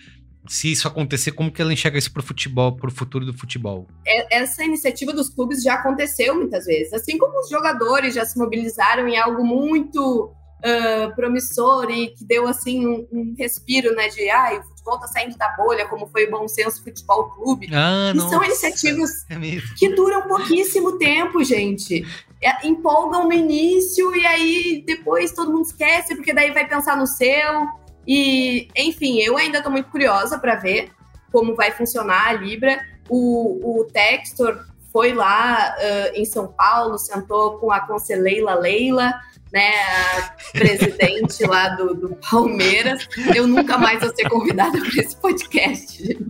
Se 0.48 0.72
isso 0.72 0.88
acontecer, 0.88 1.34
como 1.34 1.52
que 1.52 1.62
ela 1.62 1.72
enxerga 1.72 2.00
isso 2.00 2.12
para 2.12 2.22
o 2.22 2.24
futebol, 2.24 2.76
para 2.76 2.90
o 2.90 2.92
futuro 2.92 3.26
do 3.26 3.34
futebol? 3.34 3.88
É, 4.08 4.40
essa 4.40 4.64
iniciativa 4.64 5.14
dos 5.14 5.30
clubes 5.30 5.62
já 5.62 5.76
aconteceu 5.76 6.34
muitas 6.34 6.66
vezes. 6.66 6.94
Assim 6.94 7.18
como 7.18 7.40
os 7.40 7.50
jogadores 7.50 8.16
já 8.16 8.26
se 8.26 8.40
mobilizaram 8.40 9.08
em 9.08 9.18
algo 9.18 9.46
muito 9.46 10.34
uh, 10.62 11.16
promissor 11.16 11.90
e 11.90 12.10
que 12.10 12.24
deu 12.24 12.48
assim 12.48 12.86
um, 12.86 13.08
um, 13.12 13.36
respiro, 13.38 13.94
né? 13.96 14.08
De 14.08 14.30
ah, 14.30 14.60
o 14.60 14.64
futebol 14.70 15.00
tá 15.00 15.08
saindo 15.08 15.38
da 15.38 15.50
bolha, 15.56 15.88
como 15.88 16.08
foi 16.08 16.26
o 16.26 16.32
Bom 16.32 16.48
Senso 16.48 16.84
Futebol 16.84 17.30
Clube. 17.32 17.70
Ah, 17.74 18.14
e 18.16 18.20
são 18.20 18.44
iniciativas 18.44 19.26
é 19.30 19.36
que 19.78 19.90
duram 19.90 20.28
pouquíssimo 20.28 20.98
tempo, 20.98 21.44
gente. 21.44 22.06
É, 22.42 22.68
empolgam 22.68 23.26
no 23.26 23.34
início 23.34 24.16
e 24.16 24.26
aí 24.26 24.84
depois 24.86 25.32
todo 25.32 25.52
mundo 25.52 25.66
esquece, 25.66 26.16
porque 26.16 26.34
daí 26.34 26.52
vai 26.52 26.68
pensar 26.68 26.98
no 26.98 27.08
seu. 27.08 27.68
E, 28.08 28.68
enfim, 28.76 29.20
eu 29.20 29.38
ainda 29.38 29.58
estou 29.60 29.72
muito 29.72 29.90
curiosa 29.90 30.40
para 30.40 30.56
ver 30.56 30.92
como 31.32 31.56
vai 31.56 31.72
funcionar 31.72 32.28
a 32.28 32.34
Libra. 32.34 32.80
O, 33.10 33.82
o 33.82 33.86
Textor 33.86 34.66
foi 34.92 35.14
lá 35.14 35.76
uh, 35.78 36.20
em 36.20 36.26
São 36.26 36.48
Paulo, 36.48 36.98
sentou 36.98 37.58
com 37.60 37.72
a 37.72 37.80
Conselheira 37.80 38.56
Leila 38.56 39.14
né, 39.52 39.70
a 39.70 40.34
presidente 40.54 41.44
lá 41.44 41.70
do, 41.70 41.94
do, 41.94 42.18
Palmeiras. 42.30 43.08
Eu 43.36 43.48
nunca 43.48 43.78
mais 43.78 44.00
vou 44.00 44.14
ser 44.16 44.30
convidada 44.30 44.80
para 44.80 45.02
esse 45.02 45.16
podcast, 45.16 46.06
gente. 46.06 46.22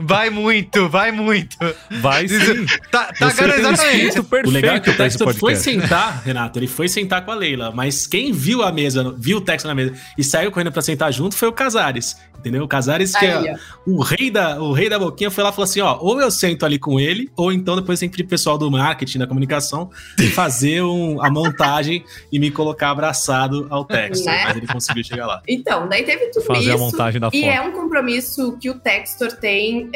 Vai 0.00 0.30
muito, 0.30 0.88
vai 0.88 1.12
muito. 1.12 1.56
Vai 2.00 2.26
sim. 2.26 2.66
Tá, 2.90 3.12
tá 3.12 3.28
exatamente. 3.28 4.18
O 4.46 4.50
legal 4.50 4.76
é 4.76 4.80
que 4.80 4.90
o 4.90 4.96
Textor 4.96 5.34
foi 5.34 5.54
sentar, 5.56 6.22
Renato, 6.24 6.58
ele 6.58 6.66
foi 6.66 6.88
sentar 6.88 7.24
com 7.24 7.30
a 7.30 7.34
Leila, 7.34 7.70
mas 7.72 8.06
quem 8.06 8.32
viu 8.32 8.62
a 8.62 8.72
mesa, 8.72 9.14
viu 9.16 9.38
o 9.38 9.40
Textor 9.40 9.68
na 9.68 9.74
mesa 9.74 9.94
e 10.18 10.24
saiu 10.24 10.50
correndo 10.50 10.72
para 10.72 10.82
sentar 10.82 11.12
junto 11.12 11.36
foi 11.36 11.48
o 11.48 11.52
Casares. 11.52 12.16
Entendeu? 12.44 12.62
O 12.62 12.68
Casares, 12.68 13.16
que 13.16 13.24
Aí, 13.24 13.48
é 13.48 13.56
o 13.86 14.02
rei, 14.02 14.30
da, 14.30 14.60
o 14.60 14.70
rei 14.72 14.90
da 14.90 14.98
boquinha, 14.98 15.30
foi 15.30 15.42
lá 15.42 15.48
e 15.48 15.52
falou 15.52 15.64
assim: 15.64 15.80
ó, 15.80 15.96
ou 15.98 16.20
eu 16.20 16.30
sento 16.30 16.66
ali 16.66 16.78
com 16.78 17.00
ele, 17.00 17.30
ou 17.34 17.50
então 17.50 17.74
depois 17.74 17.98
tem 17.98 18.06
que 18.06 18.18
pedir 18.18 18.28
pessoal 18.28 18.58
do 18.58 18.70
marketing, 18.70 19.18
da 19.18 19.26
comunicação, 19.26 19.90
fazer 20.34 20.82
um, 20.82 21.22
a 21.22 21.30
montagem 21.30 22.04
e 22.30 22.38
me 22.38 22.50
colocar 22.50 22.90
abraçado 22.90 23.66
ao 23.70 23.84
Textor. 23.84 24.32
Né? 24.32 24.44
Mas 24.44 24.56
ele 24.56 24.66
conseguiu 24.66 25.04
chegar 25.04 25.26
lá. 25.26 25.42
Então, 25.48 25.88
daí 25.88 26.04
teve 26.04 26.26
tudo 26.26 26.44
fazer 26.44 26.60
isso. 26.60 26.72
A 26.72 26.78
montagem 26.78 27.20
da 27.20 27.28
e 27.32 27.40
foto. 27.40 27.52
é 27.52 27.60
um 27.60 27.72
compromisso 27.72 28.56
que 28.58 28.70
o 28.70 28.78
Textor 28.78 29.32
tem 29.32 29.86
uh, 29.86 29.90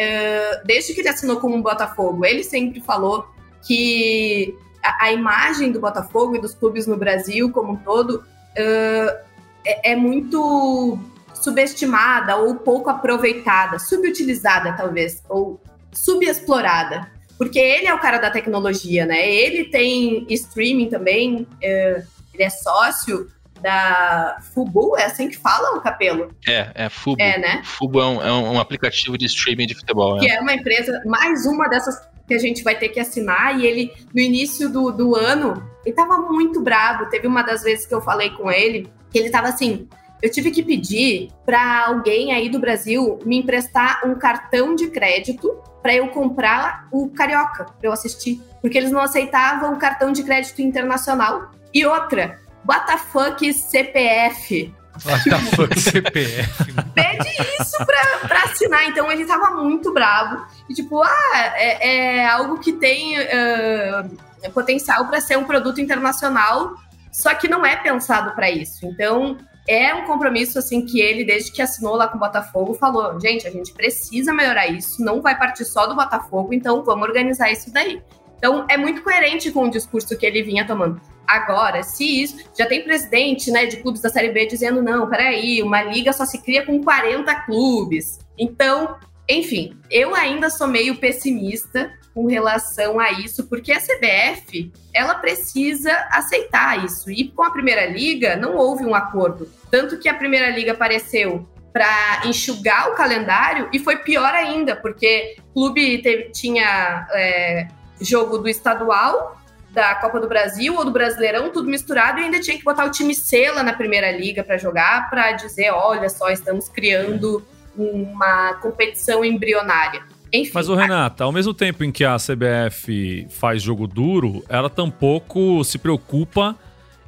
desde 0.64 0.94
que 0.94 1.00
ele 1.00 1.08
assinou 1.08 1.38
com 1.38 1.50
o 1.50 1.62
Botafogo. 1.62 2.24
Ele 2.24 2.44
sempre 2.44 2.80
falou 2.80 3.26
que 3.66 4.54
a, 4.82 5.06
a, 5.06 5.12
imagem 5.12 5.72
do 5.72 5.80
Botafogo 5.80 6.36
e 6.36 6.40
dos 6.40 6.54
clubes 6.54 6.86
no 6.86 6.96
Brasil 6.96 7.50
como 7.50 7.72
um 7.72 7.76
todo 7.76 8.16
uh, 8.16 9.28
é, 9.64 9.92
é 9.92 9.96
muito 9.96 10.98
subestimada 11.34 12.36
ou 12.36 12.54
pouco 12.56 12.90
aproveitada, 12.90 13.78
subutilizada 13.78 14.72
talvez, 14.72 15.22
ou 15.28 15.60
subexplorada. 15.92 17.10
Porque 17.36 17.58
ele 17.58 17.86
é 17.86 17.94
o 17.94 18.00
cara 18.00 18.18
da 18.18 18.30
tecnologia, 18.30 19.06
né? 19.06 19.30
Ele 19.30 19.64
tem 19.64 20.26
streaming 20.28 20.88
também, 20.88 21.46
é, 21.62 22.02
ele 22.38 22.46
é 22.46 22.50
sócio 22.50 23.28
da 23.60 24.38
Fubu, 24.54 24.96
é 24.96 25.04
assim 25.04 25.28
que 25.28 25.36
fala 25.36 25.76
o 25.76 25.80
Capelo? 25.80 26.30
É, 26.46 26.70
é 26.74 26.88
Fubu. 26.88 27.20
É, 27.20 27.38
né? 27.38 27.62
Fubu 27.64 28.00
é 28.00 28.06
um, 28.06 28.22
é 28.22 28.32
um 28.32 28.60
aplicativo 28.60 29.18
de 29.18 29.26
streaming 29.26 29.66
de 29.66 29.74
futebol. 29.74 30.18
Que 30.18 30.30
é. 30.30 30.36
é 30.36 30.40
uma 30.40 30.54
empresa, 30.54 31.02
mais 31.04 31.44
uma 31.44 31.68
dessas 31.68 31.98
que 32.26 32.34
a 32.34 32.38
gente 32.38 32.62
vai 32.62 32.78
ter 32.78 32.90
que 32.90 33.00
assinar, 33.00 33.58
e 33.58 33.66
ele, 33.66 33.92
no 34.14 34.20
início 34.20 34.68
do, 34.68 34.92
do 34.92 35.16
ano, 35.16 35.66
ele 35.84 35.94
tava 35.94 36.18
muito 36.18 36.60
bravo. 36.60 37.06
Teve 37.06 37.26
uma 37.26 37.42
das 37.42 37.62
vezes 37.62 37.86
que 37.86 37.94
eu 37.94 38.02
falei 38.02 38.30
com 38.30 38.50
ele, 38.50 38.88
que 39.10 39.18
ele 39.18 39.30
tava 39.30 39.48
assim, 39.48 39.88
eu 40.22 40.30
tive 40.30 40.50
que 40.50 40.62
pedir 40.62 41.30
para 41.46 41.86
alguém 41.86 42.32
aí 42.32 42.48
do 42.48 42.58
Brasil 42.58 43.18
me 43.24 43.38
emprestar 43.38 44.02
um 44.04 44.14
cartão 44.14 44.74
de 44.74 44.88
crédito 44.88 45.56
para 45.80 45.94
eu 45.94 46.08
comprar 46.08 46.86
o 46.92 47.08
Carioca, 47.08 47.64
para 47.64 47.88
eu 47.88 47.92
assistir. 47.92 48.40
Porque 48.60 48.76
eles 48.76 48.90
não 48.90 49.00
aceitavam 49.00 49.78
cartão 49.78 50.12
de 50.12 50.22
crédito 50.22 50.60
internacional. 50.60 51.50
E 51.72 51.84
outra, 51.86 52.38
WTF 52.64 53.52
CPF. 53.52 54.74
WTF 54.96 55.80
CPF. 55.80 56.72
Pede 56.94 57.28
isso 57.60 57.76
pra, 57.84 58.28
pra 58.28 58.42
assinar. 58.44 58.84
Então 58.88 59.10
ele 59.10 59.24
tava 59.24 59.50
muito 59.62 59.92
bravo. 59.92 60.44
E 60.68 60.74
tipo, 60.74 61.02
ah, 61.02 61.52
é, 61.54 62.16
é 62.18 62.26
algo 62.26 62.58
que 62.58 62.72
tem 62.72 63.18
uh, 63.18 64.50
potencial 64.52 65.06
para 65.06 65.20
ser 65.20 65.38
um 65.38 65.44
produto 65.44 65.80
internacional, 65.80 66.74
só 67.12 67.34
que 67.34 67.48
não 67.48 67.64
é 67.64 67.76
pensado 67.76 68.34
para 68.34 68.50
isso. 68.50 68.84
Então 68.86 69.38
é 69.68 69.94
um 69.94 70.04
compromisso 70.04 70.58
assim 70.58 70.84
que 70.84 71.00
ele, 71.00 71.24
desde 71.24 71.52
que 71.52 71.62
assinou 71.62 71.94
lá 71.94 72.08
com 72.08 72.16
o 72.16 72.20
Botafogo, 72.20 72.74
falou: 72.74 73.20
gente, 73.20 73.46
a 73.46 73.50
gente 73.50 73.72
precisa 73.72 74.32
melhorar 74.32 74.66
isso, 74.66 75.02
não 75.04 75.20
vai 75.20 75.38
partir 75.38 75.64
só 75.64 75.86
do 75.86 75.94
Botafogo, 75.94 76.52
então 76.52 76.82
vamos 76.82 77.06
organizar 77.06 77.50
isso 77.52 77.72
daí. 77.72 78.02
Então 78.38 78.64
é 78.68 78.76
muito 78.76 79.02
coerente 79.02 79.50
com 79.50 79.64
o 79.64 79.70
discurso 79.70 80.16
que 80.16 80.24
ele 80.24 80.42
vinha 80.42 80.66
tomando. 80.66 81.00
Agora, 81.28 81.82
se 81.82 82.22
isso. 82.22 82.38
Já 82.58 82.66
tem 82.66 82.82
presidente 82.82 83.50
né, 83.50 83.66
de 83.66 83.76
clubes 83.76 84.00
da 84.00 84.08
Série 84.08 84.30
B 84.30 84.46
dizendo: 84.46 84.80
não, 84.80 85.08
peraí, 85.08 85.62
uma 85.62 85.82
liga 85.82 86.12
só 86.12 86.24
se 86.24 86.42
cria 86.42 86.64
com 86.64 86.82
40 86.82 87.34
clubes. 87.42 88.18
Então, 88.38 88.96
enfim, 89.28 89.76
eu 89.90 90.14
ainda 90.14 90.48
sou 90.48 90.66
meio 90.66 90.96
pessimista 90.96 91.92
com 92.14 92.26
relação 92.26 92.98
a 92.98 93.12
isso, 93.12 93.46
porque 93.46 93.70
a 93.70 93.78
CBF 93.78 94.72
ela 94.94 95.14
precisa 95.16 95.92
aceitar 96.10 96.84
isso. 96.84 97.10
E 97.10 97.28
com 97.28 97.42
a 97.42 97.50
Primeira 97.50 97.86
Liga 97.86 98.34
não 98.36 98.56
houve 98.56 98.84
um 98.84 98.94
acordo. 98.94 99.48
Tanto 99.70 99.98
que 99.98 100.08
a 100.08 100.14
Primeira 100.14 100.50
Liga 100.50 100.72
apareceu 100.72 101.46
para 101.72 102.22
enxugar 102.24 102.90
o 102.90 102.94
calendário 102.94 103.68
e 103.72 103.78
foi 103.78 103.98
pior 103.98 104.34
ainda, 104.34 104.74
porque 104.74 105.36
o 105.50 105.52
clube 105.52 105.98
teve, 105.98 106.30
tinha 106.30 107.06
é, 107.12 107.68
jogo 108.00 108.38
do 108.38 108.48
estadual, 108.48 109.40
da 109.78 109.94
Copa 109.94 110.18
do 110.18 110.26
Brasil 110.26 110.74
ou 110.74 110.84
do 110.84 110.90
Brasileirão, 110.90 111.50
tudo 111.50 111.70
misturado, 111.70 112.18
e 112.18 112.24
ainda 112.24 112.40
tinha 112.40 112.58
que 112.58 112.64
botar 112.64 112.84
o 112.84 112.90
time 112.90 113.14
lá 113.54 113.62
na 113.62 113.72
Primeira 113.72 114.10
Liga 114.10 114.42
para 114.42 114.58
jogar, 114.58 115.08
para 115.08 115.30
dizer: 115.32 115.70
olha 115.70 116.08
só, 116.08 116.28
estamos 116.30 116.68
criando 116.68 117.46
uma 117.76 118.54
competição 118.54 119.24
embrionária. 119.24 120.02
Enfim, 120.32 120.50
Mas 120.52 120.68
o 120.68 120.74
Renata, 120.74 121.22
ao 121.22 121.30
mesmo 121.30 121.54
tempo 121.54 121.84
em 121.84 121.92
que 121.92 122.04
a 122.04 122.16
CBF 122.16 123.28
faz 123.30 123.62
jogo 123.62 123.86
duro, 123.86 124.44
ela 124.48 124.68
tampouco 124.68 125.62
se 125.62 125.78
preocupa 125.78 126.56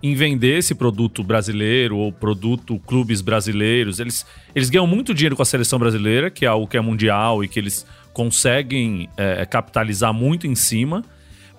em 0.01 0.14
vender 0.14 0.59
esse 0.59 0.75
produto 0.75 1.25
brasileiro 1.25 1.97
ou 1.97 2.12
produto 2.12 2.81
clubes 2.87 3.21
brasileiros. 3.21 3.99
Eles, 3.99 4.25
eles 4.55 4.71
ganham 4.71 4.87
muito 4.87 5.12
dinheiro 5.12 5.35
com 5.35 5.43
a 5.43 5.45
seleção 5.45 5.79
brasileira, 5.79 6.31
que 6.31 6.45
é 6.45 6.49
algo 6.49 6.68
que 6.68 6.77
é 6.77 6.81
mundial 6.81 7.43
e 7.43 7.49
que 7.49 7.59
eles 7.59 7.85
conseguem 8.12 9.11
é, 9.16 9.45
capitalizar 9.45 10.14
muito 10.14 10.47
em 10.47 10.55
cima. 10.55 11.05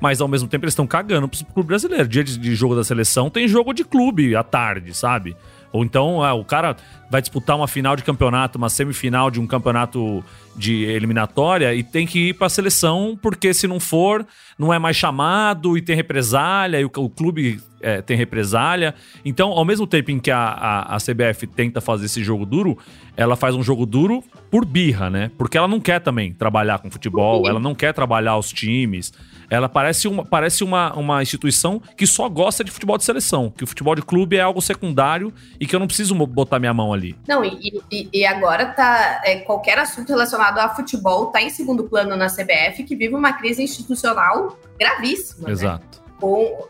Mas 0.02 0.20
ao 0.20 0.28
mesmo 0.28 0.50
tempo 0.50 0.66
eles 0.66 0.74
estão 0.74 0.88
cagando 0.88 1.30
pro 1.30 1.46
clube 1.46 1.68
brasileiro. 1.68 2.08
Dia 2.08 2.24
de, 2.24 2.38
de 2.38 2.56
jogo 2.56 2.76
da 2.76 2.84
seleção 2.84 3.30
tem 3.30 3.48
jogo 3.48 3.72
de 3.72 3.86
clube 3.86 4.36
à 4.36 4.44
tarde, 4.44 4.94
sabe? 4.94 5.38
Ou 5.72 5.86
então 5.86 6.22
ah, 6.22 6.34
o 6.34 6.44
cara 6.44 6.76
vai 7.10 7.22
disputar 7.22 7.56
uma 7.56 7.68
final 7.68 7.96
de 7.96 8.04
campeonato, 8.04 8.58
uma 8.58 8.70
semifinal 8.70 9.32
de 9.32 9.40
um 9.40 9.48
campeonato 9.48 10.24
de 10.56 10.84
eliminatória 10.84 11.74
e 11.74 11.84
tem 11.84 12.06
que 12.06 12.30
ir 12.30 12.34
para 12.34 12.48
a 12.48 12.50
seleção, 12.50 13.18
porque 13.22 13.54
se 13.54 13.68
não 13.68 13.80
for, 13.80 14.26
não 14.58 14.74
é 14.74 14.80
mais 14.80 14.98
chamado 14.98 15.78
e 15.78 15.82
tem 15.82 15.96
represália, 15.96 16.80
e 16.80 16.86
o, 16.86 16.92
o 16.98 17.10
clube 17.10 17.60
é, 17.82 18.02
tem 18.02 18.18
represália. 18.18 18.94
Então, 19.24 19.50
ao 19.52 19.66
mesmo 19.66 19.88
tempo 19.88 20.12
em 20.12 20.20
que 20.20 20.30
a, 20.30 20.40
a, 20.40 20.96
a, 20.96 20.98
CBF 20.98 21.48
tenta 21.48 21.82
fazer 21.82 22.06
esse 22.06 22.24
jogo 22.24 22.46
duro, 22.46 22.78
ela 23.16 23.36
faz 23.36 23.56
um 23.56 23.64
jogo 23.64 23.86
duro 23.86 24.24
por 24.50 24.66
birra, 24.66 25.10
né? 25.10 25.32
Porque 25.38 25.58
ela 25.58 25.68
não 25.68 25.80
quer 25.80 26.00
também 26.00 26.34
trabalhar 26.34 26.80
com 26.80 26.92
futebol, 26.92 27.48
ela 27.48 27.60
não 27.60 27.74
quer 27.74 27.94
trabalhar 27.94 28.38
os 28.38 28.52
times. 28.52 29.14
Ela 29.52 29.70
parece 29.70 30.08
uma, 30.08 30.26
parece 30.26 30.64
uma, 30.64 30.94
uma 30.94 31.22
instituição 31.22 31.80
que 31.96 32.08
só 32.08 32.28
gosta 32.28 32.64
de 32.64 32.72
futebol 32.72 32.98
de 32.98 33.04
seleção, 33.04 33.52
que 33.52 33.64
o 33.64 33.68
futebol 33.68 33.94
de 33.94 34.02
clube 34.02 34.38
é 34.38 34.42
algo 34.42 34.62
secundário 34.62 35.32
e 35.60 35.68
que 35.68 35.76
eu 35.76 35.80
não 35.80 35.88
preciso 35.88 36.16
botar 36.26 36.58
minha 36.58 36.74
mão 36.74 36.92
ali. 36.92 37.16
Não, 37.28 37.44
e, 37.44 37.82
e, 37.92 38.10
e 38.14 38.26
agora 38.26 38.66
tá. 38.68 39.22
É, 39.24 39.42
qualquer 39.42 39.78
assunto 39.78 40.10
relacionado 40.10 40.58
a 40.58 40.70
futebol 40.70 41.28
tá 41.28 41.42
em 41.42 41.50
segundo 41.50 41.84
plano 41.84 42.16
na 42.16 42.28
CBF, 42.28 42.84
que 42.84 42.96
vive 42.96 43.14
uma 43.14 43.34
crise 43.34 43.62
institucional 43.62 44.58
gravíssima. 44.80 45.48
Né? 45.48 45.52
Exato. 45.52 45.98
Né? 45.98 46.02
com 46.22 46.68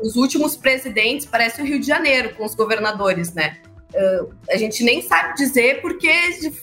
os 0.00 0.14
últimos 0.14 0.54
presidentes, 0.54 1.26
parece 1.26 1.62
o 1.62 1.64
Rio 1.64 1.80
de 1.80 1.86
Janeiro, 1.86 2.34
com 2.36 2.44
os 2.44 2.54
governadores, 2.54 3.32
né? 3.32 3.56
Uh, 3.94 4.32
a 4.50 4.56
gente 4.56 4.84
nem 4.84 5.02
sabe 5.02 5.34
dizer 5.34 5.82
porque 5.82 6.10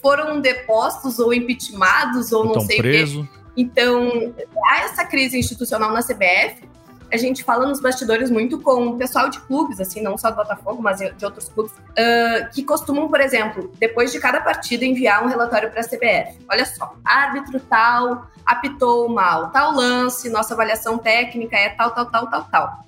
foram 0.02 0.40
depostos 0.40 1.20
ou 1.20 1.34
impeachmentados 1.34 2.32
ou, 2.32 2.46
não 2.46 2.60
sei 2.62 2.78
preso. 2.78 3.22
o 3.22 3.28
quê. 3.28 3.39
Então, 3.60 4.34
há 4.68 4.84
essa 4.86 5.04
crise 5.04 5.38
institucional 5.38 5.92
na 5.92 6.02
CBF. 6.02 6.64
A 7.12 7.18
gente 7.18 7.44
fala 7.44 7.68
nos 7.68 7.82
bastidores 7.82 8.32
muito 8.32 8.58
com 8.62 8.88
o 8.88 8.98
pessoal 8.98 9.30
de 9.30 9.38
clubes, 9.42 9.82
assim, 9.82 10.00
não 10.02 10.18
só 10.18 10.30
do 10.30 10.38
Botafogo, 10.38 10.82
mas 10.82 11.00
de 11.00 11.26
outros 11.26 11.50
clubes, 11.50 11.74
uh, 11.74 12.50
que 12.54 12.64
costumam, 12.64 13.10
por 13.10 13.20
exemplo, 13.20 13.70
depois 13.78 14.14
de 14.14 14.20
cada 14.20 14.40
partida, 14.40 14.86
enviar 14.86 15.26
um 15.26 15.28
relatório 15.28 15.70
para 15.72 15.82
a 15.82 15.84
CBF. 15.84 16.40
Olha 16.50 16.66
só, 16.66 16.96
árbitro 17.04 17.60
tal 17.62 18.28
apitou 18.46 19.10
mal, 19.10 19.50
tal 19.50 19.74
lance, 19.74 20.30
nossa 20.30 20.54
avaliação 20.54 20.98
técnica 20.98 21.58
é 21.58 21.70
tal, 21.70 21.92
tal, 21.92 22.06
tal, 22.06 22.28
tal, 22.30 22.44
tal. 22.46 22.84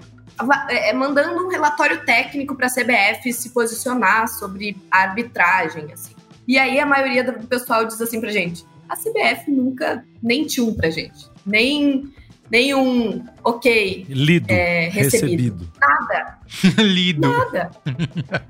É, 0.69 0.89
é, 0.89 0.93
mandando 0.93 1.45
um 1.45 1.49
relatório 1.49 2.05
técnico 2.05 2.55
para 2.55 2.67
a 2.67 2.69
CBF 2.69 3.33
se 3.33 3.49
posicionar 3.49 4.27
sobre 4.29 4.77
arbitragem, 4.89 5.91
assim. 5.91 6.15
E 6.47 6.57
aí 6.57 6.79
a 6.79 6.85
maioria 6.85 7.23
do 7.23 7.45
pessoal 7.45 7.85
diz 7.85 7.99
assim 7.99 8.21
pra 8.21 8.31
gente: 8.31 8.65
a 8.91 8.95
CBF 8.95 9.49
nunca 9.49 10.03
nem 10.21 10.45
um 10.59 10.73
pra 10.73 10.89
gente, 10.89 11.29
nem 11.45 12.03
nem 12.49 12.75
um 12.75 13.23
ok 13.43 14.05
lido 14.09 14.51
é, 14.51 14.89
recebido. 14.89 15.59
recebido. 15.59 15.71
nada 15.79 16.37
lido 16.83 17.21
nada 17.21 17.71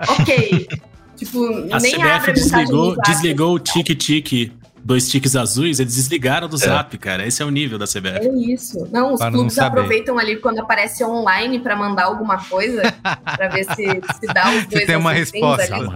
ok 0.09 0.67
tipo 1.15 1.45
a 1.71 1.79
nem 1.79 1.95
CBF 1.95 2.33
desligou 2.33 2.95
desligou 3.03 3.53
o 3.53 3.59
tique 3.59 3.93
tique 3.93 4.51
dois 4.83 5.07
tiques 5.07 5.35
azuis, 5.35 5.79
eles 5.79 5.95
desligaram 5.95 6.47
do 6.47 6.55
é. 6.55 6.59
Zap, 6.59 6.97
cara. 6.97 7.25
Esse 7.25 7.41
é 7.41 7.45
o 7.45 7.49
nível 7.49 7.77
da 7.77 7.85
CBF. 7.85 8.27
É 8.27 8.33
isso. 8.33 8.87
Não, 8.91 9.13
os 9.13 9.19
para 9.19 9.31
clubes 9.31 9.55
não 9.55 9.65
aproveitam 9.65 10.17
ali 10.17 10.37
quando 10.37 10.59
aparece 10.59 11.03
online 11.03 11.59
para 11.59 11.75
mandar 11.75 12.05
alguma 12.05 12.43
coisa, 12.45 12.81
para 13.01 13.47
ver 13.49 13.63
se, 13.65 13.75
se 13.75 14.33
dá 14.33 14.49
os 14.49 14.65
dois. 14.67 14.81
Se 14.81 14.87
tem 14.87 14.95
uma 14.95 15.13
resposta. 15.13 15.75
Ali. 15.75 15.87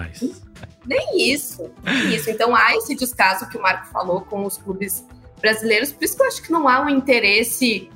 Nem 0.85 1.31
isso, 1.31 1.69
nem 1.83 2.15
isso. 2.15 2.29
Então 2.29 2.55
há 2.55 2.75
esse 2.75 2.95
descaso 2.95 3.47
que 3.49 3.57
o 3.57 3.61
Marco 3.61 3.87
falou 3.87 4.21
com 4.21 4.45
os 4.45 4.57
clubes 4.57 5.05
brasileiros, 5.41 5.91
por 5.91 6.03
isso 6.03 6.15
que 6.15 6.23
eu 6.23 6.27
acho 6.27 6.41
que 6.41 6.51
não 6.51 6.67
há 6.67 6.81
um 6.81 6.89
interesse 6.89 7.89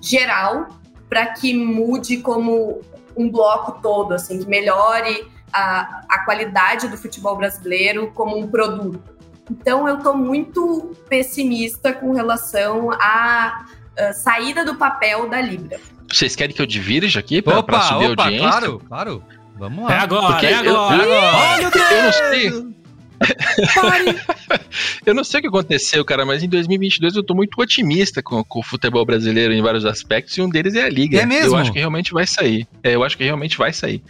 geral 0.00 0.68
para 1.08 1.26
que 1.26 1.54
mude 1.54 2.18
como 2.18 2.80
um 3.16 3.30
bloco 3.30 3.80
todo, 3.80 4.12
assim, 4.12 4.38
que 4.40 4.48
melhore 4.48 5.26
a, 5.52 6.02
a 6.08 6.24
qualidade 6.24 6.88
do 6.88 6.96
futebol 6.96 7.36
brasileiro 7.36 8.10
como 8.14 8.36
um 8.36 8.46
produto. 8.46 9.16
Então, 9.50 9.88
eu 9.88 9.98
estou 9.98 10.16
muito 10.16 10.92
pessimista 11.08 11.92
com 11.92 12.12
relação 12.12 12.90
à 12.92 13.64
uh, 13.64 14.12
saída 14.12 14.64
do 14.64 14.74
papel 14.74 15.28
da 15.28 15.40
Libra. 15.40 15.80
Vocês 16.12 16.36
querem 16.36 16.54
que 16.54 16.60
eu 16.60 16.66
divirja 16.66 17.20
aqui 17.20 17.40
para 17.40 17.62
subir 17.82 18.10
opa, 18.10 18.22
a 18.22 18.26
audiência? 18.26 18.48
Claro, 18.48 18.82
claro. 18.86 19.24
Vamos 19.56 19.84
lá. 19.84 19.94
É 19.94 19.98
agora, 19.98 20.26
Porque 20.26 20.46
é 20.46 20.54
agora. 20.54 21.04
Eu, 21.04 21.12
agora. 21.12 21.62
Eu, 21.62 21.96
eu 21.96 22.02
não 22.02 22.12
sei. 22.12 22.76
eu 25.06 25.14
não 25.14 25.24
sei 25.24 25.38
o 25.38 25.42
que 25.42 25.48
aconteceu, 25.48 26.04
cara, 26.04 26.26
mas 26.26 26.42
em 26.42 26.48
2022 26.48 27.16
eu 27.16 27.22
tô 27.22 27.34
muito 27.34 27.58
otimista 27.58 28.22
com, 28.22 28.44
com, 28.44 28.60
o 28.60 28.62
futebol 28.62 29.04
brasileiro 29.06 29.54
em 29.54 29.62
vários 29.62 29.86
aspectos 29.86 30.36
e 30.36 30.42
um 30.42 30.50
deles 30.50 30.74
é 30.74 30.84
a 30.84 30.90
liga. 30.90 31.20
É 31.20 31.26
mesmo? 31.26 31.54
Eu 31.54 31.56
acho 31.56 31.72
que 31.72 31.78
realmente 31.78 32.12
vai 32.12 32.26
sair. 32.26 32.66
É, 32.82 32.94
eu 32.94 33.02
acho 33.02 33.16
que 33.16 33.24
realmente 33.24 33.56
vai 33.56 33.72
sair 33.72 34.02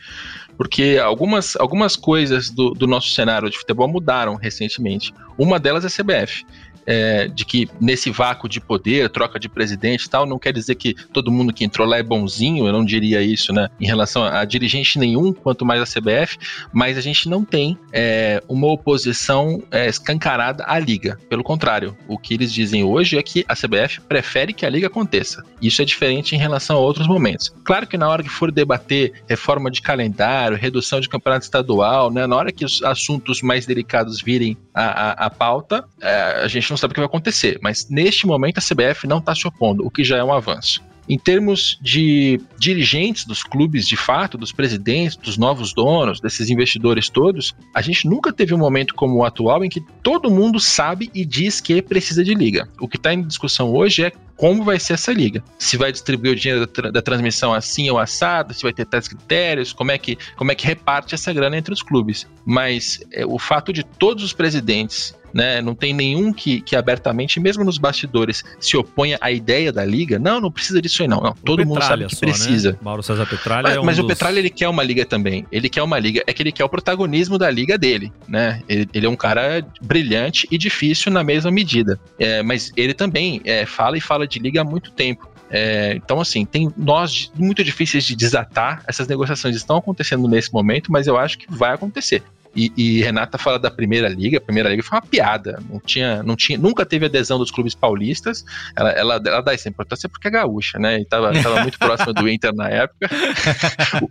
porque 0.57 0.99
algumas, 1.03 1.55
algumas 1.57 1.97
coisas 1.97 2.51
do, 2.51 2.71
do 2.71 2.87
nosso 2.87 3.11
cenário 3.11 3.51
de 3.51 3.59
futebol 3.59 3.87
mudaram 3.87 4.37
recentemente. 4.37 5.13
Uma 5.37 5.59
delas 5.61 5.85
é 5.85 5.89
a 5.89 5.91
CBF 5.91 6.45
é, 6.87 7.29
de 7.29 7.45
que 7.45 7.69
nesse 7.81 8.11
vácuo 8.11 8.49
de 8.49 8.61
poder, 8.61 9.11
troca 9.11 9.39
de 9.39 9.49
presidente 9.49 10.05
e 10.05 10.11
tal, 10.11 10.27
não 10.27 10.39
quer 10.39 10.53
dizer 10.53 10.75
que 10.77 10.95
todo 11.13 11.31
mundo 11.31 11.53
que 11.53 11.65
entrou 11.65 11.87
lá 11.87 11.99
é 11.99 12.03
bonzinho, 12.03 12.67
eu 12.67 12.73
não 12.73 12.85
diria 12.85 13.21
isso, 13.21 13.53
né, 13.53 13.69
em 13.81 13.87
relação 13.87 14.25
a, 14.25 14.45
dirigente 14.45 14.99
nenhum, 14.99 15.33
quanto 15.33 15.65
mais 15.65 15.81
a 15.81 15.85
CBF, 15.85 16.39
mas 16.73 16.97
a 16.97 17.01
gente 17.01 17.29
não 17.29 17.45
tem 17.45 17.77
é, 17.93 18.43
uma 18.49 18.69
oposição 18.69 19.63
é, 19.71 19.89
escancarada 19.89 20.65
à 20.67 20.79
Liga. 20.79 21.19
Pelo 21.29 21.43
contrário, 21.43 21.97
o 22.07 22.19
que 22.19 22.35
eles 22.35 22.53
dizem 22.53 22.85
hoje 22.85 23.19
é 23.19 23.23
que 23.23 23.45
a 23.49 23.55
CBF 23.55 24.01
prefere 24.03 24.53
que 24.53 24.65
a 24.65 24.71
Liga 24.71 24.87
aconteça. 24.87 25.45
Isso 25.61 25.83
é 25.83 25.85
diferente 25.85 26.35
em 26.35 26.39
relação 26.39 26.77
a 26.77 26.81
outros 26.81 27.07
momentos. 27.07 27.53
Claro 27.65 27.87
que 27.87 27.97
na 27.97 28.09
hora 28.09 28.23
que 28.23 28.29
for 28.29 28.53
debater 28.53 29.13
reforma 29.29 29.71
de 29.71 29.83
calendário, 29.83 30.57
redução 30.57 31.01
de 31.01 31.09
campeonato 31.09 31.45
estadual, 31.45 32.11
né, 32.11 32.27
na 32.27 32.37
hora 32.37 32.53
que 32.53 32.65
os 32.65 32.83
assuntos 32.83 33.43
mais 33.43 33.67
delicados 33.67 34.21
virem 34.21 34.57
a, 34.75 34.85
a, 34.85 35.27
a 35.27 35.31
pauta, 35.31 35.85
é, 36.01 36.43
a 36.45 36.49
gente 36.49 36.71
não 36.71 36.76
não 36.77 36.79
sabe 36.79 36.93
o 36.93 36.95
que 36.95 37.01
vai 37.01 37.07
acontecer, 37.07 37.59
mas 37.63 37.89
neste 37.89 38.27
momento 38.27 38.59
a 38.59 38.61
CBF 38.61 39.07
não 39.07 39.19
está 39.19 39.35
se 39.35 39.49
opondo, 39.49 39.85
o 39.85 39.91
que 39.91 40.05
já 40.05 40.19
é 40.19 40.25
um 40.25 40.33
avanço. 40.33 40.83
Em 41.09 41.17
termos 41.17 41.79
de 41.81 42.41
dirigentes 42.59 43.25
dos 43.25 43.45
clubes, 43.45 43.87
de 43.87 43.97
fato, 43.97 44.37
dos 44.37 44.51
presidentes, 44.51 45.17
dos 45.17 45.39
novos 45.39 45.73
donos, 45.73 46.21
desses 46.21 46.51
investidores 46.51 47.09
todos, 47.09 47.55
a 47.73 47.81
gente 47.81 48.09
nunca 48.09 48.33
teve 48.33 48.53
um 48.53 48.59
momento 48.59 48.93
como 48.93 49.19
o 49.19 49.25
atual 49.25 49.65
em 49.65 49.69
que 49.69 49.81
todo 50.03 50.31
mundo 50.31 50.59
sabe 50.59 51.09
e 51.15 51.25
diz 51.25 51.61
que 51.61 51.81
precisa 51.81 52.25
de 52.25 52.35
liga. 52.35 52.69
O 52.81 52.89
que 52.89 52.97
está 52.97 53.15
em 53.15 53.23
discussão 53.23 53.73
hoje 53.73 54.05
é 54.05 54.13
como 54.37 54.65
vai 54.65 54.81
ser 54.81 54.95
essa 54.95 55.13
liga. 55.13 55.43
Se 55.59 55.77
vai 55.77 55.93
distribuir 55.93 56.33
o 56.33 56.37
dinheiro 56.37 56.67
da, 56.67 56.67
tra 56.67 56.91
da, 56.91 57.01
transmissão 57.01 57.55
assim 57.55 57.89
ou 57.89 57.99
assado, 57.99 58.53
se 58.53 58.65
vai 58.65 58.73
ter 58.73 58.85
tais 58.85 59.07
critérios, 59.07 59.73
como 59.73 59.93
é 59.93 59.99
que, 59.99 60.19
como 60.37 60.51
é 60.51 60.57
que 60.57 60.67
reparte 60.67 61.15
essa 61.15 61.33
grana 61.33 61.57
entre 61.57 61.73
os 61.73 61.83
clubes. 61.83 62.27
Mas 62.45 63.01
é, 63.13 63.25
o 63.25 63.39
fato 63.39 63.73
de 63.73 63.85
todos 63.85 64.25
os 64.25 64.33
presidentes 64.33 65.15
né? 65.37 65.61
Não 65.61 65.75
tem 65.75 65.93
nenhum 65.93 66.33
que, 66.33 66.63
que 66.63 66.75
abertamente, 66.75 67.39
mesmo 67.39 67.63
nos 67.63 67.77
bastidores, 67.77 68.43
se 68.59 68.75
oponha 68.75 69.19
à 69.21 69.31
ideia 69.31 69.71
da 69.71 69.85
liga. 69.85 70.19
Não, 70.19 70.41
não 70.41 70.51
precisa 70.51 70.81
disso 70.81 71.03
aí, 71.03 71.09
não. 71.09 71.21
não 71.21 71.35
todo 71.35 71.65
mundo 71.67 71.83
sabe 71.83 72.07
que 72.07 72.15
só, 72.15 72.21
precisa. 72.21 72.73
Né? 72.73 72.79
Mauro 72.81 73.03
César 73.03 73.27
Petralha 73.27 73.63
mas, 73.65 73.77
é 73.77 73.81
um 73.81 73.85
mas 73.85 73.97
dos... 73.97 74.07
o 74.07 74.09
Petralha 74.09 74.39
ele 74.39 74.49
quer 74.49 74.67
uma 74.67 74.83
liga 74.83 75.05
também. 75.05 75.47
Ele 75.53 75.69
quer 75.69 75.83
uma 75.83 75.99
liga, 75.99 76.23
é 76.27 76.33
que 76.33 76.43
ele 76.43 76.51
quer 76.51 76.65
o 76.65 76.69
protagonismo 76.71 77.37
da 77.37 77.51
liga 77.51 77.77
dele, 77.77 78.11
né? 78.27 78.63
Ele, 78.67 78.89
ele 78.95 79.05
é 79.05 79.11
um 79.11 79.17
cara 79.17 79.63
brilhante 79.83 80.49
e 80.51 80.57
difícil 80.57 81.13
na 81.13 81.23
mesma 81.23 81.51
medida. 81.51 82.01
É, 82.19 82.43
mas 82.43 82.73
ele 82.75 82.95
também 82.95 83.43
é, 83.45 83.67
fala 83.67 83.99
e 83.99 84.01
fala 84.01 84.27
de 84.27 84.39
liga 84.39 84.63
há 84.63 84.65
muito 84.65 84.91
tempo. 84.91 85.29
É, 85.51 85.95
então, 85.95 86.21
assim, 86.21 86.45
tem 86.45 86.73
nós 86.77 87.31
muito 87.37 87.63
difíceis 87.63 88.05
de 88.05 88.17
desatar. 88.17 88.83
Essas 88.87 89.07
negociações 89.07 89.55
estão 89.55 89.77
acontecendo 89.77 90.27
nesse 90.27 90.53
momento, 90.53 90.91
mas 90.91 91.07
eu 91.07 91.17
acho 91.17 91.39
que 91.39 91.47
vai 91.49 91.73
acontecer. 91.73 92.23
E, 92.57 92.73
e, 92.77 93.03
Renata 93.03 93.37
fala 93.37 93.59
da 93.59 93.71
Primeira 93.71 94.09
Liga. 94.09 94.39
A 94.39 94.41
Primeira 94.41 94.69
Liga 94.69 94.83
foi 94.83 94.99
uma 94.99 95.07
piada. 95.07 95.61
Não 95.69 95.79
tinha, 95.79 96.23
não 96.23 96.35
tinha, 96.35 96.59
nunca 96.59 96.87
teve 96.87 97.07
adesão 97.07 97.39
dos 97.39 97.51
clubes 97.51 97.75
paulistas. 97.75 98.45
Ela, 98.75 98.91
ela, 98.91 99.23
ela 99.25 99.41
dá 99.43 99.53
essa 99.53 99.69
importância 99.69 100.09
porque 100.09 100.29
é 100.29 100.31
gaúcha, 100.31 100.79
né? 100.79 101.01
E 101.01 101.05
tava, 101.05 101.33
tava 101.43 101.61
muito 101.61 101.79
próxima 101.79 102.13
do 102.13 102.29
Inter 102.29 102.55
na 102.55 102.69
época. 102.69 103.09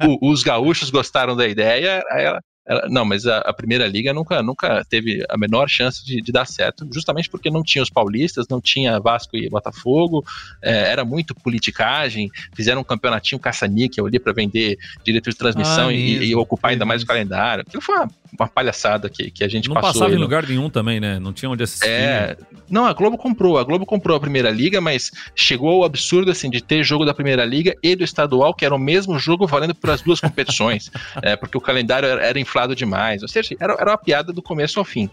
o, 0.08 0.32
os 0.32 0.44
gaúchos 0.44 0.90
gostaram 0.90 1.36
da 1.36 1.48
ideia. 1.48 2.04
Ela, 2.10 2.40
ela, 2.68 2.88
não, 2.90 3.06
mas 3.06 3.28
a, 3.28 3.40
a, 3.40 3.54
primeira 3.54 3.86
liga 3.88 4.12
nunca, 4.12 4.42
nunca 4.42 4.84
teve 4.90 5.24
a 5.30 5.38
menor 5.38 5.70
chance 5.70 6.04
de, 6.04 6.20
de, 6.20 6.32
dar 6.32 6.46
certo, 6.46 6.88
justamente 6.92 7.30
porque 7.30 7.52
não 7.52 7.62
tinha 7.62 7.84
os 7.84 7.92
paulistas, 7.92 8.48
não 8.50 8.60
tinha 8.60 9.00
Vasco 9.00 9.38
e 9.38 9.48
Botafogo, 9.48 10.26
é, 10.64 10.92
era 10.92 11.06
muito 11.06 11.36
politicagem, 11.36 12.30
fizeram 12.56 12.82
um 12.82 12.84
campeonatinho 12.84 13.40
caça-níquel 13.40 14.08
ali 14.08 14.20
para 14.20 14.34
vender 14.34 14.78
direito 15.04 15.30
de 15.30 15.36
transmissão 15.36 15.90
ah, 15.90 15.94
e, 15.94 16.30
e, 16.30 16.36
ocupar 16.36 16.72
ainda 16.72 16.86
mais 16.86 17.04
o 17.04 17.06
calendário. 17.06 17.64
Aquilo 17.68 17.84
foi 17.84 17.96
uma, 17.96 18.08
uma 18.40 18.48
palhaçada 18.48 19.10
que, 19.10 19.32
que 19.32 19.44
a 19.44 19.48
gente 19.48 19.68
não 19.68 19.76
passou. 19.76 19.88
Não 19.88 20.00
passava 20.00 20.14
em 20.14 20.18
lugar 20.18 20.48
nenhum 20.48 20.70
também, 20.70 21.00
né? 21.00 21.20
Não 21.20 21.34
tinha 21.34 21.50
onde 21.50 21.64
assistir. 21.64 21.88
É, 21.88 22.38
não, 22.70 22.86
a 22.86 22.94
Globo 22.94 23.18
comprou, 23.18 23.58
a 23.58 23.64
Globo 23.64 23.86
comprou 23.86 24.18
a 24.18 24.20
primeira 24.20 24.50
liga, 24.50 24.82
mas 24.82 25.12
chegou 25.36 25.70
ao 25.70 25.84
absurdo 25.84 26.32
assim 26.32 26.50
de 26.50 26.62
ter 26.62 26.84
jogo 26.84 27.06
da 27.06 27.14
primeira 27.14 27.46
liga 27.46 27.76
e 27.82 27.96
do 27.96 28.04
estadual, 28.04 28.54
que 28.54 28.66
era 28.66 28.74
o 28.74 28.80
mesmo 28.80 29.18
jogo 29.20 29.46
valendo 29.46 29.76
para 29.76 29.94
as 29.94 30.02
duas 30.02 30.20
competições, 30.20 30.92
é, 31.22 31.36
porque 31.36 31.58
o 31.58 31.62
calendário 31.62 32.08
era, 32.08 32.26
era 32.26 32.40
inflado 32.40 32.76
demais. 32.76 33.22
Ou 33.22 33.28
seja, 33.28 33.56
era, 33.60 33.74
era 33.74 33.92
uma 33.92 33.98
piada 33.98 34.34
do 34.34 34.42
começo 34.42 34.80
ao 34.80 34.86
fim. 34.86 35.10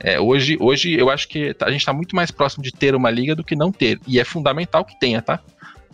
É, 0.00 0.20
hoje, 0.20 0.56
hoje 0.60 0.94
eu 0.94 1.10
acho 1.10 1.28
que 1.28 1.54
a 1.60 1.70
gente 1.70 1.80
está 1.80 1.92
muito 1.92 2.14
mais 2.14 2.30
próximo 2.30 2.62
de 2.62 2.72
ter 2.72 2.94
uma 2.94 3.10
liga 3.10 3.34
do 3.34 3.44
que 3.44 3.56
não 3.56 3.72
ter. 3.72 3.98
E 4.06 4.20
é 4.20 4.24
fundamental 4.24 4.84
que 4.84 4.98
tenha, 4.98 5.22
tá? 5.22 5.40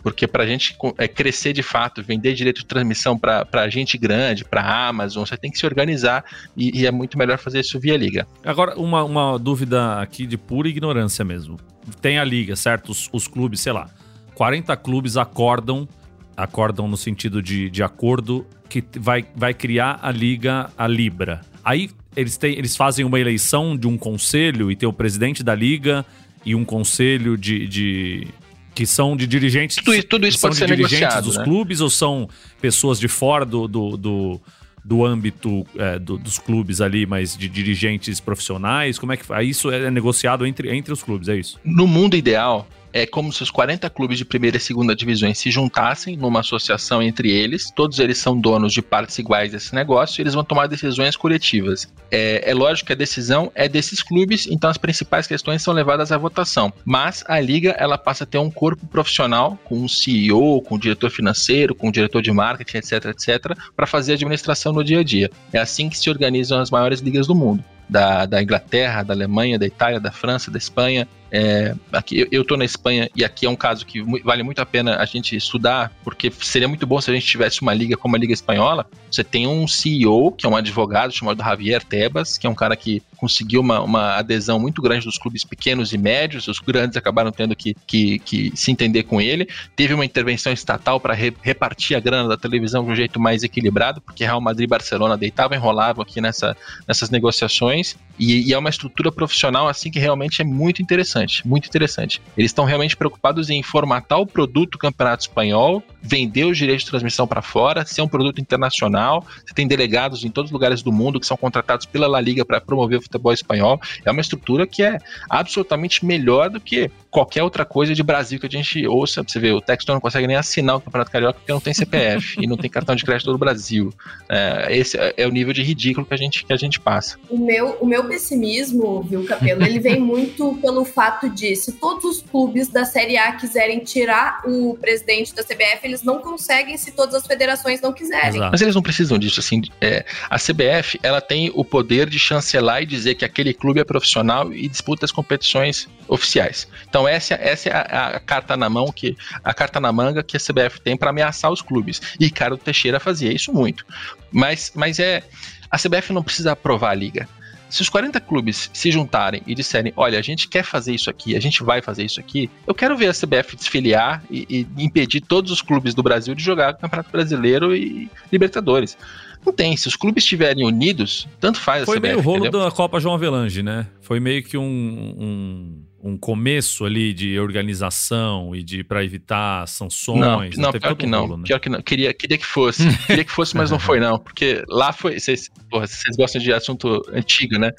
Porque 0.03 0.27
para 0.27 0.43
a 0.43 0.45
gente 0.45 0.75
é, 0.97 1.07
crescer 1.07 1.53
de 1.53 1.63
fato, 1.63 2.03
vender 2.03 2.33
direito 2.33 2.57
de 2.57 2.65
transmissão 2.65 3.17
para 3.17 3.69
gente 3.69 3.97
grande, 3.97 4.43
para 4.43 4.87
Amazon, 4.87 5.25
você 5.25 5.37
tem 5.37 5.49
que 5.49 5.57
se 5.57 5.65
organizar 5.65 6.25
e, 6.55 6.81
e, 6.81 6.85
é 6.85 6.91
muito 6.91 7.17
melhor 7.17 7.37
fazer 7.37 7.61
isso 7.61 7.79
via 7.79 7.95
liga. 7.95 8.27
Agora, 8.43 8.77
uma, 8.77 9.03
uma 9.03 9.39
dúvida 9.39 10.01
aqui 10.01 10.27
de 10.27 10.37
pura 10.37 10.67
ignorância 10.67 11.23
mesmo. 11.23 11.57
Tem 12.01 12.19
a 12.19 12.23
liga, 12.23 12.55
certo? 12.55 12.91
Os, 12.91 13.09
os 13.13 13.27
clubes, 13.27 13.61
sei 13.61 13.71
lá, 13.71 13.89
40 14.35 14.75
clubes 14.77 15.15
acordam, 15.15 15.87
acordam 16.35 16.87
no 16.87 16.97
sentido 16.97 17.41
de, 17.41 17.69
de 17.69 17.81
acordo 17.81 18.45
que 18.67 18.83
vai, 18.99 19.25
vai 19.35 19.53
criar 19.53 19.99
a 20.01 20.11
liga, 20.11 20.69
a 20.77 20.87
Libra. 20.87 21.41
Aí 21.63 21.89
eles, 22.15 22.37
têm, 22.37 22.57
eles 22.57 22.75
fazem 22.75 23.05
uma 23.05 23.19
eleição 23.19 23.77
de 23.77 23.87
um 23.87 23.97
conselho 23.97 24.71
e 24.71 24.75
tem 24.75 24.89
o 24.89 24.93
presidente 24.93 25.43
da 25.43 25.55
liga 25.55 26.05
e 26.45 26.55
um 26.55 26.65
conselho 26.65 27.37
de, 27.37 27.67
de 27.67 28.27
que 28.73 28.85
são 28.85 29.15
de 29.15 29.27
dirigentes. 29.27 29.77
Tudo, 29.77 30.03
tudo 30.03 30.27
isso 30.27 30.39
pode 30.39 30.55
ser 30.55 30.67
dirigentes 30.67 31.21
dos 31.21 31.37
né? 31.37 31.43
clubes 31.43 31.81
ou 31.81 31.89
são 31.89 32.27
pessoas 32.61 32.99
de 32.99 33.07
fora 33.07 33.45
do, 33.45 33.67
do, 33.67 33.97
do, 33.97 34.41
do 34.83 35.05
âmbito 35.05 35.65
é, 35.77 35.99
do, 35.99 36.17
dos 36.17 36.39
clubes 36.39 36.81
ali, 36.81 37.05
mas 37.05 37.37
de 37.37 37.47
dirigentes 37.47 38.19
profissionais? 38.19 38.97
Como 38.97 39.11
é 39.11 39.17
que 39.17 39.25
isso 39.43 39.71
é 39.71 39.89
negociado 39.89 40.45
entre, 40.45 40.75
entre 40.75 40.91
os 40.91 41.03
clubes? 41.03 41.29
É 41.29 41.35
isso? 41.35 41.59
No 41.63 41.87
mundo 41.87 42.15
ideal, 42.15 42.67
é 42.93 43.07
como 43.07 43.33
se 43.33 43.41
os 43.41 43.49
40 43.49 43.89
clubes 43.89 44.19
de 44.19 44.23
primeira 44.23 44.57
e 44.57 44.59
segunda 44.59 44.95
divisões 44.95 45.39
se 45.39 45.49
juntassem 45.49 46.15
numa 46.15 46.41
associação 46.41 47.01
entre 47.01 47.31
eles, 47.31 47.71
todos 47.75 47.97
eles 47.97 48.19
são 48.19 48.39
donos 48.39 48.71
de 48.71 48.81
partes 48.81 49.17
iguais 49.17 49.51
desse 49.51 49.73
negócio, 49.73 50.19
e 50.19 50.23
eles 50.23 50.35
vão 50.35 50.43
tomar 50.43 50.67
decisões 50.67 51.15
coletivas. 51.15 51.91
É, 52.11 52.49
é 52.49 52.53
lógico 52.53 52.87
que 52.87 52.93
a 52.93 52.95
decisão 52.95 53.51
é 53.55 53.67
desses 53.67 54.03
clubes, 54.03 54.45
então 54.47 54.69
as 54.69 54.77
principais 54.77 55.25
questões 55.25 55.63
são 55.63 55.73
levadas 55.73 56.11
à 56.11 56.17
votação. 56.17 56.71
Mas 56.85 57.23
a 57.27 57.39
liga 57.39 57.71
ela 57.79 57.97
passa 57.97 58.23
a 58.23 58.27
ter 58.27 58.37
um 58.37 58.51
corpo 58.51 58.85
profissional 58.85 59.57
com 59.63 59.79
um 59.79 59.87
CEO, 59.87 60.61
com 60.61 60.75
um 60.75 60.79
diretor 60.79 61.09
financeiro, 61.09 61.73
com 61.73 61.87
um 61.87 61.91
diretor 61.91 62.21
de 62.21 62.31
marketing, 62.31 62.77
etc, 62.77 63.05
etc, 63.05 63.57
para 63.75 63.87
fazer 63.87 64.11
a 64.11 64.15
administração 64.15 64.71
no 64.71 64.83
dia 64.83 64.99
a 64.99 65.03
dia. 65.03 65.31
É 65.51 65.57
assim 65.57 65.89
que 65.89 65.97
se 65.97 66.09
organizam 66.09 66.59
as 66.59 66.69
maiores 66.69 66.99
ligas 66.99 67.25
do 67.25 67.33
mundo. 67.33 67.63
Da, 67.89 68.25
da 68.25 68.41
Inglaterra, 68.41 69.03
da 69.03 69.13
Alemanha, 69.13 69.59
da 69.59 69.65
Itália, 69.65 69.99
da 69.99 70.09
França, 70.11 70.49
da 70.49 70.57
Espanha, 70.57 71.07
é, 71.35 71.73
aqui, 71.91 72.27
eu 72.31 72.43
estou 72.43 72.55
na 72.55 72.63
Espanha 72.63 73.09
e 73.15 73.25
aqui 73.25 73.47
é 73.47 73.49
um 73.49 73.55
caso 73.55 73.87
que 73.87 74.03
vale 74.23 74.43
muito 74.43 74.59
a 74.59 74.65
pena 74.67 74.97
a 74.97 75.05
gente 75.05 75.35
estudar, 75.35 75.91
porque 76.03 76.29
seria 76.29 76.67
muito 76.67 76.85
bom 76.85 77.01
se 77.01 77.09
a 77.09 77.13
gente 77.13 77.25
tivesse 77.25 77.63
uma 77.63 77.73
liga 77.73 77.97
como 77.97 78.15
a 78.15 78.19
Liga 78.19 78.31
Espanhola. 78.31 78.85
Você 79.09 79.23
tem 79.23 79.47
um 79.47 79.67
CEO, 79.67 80.31
que 80.31 80.45
é 80.45 80.49
um 80.49 80.55
advogado 80.55 81.11
chamado 81.11 81.43
Javier 81.43 81.83
Tebas, 81.83 82.37
que 82.37 82.45
é 82.45 82.49
um 82.49 82.53
cara 82.53 82.75
que 82.75 83.01
conseguiu 83.17 83.61
uma, 83.61 83.81
uma 83.81 84.17
adesão 84.17 84.59
muito 84.59 84.79
grande 84.79 85.05
dos 85.05 85.17
clubes 85.17 85.43
pequenos 85.43 85.91
e 85.91 85.97
médios, 85.97 86.47
os 86.47 86.59
grandes 86.59 86.97
acabaram 86.97 87.31
tendo 87.31 87.55
que, 87.55 87.75
que, 87.87 88.19
que 88.19 88.51
se 88.53 88.69
entender 88.69 89.03
com 89.03 89.19
ele. 89.19 89.47
Teve 89.75 89.95
uma 89.95 90.05
intervenção 90.05 90.53
estatal 90.53 90.99
para 90.99 91.15
re, 91.15 91.33
repartir 91.41 91.97
a 91.97 91.99
grana 91.99 92.29
da 92.29 92.37
televisão 92.37 92.83
de 92.83 92.91
um 92.91 92.95
jeito 92.95 93.19
mais 93.19 93.41
equilibrado, 93.41 94.01
porque 94.01 94.23
Real 94.23 94.41
Madrid 94.41 94.65
e 94.65 94.69
Barcelona 94.69 95.17
deitavam 95.17 95.57
enrolavam 95.57 96.03
aqui 96.03 96.21
nessa, 96.21 96.55
nessas 96.87 97.09
negociações, 97.09 97.95
e, 98.19 98.49
e 98.49 98.53
é 98.53 98.57
uma 98.57 98.69
estrutura 98.69 99.11
profissional 99.11 99.67
assim 99.67 99.89
que 99.89 99.99
realmente 99.99 100.41
é 100.41 100.45
muito 100.45 100.81
interessante 100.81 101.22
interessante, 101.23 101.47
muito 101.47 101.67
interessante. 101.67 102.21
Eles 102.37 102.49
estão 102.49 102.65
realmente 102.65 102.95
preocupados 102.95 103.49
em 103.49 103.63
formatar 103.63 104.19
o 104.19 104.27
produto 104.27 104.77
Campeonato 104.77 105.23
Espanhol, 105.23 105.83
vender 106.01 106.45
os 106.45 106.57
direitos 106.57 106.83
de 106.83 106.91
transmissão 106.91 107.27
para 107.27 107.41
fora, 107.41 107.85
ser 107.85 108.01
um 108.01 108.07
produto 108.07 108.39
internacional. 108.39 109.25
Você 109.45 109.53
tem 109.53 109.67
delegados 109.67 110.23
em 110.23 110.29
todos 110.29 110.49
os 110.49 110.53
lugares 110.53 110.81
do 110.81 110.91
mundo 110.91 111.19
que 111.19 111.25
são 111.25 111.37
contratados 111.37 111.85
pela 111.85 112.07
La 112.07 112.19
Liga 112.19 112.45
para 112.45 112.61
promover 112.61 112.99
o 112.99 113.01
futebol 113.01 113.33
espanhol. 113.33 113.79
É 114.05 114.11
uma 114.11 114.21
estrutura 114.21 114.67
que 114.67 114.83
é 114.83 114.97
absolutamente 115.29 116.05
melhor 116.05 116.49
do 116.49 116.59
que 116.59 116.91
qualquer 117.13 117.43
outra 117.43 117.63
coisa 117.63 117.93
de 117.93 118.01
Brasil 118.01 118.39
que 118.39 118.47
a 118.47 118.49
gente 118.49 118.87
ouça. 118.87 119.21
Você 119.21 119.39
vê, 119.39 119.51
o 119.51 119.61
Textor 119.61 119.93
não 119.93 120.01
consegue 120.01 120.25
nem 120.25 120.35
assinar 120.35 120.77
o 120.77 120.81
Campeonato 120.81 121.11
Carioca 121.11 121.39
porque 121.39 121.53
não 121.53 121.59
tem 121.59 121.71
CPF 121.71 122.37
e 122.41 122.47
não 122.47 122.57
tem 122.57 122.69
cartão 122.69 122.95
de 122.95 123.05
crédito 123.05 123.31
do 123.31 123.37
Brasil. 123.37 123.93
É, 124.27 124.75
esse 124.75 124.97
é 125.15 125.27
o 125.27 125.29
nível 125.29 125.53
de 125.53 125.61
ridículo 125.61 126.07
que 126.07 126.13
a 126.13 126.17
gente, 126.17 126.43
que 126.43 126.51
a 126.51 126.57
gente 126.57 126.79
passa. 126.79 127.17
O 127.29 127.37
meu, 127.37 127.77
o 127.79 127.85
meu 127.85 128.05
pessimismo, 128.05 129.03
viu, 129.03 129.23
Capelo, 129.25 129.63
ele 129.63 129.79
vem 129.79 129.99
muito 129.99 130.57
pelo 130.59 130.83
fato 130.83 131.29
de 131.29 131.55
se 131.55 131.73
todos 131.73 132.03
os 132.03 132.23
clubes 132.23 132.67
da 132.67 132.83
Série 132.83 133.15
A 133.15 133.33
quiserem 133.33 133.79
tirar 133.79 134.41
o 134.43 134.75
presidente 134.81 135.35
da 135.35 135.43
CBF, 135.43 135.81
eles 135.83 136.01
não 136.01 136.17
conseguem 136.17 136.77
se 136.77 136.91
todas 136.91 137.13
as 137.13 137.27
federações 137.27 137.79
não 137.79 137.93
quiserem. 137.93 138.37
Exato. 138.37 138.51
Mas 138.51 138.61
eles 138.61 138.73
não 138.73 138.81
precisam 138.81 139.19
disso, 139.19 139.39
assim. 139.39 139.61
É, 139.79 140.03
a 140.27 140.37
CBF, 140.37 140.99
ela 141.03 141.21
tem 141.21 141.51
o 141.53 141.63
poder 141.63 142.09
de 142.09 142.17
chancelar 142.17 142.81
e 142.81 142.87
dizer 142.87 143.13
que 143.13 143.23
aquele 143.23 143.53
clube 143.53 143.79
é 143.79 143.83
profissional 143.83 144.51
e 144.51 144.67
disputa 144.67 145.05
as 145.05 145.11
competições 145.11 145.87
oficiais. 146.07 146.67
Então, 146.89 147.02
então 147.03 147.07
essa, 147.07 147.33
essa 147.35 147.69
é 147.69 147.73
a, 147.73 148.07
a, 148.15 148.19
carta 148.19 148.55
na 148.55 148.69
mão 148.69 148.91
que 148.91 149.15
a 149.43 149.53
carta 149.53 149.79
na 149.79 149.91
manga 149.91 150.23
que 150.23 150.37
a 150.37 150.39
CBF 150.39 150.79
tem 150.79 150.95
para 150.95 151.09
ameaçar 151.09 151.51
os 151.51 151.61
clubes. 151.61 152.01
E 152.19 152.25
Ricardo 152.25 152.57
Teixeira 152.57 152.99
fazia 152.99 153.31
isso 153.33 153.51
muito. 153.51 153.85
Mas, 154.31 154.71
mas 154.73 154.99
é 154.99 155.23
a 155.69 155.77
CBF 155.77 156.13
não 156.13 156.23
precisa 156.23 156.53
aprovar 156.53 156.91
a 156.91 156.95
liga. 156.95 157.27
Se 157.69 157.81
os 157.81 157.89
40 157.89 158.19
clubes 158.21 158.69
se 158.71 158.91
juntarem 158.91 159.41
e 159.47 159.55
disserem, 159.55 159.91
olha, 159.97 160.19
a 160.19 160.21
gente 160.21 160.47
quer 160.47 160.63
fazer 160.63 160.93
isso 160.93 161.09
aqui, 161.09 161.35
a 161.35 161.39
gente 161.39 161.63
vai 161.63 161.81
fazer 161.81 162.03
isso 162.05 162.19
aqui, 162.19 162.49
eu 162.67 162.75
quero 162.75 162.95
ver 162.95 163.07
a 163.07 163.13
CBF 163.13 163.55
desfiliar 163.55 164.23
e, 164.29 164.67
e 164.77 164.83
impedir 164.83 165.21
todos 165.21 165.51
os 165.51 165.59
clubes 165.59 165.95
do 165.95 166.03
Brasil 166.03 166.35
de 166.35 166.43
jogar 166.43 166.75
Campeonato 166.75 167.11
Brasileiro 167.11 167.75
e 167.75 168.09
Libertadores. 168.31 168.95
Não 169.43 169.51
tem. 169.51 169.75
Se 169.75 169.87
os 169.87 169.95
clubes 169.95 170.23
estiverem 170.23 170.65
unidos, 170.65 171.27
tanto 171.39 171.59
faz 171.59 171.83
Foi 171.83 171.97
a 171.97 171.99
CBF. 171.99 172.13
Foi 172.13 172.15
meio 172.15 172.19
o 172.19 172.21
rolo 172.21 172.45
entendeu? 172.45 172.63
da 172.63 172.71
Copa 172.71 172.99
João 172.99 173.15
Avelange, 173.15 173.63
né? 173.63 173.87
Foi 173.99 174.19
meio 174.19 174.43
que 174.43 174.57
um, 174.57 174.63
um 174.63 175.83
um 176.03 176.17
começo 176.17 176.83
ali 176.83 177.13
de 177.13 177.39
organização 177.39 178.53
e 178.53 178.61
de 178.61 178.83
para 178.83 179.03
evitar 179.05 179.65
sanções? 179.69 180.57
Não, 180.57 180.71
não 180.71 180.71
pior 180.73 180.95
que 180.95 181.05
não. 181.07 181.21
Rolo, 181.21 181.37
né? 181.37 181.43
Pior 181.47 181.59
que 181.59 181.69
não. 181.69 181.81
Queria, 181.81 182.13
queria 182.13 182.37
que 182.37 182.45
fosse. 182.45 182.83
queria 183.07 183.23
que 183.23 183.31
fosse, 183.31 183.55
mas 183.55 183.71
não 183.71 183.79
foi 183.79 184.01
não, 184.01 184.19
porque 184.19 184.61
lá 184.67 184.91
foi. 184.91 185.17
Vocês, 185.17 185.49
porra, 185.69 185.87
vocês 185.87 186.15
gostam 186.17 186.41
de 186.41 186.51
assunto 186.51 187.01
antigo, 187.13 187.57
né? 187.57 187.71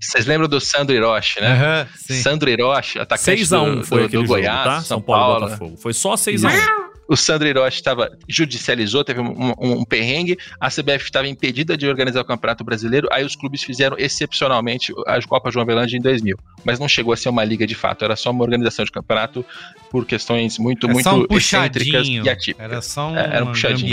Vocês 0.00 0.26
lembram 0.26 0.48
do 0.48 0.60
Sandro 0.60 0.94
Hiroshi, 0.94 1.40
né? 1.40 1.82
Uhum, 1.82 2.16
Sandro 2.16 2.50
Hiroshi, 2.50 2.98
atacante 2.98 3.42
6x1 3.42 3.76
do, 3.76 3.84
foi 3.84 4.08
do, 4.08 4.22
do 4.22 4.26
Goiás, 4.26 4.56
jogo, 4.56 4.76
tá? 4.76 4.80
São 4.82 5.00
Paulo, 5.00 5.22
Paulo 5.22 5.44
Botafogo. 5.46 5.76
Foi 5.76 5.92
só 5.92 6.14
6x1 6.14 6.87
o 7.08 7.16
Sandro 7.16 7.48
Hiroshi 7.48 7.78
estava 7.78 8.10
judicializou, 8.28 9.02
teve 9.02 9.20
um, 9.20 9.52
um, 9.58 9.72
um, 9.80 9.84
perrengue, 9.84 10.36
a 10.60 10.68
CBF 10.68 11.04
estava 11.04 11.26
impedida 11.26 11.74
de 11.76 11.88
organizar 11.88 12.20
o 12.20 12.24
Campeonato 12.24 12.62
Brasileiro, 12.62 13.08
aí 13.10 13.24
os 13.24 13.34
clubes 13.34 13.62
fizeram 13.62 13.96
excepcionalmente 13.98 14.92
a 15.06 15.18
Copa 15.26 15.50
João 15.50 15.62
Avelange 15.62 15.96
em 15.96 16.00
2000, 16.00 16.36
mas 16.64 16.78
não 16.78 16.86
chegou 16.86 17.14
a 17.14 17.16
ser 17.16 17.30
uma 17.30 17.42
liga 17.42 17.66
de 17.66 17.74
fato, 17.74 18.04
era 18.04 18.14
só 18.14 18.30
uma 18.30 18.44
organização 18.44 18.84
de 18.84 18.92
campeonato 18.92 19.44
por 19.90 20.04
questões 20.04 20.58
muito, 20.58 20.86
muito 20.86 21.08
um 21.08 21.36
excêntricas 21.36 22.06
e 22.06 22.28
atípicas. 22.28 22.70
Era 22.70 22.82
só 22.82 23.10
um, 23.10 23.16
é, 23.16 23.36
era 23.36 23.44
um 23.44 23.48
puxadinho. 23.48 23.90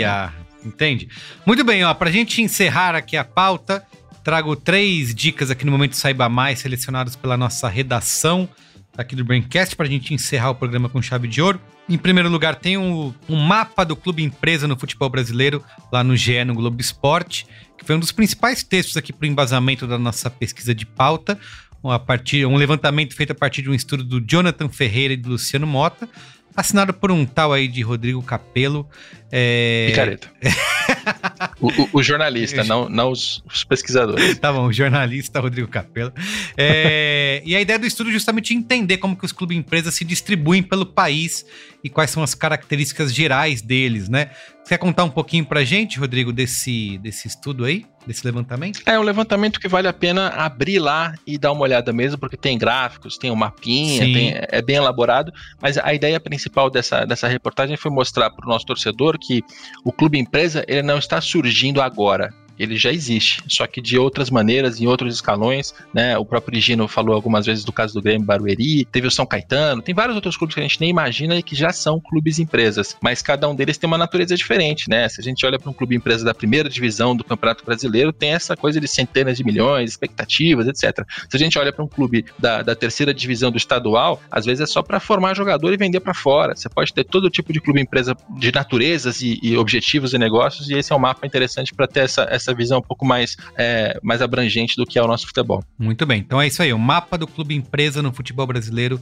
entende? 0.65 1.07
Muito 1.45 1.63
bem, 1.63 1.85
ó, 1.85 1.93
pra 1.93 2.11
gente 2.11 2.41
encerrar 2.41 2.95
aqui 2.95 3.15
a 3.15 3.23
pauta, 3.23 3.85
trago 4.25 4.57
três 4.57 5.15
dicas 5.15 5.49
aqui 5.49 5.65
no 5.65 5.71
Momento 5.71 5.95
Saiba 5.95 6.27
Mais, 6.27 6.59
selecionados 6.59 7.15
pela 7.15 7.37
nossa 7.37 7.69
redação 7.69 8.49
aqui 8.97 9.15
do 9.15 9.23
Braincast, 9.23 9.73
pra 9.75 9.85
gente 9.85 10.13
encerrar 10.13 10.49
o 10.49 10.55
programa 10.55 10.89
com 10.89 11.01
chave 11.01 11.29
de 11.29 11.41
ouro. 11.41 11.61
Em 11.87 11.97
primeiro 11.97 12.29
lugar, 12.29 12.55
tem 12.55 12.77
um, 12.77 13.13
um, 13.29 13.35
mapa 13.35 13.85
do 13.85 13.95
clube 13.95 14.23
empresa 14.23 14.67
no 14.67 14.77
futebol 14.77 15.07
brasileiro, 15.07 15.63
lá 15.91 16.03
no 16.03 16.15
GE, 16.17 16.43
no 16.43 16.55
Globo 16.55 16.81
Esporte, 16.81 17.45
que 17.77 17.85
foi 17.85 17.95
um 17.95 17.99
dos 17.99 18.11
principais 18.11 18.63
textos 18.63 18.97
aqui 18.97 19.13
para 19.13 19.25
o 19.25 19.27
embasamento 19.27 19.85
da 19.85 19.97
nossa 19.97 20.29
pesquisa 20.29 20.73
de 20.73 20.85
pauta. 20.85 21.37
A 21.83 21.99
partir, 21.99 22.47
um 22.47 22.55
levantamento 22.55 23.15
feito 23.15 23.31
a 23.31 23.35
partir 23.35 23.61
de 23.61 23.69
um 23.69 23.73
estudo 23.73 24.03
do 24.03 24.19
Jonathan 24.19 24.67
Ferreira 24.67 25.13
e 25.13 25.17
do 25.17 25.29
Luciano 25.29 25.67
Mota, 25.67 26.09
assinado 26.55 26.91
por 26.91 27.11
um 27.11 27.23
tal 27.23 27.53
aí 27.53 27.67
de 27.67 27.83
Rodrigo 27.83 28.23
Capello. 28.23 28.89
É... 29.31 29.85
Picareta. 29.91 30.31
o, 31.59 31.67
o, 31.67 31.89
o, 31.93 32.03
jornalista, 32.03 32.63
não, 32.63 32.89
não 32.89 33.11
os, 33.11 33.41
os, 33.45 33.63
pesquisadores. 33.63 34.37
Tá 34.39 34.51
bom, 34.51 34.67
o 34.67 34.73
jornalista 34.73 35.39
Rodrigo 35.39 35.67
Capello. 35.67 36.11
É... 36.57 37.41
e 37.45 37.55
a 37.55 37.61
ideia 37.61 37.79
do 37.79 37.85
estudo 37.85 38.09
é 38.09 38.13
justamente 38.13 38.53
entender 38.53 38.97
como 38.97 39.15
que 39.15 39.25
os 39.25 39.31
clubes 39.31 39.57
empresas 39.57 39.93
se 39.95 40.03
distribuem 40.03 40.61
pelo 40.61 40.85
país 40.85 41.45
e 41.83 41.89
quais 41.89 42.11
são 42.11 42.21
as 42.23 42.33
características 42.33 43.13
gerais 43.13 43.61
deles, 43.61 44.09
né? 44.09 44.31
Você 44.65 44.69
quer 44.69 44.79
contar 44.79 45.03
um 45.03 45.11
pouquinho 45.11 45.45
pra 45.45 45.63
gente, 45.63 45.99
Rodrigo, 45.99 46.33
desse, 46.33 46.97
desse 46.97 47.27
estudo 47.27 47.65
aí? 47.65 47.85
Desse 48.07 48.25
levantamento? 48.25 48.81
É 48.87 48.97
um 48.97 49.03
levantamento 49.03 49.59
que 49.59 49.67
vale 49.67 49.87
a 49.87 49.93
pena 49.93 50.29
abrir 50.29 50.79
lá 50.79 51.13
e 51.25 51.37
dar 51.37 51.51
uma 51.51 51.61
olhada 51.61 51.93
mesmo, 51.93 52.17
porque 52.17 52.35
tem 52.35 52.57
gráficos, 52.57 53.15
tem 53.15 53.29
um 53.29 53.35
mapinha, 53.35 53.99
tem, 53.99 54.33
é 54.35 54.63
bem 54.63 54.77
elaborado. 54.77 55.31
Mas 55.61 55.77
a 55.77 55.93
ideia 55.93 56.19
principal 56.19 56.71
dessa, 56.71 57.05
dessa 57.05 57.27
reportagem 57.27 57.77
foi 57.77 57.91
mostrar 57.91 58.31
para 58.31 58.43
o 58.43 58.49
nosso 58.49 58.65
torcedor 58.65 59.19
que 59.19 59.43
o 59.83 59.91
clube 59.91 60.17
empresa 60.17 60.65
ele 60.67 60.81
não 60.81 60.97
está 60.97 61.21
surgindo 61.21 61.79
agora 61.79 62.33
ele 62.57 62.77
já 62.77 62.91
existe, 62.91 63.43
só 63.47 63.67
que 63.67 63.81
de 63.81 63.97
outras 63.97 64.29
maneiras, 64.29 64.79
em 64.79 64.87
outros 64.87 65.15
escalões, 65.15 65.73
né? 65.93 66.17
O 66.17 66.25
próprio 66.25 66.59
Gino 66.59 66.87
falou 66.87 67.15
algumas 67.15 67.45
vezes 67.45 67.63
do 67.63 67.71
caso 67.71 67.93
do 67.93 68.01
Grêmio 68.01 68.25
Barueri, 68.25 68.85
teve 68.85 69.07
o 69.07 69.11
São 69.11 69.25
Caetano, 69.25 69.81
tem 69.81 69.93
vários 69.93 70.15
outros 70.15 70.37
clubes 70.37 70.53
que 70.53 70.59
a 70.59 70.63
gente 70.63 70.79
nem 70.79 70.89
imagina 70.89 71.35
e 71.35 71.43
que 71.43 71.55
já 71.55 71.71
são 71.71 71.99
clubes 71.99 72.39
empresas, 72.39 72.95
mas 73.01 73.21
cada 73.21 73.47
um 73.49 73.55
deles 73.55 73.77
tem 73.77 73.87
uma 73.87 73.97
natureza 73.97 74.35
diferente, 74.35 74.89
né? 74.89 75.07
Se 75.09 75.19
a 75.19 75.23
gente 75.23 75.45
olha 75.45 75.59
para 75.59 75.69
um 75.69 75.73
clube 75.73 75.95
empresa 75.95 76.23
da 76.23 76.33
primeira 76.33 76.69
divisão 76.69 77.15
do 77.15 77.23
Campeonato 77.23 77.65
Brasileiro, 77.65 78.11
tem 78.11 78.31
essa 78.31 78.55
coisa 78.55 78.79
de 78.79 78.87
centenas 78.87 79.37
de 79.37 79.43
milhões, 79.43 79.91
expectativas, 79.91 80.67
etc. 80.67 81.05
Se 81.29 81.35
a 81.35 81.39
gente 81.39 81.57
olha 81.57 81.71
para 81.71 81.83
um 81.83 81.87
clube 81.87 82.25
da, 82.37 82.61
da 82.61 82.75
terceira 82.75 83.13
divisão 83.13 83.51
do 83.51 83.57
estadual, 83.57 84.21
às 84.31 84.45
vezes 84.45 84.61
é 84.61 84.65
só 84.65 84.81
para 84.81 84.99
formar 84.99 85.35
jogador 85.35 85.73
e 85.73 85.77
vender 85.77 85.99
para 85.99 86.13
fora. 86.13 86.55
Você 86.55 86.69
pode 86.69 86.93
ter 86.93 87.03
todo 87.03 87.29
tipo 87.29 87.51
de 87.51 87.59
clube 87.59 87.81
empresa 87.81 88.15
de 88.37 88.51
naturezas 88.51 89.21
e, 89.21 89.39
e 89.41 89.57
objetivos 89.57 90.13
e 90.13 90.17
negócios, 90.17 90.69
e 90.69 90.75
esse 90.75 90.91
é 90.91 90.95
um 90.95 90.99
mapa 90.99 91.25
interessante 91.25 91.73
para 91.73 91.87
ter 91.87 92.01
essa, 92.01 92.27
essa 92.29 92.44
essa 92.45 92.53
visão 92.53 92.79
um 92.79 92.81
pouco 92.81 93.05
mais, 93.05 93.35
é, 93.57 93.99
mais 94.01 94.21
abrangente 94.21 94.75
do 94.75 94.85
que 94.85 94.97
é 94.99 95.03
o 95.03 95.07
nosso 95.07 95.27
futebol. 95.27 95.63
Muito 95.77 96.05
bem, 96.05 96.19
então 96.19 96.41
é 96.41 96.47
isso 96.47 96.61
aí, 96.61 96.71
o 96.71 96.79
mapa 96.79 97.17
do 97.17 97.27
clube 97.27 97.55
empresa 97.55 98.01
no 98.01 98.13
futebol 98.13 98.45
brasileiro 98.45 99.01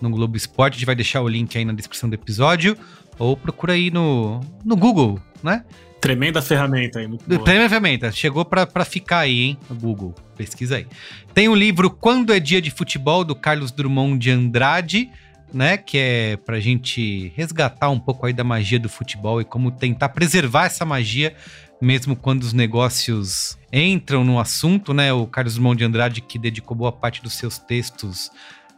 no 0.00 0.10
Globo 0.10 0.36
Esporte, 0.36 0.74
a 0.74 0.78
gente 0.78 0.86
vai 0.86 0.94
deixar 0.94 1.22
o 1.22 1.28
link 1.28 1.56
aí 1.56 1.64
na 1.64 1.72
descrição 1.72 2.08
do 2.08 2.14
episódio, 2.14 2.76
ou 3.18 3.36
procura 3.36 3.72
aí 3.72 3.90
no, 3.90 4.40
no 4.64 4.76
Google, 4.76 5.20
né? 5.42 5.64
Tremenda 6.00 6.42
ferramenta 6.42 6.98
aí. 6.98 7.06
Muito 7.06 7.26
boa. 7.26 7.42
Tremenda 7.42 7.66
ferramenta. 7.66 8.12
Chegou 8.12 8.44
para 8.44 8.84
ficar 8.84 9.20
aí, 9.20 9.40
hein? 9.40 9.58
No 9.70 9.74
Google. 9.74 10.14
Pesquisa 10.36 10.76
aí. 10.76 10.86
Tem 11.32 11.48
o 11.48 11.54
livro 11.54 11.88
Quando 11.88 12.30
é 12.30 12.38
Dia 12.38 12.60
de 12.60 12.70
Futebol, 12.70 13.24
do 13.24 13.34
Carlos 13.34 13.72
Drummond 13.72 14.18
de 14.18 14.30
Andrade, 14.30 15.10
né? 15.50 15.78
Que 15.78 15.96
é 15.96 16.36
pra 16.36 16.60
gente 16.60 17.32
resgatar 17.34 17.88
um 17.88 17.98
pouco 17.98 18.26
aí 18.26 18.34
da 18.34 18.44
magia 18.44 18.78
do 18.78 18.88
futebol 18.88 19.40
e 19.40 19.46
como 19.46 19.70
tentar 19.70 20.10
preservar 20.10 20.66
essa 20.66 20.84
magia 20.84 21.34
mesmo 21.80 22.16
quando 22.16 22.42
os 22.42 22.52
negócios 22.52 23.58
entram 23.72 24.24
no 24.24 24.38
assunto, 24.38 24.94
né? 24.94 25.12
O 25.12 25.26
Carlos 25.26 25.54
Drummond 25.54 25.78
de 25.78 25.84
Andrade, 25.84 26.20
que 26.20 26.38
dedicou 26.38 26.76
boa 26.76 26.92
parte 26.92 27.22
dos 27.22 27.34
seus 27.34 27.58
textos 27.58 28.30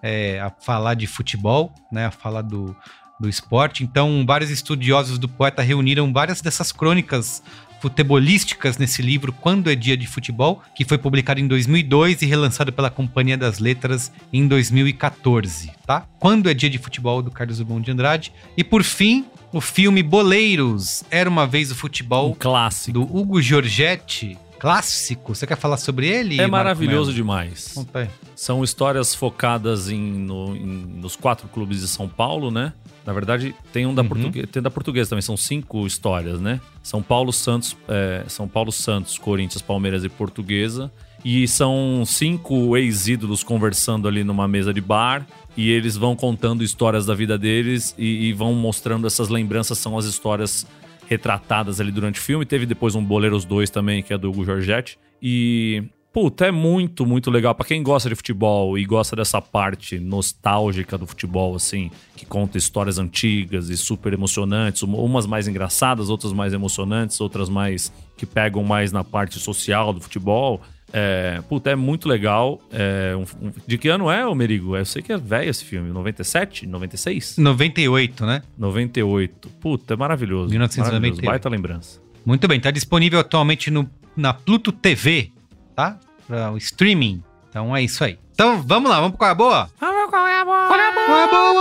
é, 0.02 0.40
a 0.40 0.50
falar 0.50 0.94
de 0.94 1.06
futebol, 1.06 1.72
né, 1.90 2.06
a 2.06 2.10
falar 2.10 2.42
do, 2.42 2.76
do 3.18 3.28
esporte. 3.28 3.82
Então, 3.82 4.24
vários 4.26 4.50
estudiosos 4.50 5.18
do 5.18 5.28
poeta 5.28 5.62
reuniram 5.62 6.12
várias 6.12 6.40
dessas 6.40 6.72
crônicas 6.72 7.42
futebolísticas 7.80 8.78
nesse 8.78 9.02
livro 9.02 9.32
Quando 9.32 9.70
é 9.70 9.74
Dia 9.74 9.96
de 9.96 10.06
Futebol, 10.06 10.62
que 10.74 10.84
foi 10.84 10.98
publicado 10.98 11.40
em 11.40 11.46
2002 11.46 12.22
e 12.22 12.26
relançado 12.26 12.72
pela 12.72 12.90
Companhia 12.90 13.36
das 13.36 13.58
Letras 13.58 14.12
em 14.32 14.46
2014, 14.46 15.70
tá? 15.86 16.06
Quando 16.18 16.48
é 16.48 16.54
Dia 16.54 16.70
de 16.70 16.78
Futebol 16.78 17.22
do 17.22 17.30
Carlos 17.30 17.58
Drummond 17.58 17.84
de 17.84 17.90
Andrade. 17.90 18.32
E 18.56 18.64
por 18.64 18.82
fim, 18.82 19.24
o 19.52 19.60
filme 19.60 20.02
Boleiros, 20.02 21.04
Era 21.10 21.30
uma 21.30 21.46
vez 21.46 21.70
o 21.70 21.74
futebol, 21.74 22.30
um 22.30 22.34
clássico 22.34 22.92
do 22.92 23.02
Hugo 23.02 23.40
Giorgetti, 23.40 24.36
clássico. 24.58 25.34
Você 25.34 25.46
quer 25.46 25.56
falar 25.56 25.76
sobre 25.76 26.08
ele? 26.08 26.40
É 26.40 26.46
maravilhoso 26.46 27.12
demais. 27.12 27.74
São 28.34 28.64
histórias 28.64 29.14
focadas 29.14 29.88
em, 29.88 30.00
no, 30.00 30.56
em, 30.56 30.66
nos 31.00 31.16
quatro 31.16 31.48
clubes 31.48 31.80
de 31.80 31.88
São 31.88 32.08
Paulo, 32.08 32.50
né? 32.50 32.72
Na 33.04 33.12
verdade, 33.12 33.54
tem 33.72 33.86
um 33.86 33.94
da, 33.94 34.02
uhum. 34.02 34.08
portuguesa, 34.08 34.46
tem 34.48 34.62
da 34.62 34.70
portuguesa 34.70 35.10
também, 35.10 35.22
são 35.22 35.36
cinco 35.36 35.86
histórias, 35.86 36.40
né? 36.40 36.60
São 36.82 37.00
Paulo, 37.00 37.32
Santos, 37.32 37.76
é, 37.86 38.24
São 38.26 38.48
Paulo, 38.48 38.72
Santos, 38.72 39.16
Corinthians, 39.16 39.62
Palmeiras 39.62 40.02
e 40.02 40.08
Portuguesa. 40.08 40.90
E 41.24 41.46
são 41.48 42.04
cinco 42.04 42.76
ex-ídolos 42.76 43.42
conversando 43.42 44.06
ali 44.06 44.22
numa 44.22 44.46
mesa 44.46 44.72
de 44.72 44.80
bar. 44.80 45.26
E 45.56 45.70
eles 45.70 45.96
vão 45.96 46.14
contando 46.14 46.62
histórias 46.62 47.06
da 47.06 47.14
vida 47.14 47.38
deles 47.38 47.94
e, 47.96 48.28
e 48.28 48.32
vão 48.32 48.52
mostrando 48.54 49.06
essas 49.06 49.28
lembranças, 49.28 49.78
são 49.78 49.96
as 49.96 50.04
histórias 50.04 50.66
retratadas 51.08 51.80
ali 51.80 51.90
durante 51.90 52.20
o 52.20 52.22
filme. 52.22 52.44
Teve 52.44 52.66
depois 52.66 52.94
um 52.94 53.04
Boleiros 53.04 53.44
2 53.44 53.70
também, 53.70 54.02
que 54.02 54.12
é 54.12 54.18
do 54.18 54.28
Hugo 54.30 54.44
Giorgetti. 54.44 54.98
E 55.22 55.84
Puta, 56.16 56.46
é 56.46 56.50
muito, 56.50 57.04
muito 57.04 57.30
legal. 57.30 57.54
para 57.54 57.66
quem 57.66 57.82
gosta 57.82 58.08
de 58.08 58.14
futebol 58.14 58.78
e 58.78 58.86
gosta 58.86 59.14
dessa 59.14 59.38
parte 59.38 59.98
nostálgica 59.98 60.96
do 60.96 61.06
futebol, 61.06 61.54
assim, 61.54 61.90
que 62.16 62.24
conta 62.24 62.56
histórias 62.56 62.98
antigas 62.98 63.68
e 63.68 63.76
super 63.76 64.14
emocionantes, 64.14 64.82
umas 64.82 65.26
mais 65.26 65.46
engraçadas, 65.46 66.08
outras 66.08 66.32
mais 66.32 66.54
emocionantes, 66.54 67.20
outras 67.20 67.50
mais 67.50 67.92
que 68.16 68.24
pegam 68.24 68.64
mais 68.64 68.92
na 68.92 69.04
parte 69.04 69.38
social 69.38 69.92
do 69.92 70.00
futebol. 70.00 70.62
É, 70.92 71.42
puta, 71.48 71.70
é 71.70 71.76
muito 71.76 72.08
legal. 72.08 72.60
É, 72.70 73.14
um, 73.16 73.46
um, 73.46 73.52
de 73.66 73.76
que 73.76 73.88
ano 73.88 74.10
é, 74.10 74.26
o 74.26 74.34
Merigo? 74.34 74.76
Eu 74.76 74.84
sei 74.84 75.02
que 75.02 75.12
é 75.12 75.16
velho 75.16 75.50
esse 75.50 75.64
filme. 75.64 75.90
97? 75.90 76.66
96? 76.66 77.38
98, 77.38 78.26
né? 78.26 78.42
98. 78.56 79.48
Puta, 79.60 79.94
é 79.94 79.96
maravilhoso. 79.96 80.50
1998. 80.50 80.92
Maravilhoso. 80.92 81.22
Baita 81.22 81.48
lembrança. 81.48 82.00
Muito 82.24 82.48
bem, 82.48 82.58
tá 82.60 82.70
disponível 82.70 83.20
atualmente 83.20 83.70
no, 83.70 83.88
na 84.16 84.34
Pluto 84.34 84.72
TV, 84.72 85.30
tá? 85.76 85.98
para 86.26 86.52
o 86.52 86.56
streaming. 86.56 87.22
Então 87.48 87.74
é 87.74 87.82
isso 87.82 88.04
aí. 88.04 88.18
Então 88.32 88.62
vamos 88.62 88.90
lá, 88.90 88.96
vamos 88.96 89.12
pro 89.12 89.18
qual 89.18 89.28
é 89.28 89.32
a 89.32 89.34
boa? 89.34 89.70
Vamos 89.80 90.10
qual 90.10 90.26
é 90.26 90.40
a 90.40 90.44
boa? 90.44 90.66
Qual 90.66 90.78
é 90.78 90.88
a 90.88 90.92
boa? 90.92 91.06
Qual 91.06 91.18
é 91.18 91.22
a 91.22 91.28
boa? 91.28 91.56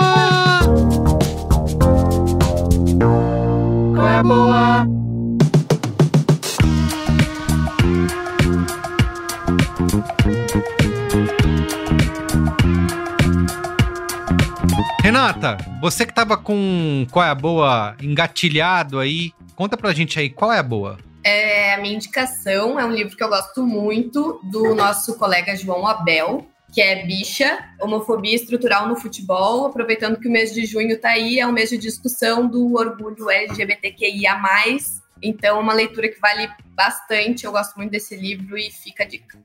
Qual 3.94 4.06
é 4.06 4.18
a 4.18 4.22
boa? 4.22 5.05
Renata, 15.06 15.56
você 15.80 16.04
que 16.04 16.12
tava 16.12 16.36
com 16.36 17.06
qual 17.12 17.24
é 17.24 17.28
a 17.28 17.34
boa 17.34 17.96
engatilhado 18.02 18.98
aí, 18.98 19.32
conta 19.54 19.76
pra 19.76 19.92
gente 19.92 20.18
aí 20.18 20.28
qual 20.28 20.52
é 20.52 20.58
a 20.58 20.62
boa 20.64 20.98
é 21.22 21.74
a 21.74 21.78
minha 21.78 21.94
indicação. 21.94 22.78
É 22.78 22.84
um 22.84 22.90
livro 22.92 23.16
que 23.16 23.22
eu 23.22 23.28
gosto 23.28 23.64
muito, 23.64 24.40
do 24.44 24.74
nosso 24.74 25.16
colega 25.16 25.56
João 25.56 25.86
Abel, 25.86 26.46
que 26.72 26.80
é 26.80 27.04
Bicha, 27.04 27.58
Homofobia 27.80 28.34
Estrutural 28.34 28.88
no 28.88 28.96
Futebol. 28.96 29.66
Aproveitando 29.66 30.18
que 30.18 30.28
o 30.28 30.30
mês 30.30 30.52
de 30.52 30.66
junho 30.66 31.00
tá 31.00 31.10
aí, 31.10 31.38
é 31.38 31.46
um 31.46 31.52
mês 31.52 31.70
de 31.70 31.78
discussão 31.78 32.46
do 32.48 32.74
orgulho 32.74 33.30
LGBTQIA. 33.30 34.40
Então, 35.22 35.56
é 35.56 35.60
uma 35.60 35.72
leitura 35.72 36.08
que 36.08 36.20
vale 36.20 36.48
bastante. 36.74 37.44
Eu 37.44 37.52
gosto 37.52 37.76
muito 37.76 37.90
desse 37.90 38.14
livro 38.14 38.56
e 38.56 38.70
fica 38.70 39.02
a 39.02 39.06
dica. 39.06 39.38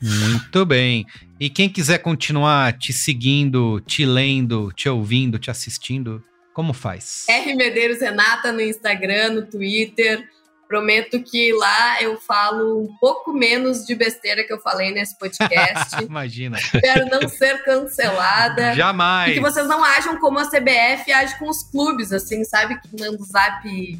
Muito 0.00 0.66
bem. 0.66 1.06
E 1.42 1.50
quem 1.50 1.68
quiser 1.68 1.98
continuar 1.98 2.78
te 2.78 2.92
seguindo, 2.92 3.80
te 3.80 4.06
lendo, 4.06 4.70
te 4.70 4.88
ouvindo, 4.88 5.40
te 5.40 5.50
assistindo, 5.50 6.22
como 6.54 6.72
faz? 6.72 7.24
R 7.28 7.56
Medeiros 7.56 8.00
Renata 8.00 8.52
no 8.52 8.60
Instagram, 8.60 9.30
no 9.30 9.46
Twitter. 9.46 10.24
Prometo 10.68 11.20
que 11.20 11.52
lá 11.52 12.00
eu 12.00 12.16
falo 12.20 12.84
um 12.84 12.96
pouco 13.00 13.32
menos 13.32 13.84
de 13.84 13.92
besteira 13.96 14.44
que 14.44 14.52
eu 14.52 14.60
falei 14.60 14.92
nesse 14.92 15.18
podcast. 15.18 15.96
Imagina. 16.06 16.58
Espero 16.60 17.06
não 17.10 17.28
ser 17.28 17.64
cancelada. 17.64 18.76
Jamais. 18.76 19.32
E 19.32 19.34
que 19.34 19.40
vocês 19.40 19.66
não 19.66 19.82
ajam 19.82 20.20
como 20.20 20.38
a 20.38 20.48
CBF 20.48 21.10
age 21.10 21.36
com 21.40 21.48
os 21.48 21.64
clubes, 21.64 22.12
assim, 22.12 22.44
sabe? 22.44 22.80
Que 22.80 22.88
manda 23.00 23.20
o 23.20 23.24
zap. 23.24 23.98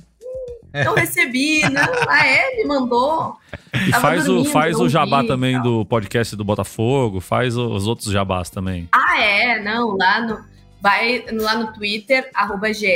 Não 0.85 0.95
recebi, 0.95 1.63
não. 1.69 1.83
Ah, 2.09 2.27
é? 2.27 2.57
Me 2.57 2.65
mandou. 2.65 3.37
E 3.75 3.93
faz 3.93 4.25
dormindo, 4.25 4.49
o, 4.49 4.53
faz 4.53 4.81
o 4.81 4.89
jabá 4.89 5.23
vi, 5.23 5.29
também 5.29 5.61
do 5.61 5.85
podcast 5.85 6.35
do 6.35 6.45
Botafogo, 6.45 7.21
faz 7.21 7.57
os 7.57 7.87
outros 7.87 8.11
jabás 8.11 8.51
também. 8.51 8.89
Ah, 8.93 9.21
é? 9.21 9.61
Não, 9.61 9.97
lá 9.97 10.21
no. 10.21 10.53
Vai 10.81 11.25
lá 11.31 11.55
no 11.55 11.73
Twitter, 11.73 12.29
arroba 12.35 12.73
GE, 12.73 12.89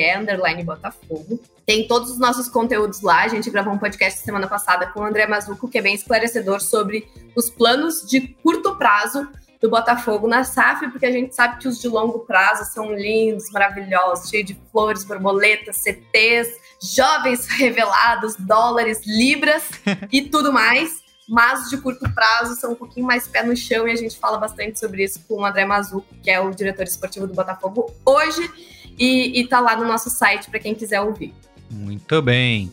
Botafogo. 0.65 1.41
Tem 1.65 1.87
todos 1.87 2.11
os 2.11 2.19
nossos 2.19 2.49
conteúdos 2.49 3.01
lá. 3.01 3.23
A 3.23 3.29
gente 3.29 3.49
gravou 3.49 3.73
um 3.73 3.79
podcast 3.79 4.21
semana 4.21 4.49
passada 4.49 4.89
com 4.89 5.01
o 5.01 5.05
André 5.05 5.27
Mazuco, 5.29 5.69
que 5.69 5.79
é 5.79 5.83
bem 5.83 5.95
esclarecedor 5.95 6.61
sobre 6.61 7.07
os 7.37 7.49
planos 7.49 8.05
de 8.09 8.21
curto 8.43 8.77
prazo 8.77 9.29
do 9.61 9.71
Botafogo 9.71 10.27
na 10.27 10.45
SAF, 10.45 10.89
porque 10.89 11.07
a 11.07 11.11
gente 11.11 11.35
sabe 11.35 11.59
que 11.59 11.69
os 11.69 11.81
de 11.81 11.89
longo 11.89 12.21
prazo 12.21 12.65
são 12.73 12.93
lindos, 12.93 13.51
maravilhosos, 13.51 14.29
cheios 14.29 14.47
de 14.47 14.61
flores, 14.71 15.05
borboletas, 15.05 15.77
CTs, 15.77 16.49
jovens 16.95 17.47
revelados, 17.47 18.35
dólares, 18.39 19.01
libras 19.07 19.65
e 20.13 20.23
tudo 20.23 20.53
mais. 20.53 21.05
Mas 21.29 21.69
de 21.69 21.77
curto 21.79 22.09
prazo 22.15 22.55
são 22.55 22.73
um 22.73 22.75
pouquinho 22.77 23.05
mais 23.05 23.27
pé 23.27 23.43
no 23.43 23.57
chão 23.57 23.89
e 23.89 23.91
a 23.91 23.97
gente 23.97 24.17
fala 24.17 24.39
bastante 24.39 24.79
sobre 24.79 25.03
isso 25.03 25.21
com 25.27 25.41
o 25.41 25.45
André 25.45 25.65
Mazuco, 25.65 26.07
que 26.23 26.31
é 26.31 26.41
o 26.41 26.51
diretor 26.53 26.85
esportivo 26.85 27.27
do 27.27 27.35
Botafogo 27.35 27.93
hoje, 28.05 28.49
e, 28.97 29.41
e 29.41 29.47
tá 29.49 29.59
lá 29.59 29.77
no 29.77 29.85
nosso 29.85 30.09
site 30.09 30.49
para 30.49 30.61
quem 30.61 30.73
quiser 30.73 31.01
ouvir. 31.01 31.35
Muito 31.69 32.23
bem. 32.23 32.71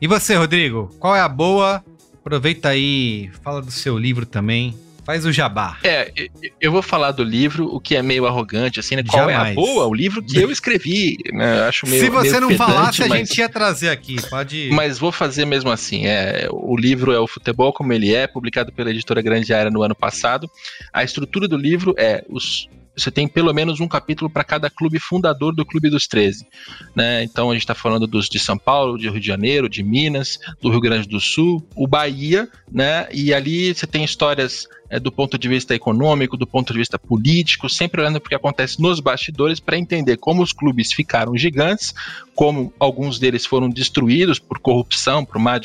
E 0.00 0.06
você, 0.06 0.34
Rodrigo? 0.34 0.88
Qual 0.98 1.14
é 1.14 1.20
a 1.20 1.28
boa? 1.28 1.84
Aproveita 2.20 2.70
aí, 2.70 3.30
fala 3.42 3.60
do 3.60 3.70
seu 3.70 3.98
livro 3.98 4.24
também. 4.24 4.74
Faz 5.10 5.26
o 5.26 5.32
jabá. 5.32 5.76
É, 5.82 6.12
eu 6.60 6.70
vou 6.70 6.82
falar 6.82 7.10
do 7.10 7.24
livro, 7.24 7.66
o 7.66 7.80
que 7.80 7.96
é 7.96 8.02
meio 8.02 8.26
arrogante, 8.28 8.78
assim, 8.78 8.94
né? 8.94 9.02
Qual 9.02 9.28
Jamais. 9.28 9.48
é 9.48 9.50
a 9.50 9.54
boa? 9.56 9.86
O 9.88 9.92
livro 9.92 10.22
que 10.22 10.38
eu 10.38 10.48
escrevi, 10.52 11.18
né? 11.32 11.64
Acho 11.64 11.84
meio. 11.88 12.00
Se 12.00 12.08
você 12.08 12.30
meio 12.30 12.42
não 12.42 12.48
pedante, 12.48 12.72
falasse, 12.72 13.00
mas... 13.00 13.10
a 13.10 13.16
gente 13.16 13.38
ia 13.38 13.48
trazer 13.48 13.88
aqui. 13.88 14.22
Pode. 14.30 14.70
Mas 14.72 15.00
vou 15.00 15.10
fazer 15.10 15.44
mesmo 15.44 15.68
assim. 15.68 16.06
É, 16.06 16.46
o 16.52 16.76
livro 16.76 17.10
é 17.10 17.18
o 17.18 17.26
Futebol 17.26 17.72
Como 17.72 17.92
Ele 17.92 18.14
É, 18.14 18.28
publicado 18.28 18.70
pela 18.70 18.90
editora 18.90 19.20
Grande 19.20 19.52
Área 19.52 19.68
no 19.68 19.82
ano 19.82 19.96
passado. 19.96 20.48
A 20.92 21.02
estrutura 21.02 21.48
do 21.48 21.56
livro 21.56 21.92
é 21.98 22.24
os 22.28 22.68
você 22.96 23.10
tem 23.10 23.26
pelo 23.26 23.52
menos 23.52 23.80
um 23.80 23.88
capítulo 23.88 24.30
para 24.30 24.44
cada 24.44 24.68
clube 24.68 24.98
fundador 24.98 25.54
do 25.54 25.64
Clube 25.64 25.90
dos 25.90 26.06
13. 26.06 26.46
Né? 26.94 27.22
Então 27.22 27.50
a 27.50 27.54
gente 27.54 27.62
está 27.62 27.74
falando 27.74 28.06
dos 28.06 28.28
de 28.28 28.38
São 28.38 28.58
Paulo, 28.58 28.98
de 28.98 29.08
Rio 29.08 29.20
de 29.20 29.26
Janeiro, 29.26 29.68
de 29.68 29.82
Minas, 29.82 30.38
do 30.60 30.70
Rio 30.70 30.80
Grande 30.80 31.08
do 31.08 31.20
Sul, 31.20 31.66
o 31.74 31.86
Bahia, 31.86 32.48
né? 32.70 33.08
E 33.12 33.32
ali 33.32 33.74
você 33.74 33.86
tem 33.86 34.04
histórias 34.04 34.68
é, 34.90 34.98
do 34.98 35.12
ponto 35.12 35.38
de 35.38 35.48
vista 35.48 35.74
econômico, 35.74 36.36
do 36.36 36.46
ponto 36.46 36.72
de 36.72 36.78
vista 36.80 36.98
político, 36.98 37.68
sempre 37.68 38.00
olhando 38.00 38.20
para 38.20 38.26
o 38.26 38.30
que 38.30 38.34
acontece 38.34 38.82
nos 38.82 38.98
bastidores 38.98 39.60
para 39.60 39.78
entender 39.78 40.16
como 40.16 40.42
os 40.42 40.52
clubes 40.52 40.92
ficaram 40.92 41.36
gigantes, 41.36 41.94
como 42.34 42.72
alguns 42.78 43.18
deles 43.18 43.46
foram 43.46 43.68
destruídos 43.68 44.38
por 44.38 44.58
corrupção, 44.58 45.24
por 45.24 45.38
má, 45.38 45.60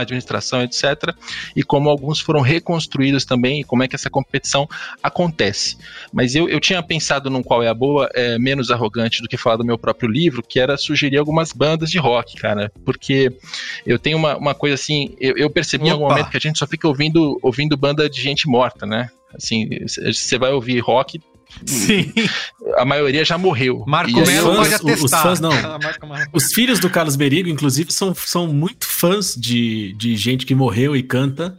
administração, 0.00 0.62
etc., 0.62 1.14
e 1.54 1.62
como 1.62 1.90
alguns 1.90 2.20
foram 2.20 2.40
reconstruídos 2.40 3.24
também, 3.24 3.60
e 3.60 3.64
como 3.64 3.82
é 3.82 3.88
que 3.88 3.96
essa 3.96 4.08
competição 4.08 4.66
acontece. 5.02 5.76
Mas 6.12 6.34
eu, 6.34 6.48
eu 6.48 6.58
tinha 6.70 6.82
pensado 6.82 7.28
num 7.28 7.42
qual 7.42 7.62
é 7.62 7.68
a 7.68 7.74
boa, 7.74 8.08
é, 8.14 8.38
menos 8.38 8.70
arrogante 8.70 9.20
do 9.20 9.28
que 9.28 9.36
falar 9.36 9.56
do 9.56 9.64
meu 9.64 9.76
próprio 9.76 10.08
livro, 10.08 10.42
que 10.42 10.60
era 10.60 10.76
sugerir 10.76 11.16
algumas 11.16 11.52
bandas 11.52 11.90
de 11.90 11.98
rock, 11.98 12.36
cara, 12.36 12.70
porque 12.84 13.32
eu 13.84 13.98
tenho 13.98 14.16
uma, 14.16 14.36
uma 14.36 14.54
coisa 14.54 14.76
assim, 14.76 15.16
eu, 15.20 15.36
eu 15.36 15.50
percebi 15.50 15.84
Opa. 15.84 15.88
em 15.88 15.92
algum 15.92 16.08
momento 16.08 16.30
que 16.30 16.36
a 16.36 16.40
gente 16.40 16.58
só 16.58 16.66
fica 16.66 16.86
ouvindo, 16.86 17.38
ouvindo 17.42 17.76
banda 17.76 18.08
de 18.08 18.20
gente 18.20 18.48
morta 18.48 18.86
né? 18.86 19.10
Assim, 19.34 19.68
você 19.86 20.38
vai 20.38 20.52
ouvir 20.52 20.80
rock. 20.80 21.20
Sim. 21.64 22.12
A 22.76 22.84
maioria 22.84 23.24
já 23.24 23.36
morreu. 23.36 23.84
Marco 23.86 24.12
Melo 24.12 24.56
pode 24.56 24.74
atestar. 24.74 25.04
Os 25.04 25.10
fãs 25.10 25.40
não. 25.40 25.50
os 26.32 26.52
filhos 26.52 26.78
do 26.78 26.88
Carlos 26.88 27.16
Berigo, 27.16 27.48
inclusive, 27.48 27.92
são, 27.92 28.14
são 28.14 28.46
muito 28.46 28.86
fãs 28.86 29.34
de, 29.36 29.92
de 29.94 30.16
gente 30.16 30.46
que 30.46 30.54
morreu 30.54 30.96
e 30.96 31.02
canta. 31.02 31.58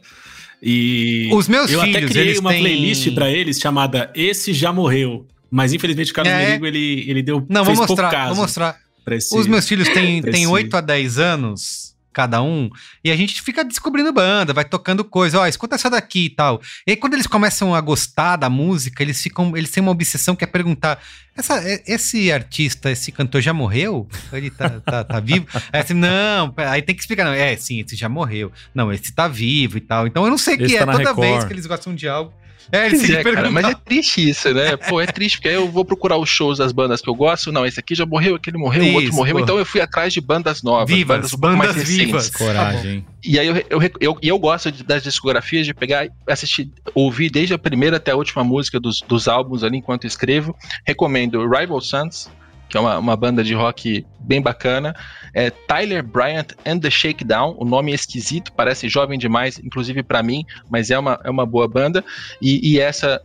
E 0.62 1.30
os 1.34 1.48
meus 1.48 1.72
eu 1.72 1.82
filhos, 1.82 1.98
até 1.98 2.08
criei 2.08 2.38
uma 2.38 2.52
têm... 2.52 2.62
playlist 2.62 3.14
para 3.14 3.32
eles 3.32 3.60
chamada 3.60 4.12
Esse 4.14 4.54
Já 4.54 4.72
Morreu. 4.72 5.26
Mas 5.50 5.74
infelizmente 5.74 6.12
o 6.12 6.14
Carlos 6.14 6.34
é... 6.34 6.46
Berigo 6.46 6.68
ele, 6.68 7.06
ele 7.10 7.24
deu 7.24 7.46
Não, 7.50 7.66
vou 7.66 7.76
mostrar, 7.76 8.28
vou 8.28 8.38
mostrar. 8.38 8.80
Esse, 9.10 9.36
os 9.36 9.48
meus 9.48 9.68
filhos 9.68 9.90
têm, 9.90 10.22
têm 10.22 10.48
8 10.48 10.78
a 10.78 10.82
10 10.82 11.18
anos 11.18 11.96
cada 12.14 12.42
um, 12.42 12.70
e 13.04 13.12
a 13.12 13.16
gente 13.16 13.42
fica 13.42 13.64
descobrindo 13.64 14.12
banda, 14.12 14.54
vai 14.54 14.66
tocando 14.66 15.04
coisa, 15.04 15.40
ó, 15.40 15.48
escuta 15.48 15.76
essa 15.76 15.90
daqui 15.90 16.26
e 16.26 16.30
tal. 16.30 16.62
E 16.86 16.92
aí, 16.92 16.98
quando 16.98 17.14
eles 17.14 17.28
começam 17.28 17.74
a 17.74 17.82
gostar 17.82 18.36
da 18.36 18.50
música, 18.50 19.02
eles 19.02 19.22
ficam, 19.22 19.56
eles 19.56 19.72
têm 19.72 19.82
uma 19.82 19.92
obsessão 19.92 20.36
que 20.36 20.44
é 20.44 20.48
perguntar: 20.48 21.00
essa, 21.36 21.62
esse 21.88 22.32
artista, 22.32 22.92
esse 22.92 23.12
cantor 23.12 23.42
já 23.42 23.54
morreu? 23.54 24.08
Ele 24.34 24.50
tá, 24.50 24.70
tá, 24.82 25.04
tá 25.04 25.20
vivo? 25.20 25.48
Aí 25.72 25.82
assim, 25.82 25.94
não, 25.94 26.54
aí 26.58 26.82
tem 26.82 26.96
que 26.96 27.02
explicar, 27.02 27.26
não, 27.26 27.34
é, 27.34 27.56
sim, 27.56 27.80
esse 27.80 27.96
já 27.96 28.10
morreu. 28.10 28.52
Não, 28.74 28.92
esse 28.92 29.12
tá 29.14 29.28
vivo 29.28 29.78
e 29.78 29.82
tal. 29.82 30.08
Então 30.08 30.24
eu 30.26 30.30
não 30.30 30.38
sei 30.38 30.56
o 30.56 30.58
que 30.58 30.76
é, 30.76 30.86
tá 30.86 30.92
toda 30.92 30.98
Record. 30.98 31.20
vez 31.20 31.44
que 31.46 31.54
eles 31.54 31.66
gostam 31.66 31.96
de 31.96 32.08
algo. 32.08 32.34
É, 32.72 32.88
ele 32.88 33.16
é, 33.16 33.24
cara, 33.24 33.50
mas 33.50 33.66
é 33.66 33.74
triste 33.74 34.30
isso, 34.30 34.54
né? 34.54 34.76
Pô, 34.78 35.00
é 35.00 35.06
triste, 35.06 35.38
porque 35.38 35.50
aí 35.50 35.56
eu 35.56 35.70
vou 35.70 35.86
procurar 35.86 36.18
os 36.18 36.30
shows 36.30 36.58
das 36.58 36.72
bandas 36.72 37.02
que 37.02 37.10
eu 37.10 37.16
gosto. 37.16 37.52
Não, 37.52 37.66
esse 37.66 37.80
aqui 37.80 37.96
já 37.96 38.06
morreu, 38.06 38.36
aquele 38.36 38.58
morreu, 38.58 38.86
o 38.86 38.94
outro 38.94 39.14
morreu. 39.14 39.36
Pô. 39.36 39.42
Então 39.42 39.58
eu 39.58 39.66
fui 39.66 39.82
atrás 39.82 40.14
de 40.14 40.22
bandas 40.22 40.62
novas, 40.64 40.94
vivas, 40.94 41.18
bandas, 41.18 41.34
bandas 41.34 41.76
mais 41.76 41.88
vivas. 41.88 42.30
Coragem. 42.30 43.06
E 43.24 43.38
aí 43.38 43.48
eu, 43.48 43.56
eu, 43.70 43.92
eu, 44.00 44.18
eu 44.22 44.40
gosto 44.40 44.72
de, 44.72 44.84
das 44.84 45.04
discografias 45.04 45.66
de 45.66 45.74
pegar, 45.74 46.08
assistir, 46.28 46.70
ouvir 46.96 47.30
desde 47.30 47.54
a 47.54 47.58
primeira 47.58 47.98
até 47.98 48.12
a 48.12 48.16
última 48.16 48.44
música 48.44 48.80
dos, 48.80 49.02
dos 49.02 49.28
álbuns 49.28 49.64
ali 49.64 49.78
enquanto 49.78 50.08
escrevo. 50.08 50.56
Recomendo 50.86 51.48
Rival 51.48 51.82
Sons, 51.82 52.30
que 52.72 52.78
é 52.78 52.80
uma, 52.80 52.98
uma 52.98 53.18
banda 53.18 53.44
de 53.44 53.54
rock 53.54 54.06
bem 54.22 54.42
bacana. 54.42 54.96
É 55.34 55.50
Tyler 55.50 56.02
Bryant 56.02 56.54
and 56.66 56.80
the 56.80 56.90
Shakedown, 56.90 57.56
o 57.60 57.66
nome 57.66 57.92
é 57.92 57.96
esquisito, 57.96 58.54
parece 58.54 58.88
jovem 58.88 59.20
demais, 59.20 59.60
inclusive 59.60 60.02
para 60.02 60.24
mim, 60.24 60.46
mas 60.70 60.90
é 60.90 60.98
uma, 60.98 61.20
é 61.24 61.30
uma 61.30 61.46
boa 61.46 61.68
banda. 61.68 62.04
E, 62.42 62.72
e 62.72 62.80
essa, 62.80 63.22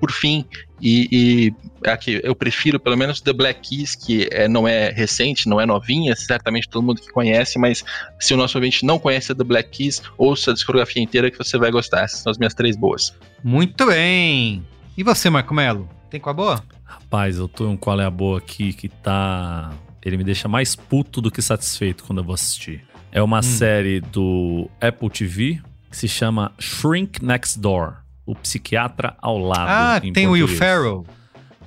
por 0.00 0.10
fim, 0.10 0.46
e, 0.80 1.08
e 1.12 1.88
aqui 1.90 2.20
eu 2.24 2.34
prefiro 2.34 2.80
pelo 2.80 2.96
menos 2.96 3.20
The 3.20 3.34
Black 3.34 3.68
Keys, 3.68 3.94
que 3.94 4.28
é, 4.32 4.48
não 4.48 4.66
é 4.66 4.90
recente, 4.90 5.46
não 5.46 5.60
é 5.60 5.66
novinha, 5.66 6.16
certamente 6.16 6.68
todo 6.68 6.82
mundo 6.82 7.02
que 7.02 7.10
conhece, 7.10 7.58
mas 7.58 7.84
se 8.18 8.32
o 8.32 8.36
nosso 8.36 8.56
ouvinte 8.56 8.84
não 8.86 8.98
conhece 8.98 9.34
The 9.34 9.44
Black 9.44 9.68
Keys, 9.70 10.02
ouça 10.16 10.52
a 10.52 10.54
discografia 10.54 11.02
inteira 11.02 11.30
que 11.30 11.36
você 11.36 11.58
vai 11.58 11.70
gostar. 11.70 12.04
Essas 12.04 12.20
são 12.20 12.30
as 12.30 12.38
minhas 12.38 12.54
três 12.54 12.76
boas. 12.76 13.14
Muito 13.44 13.86
bem! 13.86 14.64
E 14.96 15.02
você, 15.02 15.28
Marco 15.28 15.52
Melo? 15.52 15.99
Tem 16.10 16.18
com 16.18 16.28
a 16.28 16.32
boa? 16.32 16.64
Rapaz, 16.84 17.38
eu 17.38 17.46
tô 17.46 17.66
em 17.66 17.68
um 17.68 17.76
qual 17.76 18.00
é 18.00 18.04
a 18.04 18.10
boa 18.10 18.38
aqui 18.38 18.72
que 18.72 18.88
tá. 18.88 19.70
Ele 20.04 20.16
me 20.16 20.24
deixa 20.24 20.48
mais 20.48 20.74
puto 20.74 21.20
do 21.20 21.30
que 21.30 21.40
satisfeito 21.40 22.02
quando 22.02 22.18
eu 22.18 22.24
vou 22.24 22.34
assistir. 22.34 22.84
É 23.12 23.22
uma 23.22 23.38
hum. 23.38 23.42
série 23.42 24.00
do 24.00 24.68
Apple 24.80 25.08
TV 25.08 25.60
que 25.88 25.96
se 25.96 26.08
chama 26.08 26.52
Shrink 26.58 27.24
Next 27.24 27.58
Door 27.58 27.96
O 28.26 28.34
Psiquiatra 28.34 29.16
ao 29.20 29.38
Lado. 29.38 29.68
Ah, 29.68 30.12
tem 30.12 30.26
o 30.26 30.32
Will 30.32 30.48
Ferrell. 30.48 31.06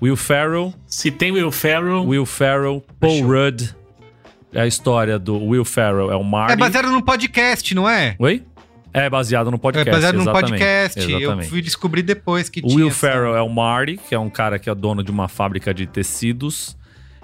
Will 0.02 0.18
Ferrell. 0.18 0.74
Se 0.86 1.10
tem 1.10 1.32
Will 1.32 1.52
Ferrell. 1.52 2.06
Will 2.06 2.26
Ferrell, 2.26 2.84
Paul 3.00 3.22
Rudd. 3.22 3.74
É 4.52 4.62
a 4.62 4.68
história 4.68 5.18
do 5.18 5.38
Will 5.38 5.66
Ferrell, 5.66 6.12
é 6.12 6.16
o 6.16 6.24
Marty. 6.24 6.54
É 6.54 6.56
baseado 6.58 6.92
num 6.92 7.02
podcast, 7.02 7.74
não 7.74 7.90
é? 7.90 8.16
Oi? 8.20 8.44
É 8.94 9.10
baseado 9.10 9.50
no 9.50 9.58
podcast. 9.58 9.90
É 9.90 9.92
baseado 9.92 10.16
num 10.16 10.32
podcast. 10.32 11.00
Exatamente. 11.00 11.46
Eu 11.46 11.50
fui 11.50 11.62
descobrir 11.62 12.04
depois 12.04 12.48
que 12.48 12.60
o 12.60 12.68
tinha. 12.68 12.76
Will 12.76 12.88
essa... 12.90 13.00
Ferrell 13.00 13.36
é 13.36 13.42
o 13.42 13.50
Marty, 13.50 13.98
que 13.98 14.14
é 14.14 14.20
um 14.20 14.30
cara 14.30 14.60
que 14.60 14.70
é 14.70 14.76
dono 14.76 15.04
de 15.04 15.10
uma 15.10 15.28
fábrica 15.28 15.74
de 15.74 15.88
tecidos. 15.88 16.78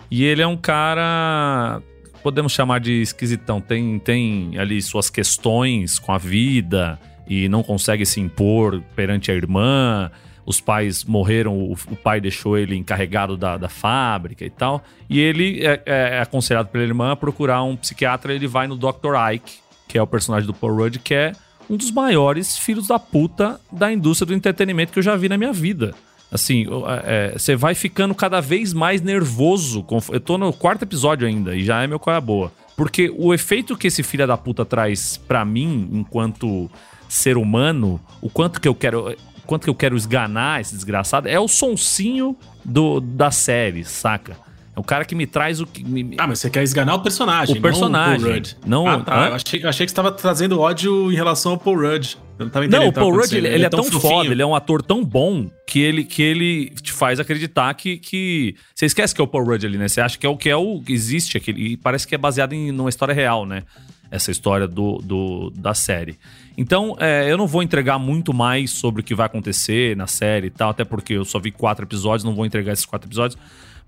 E 0.10 0.24
ele 0.24 0.42
é 0.42 0.48
um 0.48 0.58
cara. 0.58 1.82
Podemos 2.24 2.52
chamar 2.52 2.80
de 2.80 3.02
esquisitão. 3.02 3.62
Tem, 3.62 4.00
tem 4.00 4.58
ali 4.58 4.82
suas 4.82 5.10
questões 5.10 6.00
com 6.00 6.12
a 6.12 6.18
vida 6.18 7.00
e 7.28 7.48
não 7.48 7.62
consegue 7.62 8.06
se 8.06 8.20
impor 8.20 8.82
perante 8.96 9.32
a 9.32 9.36
irmã. 9.36 10.10
Os 10.44 10.60
pais 10.60 11.06
morreram, 11.06 11.56
o, 11.56 11.74
o 11.74 11.96
pai 11.96 12.20
deixou 12.20 12.58
ele 12.58 12.76
encarregado 12.76 13.38
da, 13.38 13.56
da 13.56 13.70
fábrica 13.70 14.44
e 14.44 14.50
tal. 14.50 14.84
E 15.08 15.20
ele 15.20 15.64
é, 15.64 15.82
é 15.86 16.20
aconselhado 16.20 16.70
pela 16.70 16.84
irmã 16.84 17.12
a 17.12 17.16
procurar 17.16 17.62
um 17.62 17.76
psiquiatra. 17.76 18.34
Ele 18.34 18.48
vai 18.48 18.68
no 18.68 18.76
Dr. 18.76 19.14
Ike, 19.34 19.60
que 19.88 19.96
é 19.96 20.02
o 20.02 20.08
personagem 20.08 20.48
do 20.48 20.54
Paul 20.54 20.76
Rudd, 20.76 20.98
que 20.98 21.14
é 21.14 21.34
um 21.70 21.78
dos 21.78 21.92
maiores 21.92 22.58
filhos 22.58 22.88
da 22.88 22.98
puta 22.98 23.60
da 23.72 23.92
indústria 23.92 24.26
do 24.26 24.34
entretenimento 24.34 24.92
que 24.92 25.00
eu 25.00 25.04
já 25.04 25.16
vi 25.16 25.30
na 25.30 25.38
minha 25.38 25.54
vida. 25.54 25.94
Assim, 26.32 26.66
é, 27.06 27.34
você 27.36 27.54
é, 27.54 27.56
vai 27.56 27.74
ficando 27.74 28.14
cada 28.14 28.40
vez 28.40 28.74
mais 28.74 29.02
nervoso. 29.02 29.86
Eu 30.12 30.20
tô 30.20 30.38
no 30.38 30.54
quarto 30.54 30.84
episódio 30.84 31.28
ainda 31.28 31.56
e 31.56 31.64
já 31.64 31.84
é 31.84 31.88
meu 31.88 32.00
qual 32.00 32.16
é 32.16 32.22
boa. 32.22 32.52
Porque 32.76 33.14
o 33.18 33.34
efeito 33.34 33.76
que 33.76 33.88
esse 33.88 34.04
filho 34.04 34.26
da 34.26 34.38
puta 34.38 34.64
traz 34.64 35.18
para 35.18 35.44
mim, 35.44 35.90
enquanto 35.92 36.70
ser 37.08 37.38
humano, 37.38 38.00
o 38.22 38.30
quanto 38.30 38.62
que 38.62 38.68
eu 38.68 38.76
quero. 38.76 39.16
Quanto 39.46 39.64
que 39.64 39.70
eu 39.70 39.76
quero 39.76 39.98
esganar 39.98 40.62
esse 40.62 40.76
desgraçado, 40.76 41.28
é 41.28 41.40
o 41.40 41.48
sonsinho 41.48 42.38
do, 42.64 43.00
da 43.00 43.32
série, 43.32 43.84
saca? 43.84 44.38
É 44.80 44.82
o 44.82 44.84
cara 44.84 45.04
que 45.04 45.14
me 45.14 45.28
traz 45.28 45.60
o 45.60 45.68
que. 45.68 45.84
Me... 45.84 46.16
Ah, 46.18 46.26
mas 46.26 46.40
você 46.40 46.50
quer 46.50 46.64
esganar 46.64 46.96
o 46.96 47.00
personagem. 47.02 47.58
O 47.58 47.62
personagem. 47.62 48.18
Não 48.22 48.24
o 48.24 48.24
Paul 48.24 48.34
Rudd. 48.34 48.58
Não, 48.66 48.88
ah, 48.88 49.00
tá. 49.02 49.28
Eu 49.28 49.36
achei, 49.36 49.64
eu 49.64 49.70
achei 49.70 49.86
que 49.86 49.90
você 49.90 49.94
estava 49.94 50.12
trazendo 50.12 50.58
ódio 50.58 51.12
em 51.12 51.16
relação 51.16 51.52
ao 51.52 51.58
Paul 51.58 51.76
Rudd. 51.76 52.16
Eu 52.40 52.46
não, 52.46 52.50
tava 52.50 52.68
não 52.68 52.88
o 52.88 52.94
Paul 52.94 53.14
Rudd, 53.14 53.34
ele, 53.34 53.48
ele, 53.48 53.56
ele, 53.56 53.66
é 53.66 53.70
tão, 53.70 53.84
tão 53.84 54.00
foda, 54.00 54.32
ele 54.32 54.42
é 54.42 54.46
um 54.46 54.56
ator 54.56 54.82
tão 54.82 55.04
bom 55.04 55.52
que 55.68 55.82
ele, 55.82 56.06
que 56.06 56.22
ele 56.24 56.70
te 56.82 56.94
faz 56.94 57.20
acreditar 57.20 57.74
que, 57.74 57.98
que. 57.98 58.56
Você 58.74 58.86
esquece 58.86 59.14
que 59.14 59.20
é 59.20 59.24
o 59.24 59.28
Paul 59.28 59.44
Rudd 59.44 59.66
ali, 59.66 59.78
né? 59.78 59.90
Você 59.90 60.00
acha 60.00 60.18
que 60.18 60.26
é 60.26 60.30
o 60.30 60.38
que 60.38 60.50
é 60.50 60.56
o. 60.56 60.82
Existe 60.88 61.36
aquele. 61.36 61.74
E 61.74 61.78
parece 61.78 62.08
que 62.08 62.16
é 62.16 62.18
baseado 62.18 62.54
em 62.54 62.72
numa 62.72 62.90
história 62.90 63.14
real, 63.14 63.46
né? 63.46 63.64
Essa 64.10 64.32
história 64.32 64.68
do, 64.68 65.00
do 65.00 65.50
da 65.50 65.74
série. 65.74 66.18
Então, 66.58 66.96
é, 67.00 67.32
eu 67.32 67.38
não 67.38 67.48
vou 67.48 67.62
entregar 67.62 68.00
muito 68.00 68.34
mais 68.34 68.72
sobre 68.72 69.02
o 69.02 69.04
que 69.04 69.14
vai 69.14 69.26
acontecer 69.26 69.96
na 69.96 70.08
série 70.08 70.48
e 70.48 70.50
tal, 70.50 70.72
até 70.72 70.84
porque 70.84 71.14
eu 71.14 71.24
só 71.24 71.40
vi 71.40 71.52
quatro 71.52 71.86
episódios, 71.86 72.24
não 72.24 72.36
vou 72.36 72.46
entregar 72.46 72.74
esses 72.74 72.86
quatro 72.86 73.08
episódios. 73.08 73.40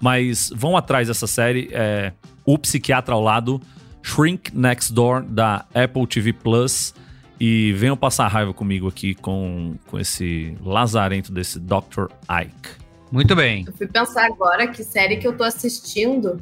Mas 0.02 0.52
vão 0.54 0.76
atrás 0.76 1.08
dessa 1.08 1.28
série. 1.28 1.70
É, 1.72 2.12
o 2.44 2.58
Psiquiatra 2.58 3.14
ao 3.14 3.22
Lado, 3.22 3.62
Shrink 4.02 4.56
Next 4.56 4.92
Door, 4.92 5.24
da 5.24 5.66
Apple 5.74 6.08
TV 6.08 6.34
Plus. 6.34 6.94
E 7.40 7.74
venham 7.74 7.98
passar 7.98 8.28
raiva 8.28 8.54
comigo 8.54 8.88
aqui 8.88 9.16
com, 9.16 9.76
com 9.88 9.98
esse 10.00 10.56
lazarento 10.64 11.32
desse 11.32 11.60
Dr. 11.60 12.06
Ike. 12.30 12.82
Muito 13.12 13.36
bem. 13.36 13.66
Eu 13.66 13.74
fui 13.74 13.88
pensar 13.88 14.26
agora 14.26 14.68
que 14.68 14.84
série 14.84 15.18
que 15.18 15.28
eu 15.28 15.36
tô 15.36 15.44
assistindo 15.44 16.40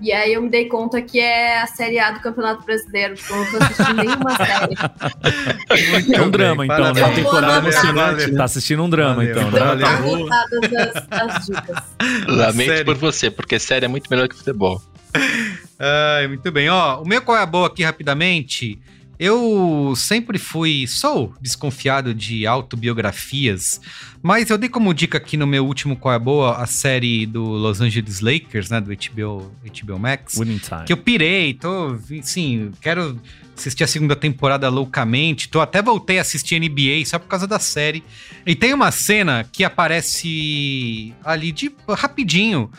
e 0.00 0.12
aí 0.12 0.32
eu 0.32 0.42
me 0.42 0.48
dei 0.48 0.66
conta 0.66 1.00
que 1.00 1.20
é 1.20 1.60
a 1.60 1.66
Série 1.66 1.98
A 1.98 2.10
do 2.10 2.20
Campeonato 2.20 2.64
Brasileiro, 2.64 3.14
porque 3.14 3.32
eu 3.32 3.36
não 3.36 3.50
tô 3.50 3.56
assistindo 3.64 3.96
nenhuma 3.96 4.36
série. 4.36 6.14
é 6.14 6.20
um 6.20 6.30
drama, 6.30 6.64
então, 6.64 6.92
né? 6.92 7.04
Uma 7.04 7.14
temporada 7.14 7.68
emocionante. 7.68 8.32
Tá 8.34 8.44
assistindo 8.44 8.82
um 8.82 8.90
drama, 8.90 9.16
Valeu. 9.16 9.30
então, 9.30 9.50
né? 9.50 9.60
Valeu. 9.60 10.28
Tá 10.28 10.44
as, 11.10 11.36
as 11.36 11.46
dicas. 11.46 11.76
Lamento 12.26 12.70
série. 12.70 12.84
por 12.84 12.96
você, 12.96 13.30
porque 13.30 13.58
série 13.58 13.84
é 13.84 13.88
muito 13.88 14.08
melhor 14.10 14.28
que 14.28 14.36
futebol. 14.36 14.82
Ai, 15.78 16.26
muito 16.28 16.50
bem. 16.50 16.68
Ó, 16.68 17.00
o 17.02 17.06
meu 17.06 17.22
qual 17.22 17.38
é 17.38 17.42
a 17.42 17.46
boa 17.46 17.68
aqui 17.68 17.82
rapidamente 17.82 18.78
eu 19.18 19.94
sempre 19.96 20.38
fui, 20.38 20.86
sou 20.86 21.34
desconfiado 21.40 22.12
de 22.14 22.46
autobiografias, 22.46 23.80
mas 24.22 24.50
eu 24.50 24.58
dei 24.58 24.68
como 24.68 24.92
dica 24.92 25.18
aqui 25.18 25.36
no 25.36 25.46
meu 25.46 25.64
último 25.66 25.96
Qual 25.96 26.14
é 26.14 26.18
Boa 26.18 26.56
a 26.56 26.66
série 26.66 27.26
do 27.26 27.42
Los 27.42 27.80
Angeles 27.80 28.20
Lakers, 28.20 28.70
né, 28.70 28.80
do 28.80 28.90
HBO, 28.90 29.52
HBO 29.64 29.98
Max, 29.98 30.36
Winning 30.38 30.58
Time. 30.58 30.84
que 30.84 30.92
eu 30.92 30.96
pirei, 30.96 31.54
tô, 31.54 31.96
sim, 32.22 32.72
quero 32.80 33.18
assistir 33.56 33.84
a 33.84 33.86
segunda 33.86 34.16
temporada 34.16 34.68
loucamente, 34.68 35.48
tô 35.48 35.60
até 35.60 35.80
voltei 35.80 36.18
a 36.18 36.22
assistir 36.22 36.58
NBA 36.58 37.04
só 37.06 37.18
por 37.18 37.28
causa 37.28 37.46
da 37.46 37.58
série. 37.58 38.02
E 38.44 38.54
tem 38.54 38.74
uma 38.74 38.90
cena 38.90 39.44
que 39.44 39.62
aparece 39.62 41.14
ali 41.24 41.52
de 41.52 41.72
rapidinho, 41.88 42.70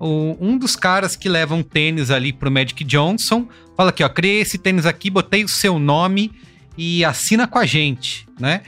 um 0.00 0.56
dos 0.56 0.76
caras 0.76 1.14
que 1.14 1.28
leva 1.28 1.54
um 1.54 1.62
tênis 1.62 2.10
ali 2.10 2.32
pro 2.32 2.50
Magic 2.50 2.82
Johnson 2.84 3.46
Fala 3.80 3.88
aqui, 3.88 4.04
ó, 4.04 4.10
criei 4.10 4.42
esse 4.42 4.58
tênis 4.58 4.84
aqui, 4.84 5.08
botei 5.08 5.42
o 5.42 5.48
seu 5.48 5.78
nome 5.78 6.30
e 6.76 7.02
assina 7.02 7.46
com 7.48 7.58
a 7.58 7.64
gente, 7.64 8.28
né? 8.38 8.60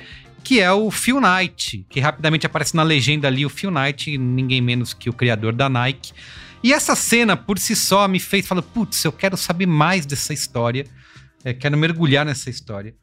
Que 0.42 0.58
é 0.58 0.72
o 0.72 0.90
Phil 0.90 1.20
Knight, 1.20 1.84
que 1.90 2.00
rapidamente 2.00 2.46
aparece 2.46 2.74
na 2.74 2.82
legenda 2.82 3.28
ali, 3.28 3.44
o 3.44 3.50
Phil 3.50 3.70
Knight, 3.70 4.16
ninguém 4.16 4.62
menos 4.62 4.94
que 4.94 5.10
o 5.10 5.12
criador 5.12 5.52
da 5.52 5.68
Nike. 5.68 6.14
E 6.64 6.72
essa 6.72 6.96
cena, 6.96 7.36
por 7.36 7.58
si 7.58 7.76
só, 7.76 8.08
me 8.08 8.18
fez 8.18 8.46
falar, 8.46 8.62
putz, 8.62 9.04
eu 9.04 9.12
quero 9.12 9.36
saber 9.36 9.66
mais 9.66 10.06
dessa 10.06 10.32
história, 10.32 10.86
é, 11.44 11.52
quero 11.52 11.76
mergulhar 11.76 12.24
nessa 12.24 12.48
história. 12.48 12.94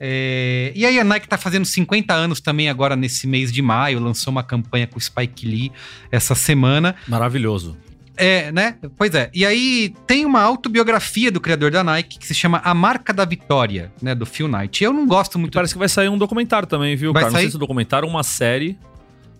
É, 0.00 0.72
e 0.74 0.86
aí 0.86 0.98
a 0.98 1.04
Nike 1.04 1.28
tá 1.28 1.36
fazendo 1.36 1.66
50 1.66 2.14
anos 2.14 2.40
também 2.40 2.70
agora 2.70 2.96
nesse 2.96 3.26
mês 3.26 3.52
de 3.52 3.60
maio, 3.60 4.00
lançou 4.00 4.30
uma 4.30 4.42
campanha 4.42 4.86
com 4.86 4.96
o 4.96 5.00
Spike 5.00 5.46
Lee 5.46 5.70
essa 6.10 6.34
semana. 6.34 6.96
Maravilhoso. 7.06 7.76
É, 8.20 8.52
né? 8.52 8.76
Pois 8.96 9.14
é. 9.14 9.30
E 9.34 9.46
aí 9.46 9.94
tem 10.06 10.26
uma 10.26 10.42
autobiografia 10.42 11.32
do 11.32 11.40
criador 11.40 11.70
da 11.70 11.82
Nike 11.82 12.18
que 12.18 12.26
se 12.26 12.34
chama 12.34 12.60
A 12.62 12.74
Marca 12.74 13.12
da 13.12 13.24
Vitória, 13.24 13.90
né? 14.02 14.14
Do 14.14 14.26
Phil 14.26 14.46
Knight. 14.46 14.84
Eu 14.84 14.92
não 14.92 15.06
gosto 15.06 15.38
muito. 15.38 15.54
Parece 15.54 15.72
que 15.72 15.78
vai 15.78 15.88
sair 15.88 16.08
um 16.08 16.18
documentário 16.18 16.68
também, 16.68 16.94
viu, 16.96 17.12
vai 17.12 17.22
cara? 17.22 17.32
Sair? 17.32 17.42
Não 17.42 17.42
sei 17.42 17.50
se 17.50 17.56
é 17.56 17.58
um 17.58 17.60
documentário 17.60 18.06
uma 18.06 18.22
série 18.22 18.78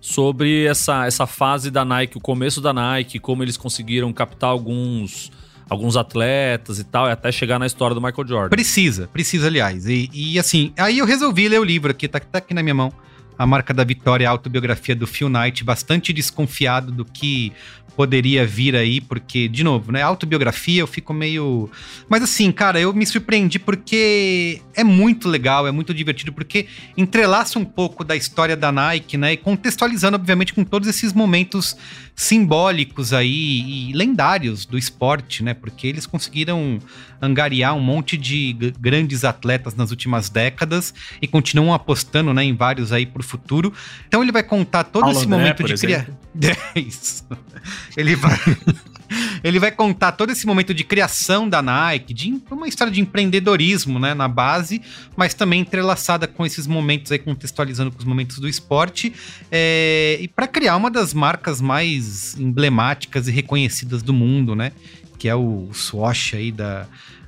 sobre 0.00 0.64
essa, 0.64 1.06
essa 1.06 1.26
fase 1.26 1.70
da 1.70 1.84
Nike, 1.84 2.16
o 2.16 2.20
começo 2.20 2.60
da 2.60 2.72
Nike, 2.72 3.18
como 3.18 3.42
eles 3.42 3.56
conseguiram 3.56 4.12
captar 4.12 4.50
alguns 4.50 5.30
alguns 5.68 5.96
atletas 5.96 6.80
e 6.80 6.84
tal, 6.84 7.06
e 7.06 7.12
até 7.12 7.30
chegar 7.30 7.56
na 7.56 7.64
história 7.64 7.94
do 7.94 8.00
Michael 8.00 8.26
Jordan. 8.26 8.48
Precisa, 8.48 9.06
precisa, 9.12 9.46
aliás. 9.46 9.86
E, 9.86 10.10
e 10.12 10.36
assim, 10.36 10.72
aí 10.76 10.98
eu 10.98 11.06
resolvi 11.06 11.48
ler 11.48 11.60
o 11.60 11.64
livro 11.64 11.92
aqui, 11.92 12.08
tá, 12.08 12.18
tá 12.18 12.38
aqui 12.38 12.52
na 12.52 12.60
minha 12.60 12.74
mão. 12.74 12.92
A 13.40 13.46
Marca 13.46 13.72
da 13.72 13.82
Vitória, 13.84 14.28
a 14.28 14.30
autobiografia 14.30 14.94
do 14.94 15.06
Phil 15.06 15.30
Knight, 15.30 15.64
bastante 15.64 16.12
desconfiado 16.12 16.92
do 16.92 17.06
que 17.06 17.54
poderia 17.96 18.46
vir 18.46 18.76
aí, 18.76 19.00
porque, 19.00 19.48
de 19.48 19.64
novo, 19.64 19.92
né? 19.92 20.02
Autobiografia, 20.02 20.80
eu 20.80 20.86
fico 20.86 21.12
meio. 21.12 21.70
Mas 22.08 22.22
assim, 22.22 22.52
cara, 22.52 22.78
eu 22.78 22.92
me 22.92 23.06
surpreendi 23.06 23.58
porque 23.58 24.60
é 24.74 24.84
muito 24.84 25.28
legal, 25.28 25.66
é 25.66 25.72
muito 25.72 25.92
divertido, 25.92 26.32
porque 26.32 26.66
entrelaça 26.96 27.58
um 27.58 27.64
pouco 27.64 28.04
da 28.04 28.14
história 28.14 28.56
da 28.56 28.70
Nike, 28.70 29.16
né? 29.16 29.32
E 29.32 29.36
contextualizando, 29.36 30.16
obviamente, 30.16 30.54
com 30.54 30.64
todos 30.64 30.88
esses 30.88 31.12
momentos 31.12 31.76
simbólicos 32.14 33.12
aí 33.12 33.88
e 33.88 33.92
lendários 33.92 34.66
do 34.66 34.76
esporte, 34.76 35.42
né? 35.42 35.54
Porque 35.54 35.86
eles 35.86 36.06
conseguiram 36.06 36.78
angariar 37.20 37.74
um 37.74 37.80
monte 37.80 38.16
de 38.16 38.56
grandes 38.78 39.24
atletas 39.24 39.74
nas 39.74 39.90
últimas 39.90 40.30
décadas 40.30 40.94
e 41.20 41.26
continuam 41.26 41.74
apostando, 41.74 42.32
né, 42.32 42.44
em 42.44 42.54
vários 42.54 42.92
aí 42.92 43.04
futuro. 43.30 43.72
Então 44.06 44.22
ele 44.22 44.32
vai 44.32 44.42
contar 44.42 44.84
todo 44.84 45.02
Paulo 45.02 45.16
esse 45.16 45.26
André, 45.26 45.38
momento 45.38 45.64
de 45.64 45.74
criação. 45.76 46.20
É. 46.42 48.00
Ele 48.00 48.14
vai 48.14 48.38
ele 49.42 49.58
vai 49.58 49.70
contar 49.70 50.12
todo 50.12 50.30
esse 50.30 50.46
momento 50.46 50.72
de 50.72 50.84
criação 50.84 51.48
da 51.48 51.60
Nike, 51.60 52.14
de 52.14 52.40
uma 52.50 52.68
história 52.68 52.92
de 52.92 53.00
empreendedorismo, 53.00 53.98
né, 53.98 54.14
na 54.14 54.28
base, 54.28 54.80
mas 55.16 55.34
também 55.34 55.60
entrelaçada 55.60 56.26
com 56.26 56.44
esses 56.46 56.66
momentos 56.66 57.10
aí, 57.12 57.18
contextualizando 57.18 57.90
com 57.90 57.98
os 57.98 58.04
momentos 58.04 58.38
do 58.38 58.48
esporte, 58.48 59.12
é, 59.50 60.18
e 60.20 60.28
para 60.28 60.46
criar 60.46 60.76
uma 60.76 60.90
das 60.90 61.12
marcas 61.12 61.60
mais 61.60 62.38
emblemáticas 62.38 63.28
e 63.28 63.30
reconhecidas 63.30 64.02
do 64.02 64.12
mundo, 64.12 64.54
né, 64.54 64.72
que 65.18 65.28
é 65.28 65.34
o 65.34 65.68
Swatch 65.72 66.34
aí 66.34 66.52
da, 66.52 66.86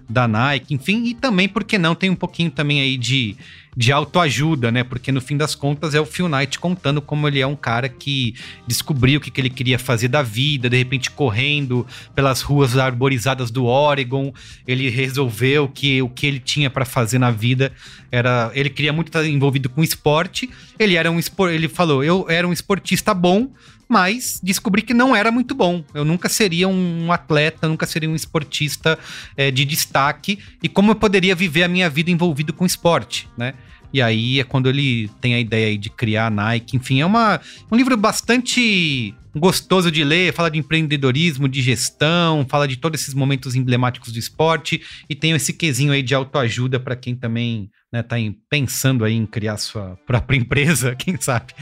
da 0.08 0.28
Nike, 0.28 0.74
enfim, 0.74 1.04
e 1.06 1.14
também, 1.14 1.48
por 1.48 1.64
que 1.64 1.78
não, 1.78 1.94
tem 1.94 2.10
um 2.10 2.16
pouquinho 2.16 2.50
também 2.50 2.80
aí 2.80 2.96
de 2.96 3.36
de 3.74 3.90
autoajuda, 3.90 4.70
né? 4.70 4.84
Porque 4.84 5.10
no 5.10 5.20
fim 5.20 5.36
das 5.36 5.54
contas 5.54 5.94
é 5.94 6.00
o 6.00 6.04
Phil 6.04 6.28
Knight 6.28 6.58
contando 6.58 7.00
como 7.00 7.26
ele 7.26 7.40
é 7.40 7.46
um 7.46 7.56
cara 7.56 7.88
que 7.88 8.34
descobriu 8.66 9.18
o 9.18 9.22
que, 9.22 9.30
que 9.30 9.40
ele 9.40 9.48
queria 9.50 9.78
fazer 9.78 10.08
da 10.08 10.22
vida, 10.22 10.68
de 10.68 10.76
repente 10.76 11.10
correndo 11.10 11.86
pelas 12.14 12.42
ruas 12.42 12.76
arborizadas 12.76 13.50
do 13.50 13.64
Oregon, 13.64 14.32
ele 14.66 14.90
resolveu 14.90 15.68
que 15.68 16.02
o 16.02 16.08
que 16.08 16.26
ele 16.26 16.38
tinha 16.38 16.68
para 16.68 16.84
fazer 16.84 17.18
na 17.18 17.30
vida 17.30 17.72
era, 18.10 18.50
ele 18.54 18.68
queria 18.68 18.92
muito 18.92 19.08
estar 19.08 19.26
envolvido 19.26 19.70
com 19.70 19.82
esporte. 19.82 20.50
Ele 20.78 20.96
era 20.96 21.10
um 21.10 21.18
ele 21.50 21.68
falou, 21.68 22.04
eu 22.04 22.26
era 22.28 22.46
um 22.46 22.52
esportista 22.52 23.14
bom, 23.14 23.50
mas 23.92 24.40
descobri 24.42 24.80
que 24.80 24.94
não 24.94 25.14
era 25.14 25.30
muito 25.30 25.54
bom. 25.54 25.84
Eu 25.94 26.04
nunca 26.04 26.28
seria 26.28 26.66
um 26.66 27.12
atleta, 27.12 27.68
nunca 27.68 27.84
seria 27.84 28.08
um 28.08 28.16
esportista 28.16 28.98
é, 29.36 29.50
de 29.50 29.66
destaque. 29.66 30.38
E 30.62 30.68
como 30.68 30.90
eu 30.90 30.94
poderia 30.94 31.34
viver 31.34 31.62
a 31.62 31.68
minha 31.68 31.90
vida 31.90 32.10
envolvido 32.10 32.54
com 32.54 32.64
esporte, 32.64 33.28
né? 33.36 33.52
E 33.92 34.00
aí 34.00 34.40
é 34.40 34.44
quando 34.44 34.70
ele 34.70 35.10
tem 35.20 35.34
a 35.34 35.38
ideia 35.38 35.76
de 35.76 35.90
criar 35.90 36.28
a 36.28 36.30
Nike. 36.30 36.78
Enfim, 36.78 37.02
é 37.02 37.06
uma, 37.06 37.38
um 37.70 37.76
livro 37.76 37.94
bastante 37.94 39.14
gostoso 39.36 39.90
de 39.90 40.02
ler, 40.02 40.32
fala 40.32 40.50
de 40.50 40.58
empreendedorismo, 40.58 41.46
de 41.46 41.60
gestão, 41.60 42.46
fala 42.48 42.66
de 42.66 42.76
todos 42.76 43.00
esses 43.00 43.12
momentos 43.12 43.54
emblemáticos 43.54 44.10
do 44.12 44.18
esporte 44.18 44.80
e 45.08 45.14
tem 45.14 45.32
esse 45.32 45.52
quesinho 45.52 45.92
aí 45.92 46.02
de 46.02 46.14
autoajuda 46.14 46.80
para 46.80 46.96
quem 46.96 47.14
também 47.14 47.70
né, 47.92 48.02
tá 48.02 48.18
em, 48.18 48.32
pensando 48.48 49.04
aí 49.04 49.14
em 49.14 49.26
criar 49.26 49.58
sua 49.58 49.98
própria 50.06 50.38
empresa, 50.38 50.94
quem 50.96 51.20
sabe, 51.20 51.52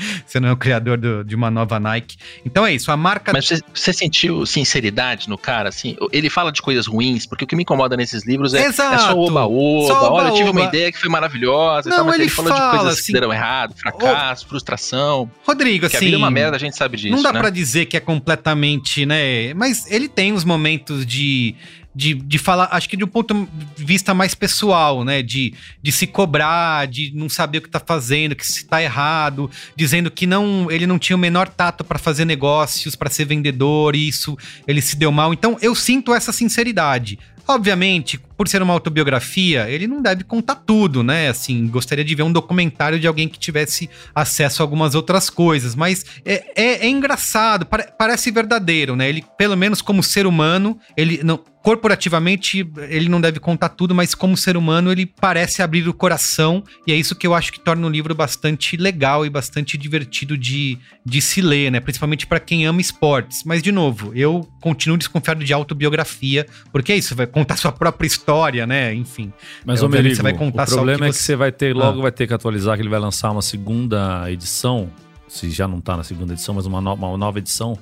não 0.41 0.49
é 0.49 0.53
o 0.53 0.57
criador 0.57 0.97
do, 0.97 1.25
de 1.25 1.35
uma 1.35 1.51
nova 1.51 1.81
Nike. 1.81 2.17
Então 2.47 2.65
é 2.65 2.73
isso, 2.73 2.93
a 2.93 2.97
marca... 2.97 3.33
Mas 3.33 3.47
você, 3.47 3.61
você, 3.75 3.93
sentiu 3.93 4.47
sinceridade 4.47 5.29
no 5.29 5.37
cara, 5.37 5.69
assim? 5.69 5.97
Ele 6.13 6.31
fala 6.31 6.53
de 6.53 6.63
coisas 6.63 6.87
ruins, 6.87 7.27
porque 7.27 7.45
o 7.45 7.47
que 7.47 7.57
me 7.57 7.63
incomoda 7.63 7.97
nesses 7.97 8.25
livros 8.25 8.55
é, 8.55 8.67
é 8.67 8.73
só 8.73 9.19
oba-oba, 9.19 10.11
olha, 10.11 10.29
eu 10.29 10.35
tive 10.35 10.51
uma 10.51 10.63
ideia 10.63 10.93
que 10.93 10.99
foi 10.99 11.09
maravilhosa, 11.09 11.91
não, 11.91 11.97
tal, 11.97 12.07
mas 12.07 12.15
ele, 12.15 12.25
ele 12.25 12.31
falou 12.31 12.53
fala, 12.53 12.71
de 12.71 12.79
coisas 12.79 12.99
assim, 12.99 13.07
que 13.07 13.13
deram 13.13 13.33
errado, 13.33 13.75
fracasso, 13.75 14.47
frustração. 14.47 15.31
Rodrigo, 15.45 15.87
assim... 15.87 15.97
a 15.97 16.01
vida 16.01 16.15
é 16.15 16.19
uma 16.19 16.29
assim, 16.29 16.35
merda, 16.35 16.57
a 16.57 16.61
gente 16.61 16.77
sabe 16.77 16.97
disso, 16.97 17.17
Não 17.17 17.23
dá 17.23 17.33
né? 17.33 17.41
pra 17.41 17.51
dizer 17.51 17.87
que 17.87 17.97
é 17.97 18.01
completamente, 18.01 19.05
né, 19.05 19.53
mas 19.55 19.91
ele 19.91 20.09
tem 20.09 20.33
uns 20.33 20.45
momentos 20.45 21.05
de 21.05 21.57
de, 21.95 22.15
de 22.15 22.39
falar, 22.39 22.69
acho 22.71 22.89
que 22.89 22.97
de 22.97 23.05
um 23.05 23.09
ponto 23.09 23.49
de 23.77 23.85
vista 23.85 24.15
mais 24.15 24.35
pessoal, 24.35 25.05
né? 25.05 25.23
De, 25.23 25.55
de 25.83 25.91
se 25.91 26.07
cobrar, 26.07 26.87
de 26.87 27.13
não 27.15 27.29
saber 27.29 27.59
o 27.59 27.63
que 27.63 27.69
tá 27.69 27.81
fazendo, 27.81 28.37
que 28.37 28.47
se 28.47 28.65
tá 28.65 28.83
errado, 28.83 29.51
dizendo 29.75 30.11
que 30.11 30.27
não 30.27 30.71
ele 30.71 30.87
não 30.87 30.99
tinha 30.99 31.17
o 31.17 31.19
menor 31.19 31.49
tato 31.49 31.83
para 31.83 31.99
fazer 31.99 32.25
negócios, 32.25 32.95
para 32.95 33.11
ser 33.11 33.25
vendedor, 33.25 33.97
isso 33.97 34.39
ele 34.67 34.81
se 34.81 34.97
deu 34.97 35.11
mal. 35.11 35.33
Então 35.33 35.59
eu 35.61 35.75
sinto 35.75 36.15
essa 36.15 36.33
sinceridade. 36.33 37.19
Obviamente, 37.49 38.21
por 38.41 38.49
ser 38.49 38.63
uma 38.63 38.73
autobiografia, 38.73 39.69
ele 39.69 39.87
não 39.87 40.01
deve 40.01 40.25
contar 40.25 40.55
tudo, 40.55 41.03
né? 41.03 41.29
Assim, 41.29 41.69
gostaria 41.69 42.03
de 42.03 42.15
ver 42.15 42.23
um 42.23 42.33
documentário 42.33 42.99
de 42.99 43.07
alguém 43.07 43.29
que 43.29 43.39
tivesse 43.39 43.91
acesso 44.15 44.63
a 44.63 44.65
algumas 44.65 44.95
outras 44.95 45.29
coisas, 45.29 45.75
mas 45.75 46.07
é, 46.25 46.45
é, 46.57 46.87
é 46.87 46.89
engraçado, 46.89 47.67
parece 47.67 48.31
verdadeiro, 48.31 48.97
né? 48.97 49.11
Ele, 49.11 49.23
pelo 49.37 49.59
menos 49.59 49.83
como 49.83 50.03
ser 50.03 50.27
humano, 50.27 50.79
ele 50.97 51.21
não, 51.23 51.39
corporativamente 51.63 52.67
ele 52.89 53.09
não 53.09 53.21
deve 53.21 53.39
contar 53.39 53.71
tudo, 53.71 53.95
mas 53.95 54.15
como 54.15 54.37
ser 54.37 54.57
humano 54.57 54.91
ele 54.91 55.05
parece 55.05 55.63
abrir 55.63 55.87
o 55.87 55.95
coração 55.95 56.65
e 56.87 56.93
é 56.93 56.97
isso 56.97 57.15
que 57.15 57.27
eu 57.27 57.35
acho 57.35 57.53
que 57.53 57.61
torna 57.61 57.87
o 57.87 57.91
livro 57.91 58.15
bastante 58.15 58.77
legal 58.77 59.27
e 59.27 59.31
bastante 59.31 59.77
divertido 59.77 60.37
de, 60.37 60.79
de 61.05 61.21
se 61.21 61.41
ler, 61.43 61.71
né? 61.71 61.81
Principalmente 61.81 62.27
para 62.27 62.41
quem 62.41 62.67
ama 62.67 62.81
esportes. 62.81 63.43
Mas 63.45 63.63
de 63.63 63.71
novo, 63.71 64.13
eu 64.15 64.49
continuo 64.61 64.97
desconfiado 64.97 65.45
de 65.45 65.53
autobiografia, 65.53 66.47
porque 66.73 66.93
é 66.93 66.97
isso, 66.97 67.15
vai 67.15 67.27
contar 67.27 67.57
sua 67.57 67.73
própria 67.73 68.07
história, 68.07 68.30
né? 68.67 68.95
Enfim. 68.95 69.33
Mas 69.65 69.83
é, 69.83 69.87
o 69.87 69.89
Merigo, 69.89 70.17
você 70.17 70.23
vai 70.23 70.33
contar 70.33 70.65
o 70.65 70.67
problema 70.67 70.99
que 70.99 71.05
é 71.05 71.09
que 71.09 71.17
você 71.17 71.37
vai 71.37 71.53
ter 71.53 71.75
logo 71.75 71.99
ah. 72.01 72.03
vai 72.03 72.13
ter 72.13 72.27
que 72.27 72.35
atualizar 72.35 72.77
que 72.77 72.83
ele 72.83 72.89
vai 72.89 73.01
lançar 73.01 73.31
uma 73.31 73.43
segunda 73.43 74.31
edição, 74.31 74.91
se 75.29 75.51
já 75.51 75.67
não 75.67 75.81
tá 75.81 75.97
na 75.97 76.03
segunda 76.03 76.33
edição, 76.33 76.55
mas 76.55 76.67
uma, 76.67 76.81
no, 76.81 76.95
uma 76.95 77.17
nova 77.17 77.39
edição 77.39 77.79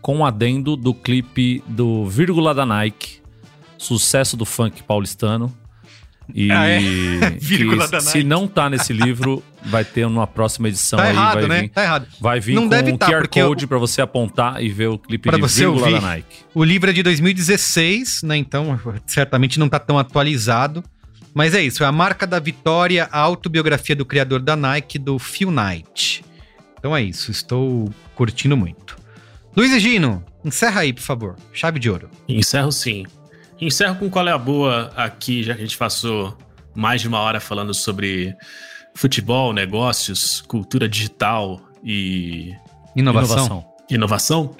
com 0.00 0.16
um 0.16 0.24
adendo 0.24 0.76
do 0.76 0.94
clipe 0.94 1.62
do 1.66 2.06
Vírgula 2.06 2.54
da 2.54 2.64
Nike, 2.64 3.20
sucesso 3.76 4.36
do 4.36 4.44
funk 4.44 4.82
paulistano. 4.82 5.54
E 6.34 6.50
ah, 6.50 6.66
é? 6.66 6.80
que, 7.38 8.00
se 8.00 8.22
não 8.24 8.46
tá 8.46 8.70
nesse 8.70 8.92
livro, 8.92 9.42
vai 9.64 9.84
ter 9.84 10.06
uma 10.06 10.26
próxima 10.26 10.68
edição 10.68 10.98
tá 10.98 11.04
aí. 11.04 11.10
Errado, 11.14 11.40
vai 11.40 11.48
né? 11.48 11.60
Vir, 11.62 11.68
tá 11.68 11.82
errado. 11.82 12.06
Vai 12.20 12.40
vir 12.40 12.54
não 12.54 12.62
com 12.62 12.68
deve 12.68 12.92
um 12.92 12.96
tá, 12.96 13.06
QR 13.06 13.28
Code 13.28 13.64
eu... 13.64 13.68
para 13.68 13.78
você 13.78 14.00
apontar 14.00 14.62
e 14.62 14.68
ver 14.68 14.88
o 14.88 14.98
clipe 14.98 15.28
pra 15.28 15.36
de 15.36 15.42
você 15.42 15.60
Vírgula 15.60 15.86
ouvir. 15.86 16.00
da 16.00 16.06
Nike. 16.06 16.36
O 16.54 16.64
livro 16.64 16.90
é 16.90 16.92
de 16.92 17.02
2016, 17.02 18.22
né? 18.24 18.36
Então, 18.36 18.78
certamente 19.06 19.58
não 19.58 19.68
tá 19.68 19.78
tão 19.78 19.98
atualizado. 19.98 20.82
Mas 21.32 21.54
é 21.54 21.62
isso, 21.62 21.84
é 21.84 21.86
a 21.86 21.92
marca 21.92 22.26
da 22.26 22.40
vitória, 22.40 23.08
a 23.10 23.20
autobiografia 23.20 23.94
do 23.94 24.04
criador 24.04 24.40
da 24.40 24.56
Nike, 24.56 24.98
do 24.98 25.16
Phil 25.16 25.50
Knight. 25.50 26.24
Então 26.76 26.96
é 26.96 27.02
isso, 27.02 27.30
estou 27.30 27.88
curtindo 28.16 28.56
muito. 28.56 28.96
Luiz 29.56 29.70
e 29.72 29.78
Gino, 29.78 30.24
encerra 30.44 30.80
aí, 30.80 30.92
por 30.92 31.02
favor. 31.02 31.36
Chave 31.52 31.78
de 31.78 31.88
ouro. 31.88 32.10
Encerro 32.28 32.72
sim. 32.72 33.04
Encerro 33.60 33.96
com 33.96 34.08
qual 34.08 34.26
é 34.26 34.32
a 34.32 34.38
boa 34.38 34.90
aqui, 34.96 35.42
já 35.42 35.54
que 35.54 35.60
a 35.60 35.64
gente 35.64 35.76
passou 35.76 36.36
mais 36.74 37.00
de 37.00 37.08
uma 37.08 37.18
hora 37.20 37.40
falando 37.40 37.74
sobre 37.74 38.34
futebol, 38.94 39.52
negócios, 39.52 40.40
cultura 40.42 40.88
digital 40.88 41.60
e. 41.84 42.54
Inovação. 42.96 43.36
Inovação. 43.36 43.64
Inovação? 43.90 44.56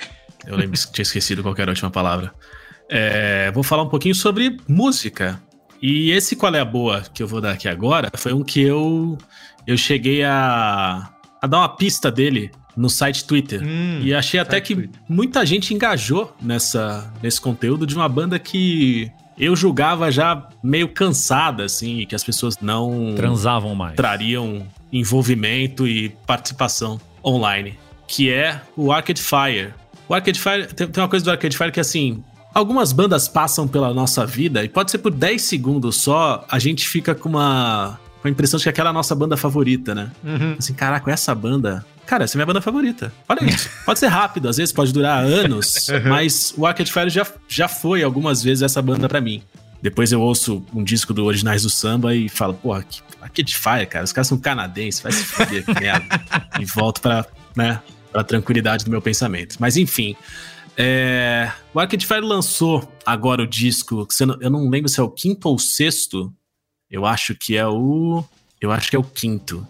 Eu 0.46 0.56
lembro 0.56 0.78
que 0.78 0.92
tinha 0.92 1.02
esquecido 1.02 1.42
qual 1.42 1.54
era 1.56 1.70
a 1.70 1.72
última 1.72 1.90
palavra. 1.90 2.32
É, 2.88 3.50
vou 3.52 3.62
falar 3.62 3.84
um 3.84 3.88
pouquinho 3.88 4.14
sobre 4.14 4.56
música. 4.68 5.40
E 5.80 6.10
esse 6.10 6.36
qual 6.36 6.54
é 6.54 6.60
a 6.60 6.64
boa 6.64 7.00
que 7.00 7.22
eu 7.22 7.26
vou 7.26 7.40
dar 7.40 7.52
aqui 7.52 7.68
agora 7.68 8.10
foi 8.14 8.34
um 8.34 8.42
que 8.42 8.60
eu, 8.60 9.16
eu 9.66 9.78
cheguei 9.78 10.22
a, 10.24 11.10
a 11.40 11.46
dar 11.46 11.58
uma 11.58 11.68
pista 11.76 12.10
dele 12.10 12.50
no 12.80 12.88
site 12.88 13.24
Twitter. 13.24 13.62
Hum, 13.62 14.00
e 14.02 14.14
achei 14.14 14.40
até 14.40 14.60
que 14.60 14.74
Twitter. 14.74 15.00
muita 15.08 15.44
gente 15.44 15.74
engajou 15.74 16.34
nessa, 16.40 17.12
nesse 17.22 17.40
conteúdo 17.40 17.86
de 17.86 17.94
uma 17.94 18.08
banda 18.08 18.38
que 18.38 19.10
eu 19.38 19.54
julgava 19.54 20.10
já 20.10 20.48
meio 20.62 20.88
cansada, 20.88 21.64
assim, 21.64 22.04
que 22.06 22.14
as 22.14 22.24
pessoas 22.24 22.58
não 22.60 23.14
transavam 23.16 23.74
mais. 23.74 23.96
Trariam 23.96 24.66
envolvimento 24.92 25.86
e 25.86 26.08
participação 26.26 27.00
online, 27.24 27.78
que 28.08 28.30
é 28.30 28.60
o 28.76 28.90
Arcade 28.90 29.22
Fire. 29.22 29.74
O 30.08 30.14
Arcade 30.14 30.40
Fire 30.40 30.66
tem, 30.66 30.88
tem 30.88 31.02
uma 31.02 31.08
coisa 31.08 31.24
do 31.24 31.30
Arcade 31.30 31.56
Fire 31.56 31.70
que 31.70 31.80
assim, 31.80 32.24
algumas 32.52 32.92
bandas 32.92 33.28
passam 33.28 33.68
pela 33.68 33.94
nossa 33.94 34.26
vida 34.26 34.64
e 34.64 34.68
pode 34.68 34.90
ser 34.90 34.98
por 34.98 35.12
10 35.12 35.40
segundos 35.40 35.96
só, 35.96 36.44
a 36.50 36.58
gente 36.58 36.88
fica 36.88 37.14
com 37.14 37.28
uma 37.28 37.98
com 38.20 38.28
a 38.28 38.30
impressão 38.30 38.58
de 38.58 38.64
que 38.64 38.68
aquela 38.68 38.90
é 38.90 38.90
a 38.90 38.92
nossa 38.92 39.14
banda 39.14 39.36
favorita, 39.36 39.94
né? 39.94 40.10
Uhum. 40.22 40.56
Assim, 40.58 40.74
caraca, 40.74 41.10
essa 41.10 41.34
banda 41.34 41.84
Cara, 42.10 42.24
essa 42.24 42.34
é 42.34 42.38
minha 42.38 42.46
banda 42.46 42.60
favorita. 42.60 43.12
Olha 43.28 43.44
isso. 43.44 43.70
Pode 43.86 44.00
ser 44.00 44.08
rápido, 44.08 44.48
às 44.48 44.56
vezes 44.56 44.72
pode 44.72 44.92
durar 44.92 45.22
anos, 45.22 45.86
mas 46.08 46.52
o 46.56 46.66
Arcade 46.66 46.92
Fire 46.92 47.08
já, 47.08 47.24
já 47.46 47.68
foi 47.68 48.02
algumas 48.02 48.42
vezes 48.42 48.62
essa 48.62 48.82
banda 48.82 49.08
para 49.08 49.20
mim. 49.20 49.40
Depois 49.80 50.10
eu 50.10 50.20
ouço 50.20 50.60
um 50.74 50.82
disco 50.82 51.14
do 51.14 51.24
Originais 51.24 51.62
do 51.62 51.70
Samba 51.70 52.12
e 52.12 52.28
falo, 52.28 52.54
porra, 52.54 52.84
Arcade 53.20 53.56
Fire, 53.56 53.86
cara, 53.86 54.04
os 54.04 54.12
caras 54.12 54.26
são 54.26 54.36
canadenses, 54.36 55.00
vai 55.00 55.12
se 55.12 55.22
fuder, 55.22 55.64
que 55.64 55.72
merda. 55.72 56.20
E 56.58 56.64
volto 56.64 57.00
pra, 57.00 57.24
né, 57.54 57.80
pra 58.10 58.24
tranquilidade 58.24 58.84
do 58.84 58.90
meu 58.90 59.00
pensamento. 59.00 59.54
Mas 59.60 59.76
enfim, 59.76 60.16
é... 60.76 61.48
o 61.72 61.78
Arcade 61.78 62.04
Fire 62.04 62.22
lançou 62.22 62.92
agora 63.06 63.42
o 63.42 63.46
disco, 63.46 64.04
que 64.04 64.20
eu 64.20 64.50
não 64.50 64.68
lembro 64.68 64.88
se 64.88 64.98
é 64.98 65.02
o 65.04 65.08
quinto 65.08 65.48
ou 65.48 65.60
sexto, 65.60 66.32
eu 66.90 67.06
acho 67.06 67.36
que 67.36 67.56
é 67.56 67.68
o... 67.68 68.24
Eu 68.60 68.72
acho 68.72 68.90
que 68.90 68.96
é 68.96 68.98
o 68.98 69.04
quinto 69.04 69.64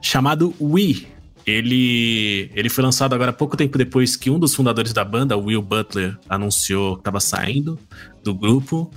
chamado 0.00 0.54
We. 0.58 1.15
Ele, 1.46 2.50
ele 2.54 2.68
foi 2.68 2.82
lançado 2.82 3.14
agora 3.14 3.32
pouco 3.32 3.56
tempo 3.56 3.78
depois 3.78 4.16
que 4.16 4.28
um 4.28 4.38
dos 4.38 4.54
fundadores 4.54 4.92
da 4.92 5.04
banda, 5.04 5.36
Will 5.36 5.62
Butler, 5.62 6.18
anunciou 6.28 6.94
que 6.96 7.02
estava 7.02 7.20
saindo 7.20 7.78
do 8.22 8.34
grupo. 8.34 8.90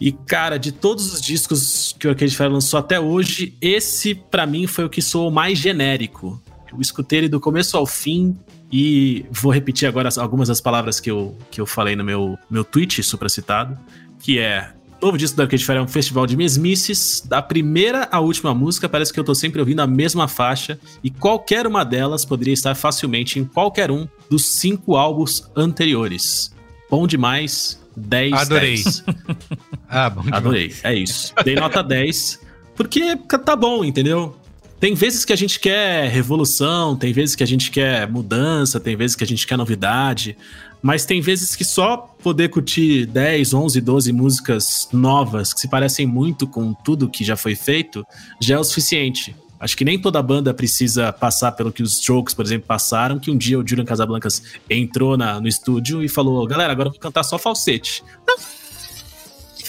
E, 0.00 0.10
cara, 0.10 0.56
de 0.58 0.72
todos 0.72 1.12
os 1.12 1.20
discos 1.20 1.94
que 1.98 2.06
o 2.06 2.10
Arcade 2.10 2.34
Fire 2.34 2.48
lançou 2.48 2.80
até 2.80 2.98
hoje, 2.98 3.56
esse 3.60 4.14
para 4.14 4.46
mim 4.46 4.66
foi 4.66 4.84
o 4.86 4.88
que 4.88 5.02
soou 5.02 5.30
mais 5.30 5.58
genérico. 5.58 6.42
Eu 6.72 6.80
escutei 6.80 7.20
ele 7.20 7.28
do 7.28 7.38
começo 7.38 7.76
ao 7.76 7.86
fim 7.86 8.36
e 8.72 9.26
vou 9.30 9.52
repetir 9.52 9.86
agora 9.86 10.08
algumas 10.16 10.48
das 10.48 10.62
palavras 10.62 10.98
que 10.98 11.10
eu, 11.10 11.36
que 11.50 11.60
eu 11.60 11.66
falei 11.66 11.94
no 11.94 12.02
meu, 12.02 12.38
meu 12.50 12.64
tweet 12.64 13.02
supracitado, 13.02 13.78
que 14.18 14.38
é 14.38 14.72
novo 15.02 15.18
disco 15.18 15.36
do 15.36 15.42
Arcade 15.42 15.64
Fire 15.64 15.78
é 15.78 15.82
um 15.82 15.88
festival 15.88 16.26
de 16.26 16.36
mesmices. 16.36 17.20
Da 17.26 17.42
primeira 17.42 18.08
à 18.10 18.20
última 18.20 18.54
música, 18.54 18.88
parece 18.88 19.12
que 19.12 19.18
eu 19.18 19.24
tô 19.24 19.34
sempre 19.34 19.60
ouvindo 19.60 19.80
a 19.80 19.86
mesma 19.86 20.28
faixa. 20.28 20.78
E 21.02 21.10
qualquer 21.10 21.66
uma 21.66 21.84
delas 21.84 22.24
poderia 22.24 22.54
estar 22.54 22.74
facilmente 22.74 23.38
em 23.38 23.44
qualquer 23.44 23.90
um 23.90 24.06
dos 24.30 24.44
cinco 24.44 24.96
álbuns 24.96 25.50
anteriores. 25.56 26.54
Bom 26.88 27.06
demais, 27.06 27.82
10 27.96 28.32
Adorei. 28.32 28.74
10. 28.76 29.04
ah, 29.88 30.08
bom 30.08 30.22
demais. 30.22 30.40
Adorei, 30.40 30.74
é 30.84 30.94
isso. 30.94 31.34
Dei 31.44 31.56
nota 31.56 31.82
10, 31.82 32.40
porque 32.76 33.16
tá 33.44 33.56
bom, 33.56 33.84
entendeu? 33.84 34.36
Tem 34.82 34.94
vezes 34.94 35.24
que 35.24 35.32
a 35.32 35.36
gente 35.36 35.60
quer 35.60 36.08
revolução, 36.08 36.96
tem 36.96 37.12
vezes 37.12 37.36
que 37.36 37.42
a 37.44 37.46
gente 37.46 37.70
quer 37.70 38.10
mudança, 38.10 38.80
tem 38.80 38.96
vezes 38.96 39.14
que 39.14 39.22
a 39.22 39.26
gente 39.26 39.46
quer 39.46 39.56
novidade, 39.56 40.36
mas 40.82 41.04
tem 41.04 41.20
vezes 41.20 41.54
que 41.54 41.64
só 41.64 41.98
poder 42.20 42.48
curtir 42.48 43.06
10, 43.06 43.54
11, 43.54 43.80
12 43.80 44.12
músicas 44.12 44.88
novas 44.92 45.54
que 45.54 45.60
se 45.60 45.68
parecem 45.68 46.04
muito 46.04 46.48
com 46.48 46.74
tudo 46.74 47.08
que 47.08 47.22
já 47.22 47.36
foi 47.36 47.54
feito 47.54 48.04
já 48.40 48.56
é 48.56 48.58
o 48.58 48.64
suficiente. 48.64 49.36
Acho 49.60 49.76
que 49.76 49.84
nem 49.84 50.00
toda 50.00 50.20
banda 50.20 50.52
precisa 50.52 51.12
passar 51.12 51.52
pelo 51.52 51.70
que 51.70 51.84
os 51.84 51.92
Strokes, 51.92 52.34
por 52.34 52.44
exemplo, 52.44 52.66
passaram, 52.66 53.20
que 53.20 53.30
um 53.30 53.38
dia 53.38 53.60
o 53.60 53.64
Julian 53.64 53.84
Casablancas 53.84 54.42
entrou 54.68 55.16
na, 55.16 55.40
no 55.40 55.46
estúdio 55.46 56.02
e 56.02 56.08
falou, 56.08 56.44
galera, 56.44 56.72
agora 56.72 56.88
eu 56.88 56.92
vou 56.92 57.00
cantar 57.00 57.22
só 57.22 57.38
falsete. 57.38 58.02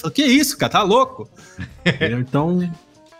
Falei, 0.01 0.15
que 0.15 0.25
isso, 0.25 0.57
cara, 0.57 0.71
tá 0.71 0.81
louco? 0.81 1.29
então, 2.19 2.67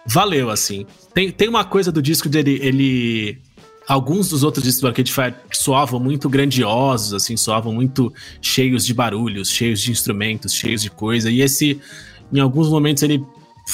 valeu, 0.05 0.49
assim. 0.49 0.85
Tem, 1.13 1.31
tem 1.31 1.47
uma 1.47 1.63
coisa 1.65 1.91
do 1.91 2.01
disco 2.01 2.29
dele, 2.29 2.59
ele... 2.61 3.37
Alguns 3.85 4.29
dos 4.29 4.43
outros 4.43 4.63
discos 4.63 4.81
do 4.81 4.87
Arcade 4.87 5.11
Fire 5.11 5.35
soavam 5.51 5.99
muito 5.99 6.29
grandiosos, 6.29 7.13
assim, 7.13 7.35
soavam 7.35 7.73
muito 7.73 8.13
cheios 8.41 8.85
de 8.85 8.93
barulhos, 8.93 9.49
cheios 9.49 9.81
de 9.81 9.91
instrumentos, 9.91 10.53
cheios 10.53 10.81
de 10.81 10.89
coisa. 10.89 11.29
E 11.29 11.41
esse, 11.41 11.81
em 12.31 12.39
alguns 12.39 12.69
momentos, 12.69 13.03
ele 13.03 13.21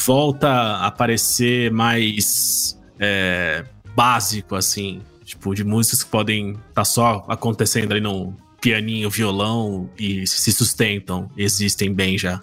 volta 0.06 0.78
a 0.78 0.90
parecer 0.90 1.72
mais 1.72 2.76
é, 3.00 3.64
básico, 3.96 4.56
assim, 4.56 5.02
tipo, 5.24 5.54
de 5.54 5.64
músicas 5.64 6.04
que 6.04 6.10
podem 6.10 6.52
estar 6.52 6.62
tá 6.74 6.86
só 6.86 7.24
acontecendo 7.28 7.92
ali 7.92 8.02
no 8.02 8.36
pianinho, 8.60 9.10
violão 9.10 9.90
e 9.98 10.26
se 10.28 10.52
sustentam, 10.52 11.30
existem 11.38 11.94
bem 11.94 12.18
já. 12.18 12.42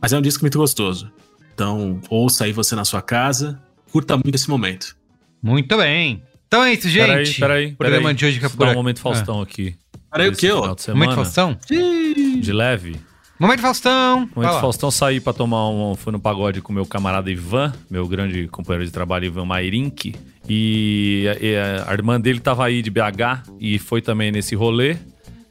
Mas 0.00 0.12
é 0.12 0.18
um 0.18 0.22
disco 0.22 0.44
muito 0.44 0.58
gostoso. 0.58 1.10
Então, 1.56 1.98
ouça 2.10 2.44
aí 2.44 2.52
você 2.52 2.76
na 2.76 2.84
sua 2.84 3.00
casa, 3.00 3.58
curta 3.90 4.14
muito 4.14 4.34
esse 4.34 4.46
momento. 4.46 4.94
Muito 5.42 5.74
bem. 5.78 6.22
Então 6.46 6.62
é 6.62 6.74
isso, 6.74 6.86
gente. 6.86 7.06
Peraí, 7.06 7.34
peraí. 7.34 7.66
O 7.72 7.76
programa 7.76 8.12
de 8.12 8.26
hoje 8.26 8.34
fica 8.34 8.50
por 8.50 8.68
um 8.68 8.74
momento 8.74 9.00
Faustão 9.00 9.40
ah. 9.40 9.42
aqui. 9.42 9.74
Peraí, 10.12 10.28
o 10.28 10.36
quê, 10.36 10.50
ó? 10.50 10.76
Momento 10.88 11.14
Faustão? 11.14 11.56
De 11.66 12.52
leve. 12.52 13.00
Momento 13.38 13.60
Faustão. 13.62 14.28
Momento 14.36 14.60
Faustão, 14.60 14.90
saí 14.90 15.18
pra 15.18 15.32
tomar 15.32 15.70
um. 15.70 15.94
Fui 15.94 16.12
no 16.12 16.20
pagode 16.20 16.60
com 16.60 16.74
meu 16.74 16.84
camarada 16.84 17.30
Ivan, 17.30 17.72
meu 17.90 18.06
grande 18.06 18.48
companheiro 18.48 18.84
de 18.84 18.92
trabalho, 18.92 19.24
Ivan 19.24 19.46
Mairink. 19.46 20.14
E, 20.46 21.24
e 21.40 21.56
a 21.86 21.90
irmã 21.94 22.20
dele 22.20 22.38
tava 22.38 22.66
aí 22.66 22.82
de 22.82 22.90
BH 22.90 23.48
e 23.58 23.78
foi 23.78 24.02
também 24.02 24.30
nesse 24.30 24.54
rolê 24.54 24.98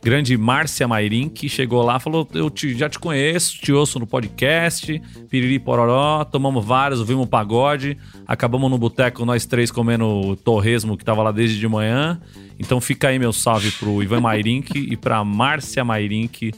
grande 0.06 0.38
Márcia 0.38 0.88
Mairim, 0.88 1.28
que 1.28 1.50
chegou 1.50 1.82
lá 1.82 2.00
falou: 2.00 2.30
Eu 2.36 2.48
te, 2.52 2.78
já 2.78 2.88
te 2.88 3.00
conheço, 3.00 3.58
te 3.58 3.74
ouço 3.74 3.98
no 3.98 4.06
podcast, 4.06 5.02
piriri 5.32 5.58
pororó, 5.58 6.24
tomamos 6.24 6.64
vários, 6.64 7.00
ouvimos 7.00 7.28
pagode, 7.28 7.98
acabamos 8.28 8.70
no 8.70 8.78
boteco, 8.78 9.26
nós 9.26 9.48
três 9.48 9.72
comendo 9.72 10.36
torresmo 10.44 10.96
que 10.96 11.04
tava 11.04 11.24
lá 11.24 11.32
desde 11.32 11.60
de 11.60 11.68
manhã. 11.68 12.22
Então 12.60 12.80
fica 12.80 13.08
aí 13.08 13.18
meu 13.18 13.34
salve 13.34 13.72
pro 13.72 14.04
Ivan 14.04 14.22
Mairink 14.22 14.78
e 14.78 14.96
pra 14.96 15.24
Márcia 15.24 15.84
Mairink, 15.84 16.52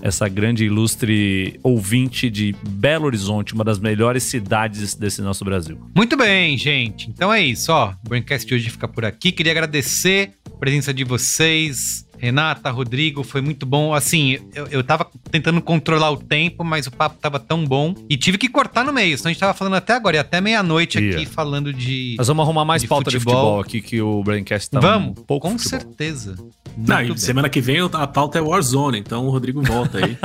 essa 0.00 0.26
grande 0.26 0.64
ilustre 0.64 1.60
ouvinte 1.62 2.30
de 2.30 2.56
Belo 2.70 3.04
Horizonte, 3.04 3.52
uma 3.52 3.64
das 3.64 3.78
melhores 3.78 4.22
cidades 4.22 4.94
desse 4.94 5.20
nosso 5.20 5.44
Brasil. 5.44 5.78
Muito 5.94 6.16
bem, 6.16 6.56
gente. 6.56 7.10
Então 7.10 7.30
é 7.30 7.42
isso, 7.42 7.70
ó. 7.70 7.92
O 8.04 8.08
Braincast 8.08 8.48
de 8.48 8.54
hoje 8.54 8.70
fica 8.70 8.88
por 8.88 9.04
aqui. 9.04 9.30
Queria 9.30 9.52
agradecer 9.52 10.32
a 10.46 10.56
presença 10.58 10.94
de 10.94 11.04
vocês, 11.04 12.07
Renata, 12.18 12.70
Rodrigo, 12.70 13.22
foi 13.22 13.40
muito 13.40 13.64
bom. 13.64 13.94
Assim, 13.94 14.38
eu, 14.54 14.66
eu 14.68 14.84
tava 14.84 15.06
tentando 15.30 15.60
controlar 15.62 16.10
o 16.10 16.16
tempo, 16.16 16.64
mas 16.64 16.86
o 16.86 16.90
papo 16.90 17.16
tava 17.20 17.38
tão 17.38 17.64
bom. 17.64 17.94
E 18.08 18.16
tive 18.16 18.36
que 18.36 18.48
cortar 18.48 18.84
no 18.84 18.92
meio, 18.92 19.16
senão 19.16 19.30
a 19.30 19.32
gente 19.32 19.40
tava 19.40 19.54
falando 19.54 19.74
até 19.74 19.94
agora, 19.94 20.16
e 20.16 20.18
até 20.18 20.40
meia-noite 20.40 20.98
aqui 20.98 21.26
falando 21.26 21.72
de. 21.72 22.16
Nós 22.18 22.28
vamos 22.28 22.42
arrumar 22.42 22.64
mais 22.64 22.82
de 22.82 22.88
pauta 22.88 23.10
futebol. 23.10 23.32
de 23.32 23.38
futebol 23.40 23.60
aqui 23.60 23.80
que 23.80 24.02
o 24.02 24.22
Braincast 24.22 24.70
tá 24.70 24.80
Vamos, 24.80 25.10
um 25.10 25.14
pouco 25.14 25.48
com 25.48 25.58
futebol. 25.58 25.80
certeza. 25.80 26.36
Não, 26.76 27.16
semana 27.16 27.48
que 27.48 27.60
vem 27.60 27.78
a 27.80 28.06
pauta 28.06 28.38
é 28.38 28.40
Warzone, 28.40 28.98
então 28.98 29.26
o 29.26 29.30
Rodrigo 29.30 29.62
volta 29.62 29.98
aí. 29.98 30.16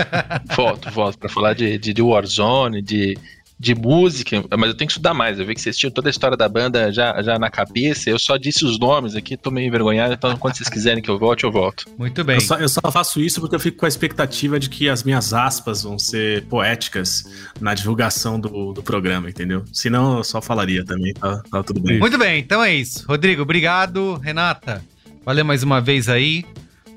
volto, 0.56 0.90
volto, 0.90 1.18
pra 1.18 1.28
falar 1.28 1.54
de, 1.54 1.78
de, 1.78 1.92
de 1.92 2.02
Warzone, 2.02 2.80
de 2.80 3.18
de 3.58 3.74
música, 3.74 4.44
mas 4.56 4.68
eu 4.68 4.74
tenho 4.74 4.86
que 4.86 4.92
estudar 4.92 5.12
mais. 5.12 5.38
Eu 5.38 5.46
vi 5.46 5.54
que 5.54 5.60
vocês 5.60 5.76
tinham 5.76 5.90
toda 5.90 6.08
a 6.08 6.10
história 6.10 6.36
da 6.36 6.48
banda 6.48 6.92
já, 6.92 7.20
já 7.22 7.38
na 7.38 7.50
cabeça. 7.50 8.08
Eu 8.08 8.18
só 8.18 8.36
disse 8.36 8.64
os 8.64 8.78
nomes 8.78 9.16
aqui, 9.16 9.36
tô 9.36 9.50
meio 9.50 9.66
envergonhado. 9.66 10.14
Então, 10.14 10.36
quando 10.36 10.56
vocês 10.56 10.68
quiserem 10.68 11.02
que 11.02 11.10
eu 11.10 11.18
volte, 11.18 11.44
eu 11.44 11.50
volto. 11.50 11.86
Muito 11.98 12.22
bem. 12.22 12.36
Eu 12.36 12.40
só, 12.40 12.56
eu 12.56 12.68
só, 12.68 12.80
faço 12.92 13.20
isso 13.20 13.40
porque 13.40 13.56
eu 13.56 13.60
fico 13.60 13.78
com 13.78 13.86
a 13.86 13.88
expectativa 13.88 14.60
de 14.60 14.70
que 14.70 14.88
as 14.88 15.02
minhas 15.02 15.32
aspas 15.32 15.82
vão 15.82 15.98
ser 15.98 16.44
poéticas 16.44 17.24
na 17.60 17.74
divulgação 17.74 18.38
do, 18.38 18.72
do 18.72 18.82
programa, 18.82 19.28
entendeu? 19.28 19.64
Senão 19.72 20.18
eu 20.18 20.24
só 20.24 20.40
falaria 20.40 20.84
também, 20.84 21.12
tá, 21.14 21.42
tá 21.50 21.62
tudo 21.62 21.80
bem. 21.80 21.98
Muito 21.98 22.16
bem, 22.16 22.38
então 22.38 22.62
é 22.62 22.72
isso. 22.72 23.04
Rodrigo, 23.08 23.42
obrigado. 23.42 24.14
Renata, 24.22 24.84
valeu 25.24 25.44
mais 25.44 25.64
uma 25.64 25.80
vez 25.80 26.08
aí 26.08 26.44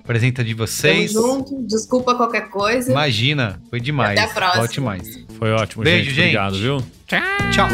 apresenta 0.03 0.43
de 0.43 0.53
vocês. 0.53 1.13
Tamo 1.13 1.27
junto, 1.27 1.63
desculpa 1.67 2.15
qualquer 2.15 2.49
coisa. 2.49 2.91
Imagina, 2.91 3.61
foi 3.69 3.79
demais. 3.79 4.19
Até 4.19 4.29
a 4.29 4.33
próxima. 4.33 4.59
Volte 4.61 4.81
mais. 4.81 5.19
Foi 5.37 5.51
ótimo, 5.51 5.83
Beijo, 5.83 6.11
gente. 6.11 6.15
gente. 6.15 6.37
Obrigado, 6.37 6.57
viu? 6.57 6.83
Tchau. 7.07 7.21
Tchau. 7.51 7.69